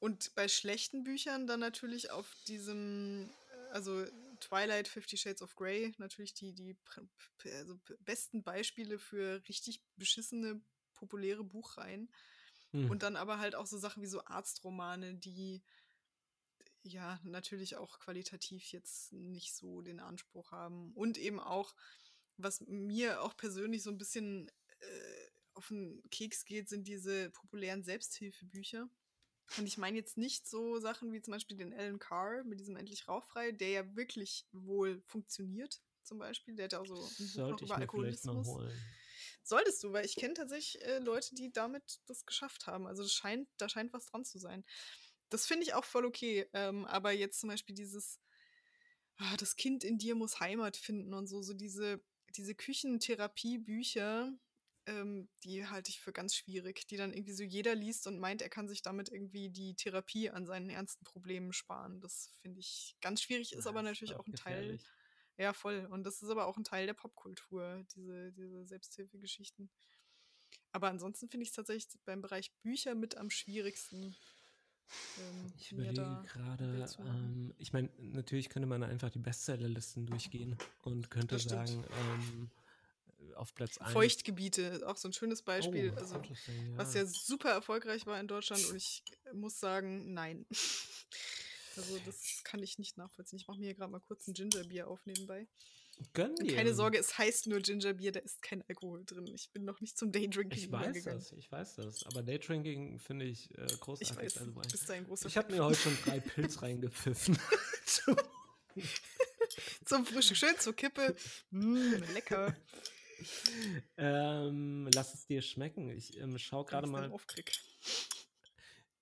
Und 0.00 0.34
bei 0.34 0.48
schlechten 0.48 1.02
Büchern 1.02 1.46
dann 1.46 1.60
natürlich 1.60 2.10
auf 2.10 2.34
diesem, 2.46 3.30
äh, 3.50 3.70
also 3.72 4.04
Twilight, 4.44 4.88
Fifty 4.88 5.16
Shades 5.16 5.42
of 5.42 5.54
Grey, 5.56 5.94
natürlich 5.98 6.34
die, 6.34 6.52
die 6.52 6.76
also 7.44 7.78
besten 8.00 8.42
Beispiele 8.42 8.98
für 8.98 9.42
richtig 9.48 9.82
beschissene, 9.96 10.60
populäre 10.94 11.44
Buchreihen. 11.44 12.10
Hm. 12.72 12.90
Und 12.90 13.02
dann 13.02 13.16
aber 13.16 13.38
halt 13.38 13.54
auch 13.54 13.66
so 13.66 13.78
Sachen 13.78 14.02
wie 14.02 14.08
so 14.08 14.24
Arztromane, 14.24 15.14
die 15.14 15.62
ja 16.82 17.18
natürlich 17.24 17.76
auch 17.76 17.98
qualitativ 17.98 18.72
jetzt 18.72 19.12
nicht 19.12 19.54
so 19.54 19.80
den 19.80 20.00
Anspruch 20.00 20.52
haben. 20.52 20.92
Und 20.92 21.16
eben 21.16 21.40
auch, 21.40 21.74
was 22.36 22.60
mir 22.60 23.22
auch 23.22 23.36
persönlich 23.36 23.82
so 23.82 23.90
ein 23.90 23.98
bisschen 23.98 24.50
äh, 24.80 25.26
auf 25.54 25.68
den 25.68 26.02
Keks 26.10 26.44
geht, 26.44 26.68
sind 26.68 26.86
diese 26.86 27.30
populären 27.30 27.82
Selbsthilfebücher. 27.82 28.88
Und 29.58 29.66
ich 29.66 29.78
meine 29.78 29.96
jetzt 29.96 30.16
nicht 30.16 30.48
so 30.48 30.78
Sachen 30.78 31.12
wie 31.12 31.20
zum 31.20 31.32
Beispiel 31.32 31.56
den 31.56 31.72
Alan 31.72 31.98
Carr 31.98 32.44
mit 32.44 32.60
diesem 32.60 32.76
Endlich 32.76 33.08
Rauchfrei, 33.08 33.52
der 33.52 33.68
ja 33.70 33.96
wirklich 33.96 34.46
wohl 34.52 35.02
funktioniert, 35.06 35.80
zum 36.02 36.18
Beispiel. 36.18 36.56
Der 36.56 36.64
hat 36.64 36.72
ja 36.72 36.80
auch 36.80 36.86
so 36.86 36.94
ein 36.94 37.00
Buch 37.00 37.36
noch 37.36 37.48
Sollte 37.48 37.64
über 37.64 37.76
Alkoholismus. 37.76 38.48
Solltest 39.42 39.84
du, 39.84 39.92
weil 39.92 40.06
ich 40.06 40.16
kenne 40.16 40.34
tatsächlich 40.34 40.82
äh, 40.82 40.98
Leute, 40.98 41.34
die 41.34 41.52
damit 41.52 42.00
das 42.06 42.24
geschafft 42.24 42.66
haben. 42.66 42.86
Also 42.86 43.02
das 43.02 43.12
scheint, 43.12 43.46
da 43.58 43.68
scheint 43.68 43.92
was 43.92 44.06
dran 44.06 44.24
zu 44.24 44.38
sein. 44.38 44.64
Das 45.28 45.46
finde 45.46 45.64
ich 45.64 45.74
auch 45.74 45.84
voll 45.84 46.06
okay. 46.06 46.48
Ähm, 46.54 46.86
aber 46.86 47.12
jetzt 47.12 47.40
zum 47.40 47.50
Beispiel 47.50 47.74
dieses, 47.74 48.20
ah, 49.16 49.36
das 49.36 49.56
Kind 49.56 49.84
in 49.84 49.98
dir 49.98 50.14
muss 50.14 50.40
Heimat 50.40 50.78
finden 50.78 51.12
und 51.12 51.26
so, 51.26 51.42
so 51.42 51.52
diese, 51.52 52.02
diese 52.30 52.54
Küchentherapie-Bücher, 52.54 54.32
ähm, 54.86 55.28
die 55.44 55.66
halte 55.66 55.90
ich 55.90 56.00
für 56.00 56.12
ganz 56.12 56.34
schwierig, 56.34 56.86
die 56.86 56.96
dann 56.96 57.12
irgendwie 57.12 57.32
so 57.32 57.42
jeder 57.42 57.74
liest 57.74 58.06
und 58.06 58.18
meint, 58.18 58.42
er 58.42 58.48
kann 58.48 58.68
sich 58.68 58.82
damit 58.82 59.08
irgendwie 59.08 59.50
die 59.50 59.74
Therapie 59.74 60.30
an 60.30 60.46
seinen 60.46 60.70
ernsten 60.70 61.04
Problemen 61.04 61.52
sparen. 61.52 62.00
Das 62.00 62.32
finde 62.42 62.60
ich 62.60 62.96
ganz 63.00 63.22
schwierig, 63.22 63.52
ist 63.52 63.64
Ja, 63.64 63.70
aber 63.70 63.82
natürlich 63.82 64.14
auch 64.14 64.26
ein 64.26 64.34
Teil 64.34 64.62
gefährlich. 64.62 64.86
ja, 65.38 65.52
voll. 65.52 65.86
Und 65.90 66.04
das 66.04 66.22
ist 66.22 66.28
aber 66.28 66.46
auch 66.46 66.56
ein 66.56 66.64
Teil 66.64 66.86
der 66.86 66.94
Popkultur, 66.94 67.84
diese, 67.94 68.32
diese 68.32 68.66
Selbsthilfegeschichten. 68.66 69.70
Aber 70.72 70.88
ansonsten 70.88 71.28
finde 71.28 71.44
ich 71.44 71.50
es 71.50 71.54
tatsächlich 71.54 72.00
beim 72.04 72.20
Bereich 72.20 72.52
Bücher 72.62 72.94
mit 72.94 73.16
am 73.16 73.30
schwierigsten. 73.30 74.16
Ähm, 75.18 75.52
Ich 75.58 75.72
überlege 75.72 76.22
gerade, 76.26 76.86
ähm, 76.98 77.54
ich 77.58 77.72
meine, 77.72 77.88
natürlich 77.98 78.48
könnte 78.48 78.66
man 78.66 78.82
einfach 78.82 79.10
die 79.10 79.18
Bestsellerlisten 79.18 80.06
durchgehen 80.06 80.58
und 80.82 81.10
könnte 81.10 81.38
sagen, 81.38 81.84
ähm, 81.90 82.50
auf 83.36 83.54
Platz 83.54 83.78
1. 83.78 83.92
Feuchtgebiete, 83.92 84.82
auch 84.86 84.96
so 84.96 85.08
ein 85.08 85.12
schönes 85.12 85.42
Beispiel. 85.42 85.92
Oh, 85.94 86.00
also, 86.00 86.14
interesting, 86.16 86.76
was 86.76 86.94
ja 86.94 87.06
super 87.06 87.50
erfolgreich 87.50 88.06
war 88.06 88.18
in 88.20 88.28
Deutschland 88.28 88.64
und 88.70 88.76
ich 88.76 89.02
muss 89.32 89.58
sagen, 89.60 90.12
nein. 90.14 90.46
Also 91.76 91.98
das 92.06 92.40
kann 92.44 92.62
ich 92.62 92.78
nicht 92.78 92.96
nachvollziehen. 92.98 93.36
Ich 93.40 93.48
mache 93.48 93.58
mir 93.58 93.64
hier 93.66 93.74
gerade 93.74 93.90
mal 93.90 93.98
kurz 93.98 94.28
ein 94.28 94.32
Gingerbier 94.34 94.86
auf 94.86 95.04
nebenbei. 95.06 95.48
Gönn 96.12 96.30
Und 96.38 96.44
dir. 96.48 96.54
keine 96.54 96.72
Sorge, 96.72 96.98
es 96.98 97.18
heißt 97.18 97.48
nur 97.48 97.58
Gingerbier, 97.58 98.12
da 98.12 98.20
ist 98.20 98.42
kein 98.42 98.62
Alkohol 98.68 99.04
drin. 99.04 99.26
Ich 99.34 99.50
bin 99.50 99.64
noch 99.64 99.80
nicht 99.80 99.98
zum 99.98 100.12
Daydrinking 100.12 100.56
Ich 100.56 100.70
weiß 100.70 100.82
übergegangen. 100.86 101.18
das, 101.18 101.32
ich 101.32 101.50
weiß 101.50 101.74
das. 101.74 102.04
Aber 102.06 102.22
Daydrinking 102.22 103.00
finde 103.00 103.24
ich 103.24 103.50
äh, 103.58 103.64
Ich 103.66 103.80
großartig. 103.80 104.16
weiß, 104.16 104.36
also, 104.38 104.52
du 104.52 104.60
bist 104.60 104.88
ein 104.88 105.04
großer 105.04 105.26
ich 105.26 105.36
habe 105.36 105.52
mir 105.52 105.64
heute 105.64 105.80
schon 105.80 105.98
drei 106.04 106.20
Pilz 106.20 106.62
reingepfiffen. 106.62 107.36
Zum 109.84 110.06
Frühstück, 110.06 110.36
schön 110.36 110.56
zur 110.58 110.74
Kippe. 110.74 111.16
Mm, 111.50 111.94
lecker. 112.12 112.56
Ähm, 113.96 114.88
lass 114.94 115.14
es 115.14 115.26
dir 115.26 115.42
schmecken. 115.42 115.90
Ich 115.90 116.18
ähm, 116.18 116.38
schaue 116.38 116.64
gerade 116.64 116.86
mal 116.86 117.10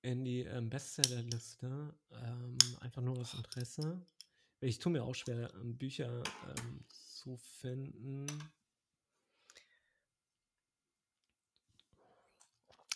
in 0.02 0.24
die 0.24 0.40
ähm, 0.40 0.68
Bestsellerliste. 0.68 1.94
Ähm, 2.10 2.58
einfach 2.80 3.02
nur 3.02 3.18
aus 3.18 3.34
Interesse. 3.34 4.04
Ich 4.60 4.78
tue 4.78 4.92
mir 4.92 5.04
auch 5.04 5.14
schwer, 5.14 5.52
ähm, 5.54 5.76
Bücher 5.76 6.22
ähm, 6.48 6.84
zu 6.88 7.36
finden. 7.36 8.26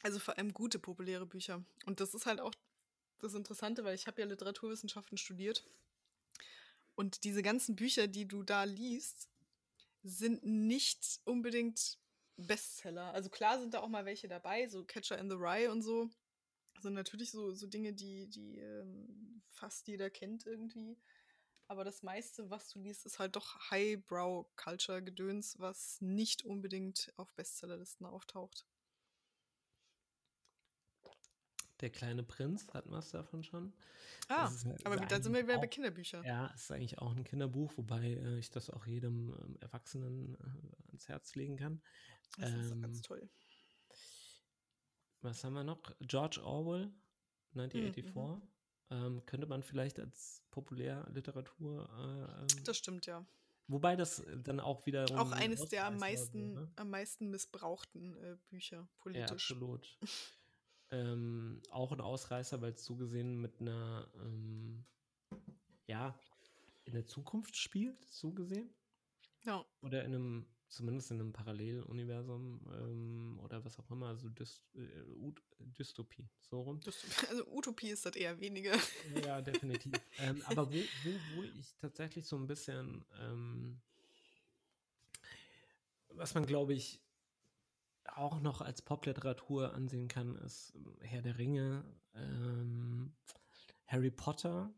Also 0.03 0.19
vor 0.21 0.37
allem 0.39 0.53
gute, 0.53 0.79
populäre 0.79 1.27
Bücher. 1.27 1.65
Und 1.87 2.01
das 2.01 2.15
ist 2.15 2.27
halt 2.27 2.41
auch 2.41 2.53
das 3.19 3.35
Interessante, 3.35 3.85
weil 3.85 3.95
ich 3.95 4.07
habe 4.07 4.21
ja 4.21 4.27
Literaturwissenschaften 4.27 5.19
studiert. 5.19 5.65
Und 6.95 7.25
diese 7.25 7.43
ganzen 7.43 7.77
Bücher, 7.77 8.07
die 8.07 8.27
du 8.27 8.43
da 8.43 8.65
liest, 8.65 9.29
sind 10.07 10.45
nicht 10.45 11.21
unbedingt 11.25 11.99
Bestseller. 12.37 13.13
Also 13.13 13.29
klar 13.31 13.59
sind 13.59 13.75
da 13.75 13.81
auch 13.81 13.89
mal 13.89 14.05
welche 14.05 14.29
dabei, 14.29 14.69
so 14.69 14.85
Catcher 14.85 15.19
in 15.19 15.31
the 15.31 15.37
Rye 15.37 15.69
und 15.71 15.83
so. 15.83 16.11
Sind 16.81 16.95
natürlich 16.95 17.31
so, 17.31 17.53
so 17.53 17.67
Dinge, 17.67 17.93
die, 17.93 18.29
die 18.29 18.59
ähm, 18.59 19.43
fast 19.51 19.89
jeder 19.89 20.11
kennt 20.11 20.47
irgendwie. 20.47 20.97
Aber 21.69 21.83
das 21.83 22.03
meiste, 22.03 22.49
was 22.51 22.69
du 22.69 22.79
liest, 22.79 23.07
ist 23.07 23.19
halt 23.19 23.35
doch 23.35 23.71
Highbrow-Culture-Gedöns, 23.71 25.59
was 25.59 26.01
nicht 26.01 26.45
unbedingt 26.45 27.13
auf 27.17 27.33
Bestsellerlisten 27.35 28.07
auftaucht. 28.07 28.67
Der 31.81 31.91
kleine 31.91 32.23
Prinz, 32.23 32.67
hatten 32.73 32.91
wir 32.91 32.99
es 32.99 33.11
davon 33.11 33.43
schon? 33.43 33.73
Ah, 34.29 34.47
ist 34.49 34.65
halt- 34.65 34.87
aber 34.87 34.97
dann 34.97 35.23
sind 35.23 35.35
wir 35.35 35.43
wieder 35.47 35.59
bei 35.59 35.67
Kinderbüchern. 35.67 36.25
Ja, 36.25 36.51
es 36.55 36.63
ist 36.63 36.71
eigentlich 36.73 36.99
auch 36.99 37.15
ein 37.15 37.23
Kinderbuch, 37.25 37.73
wobei 37.77 38.15
äh, 38.15 38.39
ich 38.39 38.51
das 38.51 38.71
auch 38.71 38.87
jedem 38.87 39.35
ähm, 39.43 39.57
Erwachsenen 39.61 40.35
äh, 40.37 40.87
ans 40.89 41.09
Herz 41.09 41.35
legen 41.35 41.57
kann. 41.57 41.83
Das 42.39 42.51
ist 42.51 42.81
ganz 42.81 42.97
Ähm, 42.99 43.03
toll. 43.03 43.29
Was 45.21 45.45
haben 45.45 45.55
wir 45.55 45.65
noch? 45.65 45.83
George 46.01 46.43
Orwell, 46.43 46.91
1984. 47.55 48.15
Mhm, 48.15 48.43
Ähm, 48.89 49.27
könnte 49.27 49.47
man 49.47 49.63
vielleicht 49.63 49.99
als 49.99 50.43
Populärliteratur. 50.51 51.89
Äh, 52.39 52.41
ähm, 52.43 52.65
Das 52.65 52.79
stimmt, 52.79 53.05
ja. 53.07 53.27
wobei 53.67 53.97
das 53.97 54.21
äh, 54.21 54.39
dann 54.39 54.61
auch 54.61 54.87
wiederum. 54.87 55.17
Auch 55.19 55.33
ein 55.33 55.43
eines 55.51 55.67
der 55.69 55.87
am 55.87 55.99
meisten, 55.99 56.53
ne? 56.55 56.71
am 56.77 56.91
meisten 56.91 57.29
missbrauchten 57.31 58.17
äh, 58.17 58.37
Bücher 58.49 58.77
Ja, 58.77 58.89
politisch. 58.99 59.51
absolut. 59.51 59.99
ähm, 60.91 61.61
auch 61.71 61.93
ein 61.93 62.01
Ausreißer, 62.01 62.61
weil 62.61 62.73
es 62.73 62.85
so 62.85 62.97
gesehen 62.97 63.41
mit 63.41 63.61
einer, 63.61 64.09
ähm, 64.23 64.85
ja, 65.87 66.19
in 66.85 66.95
der 66.95 67.07
Zukunft 67.07 67.57
spielt, 67.57 67.99
so 68.09 68.33
gesehen. 68.33 68.71
Ja, 69.45 69.65
Oder 69.83 70.05
in 70.05 70.15
einem, 70.15 70.47
zumindest 70.69 71.11
in 71.13 71.21
einem 71.21 71.33
Paralleluniversum 71.33 72.61
ähm, 72.73 73.41
oder 73.43 73.65
was 73.65 73.79
auch 73.79 73.91
immer, 73.91 74.09
also 74.09 74.29
Dys 74.29 74.63
äh, 74.75 75.33
Dystopie, 75.59 76.29
so 76.41 76.63
rum. 76.63 76.81
also 77.29 77.47
Utopie 77.47 77.91
ist 77.91 78.07
das 78.07 78.17
eher 78.17 78.39
weniger. 78.41 78.77
Ja, 79.25 79.41
definitiv. 79.41 79.93
ähm, 80.19 80.43
aber 80.47 80.69
wo, 80.69 80.75
wo, 81.05 81.11
wo 81.37 81.43
ich 81.43 81.75
tatsächlich 81.77 82.27
so 82.27 82.37
ein 82.37 82.47
bisschen, 82.47 83.05
ähm, 83.21 83.81
was 86.11 86.35
man 86.35 86.47
glaube 86.47 86.75
ich 86.75 87.01
auch 88.17 88.41
noch 88.41 88.61
als 88.61 88.83
Popliteratur 88.83 89.75
ansehen 89.75 90.09
kann, 90.09 90.37
ist 90.37 90.73
ähm, 90.75 90.97
Herr 91.01 91.23
der 91.23 91.39
Ringe, 91.39 91.85
ähm, 92.15 93.13
Harry 93.87 94.11
Potter, 94.11 94.73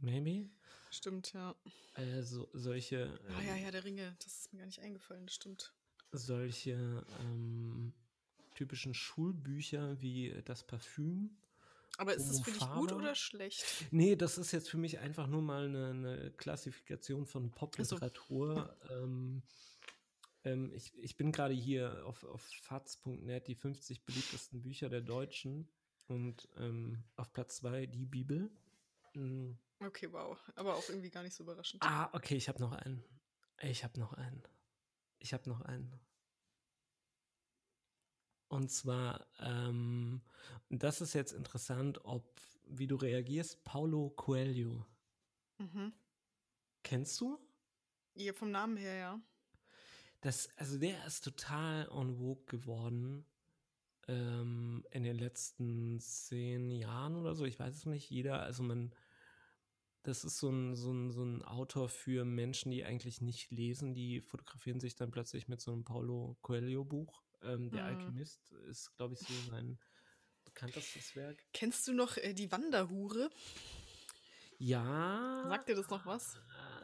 maybe. 0.00 0.48
Stimmt, 0.90 1.32
ja. 1.32 1.54
Also 1.94 2.48
solche, 2.52 3.18
Ah 3.28 3.42
ja, 3.42 3.54
ähm, 3.54 3.64
ja, 3.64 3.70
der 3.70 3.84
Ringe, 3.84 4.16
das 4.18 4.40
ist 4.40 4.52
mir 4.52 4.60
gar 4.60 4.66
nicht 4.66 4.80
eingefallen, 4.80 5.26
das 5.26 5.34
stimmt. 5.34 5.74
solche 6.12 7.04
ähm, 7.20 7.92
typischen 8.54 8.94
Schulbücher 8.94 10.00
wie 10.00 10.42
das 10.44 10.66
Parfüm. 10.66 11.36
Aber 11.98 12.14
ist 12.14 12.28
das 12.28 12.40
für 12.40 12.52
dich 12.52 12.70
gut 12.70 12.92
oder 12.92 13.14
schlecht? 13.14 13.64
Nee, 13.90 14.16
das 14.16 14.38
ist 14.38 14.52
jetzt 14.52 14.70
für 14.70 14.78
mich 14.78 14.98
einfach 14.98 15.26
nur 15.26 15.42
mal 15.42 15.66
eine, 15.66 15.88
eine 15.90 16.30
Klassifikation 16.32 17.26
von 17.26 17.50
Popliteratur. 17.50 18.74
Ähm, 18.90 19.42
ähm, 20.44 20.72
ich, 20.72 20.92
ich 20.98 21.16
bin 21.16 21.32
gerade 21.32 21.54
hier 21.54 22.04
auf, 22.06 22.24
auf 22.24 22.42
faz.net 22.62 23.46
die 23.46 23.54
50 23.54 24.04
beliebtesten 24.04 24.62
Bücher 24.62 24.88
der 24.88 25.00
Deutschen 25.00 25.68
und 26.06 26.48
ähm, 26.56 27.04
auf 27.16 27.32
Platz 27.32 27.56
2 27.56 27.86
die 27.86 28.06
Bibel. 28.06 28.50
Mm. 29.14 29.52
Okay, 29.80 30.12
wow. 30.12 30.38
Aber 30.54 30.76
auch 30.76 30.88
irgendwie 30.88 31.10
gar 31.10 31.22
nicht 31.22 31.34
so 31.34 31.44
überraschend. 31.44 31.82
Ah, 31.82 32.08
okay, 32.12 32.36
ich 32.36 32.48
habe 32.48 32.60
noch 32.60 32.72
einen. 32.72 33.04
Ich 33.60 33.84
habe 33.84 33.98
noch 33.98 34.12
einen. 34.12 34.42
Ich 35.18 35.32
habe 35.32 35.48
noch 35.48 35.60
einen. 35.62 36.00
Und 38.48 38.70
zwar, 38.70 39.26
ähm, 39.38 40.20
das 40.68 41.00
ist 41.00 41.14
jetzt 41.14 41.32
interessant, 41.32 42.04
ob, 42.04 42.38
wie 42.66 42.86
du 42.86 42.96
reagierst, 42.96 43.64
Paulo 43.64 44.10
Coelho. 44.10 44.84
Mhm. 45.58 45.92
Kennst 46.82 47.18
du? 47.20 47.38
Ja, 48.14 48.32
vom 48.34 48.50
Namen 48.50 48.76
her, 48.76 48.94
ja. 48.94 49.20
Das, 50.22 50.48
also 50.56 50.78
der 50.78 51.04
ist 51.04 51.24
total 51.24 51.88
en 51.90 52.16
vogue 52.16 52.44
geworden 52.46 53.26
ähm, 54.06 54.84
in 54.90 55.02
den 55.02 55.18
letzten 55.18 55.98
zehn 56.00 56.70
Jahren 56.70 57.16
oder 57.16 57.34
so. 57.34 57.44
Ich 57.44 57.58
weiß 57.58 57.74
es 57.74 57.86
nicht. 57.86 58.08
Jeder, 58.08 58.40
also 58.40 58.62
man, 58.62 58.94
das 60.04 60.24
ist 60.24 60.38
so 60.38 60.48
ein, 60.48 60.76
so 60.76 60.92
ein, 60.92 61.10
so 61.10 61.24
ein 61.24 61.42
Autor 61.42 61.88
für 61.88 62.24
Menschen, 62.24 62.70
die 62.70 62.84
eigentlich 62.84 63.20
nicht 63.20 63.50
lesen. 63.50 63.94
Die 63.94 64.20
fotografieren 64.20 64.78
sich 64.80 64.94
dann 64.94 65.10
plötzlich 65.10 65.48
mit 65.48 65.60
so 65.60 65.72
einem 65.72 65.84
Paulo 65.84 66.36
Coelho-Buch. 66.42 67.22
Ähm, 67.42 67.70
der 67.72 67.82
Mhm. 67.82 67.88
Alchemist 67.88 68.52
ist, 68.68 68.94
glaube 68.96 69.14
ich, 69.14 69.20
so 69.20 69.34
sein 69.50 69.78
bekanntestes 70.44 71.16
Werk. 71.16 71.44
Kennst 71.52 71.88
du 71.88 71.92
noch 71.94 72.16
äh, 72.16 72.32
die 72.32 72.50
Wanderhure? 72.52 73.28
Ja. 74.58 75.48
Sagt 75.48 75.68
dir 75.68 75.74
das 75.74 75.90
noch 75.90 76.06
was? 76.06 76.36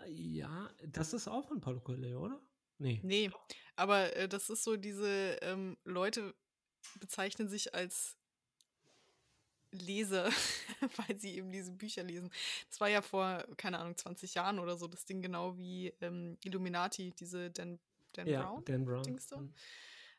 Ja, 0.09 0.69
das 0.89 1.13
ist 1.13 1.29
auch 1.29 1.47
von 1.47 1.61
Paulo 1.61 1.81
Coelho, 1.81 2.25
oder? 2.25 2.41
Nee. 2.79 3.01
Nee, 3.03 3.31
aber 3.77 4.15
äh, 4.17 4.29
das 4.29 4.51
ist 4.51 4.65
so, 4.65 4.77
diese 4.77 5.39
ähm, 5.43 5.77
Leute 5.85 6.35
bezeichnen 7.01 7.49
sich 7.49 7.75
als 7.75 8.17
Leser, 9.71 10.31
weil 10.97 11.19
sie 11.19 11.37
eben 11.37 11.51
diese 11.53 11.73
Bücher 11.73 12.03
lesen. 12.03 12.31
Das 12.71 12.81
war 12.81 12.89
ja 12.89 13.03
vor, 13.03 13.45
keine 13.57 13.79
Ahnung, 13.79 13.97
20 13.97 14.35
Jahren 14.35 14.59
oder 14.59 14.77
so, 14.77 14.87
das 14.87 15.05
Ding 15.05 15.21
genau 15.21 15.57
wie 15.57 15.93
ähm, 16.01 16.39
Illuminati, 16.43 17.13
diese 17.13 17.51
Dan, 17.51 17.79
Dan 18.15 18.27
ja, 18.27 18.43
Brown. 18.43 18.65
Dan 18.65 18.85
Brown. 18.85 19.03
Dings 19.03 19.27
da? 19.27 19.37
Mhm. 19.39 19.55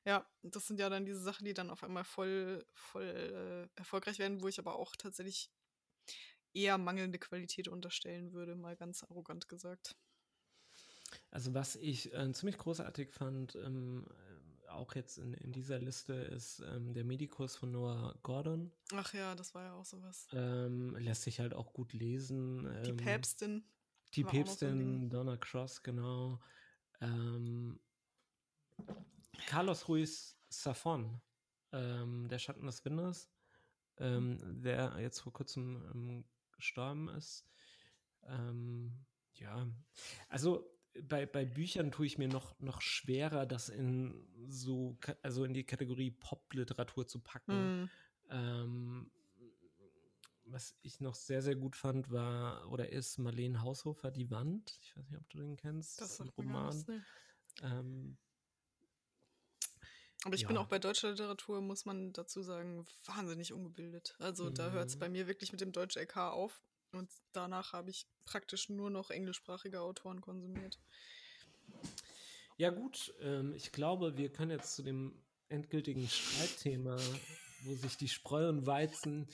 Ja, 0.06 0.26
das 0.44 0.68
sind 0.68 0.80
ja 0.80 0.90
dann 0.90 1.06
diese 1.06 1.22
Sachen, 1.22 1.46
die 1.46 1.54
dann 1.54 1.70
auf 1.70 1.84
einmal 1.84 2.04
voll, 2.04 2.66
voll 2.74 3.70
äh, 3.76 3.80
erfolgreich 3.80 4.20
werden, 4.20 4.42
wo 4.42 4.48
ich 4.48 4.60
aber 4.60 4.76
auch 4.76 4.96
tatsächlich 4.96 5.52
eher 6.54 6.78
mangelnde 6.78 7.20
Qualität 7.20 7.68
unterstellen 7.68 8.34
würde, 8.34 8.56
mal 8.56 8.76
ganz 8.76 9.04
arrogant 9.04 9.48
gesagt. 9.50 9.96
Also 11.32 11.54
was 11.54 11.76
ich 11.76 12.14
äh, 12.14 12.32
ziemlich 12.32 12.58
großartig 12.58 13.12
fand, 13.12 13.56
ähm, 13.56 14.06
äh, 14.66 14.70
auch 14.70 14.96
jetzt 14.96 15.18
in, 15.18 15.34
in 15.34 15.52
dieser 15.52 15.80
Liste, 15.80 16.14
ist 16.14 16.60
ähm, 16.60 16.94
der 16.94 17.04
Medikus 17.04 17.56
von 17.56 17.72
Noah 17.72 18.18
Gordon. 18.24 18.72
Ach 18.94 19.14
ja, 19.14 19.36
das 19.36 19.54
war 19.56 19.64
ja 19.64 19.74
auch 19.74 19.86
sowas. 19.86 20.28
Ähm, 20.32 20.96
lässt 20.96 21.24
sich 21.24 21.40
halt 21.40 21.54
auch 21.54 21.74
gut 21.74 21.94
lesen. 21.94 22.64
Die 22.84 22.92
ähm, 22.92 22.98
Päpstin. 22.98 23.64
Die 24.14 24.24
Päpstin. 24.24 25.10
Donna 25.10 25.38
Cross, 25.38 25.84
genau. 25.84 26.40
Ähm, 27.02 27.80
Carlos 29.48 29.88
Ruiz 29.88 30.36
Safon, 30.50 31.22
ähm, 31.72 32.28
der 32.28 32.40
Schatten 32.40 32.66
des 32.66 32.84
Windes, 32.86 33.30
der 34.00 34.96
jetzt 35.00 35.20
vor 35.20 35.34
kurzem 35.34 36.24
gestorben 36.54 37.10
ist. 37.10 37.46
Ja, 39.34 39.68
also 40.30 40.79
bei, 41.08 41.26
bei 41.26 41.46
Büchern 41.46 41.92
tue 41.92 42.06
ich 42.06 42.18
mir 42.18 42.28
noch, 42.28 42.60
noch 42.60 42.82
schwerer, 42.82 43.46
das 43.46 43.70
in 43.70 44.28
so, 44.48 44.98
also 45.22 45.44
in 45.46 45.54
die 45.54 45.64
Kategorie 45.64 46.12
Popliteratur 46.12 47.08
zu 47.08 47.20
packen. 47.20 47.56
Hm. 47.56 47.90
Ähm, 48.30 49.12
was 50.46 50.76
ich 50.82 51.00
noch 51.00 51.16
sehr, 51.16 51.42
sehr 51.42 51.56
gut 51.56 51.76
fand, 51.76 52.12
war 52.12 52.72
oder 52.72 52.90
ist 52.90 53.20
Marlene 53.20 53.62
Haushofer, 53.62 54.10
Die 54.12 54.32
Wand. 54.32 54.78
Ich 54.82 54.98
weiß 54.98 55.10
nicht, 55.10 55.20
ob 55.20 55.30
du 55.30 55.38
den 55.38 55.56
kennst. 55.58 56.02
Das 56.02 56.20
ein 56.20 56.26
mir 56.26 56.32
gar 56.32 56.46
Roman. 56.46 56.86
Ähm, 57.62 58.18
Aber 60.26 60.36
ich 60.36 60.46
bin 60.48 60.56
Ja. 60.56 60.64
auch 60.64 60.68
bei 60.68 60.80
deutscher 60.80 61.12
Literatur, 61.12 61.62
muss 61.62 61.86
man 61.86 62.12
dazu 62.14 62.42
sagen, 62.42 62.86
wahnsinnig 63.06 63.54
ungebildet. 63.54 64.16
Also 64.20 64.50
da 64.50 64.72
hört 64.72 64.90
es 64.90 64.96
Mhm. 64.96 65.00
bei 65.00 65.10
mir 65.10 65.28
wirklich 65.28 65.52
mit 65.52 65.62
dem 65.62 65.72
Deutsch 65.72 65.96
LK 65.98 66.32
auf. 66.32 66.62
Und 66.92 67.12
danach 67.34 67.74
habe 67.74 67.92
ich 67.92 68.08
praktisch 68.26 68.70
nur 68.70 68.90
noch 68.90 69.10
englischsprachige 69.10 69.82
Autoren 69.82 70.22
konsumiert. 70.22 70.80
ja, 72.58 72.70
gut. 72.70 73.14
Ähm, 73.22 73.54
ich 73.54 73.72
glaube, 73.72 74.18
wir 74.18 74.32
können 74.32 74.52
jetzt 74.52 74.76
zu 74.76 74.84
dem 74.84 75.22
endgültigen 75.50 76.08
Streitthema, 76.08 76.98
wo 77.64 77.76
sich 77.76 77.98
die 77.98 78.08
Spreu 78.08 78.50
und 78.50 78.66
Weizen, 78.66 79.28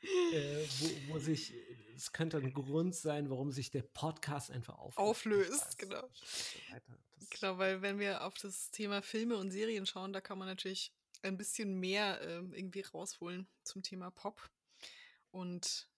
äh, 0.00 0.64
wo, 0.78 1.14
wo 1.14 1.18
sich, 1.18 1.54
es 1.96 2.12
könnte 2.12 2.38
ein 2.38 2.52
Grund 2.52 2.94
sein, 2.94 3.30
warum 3.30 3.50
sich 3.50 3.70
der 3.70 3.82
Podcast 3.82 4.50
einfach 4.50 4.78
auflöst. 4.78 4.98
Auflöst, 4.98 5.78
genau. 5.78 6.08
Genau, 7.30 7.58
weil 7.58 7.82
wenn 7.82 7.98
wir 7.98 8.24
auf 8.24 8.34
das 8.38 8.70
Thema 8.70 9.02
Filme 9.02 9.36
und 9.36 9.50
Serien 9.50 9.86
schauen, 9.86 10.12
da 10.12 10.20
kann 10.20 10.38
man 10.38 10.48
natürlich 10.48 10.92
ein 11.22 11.36
bisschen 11.36 11.78
mehr 11.78 12.20
ähm, 12.22 12.52
irgendwie 12.54 12.80
rausholen 12.80 13.48
zum 13.64 13.82
Thema 13.82 14.10
Pop. 14.10 14.48
Und 15.30 15.88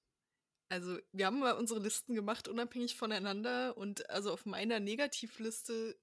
also 0.71 0.99
wir 1.13 1.27
haben 1.27 1.41
mal 1.41 1.53
unsere 1.53 1.81
Listen 1.81 2.15
gemacht, 2.15 2.49
unabhängig 2.49 2.97
voneinander. 2.97 3.77
Und 3.77 4.09
also 4.09 4.33
auf 4.33 4.47
meiner 4.47 4.81
Negativliste 4.81 5.99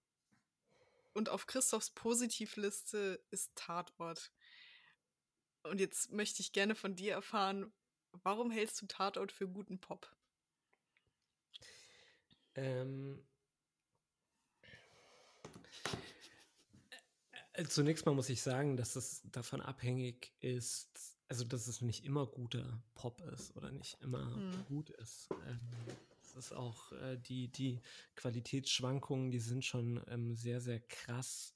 und 1.13 1.29
auf 1.29 1.47
Christophs 1.47 1.89
Positivliste 1.89 3.23
ist 3.31 3.55
Tatort. 3.55 4.31
Und 5.63 5.79
jetzt 5.79 6.11
möchte 6.11 6.41
ich 6.41 6.51
gerne 6.51 6.75
von 6.75 6.95
dir 6.95 7.13
erfahren, 7.13 7.73
warum 8.11 8.51
hältst 8.51 8.81
du 8.81 8.85
Tatort 8.85 9.31
für 9.31 9.47
guten 9.47 9.79
Pop? 9.79 10.13
Ähm, 12.55 13.25
Äh, 17.57 17.65
zunächst 17.65 18.05
mal 18.05 18.13
muss 18.13 18.29
ich 18.29 18.41
sagen, 18.43 18.77
dass 18.77 18.95
es 18.95 19.23
davon 19.31 19.61
abhängig 19.61 20.31
ist, 20.41 21.16
also 21.27 21.43
dass 21.43 21.67
es 21.67 21.81
nicht 21.81 22.05
immer 22.05 22.25
guter 22.25 22.81
Pop 22.95 23.21
ist 23.33 23.55
oder 23.55 23.71
nicht 23.71 23.97
immer 24.01 24.35
hm. 24.35 24.65
gut 24.67 24.89
ist. 24.91 25.29
Ähm, 25.47 25.59
es 26.21 26.35
ist 26.35 26.53
auch 26.53 26.91
äh, 26.93 27.17
die, 27.17 27.49
die 27.49 27.81
Qualitätsschwankungen, 28.15 29.31
die 29.31 29.39
sind 29.39 29.65
schon 29.65 30.01
ähm, 30.07 30.35
sehr, 30.35 30.61
sehr 30.61 30.79
krass. 30.79 31.53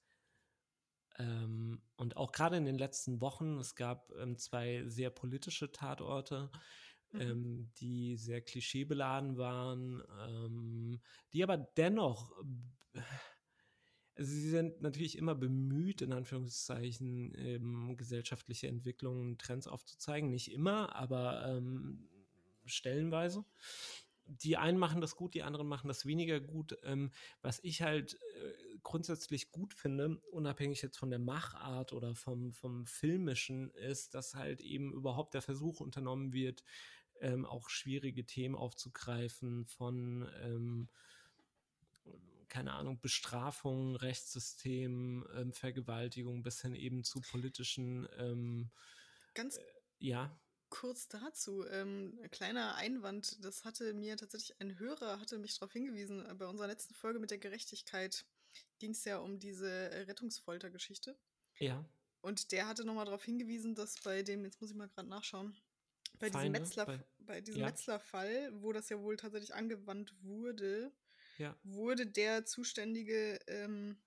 Ähm, 1.17 1.81
und 1.97 2.17
auch 2.17 2.31
gerade 2.31 2.57
in 2.57 2.65
den 2.65 2.77
letzten 2.77 3.21
Wochen, 3.21 3.57
es 3.59 3.75
gab 3.75 4.11
ähm, 4.17 4.37
zwei 4.37 4.83
sehr 4.87 5.09
politische 5.09 5.71
Tatorte, 5.71 6.49
mhm. 7.11 7.21
Ähm, 7.21 7.71
die 7.77 8.15
sehr 8.15 8.41
klischeebeladen 8.41 9.37
waren, 9.37 10.01
ähm, 10.27 11.01
die 11.33 11.43
aber 11.43 11.57
dennoch 11.57 12.31
also 14.21 14.33
sie 14.33 14.51
sind 14.51 14.83
natürlich 14.83 15.17
immer 15.17 15.33
bemüht, 15.33 16.03
in 16.03 16.13
Anführungszeichen, 16.13 17.33
ähm, 17.39 17.97
gesellschaftliche 17.97 18.67
Entwicklungen, 18.67 19.39
Trends 19.39 19.65
aufzuzeigen. 19.65 20.29
Nicht 20.29 20.51
immer, 20.51 20.95
aber 20.95 21.43
ähm, 21.47 22.07
stellenweise. 22.65 23.43
Die 24.27 24.57
einen 24.57 24.77
machen 24.77 25.01
das 25.01 25.15
gut, 25.15 25.33
die 25.33 25.41
anderen 25.41 25.67
machen 25.67 25.87
das 25.87 26.05
weniger 26.05 26.39
gut. 26.39 26.77
Ähm, 26.83 27.09
was 27.41 27.61
ich 27.63 27.81
halt 27.81 28.13
äh, 28.13 28.77
grundsätzlich 28.83 29.51
gut 29.51 29.73
finde, 29.73 30.21
unabhängig 30.29 30.83
jetzt 30.83 30.99
von 30.99 31.09
der 31.09 31.17
Machart 31.17 31.91
oder 31.91 32.13
vom, 32.13 32.53
vom 32.53 32.85
Filmischen, 32.85 33.71
ist, 33.71 34.13
dass 34.13 34.35
halt 34.35 34.61
eben 34.61 34.93
überhaupt 34.93 35.33
der 35.33 35.41
Versuch 35.41 35.79
unternommen 35.79 36.31
wird, 36.31 36.63
ähm, 37.21 37.43
auch 37.43 37.69
schwierige 37.69 38.23
Themen 38.23 38.53
aufzugreifen 38.53 39.65
von 39.65 40.29
ähm, 40.43 40.89
keine 42.51 42.73
Ahnung, 42.73 42.99
Bestrafung, 42.99 43.95
Rechtssystem, 43.95 45.25
ähm, 45.33 45.53
Vergewaltigung 45.53 46.43
bis 46.43 46.61
hin 46.61 46.75
eben 46.75 47.03
zu 47.03 47.21
politischen. 47.21 48.07
Ähm, 48.17 48.69
Ganz 49.33 49.57
äh, 49.57 49.63
ja. 49.99 50.37
Kurz 50.69 51.07
dazu, 51.07 51.65
ähm, 51.67 52.19
kleiner 52.29 52.75
Einwand, 52.75 53.43
das 53.43 53.65
hatte 53.65 53.93
mir 53.93 54.17
tatsächlich 54.17 54.59
ein 54.59 54.77
Hörer, 54.79 55.19
hatte 55.19 55.37
mich 55.39 55.57
darauf 55.57 55.71
hingewiesen, 55.71 56.25
äh, 56.25 56.33
bei 56.35 56.45
unserer 56.45 56.67
letzten 56.67 56.93
Folge 56.93 57.19
mit 57.19 57.31
der 57.31 57.37
Gerechtigkeit 57.37 58.25
ging 58.79 58.91
es 58.91 59.05
ja 59.05 59.19
um 59.19 59.39
diese 59.39 59.69
äh, 59.69 60.01
Rettungsfoltergeschichte. 60.01 61.17
Ja. 61.57 61.85
Und 62.19 62.51
der 62.51 62.67
hatte 62.67 62.83
nochmal 62.83 63.05
darauf 63.05 63.23
hingewiesen, 63.23 63.75
dass 63.75 63.95
bei 64.01 64.23
dem, 64.23 64.43
jetzt 64.43 64.59
muss 64.59 64.71
ich 64.71 64.75
mal 64.75 64.89
gerade 64.89 65.07
nachschauen, 65.07 65.57
bei 66.19 66.29
Feinde, 66.29 66.59
diesem, 66.59 66.63
Metzler, 66.63 66.85
bei, 66.85 66.99
bei 67.19 67.41
diesem 67.41 67.61
ja. 67.61 67.67
Metzler-Fall, 67.67 68.61
wo 68.61 68.73
das 68.73 68.89
ja 68.89 68.99
wohl 69.01 69.15
tatsächlich 69.15 69.53
angewandt 69.53 70.13
wurde, 70.21 70.91
ja. 71.41 71.57
wurde 71.63 72.07
der 72.07 72.45
zuständige 72.45 73.39
ähm, 73.47 73.97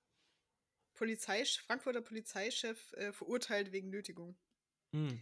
Polizei, 0.95 1.45
Frankfurter 1.45 2.01
Polizeichef 2.01 2.93
äh, 2.93 3.13
verurteilt 3.13 3.73
wegen 3.73 3.91
Nötigung. 3.91 4.37
Mhm. 4.93 5.21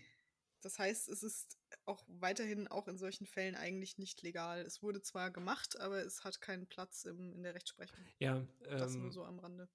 Das 0.61 0.79
heißt, 0.79 1.09
es 1.09 1.23
ist 1.23 1.59
auch 1.87 2.05
weiterhin 2.07 2.69
auch 2.69 2.87
in 2.87 2.97
solchen 2.97 3.27
Fällen 3.27 3.57
eigentlich 3.57 3.99
nicht 3.99 4.23
legal. 4.23 4.61
Es 4.61 4.83
wurde 4.83 5.03
zwar 5.03 5.31
gemacht, 5.31 5.81
aber 5.81 6.05
es 6.05 6.23
hat 6.23 6.41
keinen 6.41 6.67
Platz 6.67 7.05
im, 7.05 7.33
in 7.33 7.43
der 7.43 7.55
Rechtsprechung. 7.55 7.99
Ja, 8.19 8.37
ähm, 8.37 8.49
das 8.79 8.95
nur 8.95 9.11
so 9.11 9.25
am 9.25 9.41
Rande. 9.41 9.69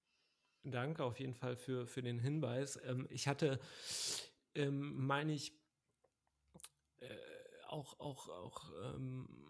Danke 0.64 1.04
auf 1.04 1.20
jeden 1.20 1.34
Fall 1.34 1.58
für, 1.58 1.88
für 1.88 2.02
den 2.02 2.20
Hinweis. 2.20 2.80
Ähm, 2.84 3.08
ich 3.10 3.28
hatte, 3.28 3.60
ähm, 4.56 5.06
meine 5.06 5.34
ich, 5.34 5.54
äh, 7.00 7.10
auch, 7.68 8.00
auch, 8.00 8.30
auch 8.30 8.72
ähm, 8.84 9.47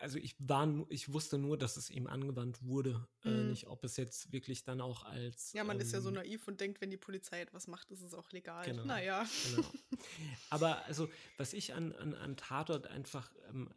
also 0.00 0.18
ich 0.18 0.34
war, 0.38 0.68
ich 0.88 1.12
wusste 1.12 1.38
nur, 1.38 1.56
dass 1.56 1.76
es 1.76 1.90
ihm 1.90 2.06
angewandt 2.06 2.62
wurde, 2.62 3.06
äh, 3.24 3.30
mhm. 3.30 3.38
äh, 3.38 3.44
nicht 3.44 3.66
ob 3.68 3.84
es 3.84 3.96
jetzt 3.96 4.32
wirklich 4.32 4.64
dann 4.64 4.80
auch 4.80 5.04
als. 5.04 5.52
Ja, 5.52 5.64
man 5.64 5.76
ähm, 5.76 5.82
ist 5.82 5.92
ja 5.92 6.00
so 6.00 6.08
ähm, 6.08 6.16
naiv 6.16 6.46
und 6.48 6.60
denkt, 6.60 6.80
wenn 6.80 6.90
die 6.90 6.96
Polizei 6.96 7.40
etwas 7.40 7.66
macht, 7.66 7.90
ist 7.90 8.02
es 8.02 8.14
auch 8.14 8.30
legal. 8.32 8.64
Genau, 8.64 8.84
naja. 8.84 9.26
Genau. 9.50 9.68
Aber 10.50 10.84
also, 10.86 11.08
was 11.36 11.52
ich 11.52 11.74
an, 11.74 11.92
an, 11.92 12.14
an 12.14 12.36
Tatort 12.36 12.86
einfach 12.88 13.32
ähm, 13.48 13.70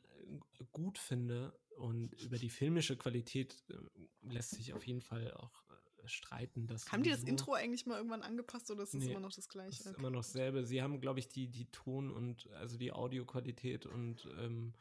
gut 0.71 0.97
finde 0.97 1.57
und 1.77 2.13
über 2.21 2.37
die 2.37 2.49
filmische 2.49 2.97
Qualität 2.97 3.63
äh, 3.69 3.75
lässt 4.21 4.51
sich 4.51 4.73
auf 4.73 4.85
jeden 4.87 5.01
Fall 5.01 5.33
auch 5.33 5.63
äh, 6.03 6.07
streiten. 6.07 6.67
Dass 6.67 6.91
haben 6.91 7.03
die 7.03 7.09
das 7.09 7.23
Intro 7.23 7.53
eigentlich 7.53 7.85
mal 7.85 7.97
irgendwann 7.97 8.23
angepasst 8.23 8.71
oder 8.71 8.83
ist 8.83 8.93
es 8.93 9.03
nee, 9.03 9.11
immer 9.11 9.19
noch 9.19 9.33
das 9.33 9.49
gleiche? 9.49 9.71
Es 9.71 9.79
ist 9.81 9.87
okay. 9.87 9.99
immer 9.99 10.09
noch 10.09 10.21
dasselbe. 10.21 10.65
Sie 10.65 10.81
haben, 10.81 10.99
glaube 10.99 11.19
ich, 11.19 11.27
die, 11.27 11.47
die 11.47 11.65
Ton- 11.65 12.11
und 12.11 12.49
also 12.53 12.77
die 12.77 12.91
Audioqualität 12.91 13.85
und 13.85 14.27
ähm, 14.39 14.73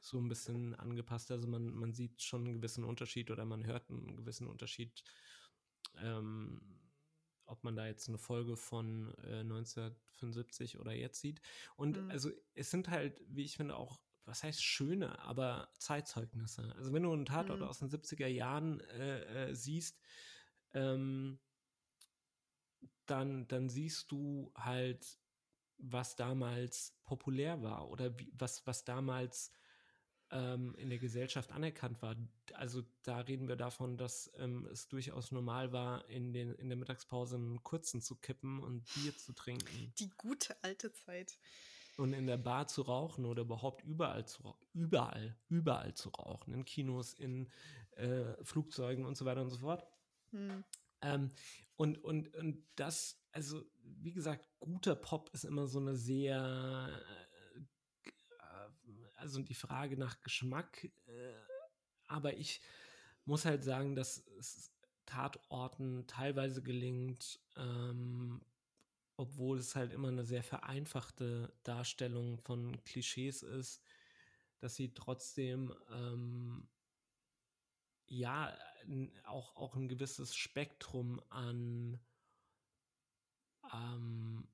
so 0.00 0.18
ein 0.18 0.28
bisschen 0.28 0.74
angepasst. 0.74 1.30
Also 1.30 1.46
man, 1.48 1.74
man 1.74 1.92
sieht 1.92 2.22
schon 2.22 2.44
einen 2.44 2.54
gewissen 2.54 2.84
Unterschied 2.84 3.30
oder 3.30 3.44
man 3.44 3.66
hört 3.66 3.90
einen 3.90 4.16
gewissen 4.16 4.46
Unterschied, 4.46 5.02
ähm, 5.96 6.60
ob 7.46 7.64
man 7.64 7.76
da 7.76 7.86
jetzt 7.86 8.08
eine 8.08 8.18
Folge 8.18 8.56
von 8.56 9.14
äh, 9.24 9.40
1975 9.40 10.78
oder 10.78 10.92
jetzt 10.92 11.20
sieht. 11.20 11.40
Und 11.76 12.02
mhm. 12.02 12.10
also 12.10 12.30
es 12.54 12.70
sind 12.70 12.88
halt, 12.88 13.22
wie 13.28 13.44
ich 13.44 13.56
finde, 13.56 13.76
auch 13.76 14.00
was 14.28 14.42
heißt 14.42 14.62
schöne, 14.62 15.18
aber 15.20 15.70
Zeitzeugnisse. 15.78 16.74
Also 16.76 16.92
wenn 16.92 17.02
du 17.02 17.12
einen 17.12 17.24
Tatort 17.24 17.60
mhm. 17.60 17.66
aus 17.66 17.78
den 17.78 17.88
70er 17.88 18.26
Jahren 18.26 18.80
äh, 18.80 19.48
äh, 19.48 19.54
siehst, 19.54 20.00
ähm, 20.74 21.38
dann, 23.06 23.48
dann 23.48 23.70
siehst 23.70 24.12
du 24.12 24.52
halt, 24.54 25.18
was 25.78 26.16
damals 26.16 26.98
populär 27.04 27.62
war 27.62 27.88
oder 27.88 28.18
wie, 28.18 28.30
was, 28.36 28.66
was 28.66 28.84
damals 28.84 29.52
ähm, 30.30 30.74
in 30.76 30.90
der 30.90 30.98
Gesellschaft 30.98 31.52
anerkannt 31.52 32.02
war. 32.02 32.16
Also 32.54 32.82
da 33.02 33.20
reden 33.20 33.48
wir 33.48 33.56
davon, 33.56 33.96
dass 33.96 34.30
ähm, 34.36 34.66
es 34.70 34.88
durchaus 34.88 35.32
normal 35.32 35.72
war, 35.72 36.08
in, 36.08 36.32
den, 36.32 36.54
in 36.54 36.68
der 36.68 36.76
Mittagspause 36.76 37.36
einen 37.36 37.62
kurzen 37.62 38.00
zu 38.00 38.16
kippen 38.16 38.60
und 38.60 38.84
Bier 38.94 39.16
zu 39.16 39.32
trinken. 39.32 39.92
Die 39.98 40.10
gute 40.16 40.62
alte 40.62 40.92
Zeit. 40.92 41.38
Und 41.96 42.12
in 42.12 42.26
der 42.26 42.36
Bar 42.36 42.68
zu 42.68 42.82
rauchen 42.82 43.24
oder 43.24 43.42
überhaupt 43.42 43.84
überall 43.84 44.24
zu 44.26 44.54
überall, 44.72 45.36
überall 45.48 45.94
zu 45.94 46.10
rauchen, 46.10 46.54
in 46.54 46.64
Kinos, 46.64 47.12
in 47.12 47.50
äh, 47.96 48.36
Flugzeugen 48.44 49.04
und 49.04 49.16
so 49.16 49.24
weiter 49.24 49.42
und 49.42 49.50
so 49.50 49.58
fort. 49.58 49.84
Hm. 50.30 50.62
Ähm, 51.00 51.32
und, 51.76 51.98
und, 52.04 52.34
und 52.34 52.62
das, 52.76 53.20
also 53.32 53.64
wie 53.82 54.12
gesagt, 54.12 54.48
guter 54.60 54.94
Pop 54.94 55.30
ist 55.32 55.44
immer 55.44 55.66
so 55.66 55.80
eine 55.80 55.96
sehr 55.96 56.88
also 59.18 59.42
die 59.42 59.54
Frage 59.54 59.96
nach 59.96 60.20
Geschmack, 60.20 60.84
äh, 61.06 61.34
aber 62.06 62.36
ich 62.36 62.60
muss 63.24 63.44
halt 63.44 63.64
sagen, 63.64 63.94
dass 63.94 64.26
es 64.38 64.72
Tatorten 65.06 66.06
teilweise 66.06 66.62
gelingt, 66.62 67.40
ähm, 67.56 68.40
obwohl 69.16 69.58
es 69.58 69.74
halt 69.74 69.92
immer 69.92 70.08
eine 70.08 70.24
sehr 70.24 70.42
vereinfachte 70.42 71.52
Darstellung 71.62 72.38
von 72.38 72.82
Klischees 72.84 73.42
ist, 73.42 73.82
dass 74.60 74.76
sie 74.76 74.94
trotzdem 74.94 75.74
ähm, 75.90 76.68
ja 78.06 78.56
auch, 79.24 79.56
auch 79.56 79.74
ein 79.76 79.88
gewisses 79.88 80.34
Spektrum 80.34 81.20
an 81.30 82.00
ähm, 83.72 84.48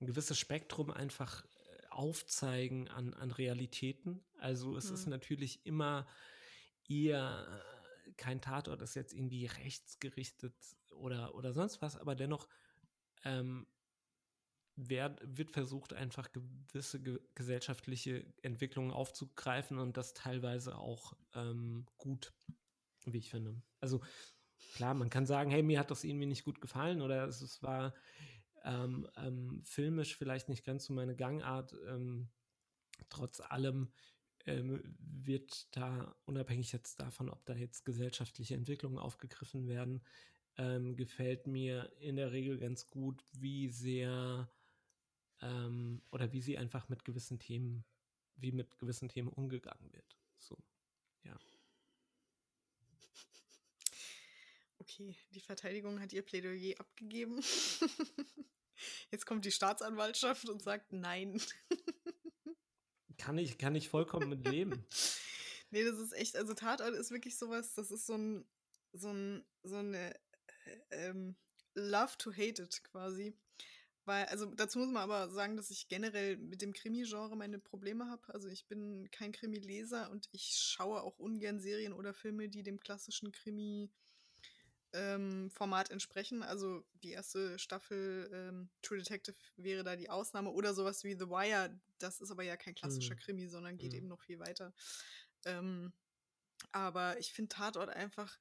ein 0.00 0.06
gewisses 0.06 0.38
Spektrum 0.38 0.90
einfach 0.90 1.44
Aufzeigen 1.94 2.88
an, 2.88 3.14
an 3.14 3.30
Realitäten. 3.30 4.24
Also 4.38 4.76
es 4.76 4.88
mhm. 4.88 4.94
ist 4.94 5.06
natürlich 5.06 5.66
immer 5.66 6.06
eher 6.88 7.46
äh, 8.06 8.12
kein 8.16 8.40
Tatort, 8.40 8.80
das 8.80 8.94
jetzt 8.94 9.12
irgendwie 9.12 9.46
rechtsgerichtet 9.46 10.54
oder, 10.90 11.34
oder 11.34 11.52
sonst 11.52 11.82
was, 11.82 11.96
aber 11.96 12.14
dennoch 12.14 12.48
ähm, 13.24 13.66
werd, 14.76 15.20
wird 15.24 15.50
versucht, 15.50 15.92
einfach 15.92 16.30
gewisse 16.32 17.02
ge 17.02 17.20
gesellschaftliche 17.34 18.24
Entwicklungen 18.42 18.90
aufzugreifen 18.90 19.78
und 19.78 19.96
das 19.96 20.14
teilweise 20.14 20.76
auch 20.78 21.14
ähm, 21.34 21.86
gut, 21.98 22.32
wie 23.04 23.18
ich 23.18 23.30
finde. 23.30 23.60
Also 23.80 24.00
klar, 24.74 24.94
man 24.94 25.10
kann 25.10 25.26
sagen, 25.26 25.50
hey, 25.50 25.62
mir 25.62 25.78
hat 25.78 25.90
das 25.90 26.04
irgendwie 26.04 26.26
nicht 26.26 26.44
gut 26.44 26.60
gefallen 26.60 27.02
oder 27.02 27.26
es, 27.26 27.40
es 27.42 27.62
war 27.62 27.94
ähm, 28.64 29.08
ähm, 29.16 29.62
filmisch 29.64 30.16
vielleicht 30.16 30.48
nicht 30.48 30.64
ganz 30.64 30.84
so 30.84 30.92
meine 30.92 31.16
Gangart. 31.16 31.74
Ähm, 31.86 32.28
trotz 33.08 33.40
allem 33.40 33.92
ähm, 34.46 34.82
wird 34.98 35.74
da, 35.76 36.14
unabhängig 36.24 36.72
jetzt 36.72 37.00
davon, 37.00 37.28
ob 37.28 37.44
da 37.46 37.54
jetzt 37.54 37.84
gesellschaftliche 37.84 38.54
Entwicklungen 38.54 38.98
aufgegriffen 38.98 39.66
werden, 39.68 40.02
ähm, 40.56 40.96
gefällt 40.96 41.46
mir 41.46 41.92
in 41.98 42.16
der 42.16 42.32
Regel 42.32 42.58
ganz 42.58 42.88
gut, 42.88 43.24
wie 43.32 43.68
sehr 43.68 44.50
ähm, 45.40 46.02
oder 46.10 46.32
wie 46.32 46.40
sie 46.40 46.58
einfach 46.58 46.88
mit 46.88 47.04
gewissen 47.04 47.38
Themen, 47.38 47.84
wie 48.36 48.52
mit 48.52 48.78
gewissen 48.78 49.08
Themen 49.08 49.28
umgegangen 49.28 49.92
wird. 49.92 50.18
So, 50.38 50.56
ja. 51.24 51.38
Okay, 54.82 55.14
die 55.30 55.40
Verteidigung 55.40 56.00
hat 56.00 56.12
ihr 56.12 56.22
Plädoyer 56.22 56.74
abgegeben. 56.80 57.40
Jetzt 59.12 59.26
kommt 59.26 59.44
die 59.44 59.52
Staatsanwaltschaft 59.52 60.48
und 60.48 60.60
sagt 60.60 60.92
nein. 60.92 61.40
Kann 63.16 63.38
ich, 63.38 63.58
kann 63.58 63.76
ich 63.76 63.88
vollkommen 63.88 64.28
mit 64.30 64.48
leben. 64.48 64.84
nee, 65.70 65.84
das 65.84 65.96
ist 66.00 66.12
echt, 66.12 66.34
also 66.34 66.54
Tatort 66.54 66.96
ist 66.96 67.12
wirklich 67.12 67.38
sowas, 67.38 67.72
das 67.74 67.92
ist 67.92 68.06
so 68.06 68.14
ein, 68.14 68.44
so, 68.92 69.10
ein, 69.10 69.46
so 69.62 69.76
eine 69.76 70.12
äh, 70.64 70.80
ähm, 70.90 71.36
Love 71.74 72.18
to 72.18 72.32
Hate 72.32 72.60
it 72.60 72.82
quasi. 72.82 73.38
Weil, 74.06 74.24
also 74.24 74.46
dazu 74.46 74.80
muss 74.80 74.88
man 74.88 75.04
aber 75.04 75.30
sagen, 75.30 75.56
dass 75.56 75.70
ich 75.70 75.86
generell 75.86 76.36
mit 76.36 76.62
dem 76.62 76.72
Krimi-Genre 76.72 77.36
meine 77.36 77.60
Probleme 77.60 78.10
habe. 78.10 78.34
Also 78.34 78.48
ich 78.48 78.66
bin 78.66 79.08
kein 79.12 79.30
Krimi-Leser 79.30 80.10
und 80.10 80.28
ich 80.32 80.56
schaue 80.56 81.02
auch 81.02 81.20
ungern 81.20 81.60
Serien 81.60 81.92
oder 81.92 82.12
Filme, 82.14 82.48
die 82.48 82.64
dem 82.64 82.80
klassischen 82.80 83.30
Krimi 83.30 83.92
ähm, 84.92 85.50
Format 85.50 85.90
entsprechen. 85.90 86.42
Also 86.42 86.84
die 87.02 87.10
erste 87.10 87.58
Staffel 87.58 88.30
ähm, 88.32 88.70
True 88.82 88.98
Detective 88.98 89.36
wäre 89.56 89.84
da 89.84 89.96
die 89.96 90.10
Ausnahme 90.10 90.50
oder 90.50 90.74
sowas 90.74 91.04
wie 91.04 91.14
The 91.14 91.28
Wire. 91.28 91.78
Das 91.98 92.20
ist 92.20 92.30
aber 92.30 92.42
ja 92.42 92.56
kein 92.56 92.74
klassischer 92.74 93.14
mhm. 93.14 93.18
Krimi, 93.18 93.48
sondern 93.48 93.78
geht 93.78 93.92
mhm. 93.92 93.98
eben 93.98 94.08
noch 94.08 94.22
viel 94.22 94.38
weiter. 94.38 94.72
Ähm, 95.44 95.92
aber 96.70 97.18
ich 97.18 97.32
finde 97.32 97.54
Tatort 97.54 97.90
einfach, 97.90 98.38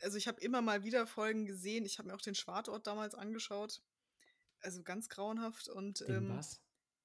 also 0.00 0.16
ich 0.16 0.26
habe 0.26 0.40
immer 0.40 0.62
mal 0.62 0.84
wieder 0.84 1.06
Folgen 1.06 1.46
gesehen. 1.46 1.84
Ich 1.84 1.98
habe 1.98 2.08
mir 2.08 2.14
auch 2.14 2.20
den 2.20 2.34
Schwartort 2.34 2.86
damals 2.86 3.14
angeschaut. 3.14 3.82
Also 4.60 4.82
ganz 4.82 5.08
grauenhaft 5.08 5.68
und 5.68 6.00
den 6.00 6.16
ähm, 6.16 6.36
was? 6.36 6.60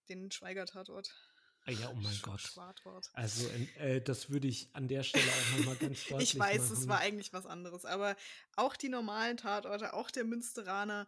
Den 0.09 0.31
Schweiger-Tatort. 0.31 1.13
Ah 1.67 1.71
ja, 1.71 1.89
oh 1.89 1.95
mein 1.95 2.17
Gott. 2.21 2.41
Schwartwort. 2.41 3.09
Also 3.13 3.47
äh, 3.79 3.99
das 3.99 4.29
würde 4.29 4.47
ich 4.47 4.69
an 4.73 4.87
der 4.87 5.01
Stelle 5.01 5.25
auch 5.25 5.57
nochmal 5.57 5.75
ganz 5.77 6.05
deutlich 6.09 6.33
Ich 6.33 6.39
weiß, 6.39 6.69
machen. 6.69 6.73
es 6.73 6.87
war 6.87 6.99
eigentlich 6.99 7.33
was 7.33 7.47
anderes, 7.47 7.85
aber 7.85 8.15
auch 8.55 8.75
die 8.75 8.89
normalen 8.89 9.37
Tatorte, 9.37 9.93
auch 9.93 10.11
der 10.11 10.25
Münsteraner, 10.25 11.07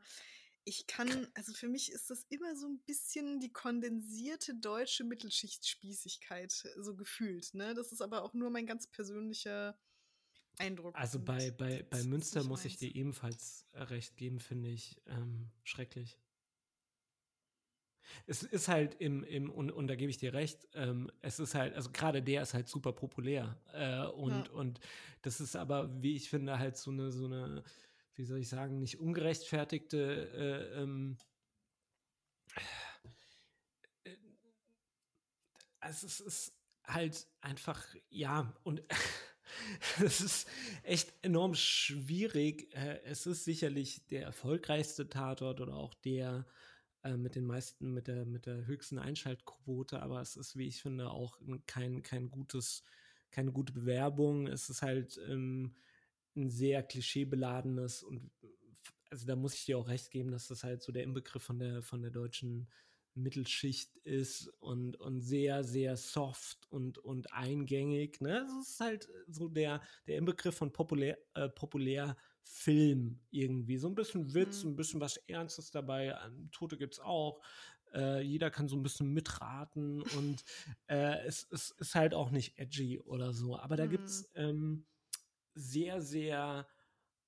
ich 0.67 0.85
kann, 0.85 1.27
also 1.35 1.53
für 1.53 1.69
mich 1.69 1.91
ist 1.91 2.09
das 2.09 2.25
immer 2.29 2.55
so 2.55 2.67
ein 2.67 2.79
bisschen 2.79 3.39
die 3.39 3.53
kondensierte 3.53 4.53
deutsche 4.55 5.05
Mittelschichtsspießigkeit, 5.05 6.51
so 6.51 6.95
gefühlt. 6.95 7.53
Ne? 7.53 7.73
Das 7.73 7.93
ist 7.93 8.01
aber 8.01 8.23
auch 8.23 8.33
nur 8.33 8.49
mein 8.49 8.65
ganz 8.65 8.87
persönlicher 8.87 9.79
Eindruck. 10.57 10.93
Also 10.95 11.19
bei, 11.19 11.51
bei, 11.51 11.83
bei 11.83 12.03
Münster 12.03 12.43
muss 12.43 12.65
ich 12.65 12.75
dir 12.77 12.93
ebenfalls 12.93 13.65
recht 13.73 14.17
geben, 14.17 14.39
finde 14.39 14.69
ich 14.69 15.01
ähm, 15.05 15.51
schrecklich. 15.63 16.17
Es 18.25 18.43
ist 18.43 18.67
halt 18.67 18.95
im, 18.99 19.23
im 19.23 19.49
und, 19.49 19.71
und 19.71 19.87
da 19.87 19.95
gebe 19.95 20.09
ich 20.09 20.17
dir 20.17 20.33
recht, 20.33 20.67
ähm, 20.73 21.11
es 21.21 21.39
ist 21.39 21.55
halt, 21.55 21.75
also 21.75 21.91
gerade 21.91 22.21
der 22.21 22.41
ist 22.41 22.53
halt 22.53 22.67
super 22.67 22.93
populär. 22.93 23.57
Äh, 23.73 24.05
und, 24.07 24.47
ja. 24.47 24.53
und 24.53 24.79
das 25.21 25.41
ist 25.41 25.55
aber, 25.55 26.01
wie 26.01 26.15
ich 26.15 26.29
finde, 26.29 26.59
halt 26.59 26.77
so 26.77 26.91
eine, 26.91 27.11
so 27.11 27.25
eine, 27.25 27.63
wie 28.15 28.25
soll 28.25 28.39
ich 28.39 28.49
sagen, 28.49 28.79
nicht 28.79 28.99
ungerechtfertigte 28.99 29.97
äh, 30.75 30.81
ähm, 30.81 31.17
äh, 34.03 34.15
also 35.79 36.07
es 36.07 36.19
ist 36.19 36.53
halt 36.83 37.27
einfach, 37.41 37.83
ja, 38.09 38.53
und 38.63 38.81
es 40.03 40.21
ist 40.21 40.47
echt 40.83 41.13
enorm 41.21 41.53
schwierig. 41.55 42.73
Äh, 42.73 43.01
es 43.03 43.25
ist 43.25 43.43
sicherlich 43.43 44.05
der 44.07 44.23
erfolgreichste 44.23 45.09
Tatort 45.09 45.61
oder 45.61 45.75
auch 45.75 45.93
der, 45.93 46.45
äh, 47.03 47.17
mit 47.17 47.35
den 47.35 47.45
meisten, 47.45 47.93
mit 47.93 48.07
der, 48.07 48.25
mit 48.25 48.45
der 48.45 48.65
höchsten 48.65 48.99
Einschaltquote, 48.99 50.01
aber 50.01 50.21
es 50.21 50.35
ist, 50.35 50.57
wie 50.57 50.67
ich 50.67 50.81
finde, 50.81 51.09
auch 51.11 51.39
kein, 51.65 52.01
kein 52.01 52.29
gutes, 52.29 52.83
keine 53.31 53.51
gute 53.51 53.73
Bewerbung. 53.73 54.47
Es 54.47 54.69
ist 54.69 54.81
halt 54.81 55.19
ähm, 55.27 55.75
ein 56.35 56.49
sehr 56.49 56.83
klischeebeladenes 56.83 58.03
und 58.03 58.31
also 59.09 59.25
da 59.25 59.35
muss 59.35 59.53
ich 59.53 59.65
dir 59.65 59.77
auch 59.77 59.87
recht 59.87 60.11
geben, 60.11 60.31
dass 60.31 60.47
das 60.47 60.63
halt 60.63 60.83
so 60.83 60.91
der 60.91 61.03
Inbegriff 61.03 61.43
von 61.43 61.59
der, 61.59 61.81
von 61.81 62.01
der 62.01 62.11
deutschen 62.11 62.67
Mittelschicht 63.17 63.95
ist 63.97 64.47
und, 64.59 64.95
und 64.97 65.21
sehr, 65.21 65.63
sehr 65.63 65.97
soft 65.97 66.67
und, 66.69 66.97
und 66.99 67.33
eingängig. 67.33 68.21
Ne? 68.21 68.45
Das 68.47 68.69
ist 68.69 68.79
halt 68.79 69.09
so 69.27 69.47
der, 69.47 69.81
der 70.07 70.17
Inbegriff 70.17 70.55
von 70.55 70.71
populär, 70.71 71.17
äh, 71.33 71.49
populär 71.49 72.15
Film 72.47 73.19
irgendwie. 73.29 73.77
So 73.77 73.87
ein 73.87 73.95
bisschen 73.95 74.33
Witz, 74.33 74.63
mhm. 74.63 74.71
ein 74.71 74.75
bisschen 74.75 75.01
was 75.01 75.17
Ernstes 75.27 75.71
dabei. 75.71 76.17
Tote 76.51 76.77
gibt 76.77 76.93
es 76.93 76.99
auch. 76.99 77.41
Äh, 77.93 78.21
jeder 78.21 78.51
kann 78.51 78.67
so 78.67 78.75
ein 78.75 78.83
bisschen 78.83 79.13
mitraten 79.13 80.01
und 80.01 80.43
äh, 80.87 81.25
es, 81.25 81.47
es, 81.51 81.71
ist 81.71 81.95
halt 81.95 82.13
auch 82.13 82.31
nicht 82.31 82.57
edgy 82.57 82.99
oder 82.99 83.33
so. 83.33 83.57
Aber 83.57 83.77
da 83.77 83.85
mhm. 83.85 83.89
gibt 83.89 84.07
es 84.07 84.29
ähm, 84.35 84.85
sehr, 85.53 86.01
sehr 86.01 86.67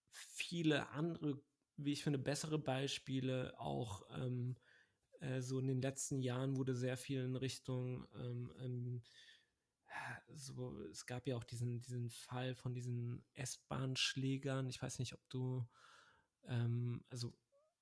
viele 0.10 0.90
andere, 0.90 1.41
wie 1.78 1.94
ich 1.94 2.04
finde, 2.04 2.20
bessere 2.20 2.60
Beispiele. 2.60 3.58
Auch 3.60 4.04
ähm, 4.18 4.56
äh, 5.20 5.41
so 5.41 5.60
in 5.60 5.68
den 5.68 5.82
letzten 5.82 6.22
Jahren 6.22 6.58
wurde 6.58 6.76
sehr 6.76 6.98
viel 6.98 7.24
in 7.24 7.36
Richtung 7.36 8.08
ähm, 8.16 8.52
ähm 8.60 9.02
so, 10.34 10.80
es 10.92 11.06
gab 11.06 11.28
ja 11.28 11.36
auch 11.36 11.44
diesen, 11.44 11.82
diesen 11.82 12.10
Fall 12.10 12.56
von 12.56 12.74
diesen 12.74 13.24
S-Bahn-Schlägern. 13.34 14.68
Ich 14.70 14.82
weiß 14.82 15.00
nicht, 15.00 15.14
ob 15.14 15.30
du, 15.30 15.68
ähm, 16.48 17.04
also 17.10 17.34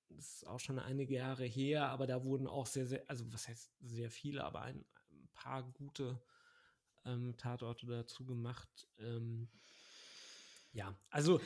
das 0.09 0.35
ist 0.35 0.47
auch 0.47 0.59
schon 0.59 0.79
einige 0.79 1.15
Jahre 1.15 1.45
her, 1.45 1.89
aber 1.89 2.07
da 2.07 2.23
wurden 2.23 2.47
auch 2.47 2.65
sehr, 2.65 2.87
sehr, 2.87 3.03
also 3.07 3.31
was 3.33 3.47
heißt 3.47 3.71
sehr 3.81 4.09
viele, 4.09 4.43
aber 4.43 4.61
ein, 4.61 4.85
ein 5.11 5.29
paar 5.33 5.63
gute 5.63 6.21
ähm, 7.05 7.35
Tatorte 7.37 7.85
dazu 7.85 8.25
gemacht. 8.25 8.87
Ähm, 8.99 9.49
ja, 10.71 10.95
also 11.09 11.41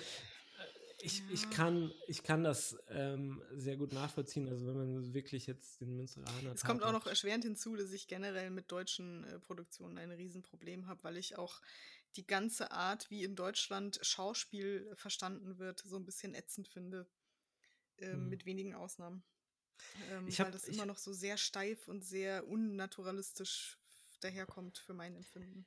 ich, 1.04 1.24
ich, 1.32 1.50
kann, 1.50 1.94
ich 2.08 2.24
kann 2.24 2.44
das 2.44 2.78
ähm, 2.90 3.42
sehr 3.54 3.78
gut 3.78 3.94
nachvollziehen. 3.94 4.48
Also 4.48 4.68
wenn 4.68 4.78
man 4.78 5.14
wirklich 5.14 5.48
jetzt 5.48 5.82
den 5.82 5.96
Münsteraner. 5.96 6.54
Es 6.54 6.64
kommt 6.64 6.84
auch 6.84 6.92
noch 6.92 7.08
erschwerend 7.08 7.44
hinzu, 7.44 7.76
dass 7.76 7.92
ich 7.92 8.08
generell 8.08 8.50
mit 8.50 8.72
deutschen 8.72 9.24
äh, 9.24 9.40
Produktionen 9.40 9.98
ein 9.98 10.12
Riesenproblem 10.12 10.88
habe, 10.88 11.04
weil 11.04 11.18
ich 11.18 11.38
auch 11.38 11.62
die 12.16 12.28
ganze 12.28 12.72
Art, 12.72 13.10
wie 13.10 13.24
in 13.24 13.36
Deutschland 13.36 14.00
Schauspiel 14.02 14.92
verstanden 14.96 15.60
wird, 15.60 15.82
so 15.86 15.96
ein 15.96 16.06
bisschen 16.06 16.36
ätzend 16.36 16.68
finde. 16.68 17.08
Äh, 17.98 18.14
hm. 18.14 18.30
Mit 18.30 18.46
wenigen 18.46 18.74
Ausnahmen. 18.74 19.24
Ähm, 20.12 20.28
ich 20.28 20.40
hab, 20.40 20.48
weil 20.48 20.54
das 20.54 20.66
immer 20.66 20.86
noch 20.86 20.98
so 20.98 21.14
sehr 21.14 21.38
steif 21.38 21.88
und 21.88 22.04
sehr 22.04 22.48
unnaturalistisch 22.48 23.78
daherkommt 24.20 24.78
für 24.78 24.94
mein 24.94 25.16
Empfinden. 25.16 25.66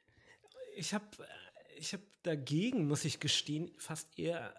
Ich 0.77 0.95
habe 0.95 1.07
äh, 1.23 1.27
ich 1.77 1.93
habe 1.93 2.03
dagegen, 2.23 2.87
muss 2.89 3.05
ich 3.05 3.21
gestehen, 3.21 3.71
fast 3.79 4.19
eher 4.19 4.55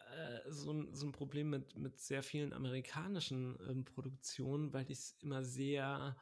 äh, 0.46 0.52
so, 0.52 0.72
ein, 0.72 0.94
so 0.94 1.08
ein 1.08 1.12
Problem 1.12 1.50
mit, 1.50 1.76
mit 1.78 2.00
sehr 2.00 2.24
vielen 2.24 2.54
amerikanischen 2.54 3.58
ähm, 3.68 3.86
Produktionen, 3.86 4.74
weil 4.74 4.84
ich 4.84 5.00
es 5.00 5.16
immer 5.22 5.44
sehr 5.44 6.16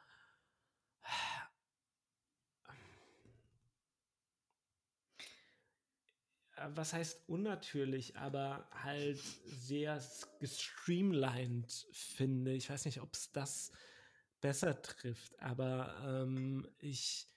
äh, 6.56 6.68
was 6.68 6.92
heißt 6.92 7.28
unnatürlich, 7.28 8.16
aber 8.16 8.68
halt 8.72 9.20
sehr 9.46 10.02
gestreamlined 10.40 11.86
finde. 11.92 12.52
Ich 12.52 12.70
weiß 12.70 12.84
nicht, 12.86 13.00
ob 13.00 13.14
es 13.14 13.32
das 13.32 13.72
besser 14.40 14.80
trifft, 14.82 15.38
aber 15.40 15.94
ähm, 16.06 16.68
ich 16.78 17.28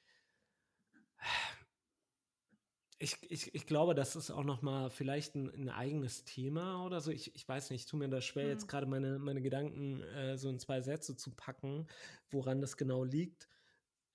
ich, 3.00 3.18
ich, 3.30 3.54
ich 3.54 3.66
glaube, 3.68 3.94
das 3.94 4.16
ist 4.16 4.32
auch 4.32 4.44
noch 4.44 4.62
mal 4.62 4.90
vielleicht 4.90 5.36
ein, 5.36 5.50
ein 5.54 5.70
eigenes 5.70 6.24
Thema 6.24 6.84
oder 6.86 7.00
so. 7.00 7.12
Ich, 7.12 7.36
ich 7.36 7.48
weiß 7.48 7.70
nicht, 7.70 7.82
ich 7.82 7.88
tue 7.88 8.00
mir 8.00 8.10
da 8.10 8.22
schwer, 8.22 8.46
hm. 8.46 8.52
jetzt 8.52 8.68
gerade 8.68 8.88
meine, 8.88 9.20
meine 9.20 9.42
Gedanken 9.42 10.02
äh, 10.02 10.38
so 10.38 10.50
in 10.50 10.60
zwei 10.60 10.82
Sätze 10.82 11.16
zu 11.16 11.32
packen, 11.32 11.88
woran 12.30 12.60
das 12.60 12.76
genau 12.76 13.04
liegt. 13.04 13.48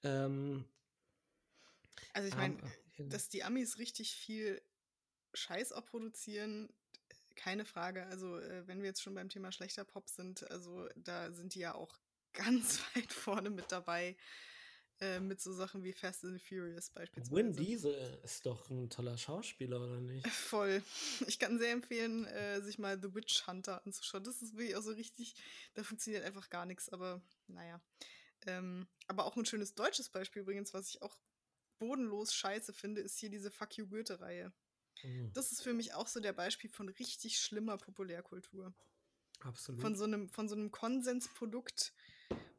Ähm, 0.03 0.65
also 2.13 2.29
ich 2.29 2.35
meine, 2.37 2.57
dass 2.99 3.29
die 3.29 3.45
Amis 3.45 3.79
richtig 3.79 4.15
viel 4.15 4.61
Scheiß 5.35 5.73
auch 5.73 5.87
produzieren, 5.87 6.69
keine 7.37 7.65
Frage. 7.65 8.07
Also 8.07 8.39
äh, 8.39 8.67
wenn 8.67 8.81
wir 8.81 8.89
jetzt 8.89 9.03
schon 9.03 9.15
beim 9.15 9.29
Thema 9.29 9.53
schlechter 9.53 9.85
Pop 9.85 10.09
sind, 10.09 10.51
also 10.51 10.89
da 10.97 11.31
sind 11.33 11.55
die 11.55 11.61
ja 11.61 11.75
auch 11.75 11.99
ganz 12.33 12.81
weit 12.95 13.13
vorne 13.13 13.51
mit 13.51 13.71
dabei. 13.71 14.17
Äh, 15.03 15.19
mit 15.19 15.41
so 15.41 15.53
Sachen 15.53 15.83
wie 15.83 15.93
Fast 15.93 16.25
and 16.25 16.41
Furious 16.41 16.89
beispielsweise. 16.91 17.35
Win 17.35 17.53
Diesel 17.53 18.21
ist 18.23 18.47
doch 18.47 18.71
ein 18.71 18.89
toller 18.89 19.19
Schauspieler, 19.19 19.81
oder 19.81 20.01
nicht? 20.01 20.25
Voll. 20.29 20.81
Ich 21.27 21.41
kann 21.41 21.59
sehr 21.59 21.73
empfehlen, 21.73 22.25
äh, 22.27 22.61
sich 22.63 22.79
mal 22.79 22.97
The 23.03 23.13
Witch 23.13 23.45
Hunter 23.49 23.85
anzuschauen. 23.85 24.23
Das 24.23 24.41
ist 24.43 24.57
wirklich 24.57 24.77
auch 24.77 24.83
so 24.83 24.93
richtig, 24.93 25.35
da 25.75 25.83
funktioniert 25.83 26.25
einfach 26.25 26.51
gar 26.51 26.67
nichts, 26.67 26.89
aber 26.89 27.21
naja. 27.49 27.81
Ähm, 28.47 28.87
aber 29.09 29.25
auch 29.25 29.37
ein 29.37 29.45
schönes 29.45 29.75
deutsches 29.75 30.09
Beispiel 30.09 30.43
übrigens, 30.43 30.73
was 30.73 30.91
ich 30.91 31.03
auch 31.03 31.19
bodenlos 31.81 32.33
scheiße 32.33 32.73
finde, 32.73 33.01
ist 33.01 33.19
hier 33.19 33.29
diese 33.31 33.51
Fuck 33.51 33.77
You 33.79 33.89
Goethe-Reihe. 33.89 34.53
Mhm. 35.03 35.33
Das 35.33 35.51
ist 35.51 35.65
für 35.65 35.75
mich 35.75 35.95
auch 35.95 36.07
so 36.07 36.21
der 36.21 36.33
Beispiel 36.33 36.71
von 36.71 36.89
richtig 36.89 37.41
schlimmer 37.41 37.77
Populärkultur. 37.77 38.73
Absolut. 39.41 39.81
Von 39.81 39.97
so 39.97 40.05
einem, 40.05 40.29
von 40.29 40.49
so 40.49 40.55
einem 40.55 40.71
Konsensprodukt, 40.71 41.93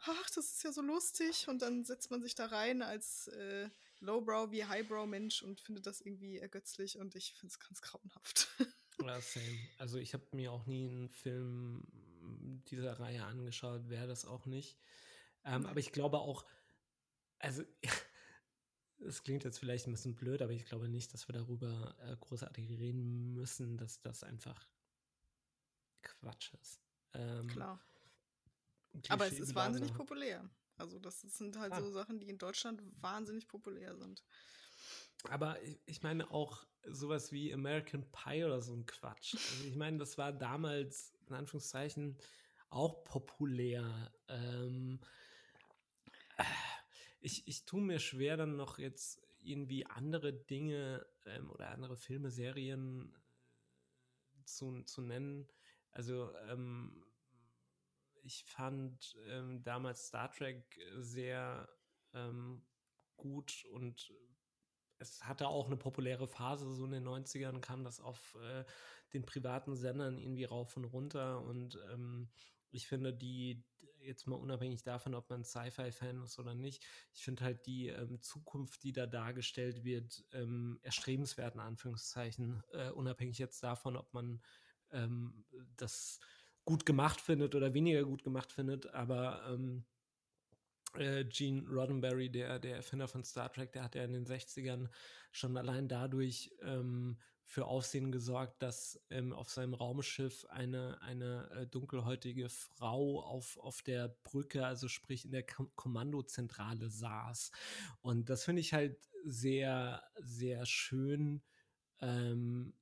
ach, 0.05 0.29
das 0.35 0.51
ist 0.51 0.63
ja 0.63 0.71
so 0.71 0.81
lustig. 0.81 1.47
Und 1.47 1.61
dann 1.61 1.85
setzt 1.85 2.11
man 2.11 2.21
sich 2.21 2.35
da 2.35 2.47
rein 2.47 2.81
als 2.81 3.27
äh, 3.27 3.69
Lowbrow 3.99 4.51
wie 4.51 4.65
Highbrow-Mensch 4.65 5.43
und 5.43 5.61
findet 5.61 5.87
das 5.87 6.01
irgendwie 6.01 6.37
ergötzlich 6.37 6.97
und 6.97 7.15
ich 7.15 7.33
finde 7.33 7.53
es 7.53 7.59
ganz 7.59 7.81
grauenhaft. 7.81 8.47
Ja, 9.01 9.19
same. 9.19 9.57
Also 9.79 9.97
ich 9.97 10.13
habe 10.13 10.23
mir 10.33 10.51
auch 10.51 10.67
nie 10.67 10.87
einen 10.87 11.09
Film 11.09 11.83
dieser 12.69 12.99
Reihe 12.99 13.25
angeschaut, 13.25 13.89
wäre 13.89 14.07
das 14.07 14.23
auch 14.23 14.45
nicht. 14.45 14.77
Ähm, 15.43 15.65
aber 15.65 15.79
ich 15.79 15.91
glaube 15.91 16.19
auch, 16.19 16.45
also 17.39 17.63
es 18.99 19.23
klingt 19.23 19.43
jetzt 19.43 19.57
vielleicht 19.57 19.87
ein 19.87 19.91
bisschen 19.93 20.15
blöd, 20.15 20.41
aber 20.43 20.53
ich 20.53 20.65
glaube 20.65 20.87
nicht, 20.87 21.11
dass 21.13 21.27
wir 21.27 21.33
darüber 21.33 21.95
äh, 22.01 22.15
großartig 22.17 22.69
reden 22.69 23.33
müssen, 23.33 23.77
dass 23.77 23.99
das 23.99 24.23
einfach 24.23 24.69
Quatsch 26.03 26.53
ist. 26.61 26.79
Ähm, 27.13 27.47
Klar. 27.47 27.81
Aber 29.09 29.25
es 29.25 29.39
ist 29.39 29.55
wahnsinnig 29.55 29.93
populär. 29.93 30.49
Also 30.77 30.99
das 30.99 31.21
sind 31.21 31.57
halt 31.57 31.73
ah. 31.73 31.81
so 31.81 31.91
Sachen, 31.91 32.19
die 32.19 32.29
in 32.29 32.37
Deutschland 32.37 32.81
wahnsinnig 33.01 33.47
populär 33.47 33.95
sind. 33.95 34.23
Aber 35.29 35.57
ich 35.85 36.03
meine 36.03 36.31
auch 36.31 36.65
sowas 36.85 37.31
wie 37.31 37.53
American 37.53 38.05
Pie 38.11 38.43
oder 38.43 38.61
so 38.61 38.73
ein 38.73 38.85
Quatsch. 38.85 39.35
Also 39.35 39.65
ich 39.65 39.75
meine, 39.75 39.97
das 39.97 40.17
war 40.17 40.33
damals 40.33 41.13
in 41.27 41.35
Anführungszeichen 41.35 42.17
auch 42.69 43.03
populär. 43.03 44.11
Ähm, 44.27 44.99
ich, 47.21 47.47
ich 47.47 47.65
tue 47.65 47.81
mir 47.81 47.99
schwer, 47.99 48.35
dann 48.35 48.55
noch 48.55 48.79
jetzt 48.79 49.21
irgendwie 49.41 49.85
andere 49.85 50.33
Dinge 50.33 51.05
ähm, 51.25 51.49
oder 51.51 51.69
andere 51.69 51.95
Filme, 51.95 52.31
Serien 52.31 53.13
äh, 54.33 54.45
zu, 54.45 54.81
zu 54.83 55.01
nennen. 55.01 55.47
Also 55.91 56.35
ähm, 56.49 57.05
ich 58.23 58.43
fand 58.45 59.15
ähm, 59.27 59.63
damals 59.63 60.07
Star 60.07 60.31
Trek 60.31 60.79
sehr 60.97 61.69
ähm, 62.13 62.65
gut 63.17 63.65
und 63.71 64.11
es 64.99 65.23
hatte 65.25 65.47
auch 65.47 65.67
eine 65.67 65.77
populäre 65.77 66.27
Phase, 66.27 66.71
so 66.73 66.85
in 66.85 66.91
den 66.91 67.07
90ern 67.07 67.59
kam 67.59 67.83
das 67.83 67.99
auf 67.99 68.37
äh, 68.41 68.63
den 69.13 69.25
privaten 69.25 69.75
Sendern 69.75 70.17
irgendwie 70.17 70.45
rauf 70.45 70.75
und 70.77 70.85
runter. 70.85 71.41
Und 71.41 71.77
ähm, 71.91 72.29
ich 72.71 72.87
finde 72.87 73.13
die, 73.13 73.63
jetzt 73.99 74.27
mal 74.27 74.35
unabhängig 74.35 74.83
davon, 74.83 75.13
ob 75.13 75.29
man 75.29 75.43
Sci-Fi-Fan 75.43 76.23
ist 76.23 76.39
oder 76.39 76.55
nicht, 76.55 76.85
ich 77.13 77.23
finde 77.23 77.43
halt 77.43 77.65
die 77.65 77.89
ähm, 77.89 78.21
Zukunft, 78.21 78.83
die 78.83 78.93
da 78.93 79.05
dargestellt 79.05 79.83
wird, 79.83 80.23
ähm, 80.31 80.79
erstrebenswert 80.81 81.55
in 81.55 81.61
Anführungszeichen, 81.61 82.63
äh, 82.71 82.89
unabhängig 82.89 83.37
jetzt 83.37 83.61
davon, 83.61 83.97
ob 83.97 84.13
man 84.13 84.41
ähm, 84.91 85.45
das 85.75 86.19
gut 86.65 86.85
gemacht 86.85 87.19
findet 87.19 87.55
oder 87.55 87.73
weniger 87.73 88.03
gut 88.03 88.23
gemacht 88.23 88.51
findet, 88.51 88.93
aber 88.93 89.43
ähm, 89.49 89.85
äh, 90.95 91.25
Gene 91.25 91.67
Roddenberry, 91.67 92.29
der, 92.29 92.59
der 92.59 92.77
Erfinder 92.77 93.07
von 93.07 93.23
Star 93.23 93.51
Trek, 93.51 93.71
der 93.73 93.83
hat 93.83 93.95
ja 93.95 94.03
in 94.03 94.13
den 94.13 94.25
60ern 94.25 94.89
schon 95.31 95.57
allein 95.57 95.87
dadurch 95.87 96.51
ähm, 96.61 97.17
für 97.45 97.65
Aufsehen 97.65 98.11
gesorgt, 98.11 98.61
dass 98.61 98.99
ähm, 99.09 99.33
auf 99.33 99.49
seinem 99.49 99.73
Raumschiff 99.73 100.45
eine, 100.49 101.01
eine 101.01 101.49
äh, 101.51 101.67
dunkelhäutige 101.67 102.49
Frau 102.49 103.21
auf, 103.21 103.57
auf 103.57 103.81
der 103.81 104.07
Brücke, 104.23 104.65
also 104.65 104.87
sprich 104.87 105.25
in 105.25 105.31
der 105.31 105.43
Kom 105.45 105.69
Kommandozentrale 105.75 106.89
saß. 106.89 107.51
Und 108.01 108.29
das 108.29 108.45
finde 108.45 108.61
ich 108.61 108.73
halt 108.73 108.97
sehr, 109.25 110.03
sehr 110.19 110.65
schön, 110.65 111.41
ähm, 111.99 112.73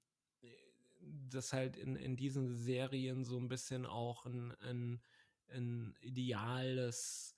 dass 1.29 1.53
halt 1.53 1.77
in, 1.77 1.95
in 1.95 2.15
diesen 2.15 2.55
Serien 2.55 3.23
so 3.23 3.37
ein 3.37 3.47
bisschen 3.47 3.85
auch 3.85 4.25
ein, 4.25 4.51
ein, 4.61 5.01
ein 5.49 5.95
ideales 6.01 7.35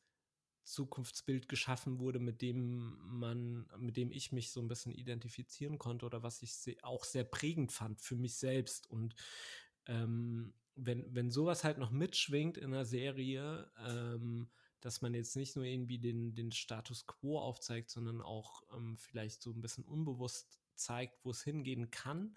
Zukunftsbild 0.63 1.49
geschaffen 1.49 1.99
wurde, 1.99 2.19
mit 2.19 2.41
dem 2.41 2.97
man, 3.01 3.67
mit 3.77 3.97
dem 3.97 4.11
ich 4.11 4.31
mich 4.31 4.51
so 4.51 4.61
ein 4.61 4.67
bisschen 4.67 4.93
identifizieren 4.93 5.77
konnte 5.77 6.05
oder 6.05 6.23
was 6.23 6.41
ich 6.41 6.83
auch 6.83 7.03
sehr 7.03 7.25
prägend 7.25 7.71
fand 7.71 8.01
für 8.01 8.15
mich 8.15 8.35
selbst. 8.37 8.89
Und 8.89 9.15
ähm, 9.85 10.53
wenn, 10.75 11.13
wenn 11.13 11.31
sowas 11.31 11.63
halt 11.63 11.77
noch 11.77 11.91
mitschwingt 11.91 12.57
in 12.57 12.73
einer 12.73 12.85
Serie, 12.85 13.71
ähm, 13.85 14.49
dass 14.79 15.01
man 15.01 15.13
jetzt 15.13 15.35
nicht 15.35 15.55
nur 15.55 15.65
irgendwie 15.65 15.99
den, 15.99 16.35
den 16.35 16.51
Status 16.51 17.05
quo 17.07 17.39
aufzeigt, 17.39 17.89
sondern 17.89 18.21
auch 18.21 18.63
ähm, 18.75 18.97
vielleicht 18.97 19.41
so 19.41 19.51
ein 19.51 19.61
bisschen 19.61 19.85
unbewusst 19.85 20.59
zeigt, 20.75 21.23
wo 21.23 21.31
es 21.31 21.43
hingehen 21.43 21.91
kann, 21.91 22.35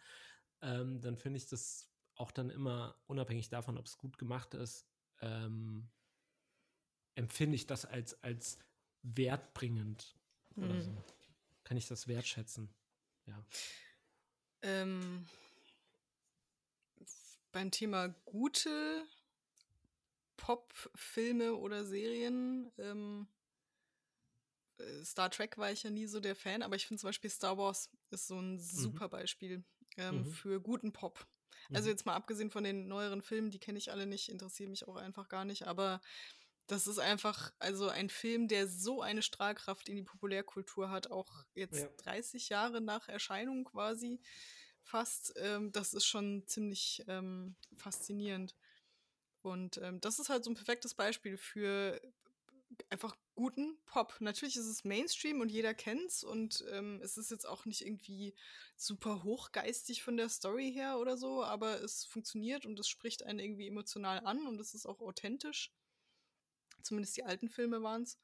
ähm, 0.63 1.01
dann 1.01 1.17
finde 1.17 1.39
ich 1.39 1.47
das 1.47 1.91
auch 2.15 2.31
dann 2.31 2.51
immer 2.51 2.97
unabhängig 3.07 3.49
davon, 3.49 3.79
ob 3.79 3.87
es 3.87 3.99
gut 3.99 4.19
gemacht 4.19 4.55
ist, 4.55 4.87
ähm, 5.21 5.89
empfinde 7.15 7.57
ich 7.57 7.67
das 7.67 7.85
als, 7.85 8.23
als 8.23 8.59
wertbringend 9.03 10.17
mhm. 10.55 10.81
so. 10.81 11.05
Kann 11.65 11.77
ich 11.77 11.89
das 11.89 12.09
wertschätzen? 12.09 12.73
Ja. 13.27 13.45
Ähm, 14.63 15.27
beim 17.53 17.71
Thema 17.71 18.09
gute 18.25 19.05
Pop-Filme 20.37 21.55
oder 21.57 21.85
Serien, 21.85 22.71
ähm, 22.79 23.27
äh, 24.79 25.05
Star 25.05 25.31
Trek 25.31 25.59
war 25.59 25.73
ich 25.73 25.83
ja 25.83 25.91
nie 25.91 26.07
so 26.07 26.21
der 26.21 26.37
Fan, 26.37 26.63
aber 26.63 26.77
ich 26.77 26.87
finde 26.87 27.01
zum 27.01 27.09
Beispiel 27.09 27.31
Star 27.31 27.59
Wars 27.59 27.91
ist 28.11 28.29
so 28.29 28.39
ein 28.39 28.55
mhm. 28.55 28.61
super 28.61 29.09
Beispiel 29.09 29.65
ähm, 29.97 30.19
mhm. 30.19 30.31
für 30.31 30.61
guten 30.61 30.93
Pop. 30.93 31.27
Also 31.73 31.87
mhm. 31.87 31.91
jetzt 31.91 32.07
mal 32.07 32.15
abgesehen 32.15 32.51
von 32.51 32.65
den 32.65 32.89
neueren 32.89 33.23
Filmen, 33.23 33.51
die 33.51 33.59
kenne 33.59 33.79
ich 33.79 33.91
alle 33.91 34.07
nicht, 34.07 34.29
interessieren 34.29 34.71
mich 34.71 34.87
auch 34.87 34.97
einfach 34.97 35.29
gar 35.29 35.45
nicht, 35.45 35.67
aber 35.67 36.01
das 36.67 36.87
ist 36.87 36.99
einfach, 36.99 37.53
also 37.59 37.89
ein 37.89 38.11
Film, 38.11 38.49
der 38.49 38.67
so 38.67 39.01
eine 39.01 39.23
Strahlkraft 39.23 39.89
in 39.89 39.97
die 39.97 40.03
Populärkultur 40.03 40.91
hat, 40.91 41.11
auch 41.11 41.45
jetzt 41.55 41.81
ja. 41.81 41.89
30 41.99 42.49
Jahre 42.49 42.81
nach 42.81 43.09
Erscheinung 43.09 43.65
quasi 43.65 44.21
fast. 44.83 45.35
Ähm, 45.37 45.73
das 45.73 45.95
ist 45.95 46.07
schon 46.07 46.45
ziemlich 46.47 47.05
ähm, 47.07 47.55
faszinierend. 47.77 48.57
Und 49.43 49.79
ähm, 49.79 50.01
das 50.01 50.19
ist 50.19 50.29
halt 50.29 50.45
so 50.45 50.51
ein 50.51 50.57
perfektes 50.57 50.95
Beispiel 50.95 51.37
für 51.37 52.01
einfach 52.91 53.15
guten 53.37 53.79
Pop. 53.85 54.17
Natürlich 54.21 54.57
ist 54.57 54.67
es 54.67 54.85
Mainstream 54.85 55.41
und 55.41 55.53
jeder 55.53 55.75
kennt's 55.75 56.25
und 56.25 56.65
ähm, 56.73 57.01
es 57.03 57.17
ist 57.17 57.31
jetzt 57.31 57.47
auch 57.47 57.67
nicht 57.67 57.83
irgendwie 57.83 58.35
super 58.77 59.23
hochgeistig 59.23 60.03
von 60.03 60.17
der 60.17 60.29
Story 60.29 60.73
her 60.73 60.99
oder 60.99 61.17
so, 61.17 61.45
aber 61.45 61.81
es 61.83 62.05
funktioniert 62.05 62.67
und 62.67 62.81
es 62.81 62.89
spricht 62.89 63.23
einen 63.23 63.39
irgendwie 63.39 63.69
emotional 63.69 64.27
an 64.27 64.47
und 64.47 64.59
es 64.59 64.75
ist 64.75 64.87
auch 64.87 65.01
authentisch. 65.01 65.73
Zumindest 66.83 67.17
die 67.17 67.25
alten 67.25 67.49
Filme 67.49 67.83
waren 67.83 68.03
es. 68.03 68.19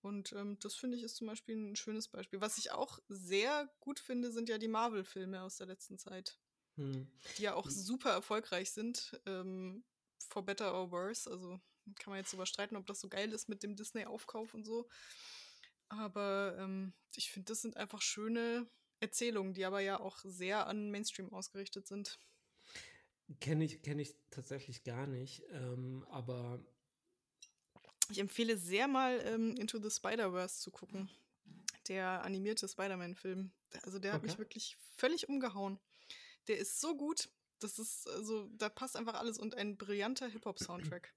Und 0.00 0.32
ähm, 0.32 0.58
das 0.60 0.76
finde 0.76 0.96
ich 0.96 1.02
ist 1.02 1.16
zum 1.16 1.26
Beispiel 1.26 1.56
ein 1.56 1.76
schönes 1.76 2.08
Beispiel. 2.08 2.40
Was 2.40 2.58
ich 2.58 2.70
auch 2.70 3.00
sehr 3.08 3.68
gut 3.80 3.98
finde, 3.98 4.30
sind 4.30 4.48
ja 4.48 4.58
die 4.58 4.68
Marvel-Filme 4.68 5.42
aus 5.42 5.56
der 5.56 5.66
letzten 5.66 5.98
Zeit. 5.98 6.38
Hm. 6.76 7.10
Die 7.36 7.42
ja 7.42 7.54
auch 7.54 7.66
hm. 7.66 7.72
super 7.72 8.10
erfolgreich 8.10 8.70
sind. 8.70 9.20
Ähm, 9.26 9.84
for 10.28 10.44
better 10.44 10.72
or 10.72 10.92
worse. 10.92 11.28
Also 11.28 11.60
kann 11.96 12.10
man 12.10 12.18
jetzt 12.18 12.32
darüber 12.32 12.46
streiten, 12.46 12.76
ob 12.76 12.86
das 12.86 13.00
so 13.00 13.08
geil 13.08 13.32
ist 13.32 13.48
mit 13.48 13.62
dem 13.62 13.76
Disney-Aufkauf 13.76 14.54
und 14.54 14.64
so. 14.64 14.88
Aber 15.88 16.56
ähm, 16.58 16.92
ich 17.14 17.30
finde, 17.30 17.52
das 17.52 17.62
sind 17.62 17.76
einfach 17.76 18.02
schöne 18.02 18.68
Erzählungen, 19.00 19.54
die 19.54 19.64
aber 19.64 19.80
ja 19.80 20.00
auch 20.00 20.18
sehr 20.24 20.66
an 20.66 20.90
Mainstream 20.90 21.32
ausgerichtet 21.32 21.86
sind. 21.86 22.18
Kenne 23.40 23.64
ich, 23.64 23.82
kenn 23.82 23.98
ich 23.98 24.16
tatsächlich 24.30 24.84
gar 24.84 25.06
nicht. 25.06 25.42
Ähm, 25.50 26.06
aber 26.10 26.64
ich 28.10 28.18
empfehle 28.18 28.56
sehr 28.56 28.88
mal 28.88 29.20
ähm, 29.24 29.54
Into 29.56 29.78
the 29.80 29.90
Spider-Verse 29.90 30.60
zu 30.60 30.70
gucken. 30.70 31.10
Der 31.88 32.22
animierte 32.24 32.68
Spider-Man-Film. 32.68 33.52
Also 33.82 33.98
der 33.98 34.12
okay. 34.12 34.16
hat 34.16 34.22
mich 34.22 34.38
wirklich 34.38 34.76
völlig 34.96 35.28
umgehauen. 35.28 35.78
Der 36.48 36.58
ist 36.58 36.80
so 36.80 36.96
gut. 36.96 37.28
Das 37.60 37.78
ist, 37.78 38.08
also, 38.08 38.48
da 38.52 38.68
passt 38.68 38.96
einfach 38.96 39.14
alles 39.14 39.38
und 39.38 39.56
ein 39.56 39.76
brillanter 39.76 40.28
Hip-Hop-Soundtrack. 40.28 41.12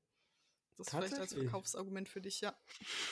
Das 0.77 0.87
ist 0.87 0.93
vielleicht 0.95 1.19
als 1.19 1.33
Verkaufsargument 1.33 2.09
für 2.09 2.21
dich, 2.21 2.41
ja. 2.41 2.57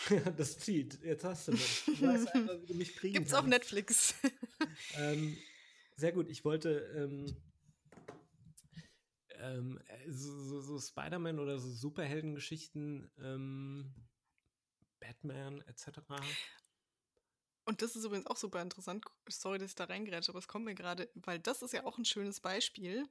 das 0.38 0.58
zieht. 0.60 1.04
Jetzt 1.04 1.24
hast 1.24 1.48
du 1.48 1.52
mich. 1.52 1.84
Du 1.86 2.02
weißt 2.02 2.34
einfach, 2.34 2.62
wie 2.62 2.66
du 2.66 2.74
mich 2.74 2.96
kriegen 2.96 3.14
Gibt's 3.14 3.32
kannst. 3.32 3.44
auf 3.44 3.50
Netflix. 3.50 4.16
ähm, 4.96 5.38
sehr 5.96 6.12
gut. 6.12 6.30
Ich 6.30 6.46
wollte 6.46 6.80
ähm, 6.96 7.38
ähm, 9.40 9.80
äh, 9.88 10.12
so, 10.12 10.44
so, 10.44 10.62
so 10.62 10.80
Spider-Man 10.80 11.40
oder 11.40 11.60
so 11.60 11.70
Superheldengeschichten, 11.70 13.12
ähm, 13.20 13.94
Batman 15.00 15.62
etc. 15.62 16.00
Und 17.66 17.82
das 17.82 17.96
ist 17.96 18.04
übrigens 18.04 18.28
auch 18.28 18.38
super 18.38 18.62
interessant. 18.62 19.06
Sorry, 19.28 19.60
dass 19.60 19.72
ich 19.72 19.76
da 19.76 19.86
reingrätsche, 19.86 20.32
aber 20.32 20.40
es 20.40 20.48
kommt 20.48 20.66
mir 20.66 20.76
gerade, 20.76 21.10
weil 21.14 21.40
das 21.40 21.62
ist 21.62 21.74
ja 21.74 21.86
auch 21.86 21.98
ein 21.98 22.06
schönes 22.06 22.40
Beispiel 22.40 23.08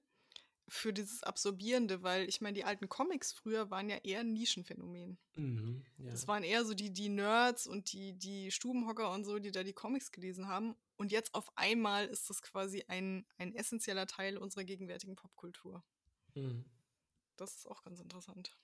für 0.68 0.92
dieses 0.92 1.22
Absorbierende, 1.22 2.02
weil 2.02 2.28
ich 2.28 2.40
meine, 2.40 2.54
die 2.54 2.64
alten 2.64 2.88
Comics 2.88 3.32
früher 3.32 3.70
waren 3.70 3.88
ja 3.88 3.96
eher 3.96 4.20
ein 4.20 4.32
Nischenphänomen. 4.32 5.18
Mhm, 5.34 5.84
ja. 5.98 6.10
Das 6.10 6.28
waren 6.28 6.44
eher 6.44 6.64
so 6.64 6.74
die, 6.74 6.92
die 6.92 7.08
Nerds 7.08 7.66
und 7.66 7.92
die, 7.92 8.12
die 8.12 8.50
Stubenhocker 8.50 9.10
und 9.10 9.24
so, 9.24 9.38
die 9.38 9.50
da 9.50 9.62
die 9.62 9.72
Comics 9.72 10.12
gelesen 10.12 10.46
haben. 10.46 10.76
Und 10.96 11.10
jetzt 11.10 11.34
auf 11.34 11.50
einmal 11.56 12.06
ist 12.06 12.28
das 12.28 12.42
quasi 12.42 12.84
ein, 12.88 13.26
ein 13.38 13.54
essentieller 13.54 14.06
Teil 14.06 14.36
unserer 14.36 14.64
gegenwärtigen 14.64 15.16
Popkultur. 15.16 15.82
Mhm. 16.34 16.64
Das 17.36 17.56
ist 17.56 17.66
auch 17.66 17.82
ganz 17.82 18.00
interessant. 18.00 18.56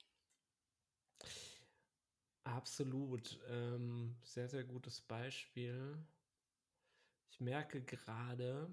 Absolut. 2.44 3.40
Ähm, 3.48 4.16
sehr, 4.22 4.48
sehr 4.48 4.64
gutes 4.64 5.01
Beispiel. 5.01 5.97
Ich 7.31 7.40
merke 7.40 7.82
gerade, 7.82 8.70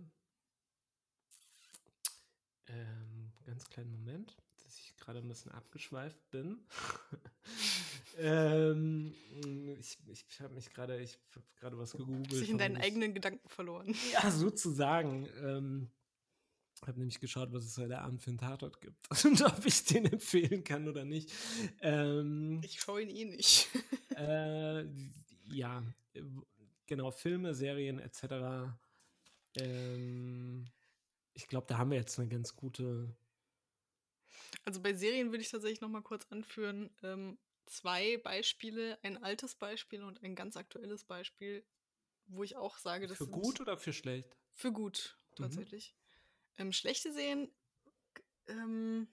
ähm, 2.68 3.32
ganz 3.46 3.70
kleinen 3.70 3.92
Moment, 3.92 4.36
dass 4.64 4.78
ich 4.78 4.96
gerade 4.98 5.20
ein 5.20 5.28
bisschen 5.28 5.52
abgeschweift 5.52 6.30
bin. 6.32 6.60
Ähm, 8.18 9.14
ich 9.80 9.98
ich 10.06 10.42
habe 10.42 10.54
mich 10.54 10.70
gerade, 10.74 11.00
ich 11.00 11.18
habe 11.34 11.46
gerade 11.60 11.78
was 11.78 11.94
gegoogelt. 11.94 12.30
Sich 12.32 12.50
in 12.50 12.58
deinen 12.58 12.78
eigenen 12.78 13.14
Gedanken 13.14 13.48
verloren. 13.48 13.96
Ja, 14.14 14.30
sozusagen. 14.30 15.28
Ähm, 15.42 15.90
habe 16.86 17.00
nämlich 17.00 17.20
geschaut, 17.20 17.54
was 17.54 17.64
es 17.66 17.78
heute 17.78 18.00
Abend 18.00 18.22
für 18.22 18.32
einen 18.32 18.40
Tatort 18.40 18.82
gibt 18.82 18.98
und 19.26 19.42
ob 19.44 19.66
ich 19.66 19.86
den 19.86 20.06
empfehlen 20.06 20.64
kann 20.64 20.88
oder 20.88 21.06
nicht. 21.06 21.32
Ähm, 21.82 22.60
ich 22.64 22.82
schaue 22.82 23.04
ihn 23.04 23.10
eh 23.10 23.26
nicht. 23.26 23.70
äh, 24.16 24.86
ja, 25.52 25.84
genau, 26.88 27.12
Filme, 27.12 27.54
Serien 27.54 28.00
etc. 28.00 28.74
Ähm, 29.58 30.66
ich 31.34 31.48
glaube, 31.48 31.68
da 31.68 31.78
haben 31.78 31.92
wir 31.92 31.98
jetzt 31.98 32.20
eine 32.20 32.28
ganz 32.28 32.56
gute. 32.56 33.16
Also 34.64 34.82
bei 34.82 34.94
Serien 34.94 35.32
würde 35.32 35.42
ich 35.42 35.50
tatsächlich 35.50 35.82
noch 35.82 35.90
mal 35.90 36.02
kurz 36.02 36.26
anführen. 36.30 36.90
Ähm, 37.04 37.38
zwei 37.66 38.18
Beispiele, 38.18 39.00
ein 39.04 39.22
altes 39.24 39.56
Beispiel 39.56 40.04
und 40.04 40.22
ein 40.24 40.36
ganz 40.36 40.58
aktuelles 40.58 41.04
Beispiel, 41.04 41.66
wo 42.28 42.44
ich 42.44 42.56
auch 42.58 42.78
sage, 42.78 43.08
das 43.08 43.18
Für 43.18 43.28
gut 43.28 43.60
oder 43.60 43.78
für 43.78 43.94
schlecht? 43.94 44.38
Für 44.54 44.72
gut, 44.72 45.18
mhm. 45.32 45.36
tatsächlich. 45.44 45.96
Mhm. 46.58 46.62
Ähm, 46.62 46.74
schlechte 46.74 47.14
Serien, 47.14 47.52
ähm, 48.48 49.08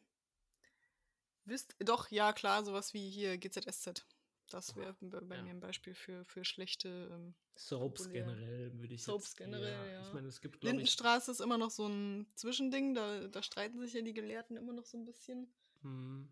wisst, 1.44 1.76
doch, 1.78 2.10
ja, 2.10 2.32
klar, 2.32 2.64
sowas 2.64 2.94
wie 2.94 3.08
hier 3.08 3.38
GZSZ. 3.38 4.06
Das 4.50 4.76
wäre 4.76 4.94
bei 5.00 5.36
ja. 5.36 5.42
mir 5.42 5.50
ein 5.50 5.60
Beispiel 5.60 5.94
für, 5.94 6.24
für 6.24 6.44
schlechte 6.44 7.10
ähm, 7.12 7.34
Soaps 7.56 8.04
populäre. 8.04 8.26
generell, 8.26 8.80
würde 8.80 8.94
ich 8.94 9.02
Soaps 9.02 9.28
jetzt, 9.30 9.36
generell, 9.36 9.72
ja. 9.72 9.92
ja. 9.92 10.06
Ich 10.06 10.12
meine, 10.12 10.28
es 10.28 10.40
gibt, 10.40 10.62
Lindenstraße 10.62 11.30
ist 11.30 11.40
immer 11.40 11.58
noch 11.58 11.70
so 11.70 11.86
ein 11.86 12.26
Zwischending, 12.34 12.94
da, 12.94 13.28
da 13.28 13.42
streiten 13.42 13.80
sich 13.80 13.92
ja 13.92 14.02
die 14.02 14.14
Gelehrten 14.14 14.56
immer 14.56 14.72
noch 14.72 14.86
so 14.86 14.96
ein 14.96 15.04
bisschen. 15.04 15.52
Mhm. 15.82 16.28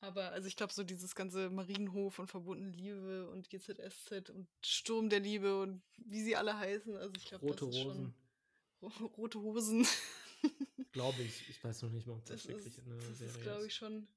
Aber 0.00 0.32
also 0.32 0.46
ich 0.46 0.56
glaube, 0.56 0.72
so 0.72 0.84
dieses 0.84 1.14
ganze 1.14 1.50
Marienhof 1.50 2.18
und 2.18 2.28
verbundene 2.28 2.70
Liebe 2.70 3.30
und 3.30 3.48
GZSZ 3.48 4.30
und 4.30 4.46
Sturm 4.64 5.08
der 5.08 5.20
Liebe 5.20 5.60
und 5.62 5.82
wie 5.96 6.22
sie 6.22 6.36
alle 6.36 6.58
heißen, 6.58 6.96
also 6.96 7.12
ich 7.16 7.24
glaube, 7.24 7.46
Rote 7.46 7.66
das 7.66 7.74
ist 7.74 7.84
Rosen. 7.84 8.14
Schon, 8.80 9.06
rote 9.16 9.40
Hosen. 9.40 9.86
glaube 10.96 11.22
ich. 11.22 11.48
Ich 11.50 11.62
weiß 11.62 11.82
noch 11.82 11.90
nicht 11.90 12.06
mal, 12.06 12.14
ob 12.14 12.24
das, 12.24 12.42
das 12.42 12.48
wirklich 12.48 12.78
ist, 12.78 12.86
eine 12.86 12.96
das 12.96 13.18
Serie 13.18 13.34
ist. 13.34 13.42
glaube 13.42 13.66
ich 13.66 13.74
schon. 13.74 14.08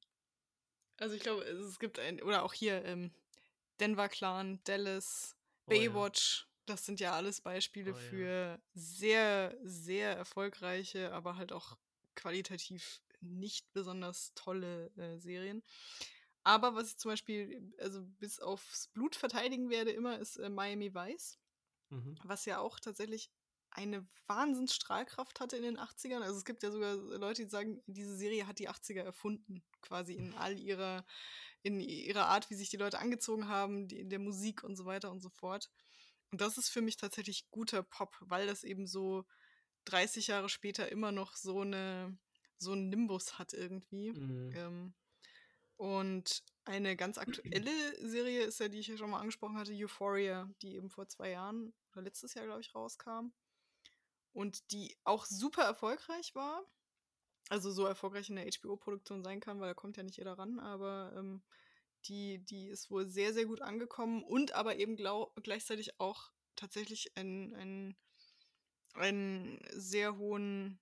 Also 0.97 1.15
ich 1.15 1.21
glaube, 1.21 1.43
es 1.43 1.79
gibt 1.79 1.99
ein, 1.99 2.21
oder 2.21 2.43
auch 2.43 2.53
hier 2.53 2.83
ähm, 2.85 3.11
Denver 3.79 4.09
Clan, 4.09 4.59
Dallas, 4.63 5.35
Baywatch. 5.65 6.43
Oh, 6.43 6.45
ja. 6.45 6.49
Das 6.65 6.85
sind 6.85 6.99
ja 6.99 7.13
alles 7.13 7.41
Beispiele 7.41 7.91
oh, 7.91 7.95
für 7.95 8.27
ja. 8.27 8.59
sehr, 8.73 9.57
sehr 9.63 10.15
erfolgreiche, 10.15 11.11
aber 11.13 11.35
halt 11.35 11.51
auch 11.51 11.77
qualitativ 12.15 13.01
nicht 13.21 13.71
besonders 13.73 14.33
tolle 14.35 14.91
äh, 14.97 15.17
Serien. 15.17 15.63
Aber 16.43 16.75
was 16.75 16.91
ich 16.91 16.97
zum 16.97 17.11
Beispiel, 17.11 17.73
also 17.79 18.03
bis 18.19 18.39
aufs 18.39 18.87
Blut 18.89 19.15
verteidigen 19.15 19.69
werde, 19.69 19.91
immer 19.91 20.19
ist 20.19 20.37
äh, 20.37 20.49
Miami 20.49 20.93
Vice. 20.93 21.39
Mhm. 21.89 22.15
Was 22.23 22.45
ja 22.45 22.59
auch 22.59 22.79
tatsächlich 22.79 23.31
eine 23.71 24.07
Wahnsinnsstrahlkraft 24.27 25.39
hatte 25.39 25.57
in 25.57 25.63
den 25.63 25.77
80ern. 25.77 26.21
Also 26.21 26.37
es 26.37 26.45
gibt 26.45 26.63
ja 26.63 26.71
sogar 26.71 26.95
Leute, 26.95 27.43
die 27.43 27.49
sagen, 27.49 27.81
diese 27.87 28.15
Serie 28.15 28.47
hat 28.47 28.59
die 28.59 28.69
80er 28.69 29.01
erfunden, 29.01 29.63
quasi 29.81 30.13
in 30.13 30.33
all 30.33 30.57
ihrer, 30.57 31.05
in 31.61 31.79
ihrer 31.79 32.27
Art, 32.27 32.49
wie 32.49 32.55
sich 32.55 32.69
die 32.69 32.77
Leute 32.77 32.99
angezogen 32.99 33.47
haben, 33.47 33.87
die, 33.87 33.99
in 33.99 34.09
der 34.09 34.19
Musik 34.19 34.63
und 34.63 34.75
so 34.75 34.85
weiter 34.85 35.11
und 35.11 35.21
so 35.21 35.29
fort. 35.29 35.69
Und 36.31 36.41
das 36.41 36.57
ist 36.57 36.69
für 36.69 36.81
mich 36.81 36.97
tatsächlich 36.97 37.49
guter 37.51 37.83
Pop, 37.83 38.15
weil 38.21 38.47
das 38.47 38.63
eben 38.63 38.87
so 38.87 39.25
30 39.85 40.27
Jahre 40.27 40.49
später 40.49 40.91
immer 40.91 41.11
noch 41.11 41.35
so 41.35 41.61
eine 41.61 42.17
so 42.59 42.73
einen 42.73 42.89
Nimbus 42.89 43.39
hat 43.39 43.53
irgendwie. 43.53 44.11
Mhm. 44.11 44.51
Ähm, 44.55 44.93
und 45.77 46.43
eine 46.65 46.95
ganz 46.95 47.17
aktuelle 47.17 47.71
Serie 48.07 48.43
ist 48.43 48.59
ja, 48.59 48.67
die 48.67 48.79
ich 48.79 48.87
ja 48.87 48.97
schon 48.97 49.09
mal 49.09 49.19
angesprochen 49.19 49.57
hatte, 49.57 49.73
Euphoria, 49.73 50.49
die 50.61 50.75
eben 50.75 50.89
vor 50.89 51.07
zwei 51.07 51.31
Jahren 51.31 51.73
oder 51.93 52.01
letztes 52.01 52.33
Jahr, 52.33 52.45
glaube 52.45 52.61
ich, 52.61 52.75
rauskam. 52.75 53.31
Und 54.33 54.71
die 54.71 54.95
auch 55.03 55.25
super 55.25 55.63
erfolgreich 55.63 56.35
war. 56.35 56.63
Also 57.49 57.71
so 57.71 57.85
erfolgreich 57.85 58.29
in 58.29 58.35
der 58.35 58.45
HBO-Produktion 58.45 59.23
sein 59.23 59.39
kann, 59.39 59.59
weil 59.59 59.69
da 59.69 59.73
kommt 59.73 59.97
ja 59.97 60.03
nicht 60.03 60.17
jeder 60.17 60.37
ran, 60.37 60.59
aber 60.59 61.13
ähm, 61.17 61.41
die, 62.05 62.45
die 62.45 62.67
ist 62.67 62.91
wohl 62.91 63.09
sehr, 63.09 63.33
sehr 63.33 63.45
gut 63.45 63.61
angekommen 63.61 64.23
und 64.23 64.51
aber 64.53 64.77
eben 64.77 64.95
gleichzeitig 64.95 65.99
auch 65.99 66.31
tatsächlich 66.55 67.17
einen, 67.17 67.97
einen 68.93 69.59
sehr 69.71 70.17
hohen 70.17 70.79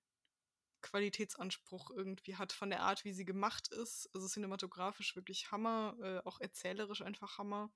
Qualitätsanspruch 0.81 1.91
irgendwie 1.91 2.35
hat 2.35 2.53
von 2.53 2.69
der 2.69 2.81
Art, 2.81 3.03
wie 3.03 3.13
sie 3.13 3.25
gemacht 3.25 3.67
ist. 3.69 4.09
Also 4.13 4.27
cinematografisch 4.27 5.15
wirklich 5.15 5.51
Hammer, 5.51 5.95
äh, 6.01 6.27
auch 6.27 6.39
erzählerisch 6.39 7.01
einfach 7.01 7.37
Hammer. 7.37 7.71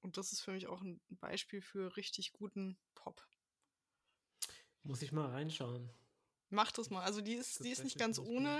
Und 0.00 0.16
das 0.16 0.32
ist 0.32 0.42
für 0.42 0.52
mich 0.52 0.66
auch 0.68 0.82
ein 0.82 1.00
Beispiel 1.08 1.60
für 1.60 1.96
richtig 1.96 2.32
guten 2.32 2.78
Pop. 2.94 3.26
Muss 4.88 5.02
ich 5.02 5.12
mal 5.12 5.26
reinschauen. 5.26 5.90
Mach 6.48 6.72
das 6.72 6.88
mal. 6.88 7.02
Also 7.02 7.20
die 7.20 7.34
ist, 7.34 7.62
die 7.62 7.68
ist 7.68 7.84
nicht 7.84 7.98
ganz 7.98 8.18
ohne. 8.18 8.58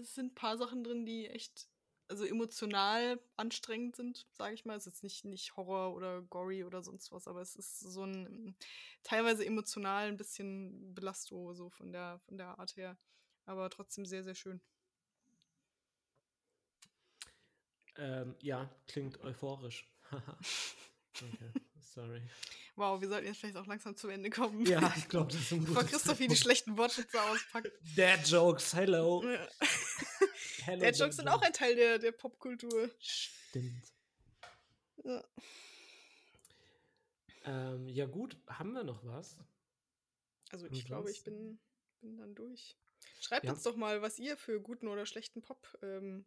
Es 0.00 0.16
sind 0.16 0.32
ein 0.32 0.34
paar 0.34 0.58
Sachen 0.58 0.82
drin, 0.82 1.06
die 1.06 1.28
echt 1.28 1.68
also 2.08 2.24
emotional 2.24 3.20
anstrengend 3.36 3.94
sind, 3.94 4.26
sage 4.32 4.54
ich 4.54 4.64
mal. 4.64 4.76
Es 4.76 4.88
ist 4.88 4.94
jetzt 4.94 5.02
nicht, 5.04 5.24
nicht 5.24 5.56
Horror 5.56 5.94
oder 5.94 6.22
gory 6.22 6.64
oder 6.64 6.82
sonst 6.82 7.12
was, 7.12 7.28
aber 7.28 7.42
es 7.42 7.54
ist 7.54 7.78
so 7.78 8.02
ein 8.02 8.56
teilweise 9.04 9.46
emotional 9.46 10.08
ein 10.08 10.16
bisschen 10.16 10.92
Belasto, 10.94 11.54
so 11.54 11.70
von 11.70 11.92
der, 11.92 12.18
von 12.26 12.38
der 12.38 12.58
Art 12.58 12.74
her. 12.76 12.98
Aber 13.44 13.70
trotzdem 13.70 14.04
sehr, 14.04 14.24
sehr 14.24 14.34
schön. 14.34 14.60
Ähm, 17.98 18.34
ja, 18.42 18.68
klingt 18.88 19.20
euphorisch. 19.20 19.88
okay, 20.10 21.52
sorry. 21.96 22.22
Wow, 22.76 23.00
wir 23.00 23.08
sollten 23.08 23.26
jetzt 23.26 23.38
vielleicht 23.38 23.56
auch 23.56 23.66
langsam 23.66 23.96
zu 23.96 24.08
Ende 24.08 24.28
kommen. 24.28 24.64
Ja, 24.66 24.92
ich 24.96 25.08
glaube, 25.08 25.32
das 25.32 25.40
ist 25.40 25.52
ein 25.52 25.60
gutes 25.60 25.74
Bevor 25.74 25.88
Christoph 25.88 26.18
die 26.18 26.36
schlechten 26.36 26.76
Wortwitze 26.76 27.22
auspackt. 27.22 27.72
Dad 27.96 28.28
Jokes, 28.28 28.74
hello. 28.74 29.24
Ja. 29.24 29.48
hello 30.64 30.80
Dad 30.84 30.98
Jokes 30.98 31.16
sind 31.16 31.28
auch 31.28 31.40
ein 31.40 31.52
Teil 31.54 31.74
der, 31.74 31.98
der 31.98 32.12
Popkultur. 32.12 32.90
Stimmt. 32.98 33.94
Ja. 35.04 35.24
Ähm, 37.44 37.88
ja 37.88 38.06
gut, 38.06 38.36
haben 38.46 38.72
wir 38.72 38.84
noch 38.84 39.04
was? 39.04 39.38
Also 40.50 40.66
ich 40.66 40.84
glaube, 40.84 41.10
ich 41.10 41.24
bin, 41.24 41.58
bin 42.02 42.18
dann 42.18 42.34
durch. 42.34 42.76
Schreibt 43.20 43.46
ja. 43.46 43.52
uns 43.52 43.62
doch 43.62 43.76
mal, 43.76 44.02
was 44.02 44.18
ihr 44.18 44.36
für 44.36 44.60
guten 44.60 44.88
oder 44.88 45.06
schlechten 45.06 45.40
Pop 45.40 45.78
ähm, 45.82 46.26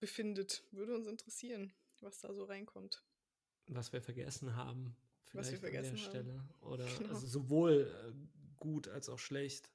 befindet. 0.00 0.64
Würde 0.70 0.94
uns 0.94 1.06
interessieren, 1.06 1.72
was 2.00 2.18
da 2.18 2.34
so 2.34 2.44
reinkommt. 2.44 3.02
Was 3.66 3.92
wir 3.92 4.02
vergessen 4.02 4.56
haben 4.56 4.96
was 5.34 5.50
wir 5.50 5.58
vergessen 5.58 5.90
an 5.90 5.96
der 5.96 6.02
Stelle. 6.02 6.32
Haben. 6.32 6.54
Oder 6.62 6.86
genau. 6.96 7.08
also 7.10 7.26
sowohl 7.26 7.90
äh, 7.90 8.12
gut 8.56 8.88
als 8.88 9.08
auch 9.08 9.18
schlecht. 9.18 9.70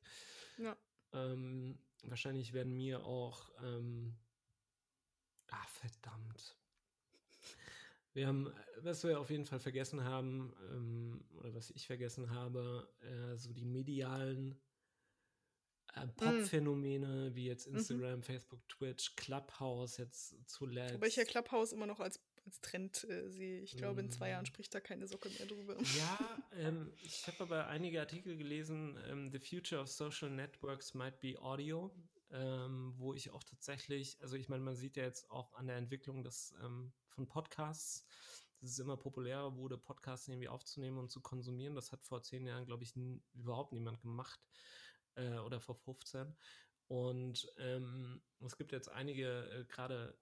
Ja. 0.58 0.76
Ähm, 1.14 1.78
wahrscheinlich 2.04 2.54
werden 2.54 2.76
mir 2.76 3.06
auch 3.06 3.52
ähm, 3.64 4.16
ah, 5.50 5.66
verdammt. 5.68 6.56
Wir 8.14 8.28
haben, 8.28 8.52
was 8.82 9.04
wir 9.04 9.20
auf 9.20 9.30
jeden 9.30 9.46
Fall 9.46 9.60
vergessen 9.60 10.04
haben, 10.04 10.54
ähm, 10.72 11.24
oder 11.38 11.54
was 11.54 11.70
ich 11.72 11.86
vergessen 11.86 12.32
habe, 12.32 12.92
äh, 13.02 13.38
so 13.38 13.54
die 13.54 13.66
medialen 13.66 14.60
äh, 15.94 16.06
mm. 16.06 16.16
Pop-Phänomene, 16.16 17.30
mm. 17.30 17.36
wie 17.36 17.46
jetzt 17.46 17.68
mhm. 17.68 17.76
Instagram, 17.76 18.18
mhm. 18.18 18.24
Facebook, 18.24 18.68
Twitch, 18.68 19.16
Clubhouse 19.16 19.98
jetzt 19.98 20.36
zuletzt. 20.50 20.96
Aber 20.96 21.08
ich 21.08 21.18
ja 21.18 21.24
Clubhouse 21.24 21.72
immer 21.72 21.86
noch 21.86 22.00
als 22.00 22.20
als 22.46 22.62
Trend 22.62 23.04
äh, 23.06 23.30
sehe. 23.30 23.62
Ich 23.62 23.78
glaube, 23.78 24.02
in 24.02 24.10
zwei 24.10 24.30
Jahren 24.30 24.44
mhm. 24.44 24.48
spricht 24.48 24.74
da 24.74 24.80
keine 24.80 25.08
Socke 25.08 25.30
mehr 25.30 25.48
drüber. 25.48 25.78
Ja, 25.98 26.38
ähm, 26.58 26.92
ich 27.02 27.28
habe 27.28 27.44
aber 27.44 27.68
einige 27.68 28.00
Artikel 28.00 28.38
gelesen, 28.38 28.98
ähm, 29.08 29.32
The 29.32 29.40
Future 29.40 29.82
of 29.82 29.90
Social 29.90 30.30
Networks 30.30 30.94
Might 30.94 31.20
Be 31.20 31.40
Audio, 31.42 31.92
ähm, 32.32 32.94
wo 32.98 33.14
ich 33.14 33.32
auch 33.32 33.44
tatsächlich, 33.44 34.18
also 34.22 34.36
ich 34.36 34.50
meine, 34.50 34.64
man 34.64 34.76
sieht 34.76 34.96
ja 34.96 35.04
jetzt 35.04 35.30
auch 35.32 35.54
an 35.54 35.68
der 35.68 35.78
Entwicklung 35.78 36.24
des, 36.24 36.54
ähm, 36.64 36.94
von 37.08 37.28
Podcasts, 37.28 38.06
dass 38.62 38.72
es 38.72 38.80
immer 38.80 38.98
populärer 38.98 39.56
wurde, 39.56 39.78
Podcasts 39.78 40.28
irgendwie 40.28 40.50
aufzunehmen 40.50 40.98
und 40.98 41.10
zu 41.10 41.22
konsumieren. 41.22 41.76
Das 41.76 41.92
hat 41.92 42.04
vor 42.04 42.22
zehn 42.22 42.46
Jahren, 42.46 42.66
glaube 42.66 42.84
ich, 42.84 42.94
überhaupt 43.34 43.74
niemand 43.74 44.02
gemacht 44.02 44.40
äh, 45.16 45.38
oder 45.38 45.60
vor 45.60 45.76
15. 45.76 46.36
Und 46.88 47.48
ähm, 47.58 48.22
es 48.40 48.58
gibt 48.58 48.72
jetzt 48.72 48.90
einige, 48.90 49.50
äh, 49.52 49.66
gerade 49.66 50.18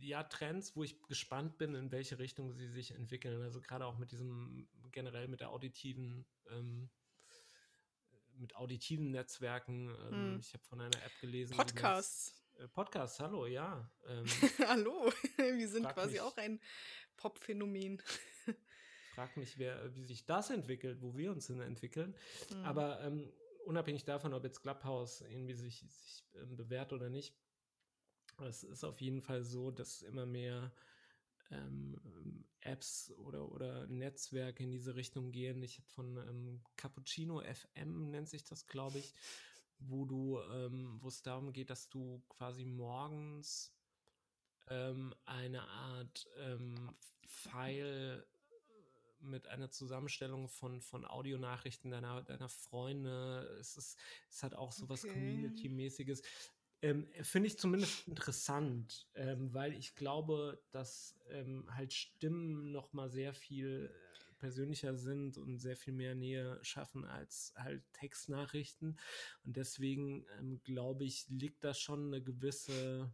ja, 0.00 0.22
Trends, 0.22 0.76
wo 0.76 0.82
ich 0.84 1.02
gespannt 1.02 1.58
bin, 1.58 1.74
in 1.74 1.90
welche 1.90 2.18
Richtung 2.18 2.52
sie 2.52 2.68
sich 2.68 2.92
entwickeln. 2.92 3.42
Also 3.42 3.60
gerade 3.60 3.86
auch 3.86 3.98
mit 3.98 4.12
diesem, 4.12 4.68
generell 4.92 5.28
mit 5.28 5.40
der 5.40 5.50
auditiven, 5.50 6.26
ähm, 6.50 6.90
mit 8.36 8.56
auditiven 8.56 9.10
Netzwerken. 9.10 9.90
Ähm, 10.06 10.12
hm. 10.12 10.38
Ich 10.40 10.52
habe 10.54 10.64
von 10.64 10.80
einer 10.80 11.02
App 11.02 11.20
gelesen. 11.20 11.56
Podcasts. 11.56 12.42
Äh, 12.58 12.68
Podcasts, 12.68 13.20
hallo, 13.20 13.46
ja. 13.46 13.90
Ähm, 14.06 14.24
hallo, 14.68 15.12
wir 15.36 15.68
sind 15.68 15.88
quasi 15.88 16.12
mich, 16.12 16.20
auch 16.20 16.36
ein 16.36 16.60
Pop-Phänomen. 17.16 18.02
frag 19.14 19.36
mich, 19.36 19.58
wer, 19.58 19.94
wie 19.96 20.04
sich 20.04 20.26
das 20.26 20.50
entwickelt, 20.50 21.02
wo 21.02 21.16
wir 21.16 21.32
uns 21.32 21.48
hin 21.48 21.60
entwickeln. 21.60 22.14
Hm. 22.50 22.64
Aber 22.64 23.00
ähm, 23.02 23.32
unabhängig 23.64 24.04
davon, 24.04 24.32
ob 24.32 24.44
jetzt 24.44 24.62
Clubhouse 24.62 25.22
irgendwie 25.22 25.54
sich, 25.54 25.80
sich 25.80 26.24
ähm, 26.36 26.56
bewährt 26.56 26.92
oder 26.92 27.08
nicht, 27.10 27.34
es 28.46 28.62
ist 28.64 28.84
auf 28.84 29.00
jeden 29.00 29.22
Fall 29.22 29.42
so, 29.42 29.70
dass 29.70 30.02
immer 30.02 30.26
mehr 30.26 30.72
ähm, 31.50 32.44
Apps 32.60 33.12
oder, 33.18 33.50
oder 33.50 33.86
Netzwerke 33.86 34.62
in 34.62 34.70
diese 34.70 34.94
Richtung 34.94 35.32
gehen. 35.32 35.62
Ich 35.62 35.78
habe 35.78 35.88
von 35.88 36.16
ähm, 36.16 36.60
Cappuccino 36.76 37.40
FM, 37.42 38.10
nennt 38.10 38.28
sich 38.28 38.44
das, 38.44 38.66
glaube 38.66 38.98
ich, 38.98 39.14
wo 39.78 40.04
du, 40.04 40.40
ähm, 40.52 40.98
wo 41.00 41.08
es 41.08 41.22
darum 41.22 41.52
geht, 41.52 41.70
dass 41.70 41.88
du 41.88 42.22
quasi 42.28 42.64
morgens 42.64 43.72
ähm, 44.68 45.14
eine 45.24 45.62
Art 45.62 46.28
ähm, 46.36 46.94
File 47.26 48.26
mit 49.20 49.48
einer 49.48 49.70
Zusammenstellung 49.70 50.48
von, 50.48 50.80
von 50.80 51.04
Audionachrichten 51.04 51.90
deiner, 51.90 52.22
deiner 52.22 52.48
Freunde. 52.48 53.56
Es, 53.60 53.76
ist, 53.76 53.98
es 54.30 54.42
hat 54.42 54.54
auch 54.54 54.72
so 54.72 54.88
was 54.88 55.04
Okay. 55.04 55.12
Community-mäßiges. 55.12 56.22
Ähm, 56.80 57.08
Finde 57.22 57.48
ich 57.48 57.58
zumindest 57.58 58.06
interessant, 58.06 59.08
ähm, 59.14 59.52
weil 59.52 59.74
ich 59.74 59.96
glaube, 59.96 60.62
dass 60.70 61.18
ähm, 61.28 61.66
halt 61.74 61.92
Stimmen 61.92 62.70
noch 62.70 62.92
mal 62.92 63.10
sehr 63.10 63.34
viel 63.34 63.90
äh, 63.92 64.34
persönlicher 64.38 64.94
sind 64.94 65.38
und 65.38 65.58
sehr 65.58 65.76
viel 65.76 65.92
mehr 65.92 66.14
Nähe 66.14 66.58
schaffen 66.62 67.04
als 67.04 67.52
halt 67.56 67.82
Textnachrichten. 67.94 68.98
Und 69.44 69.56
deswegen 69.56 70.24
ähm, 70.38 70.60
glaube 70.62 71.04
ich, 71.04 71.28
liegt 71.28 71.64
da 71.64 71.74
schon 71.74 72.06
eine 72.06 72.22
gewisse 72.22 73.12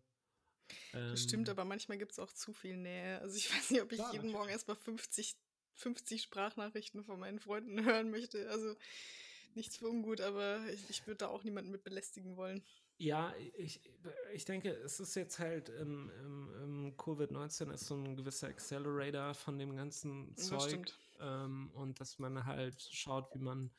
Das 0.93 1.23
stimmt, 1.23 1.49
ähm, 1.49 1.53
aber 1.53 1.65
manchmal 1.65 1.99
gibt 1.99 2.13
es 2.13 2.19
auch 2.19 2.33
zu 2.33 2.53
viel 2.53 2.77
Nähe. 2.77 3.21
Also 3.21 3.37
ich 3.37 3.51
weiß 3.55 3.71
nicht, 3.71 3.83
ob 3.83 3.93
ich 3.93 3.99
Klar, 3.99 4.13
jeden 4.13 4.31
Morgen 4.31 4.51
erstmal 4.51 4.77
50, 4.77 5.37
50 5.77 6.23
Sprachnachrichten 6.23 7.05
von 7.05 7.19
meinen 7.19 7.41
Freunden 7.41 7.85
hören 7.85 8.11
möchte. 8.11 8.49
Also 8.51 8.77
nichts 9.55 9.77
für 9.77 9.89
ungut, 9.89 10.21
aber 10.21 10.65
ich, 10.73 10.91
ich 10.91 11.07
würde 11.07 11.19
da 11.19 11.29
auch 11.29 11.45
niemanden 11.45 11.71
mit 11.71 11.85
belästigen 11.85 12.37
wollen. 12.37 12.63
Ja, 12.97 13.35
ich, 13.57 13.81
ich 14.33 14.45
denke, 14.45 14.71
es 14.71 15.01
ist 15.01 15.15
jetzt 15.17 15.39
halt 15.39 15.69
im, 15.69 16.11
im, 16.21 16.49
im 16.63 16.97
Covid-19 16.97 17.73
ist 17.73 17.87
so 17.87 17.97
ein 17.97 18.17
gewisser 18.17 18.49
Accelerator 18.49 19.35
von 19.35 19.59
dem 19.59 19.77
ganzen 19.77 20.35
Das 20.37 20.47
Zeug. 20.47 20.63
stimmt. 20.63 20.99
Ähm, 21.21 21.71
und 21.75 22.01
dass 22.01 22.19
man 22.19 22.45
halt 22.45 22.81
schaut, 22.81 23.35
wie 23.35 23.41
man 23.41 23.71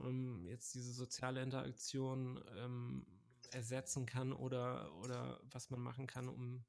ähm, 0.00 0.44
jetzt 0.46 0.74
diese 0.74 0.92
soziale 0.92 1.42
Interaktion 1.42 2.42
ähm, 2.56 3.06
ersetzen 3.50 4.04
kann 4.06 4.32
oder, 4.32 4.94
oder 4.96 5.40
was 5.50 5.70
man 5.70 5.80
machen 5.80 6.06
kann, 6.06 6.28
um 6.28 6.64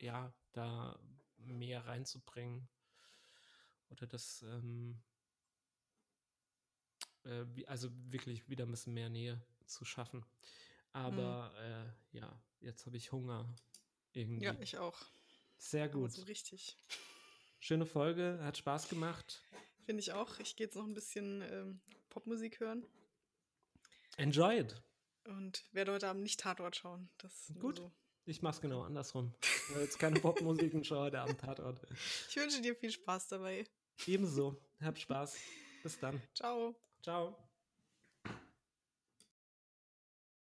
ja, 0.00 0.32
da 0.52 0.98
mehr 1.36 1.86
reinzubringen. 1.86 2.68
Oder 3.90 4.06
das, 4.06 4.42
ähm, 4.42 5.02
äh, 7.24 7.44
also 7.66 7.90
wirklich 8.10 8.48
wieder 8.48 8.64
ein 8.64 8.70
bisschen 8.70 8.94
mehr 8.94 9.10
Nähe 9.10 9.40
zu 9.66 9.84
schaffen. 9.84 10.24
Aber 10.92 11.52
äh, 12.12 12.18
ja, 12.18 12.42
jetzt 12.60 12.86
habe 12.86 12.96
ich 12.96 13.12
Hunger 13.12 13.54
irgendwie. 14.12 14.44
Ja, 14.44 14.56
ich 14.60 14.78
auch. 14.78 14.98
Sehr 15.58 15.88
gut. 15.88 16.12
so 16.12 16.22
richtig. 16.22 16.76
Schöne 17.58 17.86
Folge, 17.86 18.38
hat 18.42 18.56
Spaß 18.56 18.88
gemacht. 18.88 19.42
Finde 19.84 20.00
ich 20.00 20.12
auch. 20.12 20.38
Ich 20.38 20.56
gehe 20.56 20.66
jetzt 20.66 20.76
noch 20.76 20.84
ein 20.86 20.94
bisschen 20.94 21.42
ähm, 21.42 21.80
Popmusik 22.08 22.60
hören 22.60 22.86
Enjoy 24.16 24.60
it. 24.60 24.82
und 25.24 25.64
werde 25.72 25.92
heute 25.92 26.08
Abend 26.08 26.22
nicht 26.22 26.40
Tatort 26.40 26.76
schauen. 26.76 27.10
Das 27.18 27.50
nur 27.50 27.60
Gut. 27.60 27.76
So. 27.76 27.92
Ich 28.26 28.42
mach's 28.42 28.60
genau 28.60 28.82
andersrum. 28.82 29.34
Ich 29.42 29.76
Jetzt 29.76 29.98
keine 29.98 30.20
Popmusik 30.20 30.74
und 30.74 30.86
schaue 30.86 31.04
heute 31.06 31.20
Abend 31.20 31.40
Tatort. 31.40 31.80
Ich 32.28 32.36
wünsche 32.36 32.60
dir 32.60 32.74
viel 32.74 32.90
Spaß 32.90 33.28
dabei. 33.28 33.64
Ebenso. 34.06 34.60
Hab 34.80 34.98
Spaß. 34.98 35.36
Bis 35.82 35.98
dann. 35.98 36.20
Ciao. 36.34 36.74
Ciao. 37.02 37.49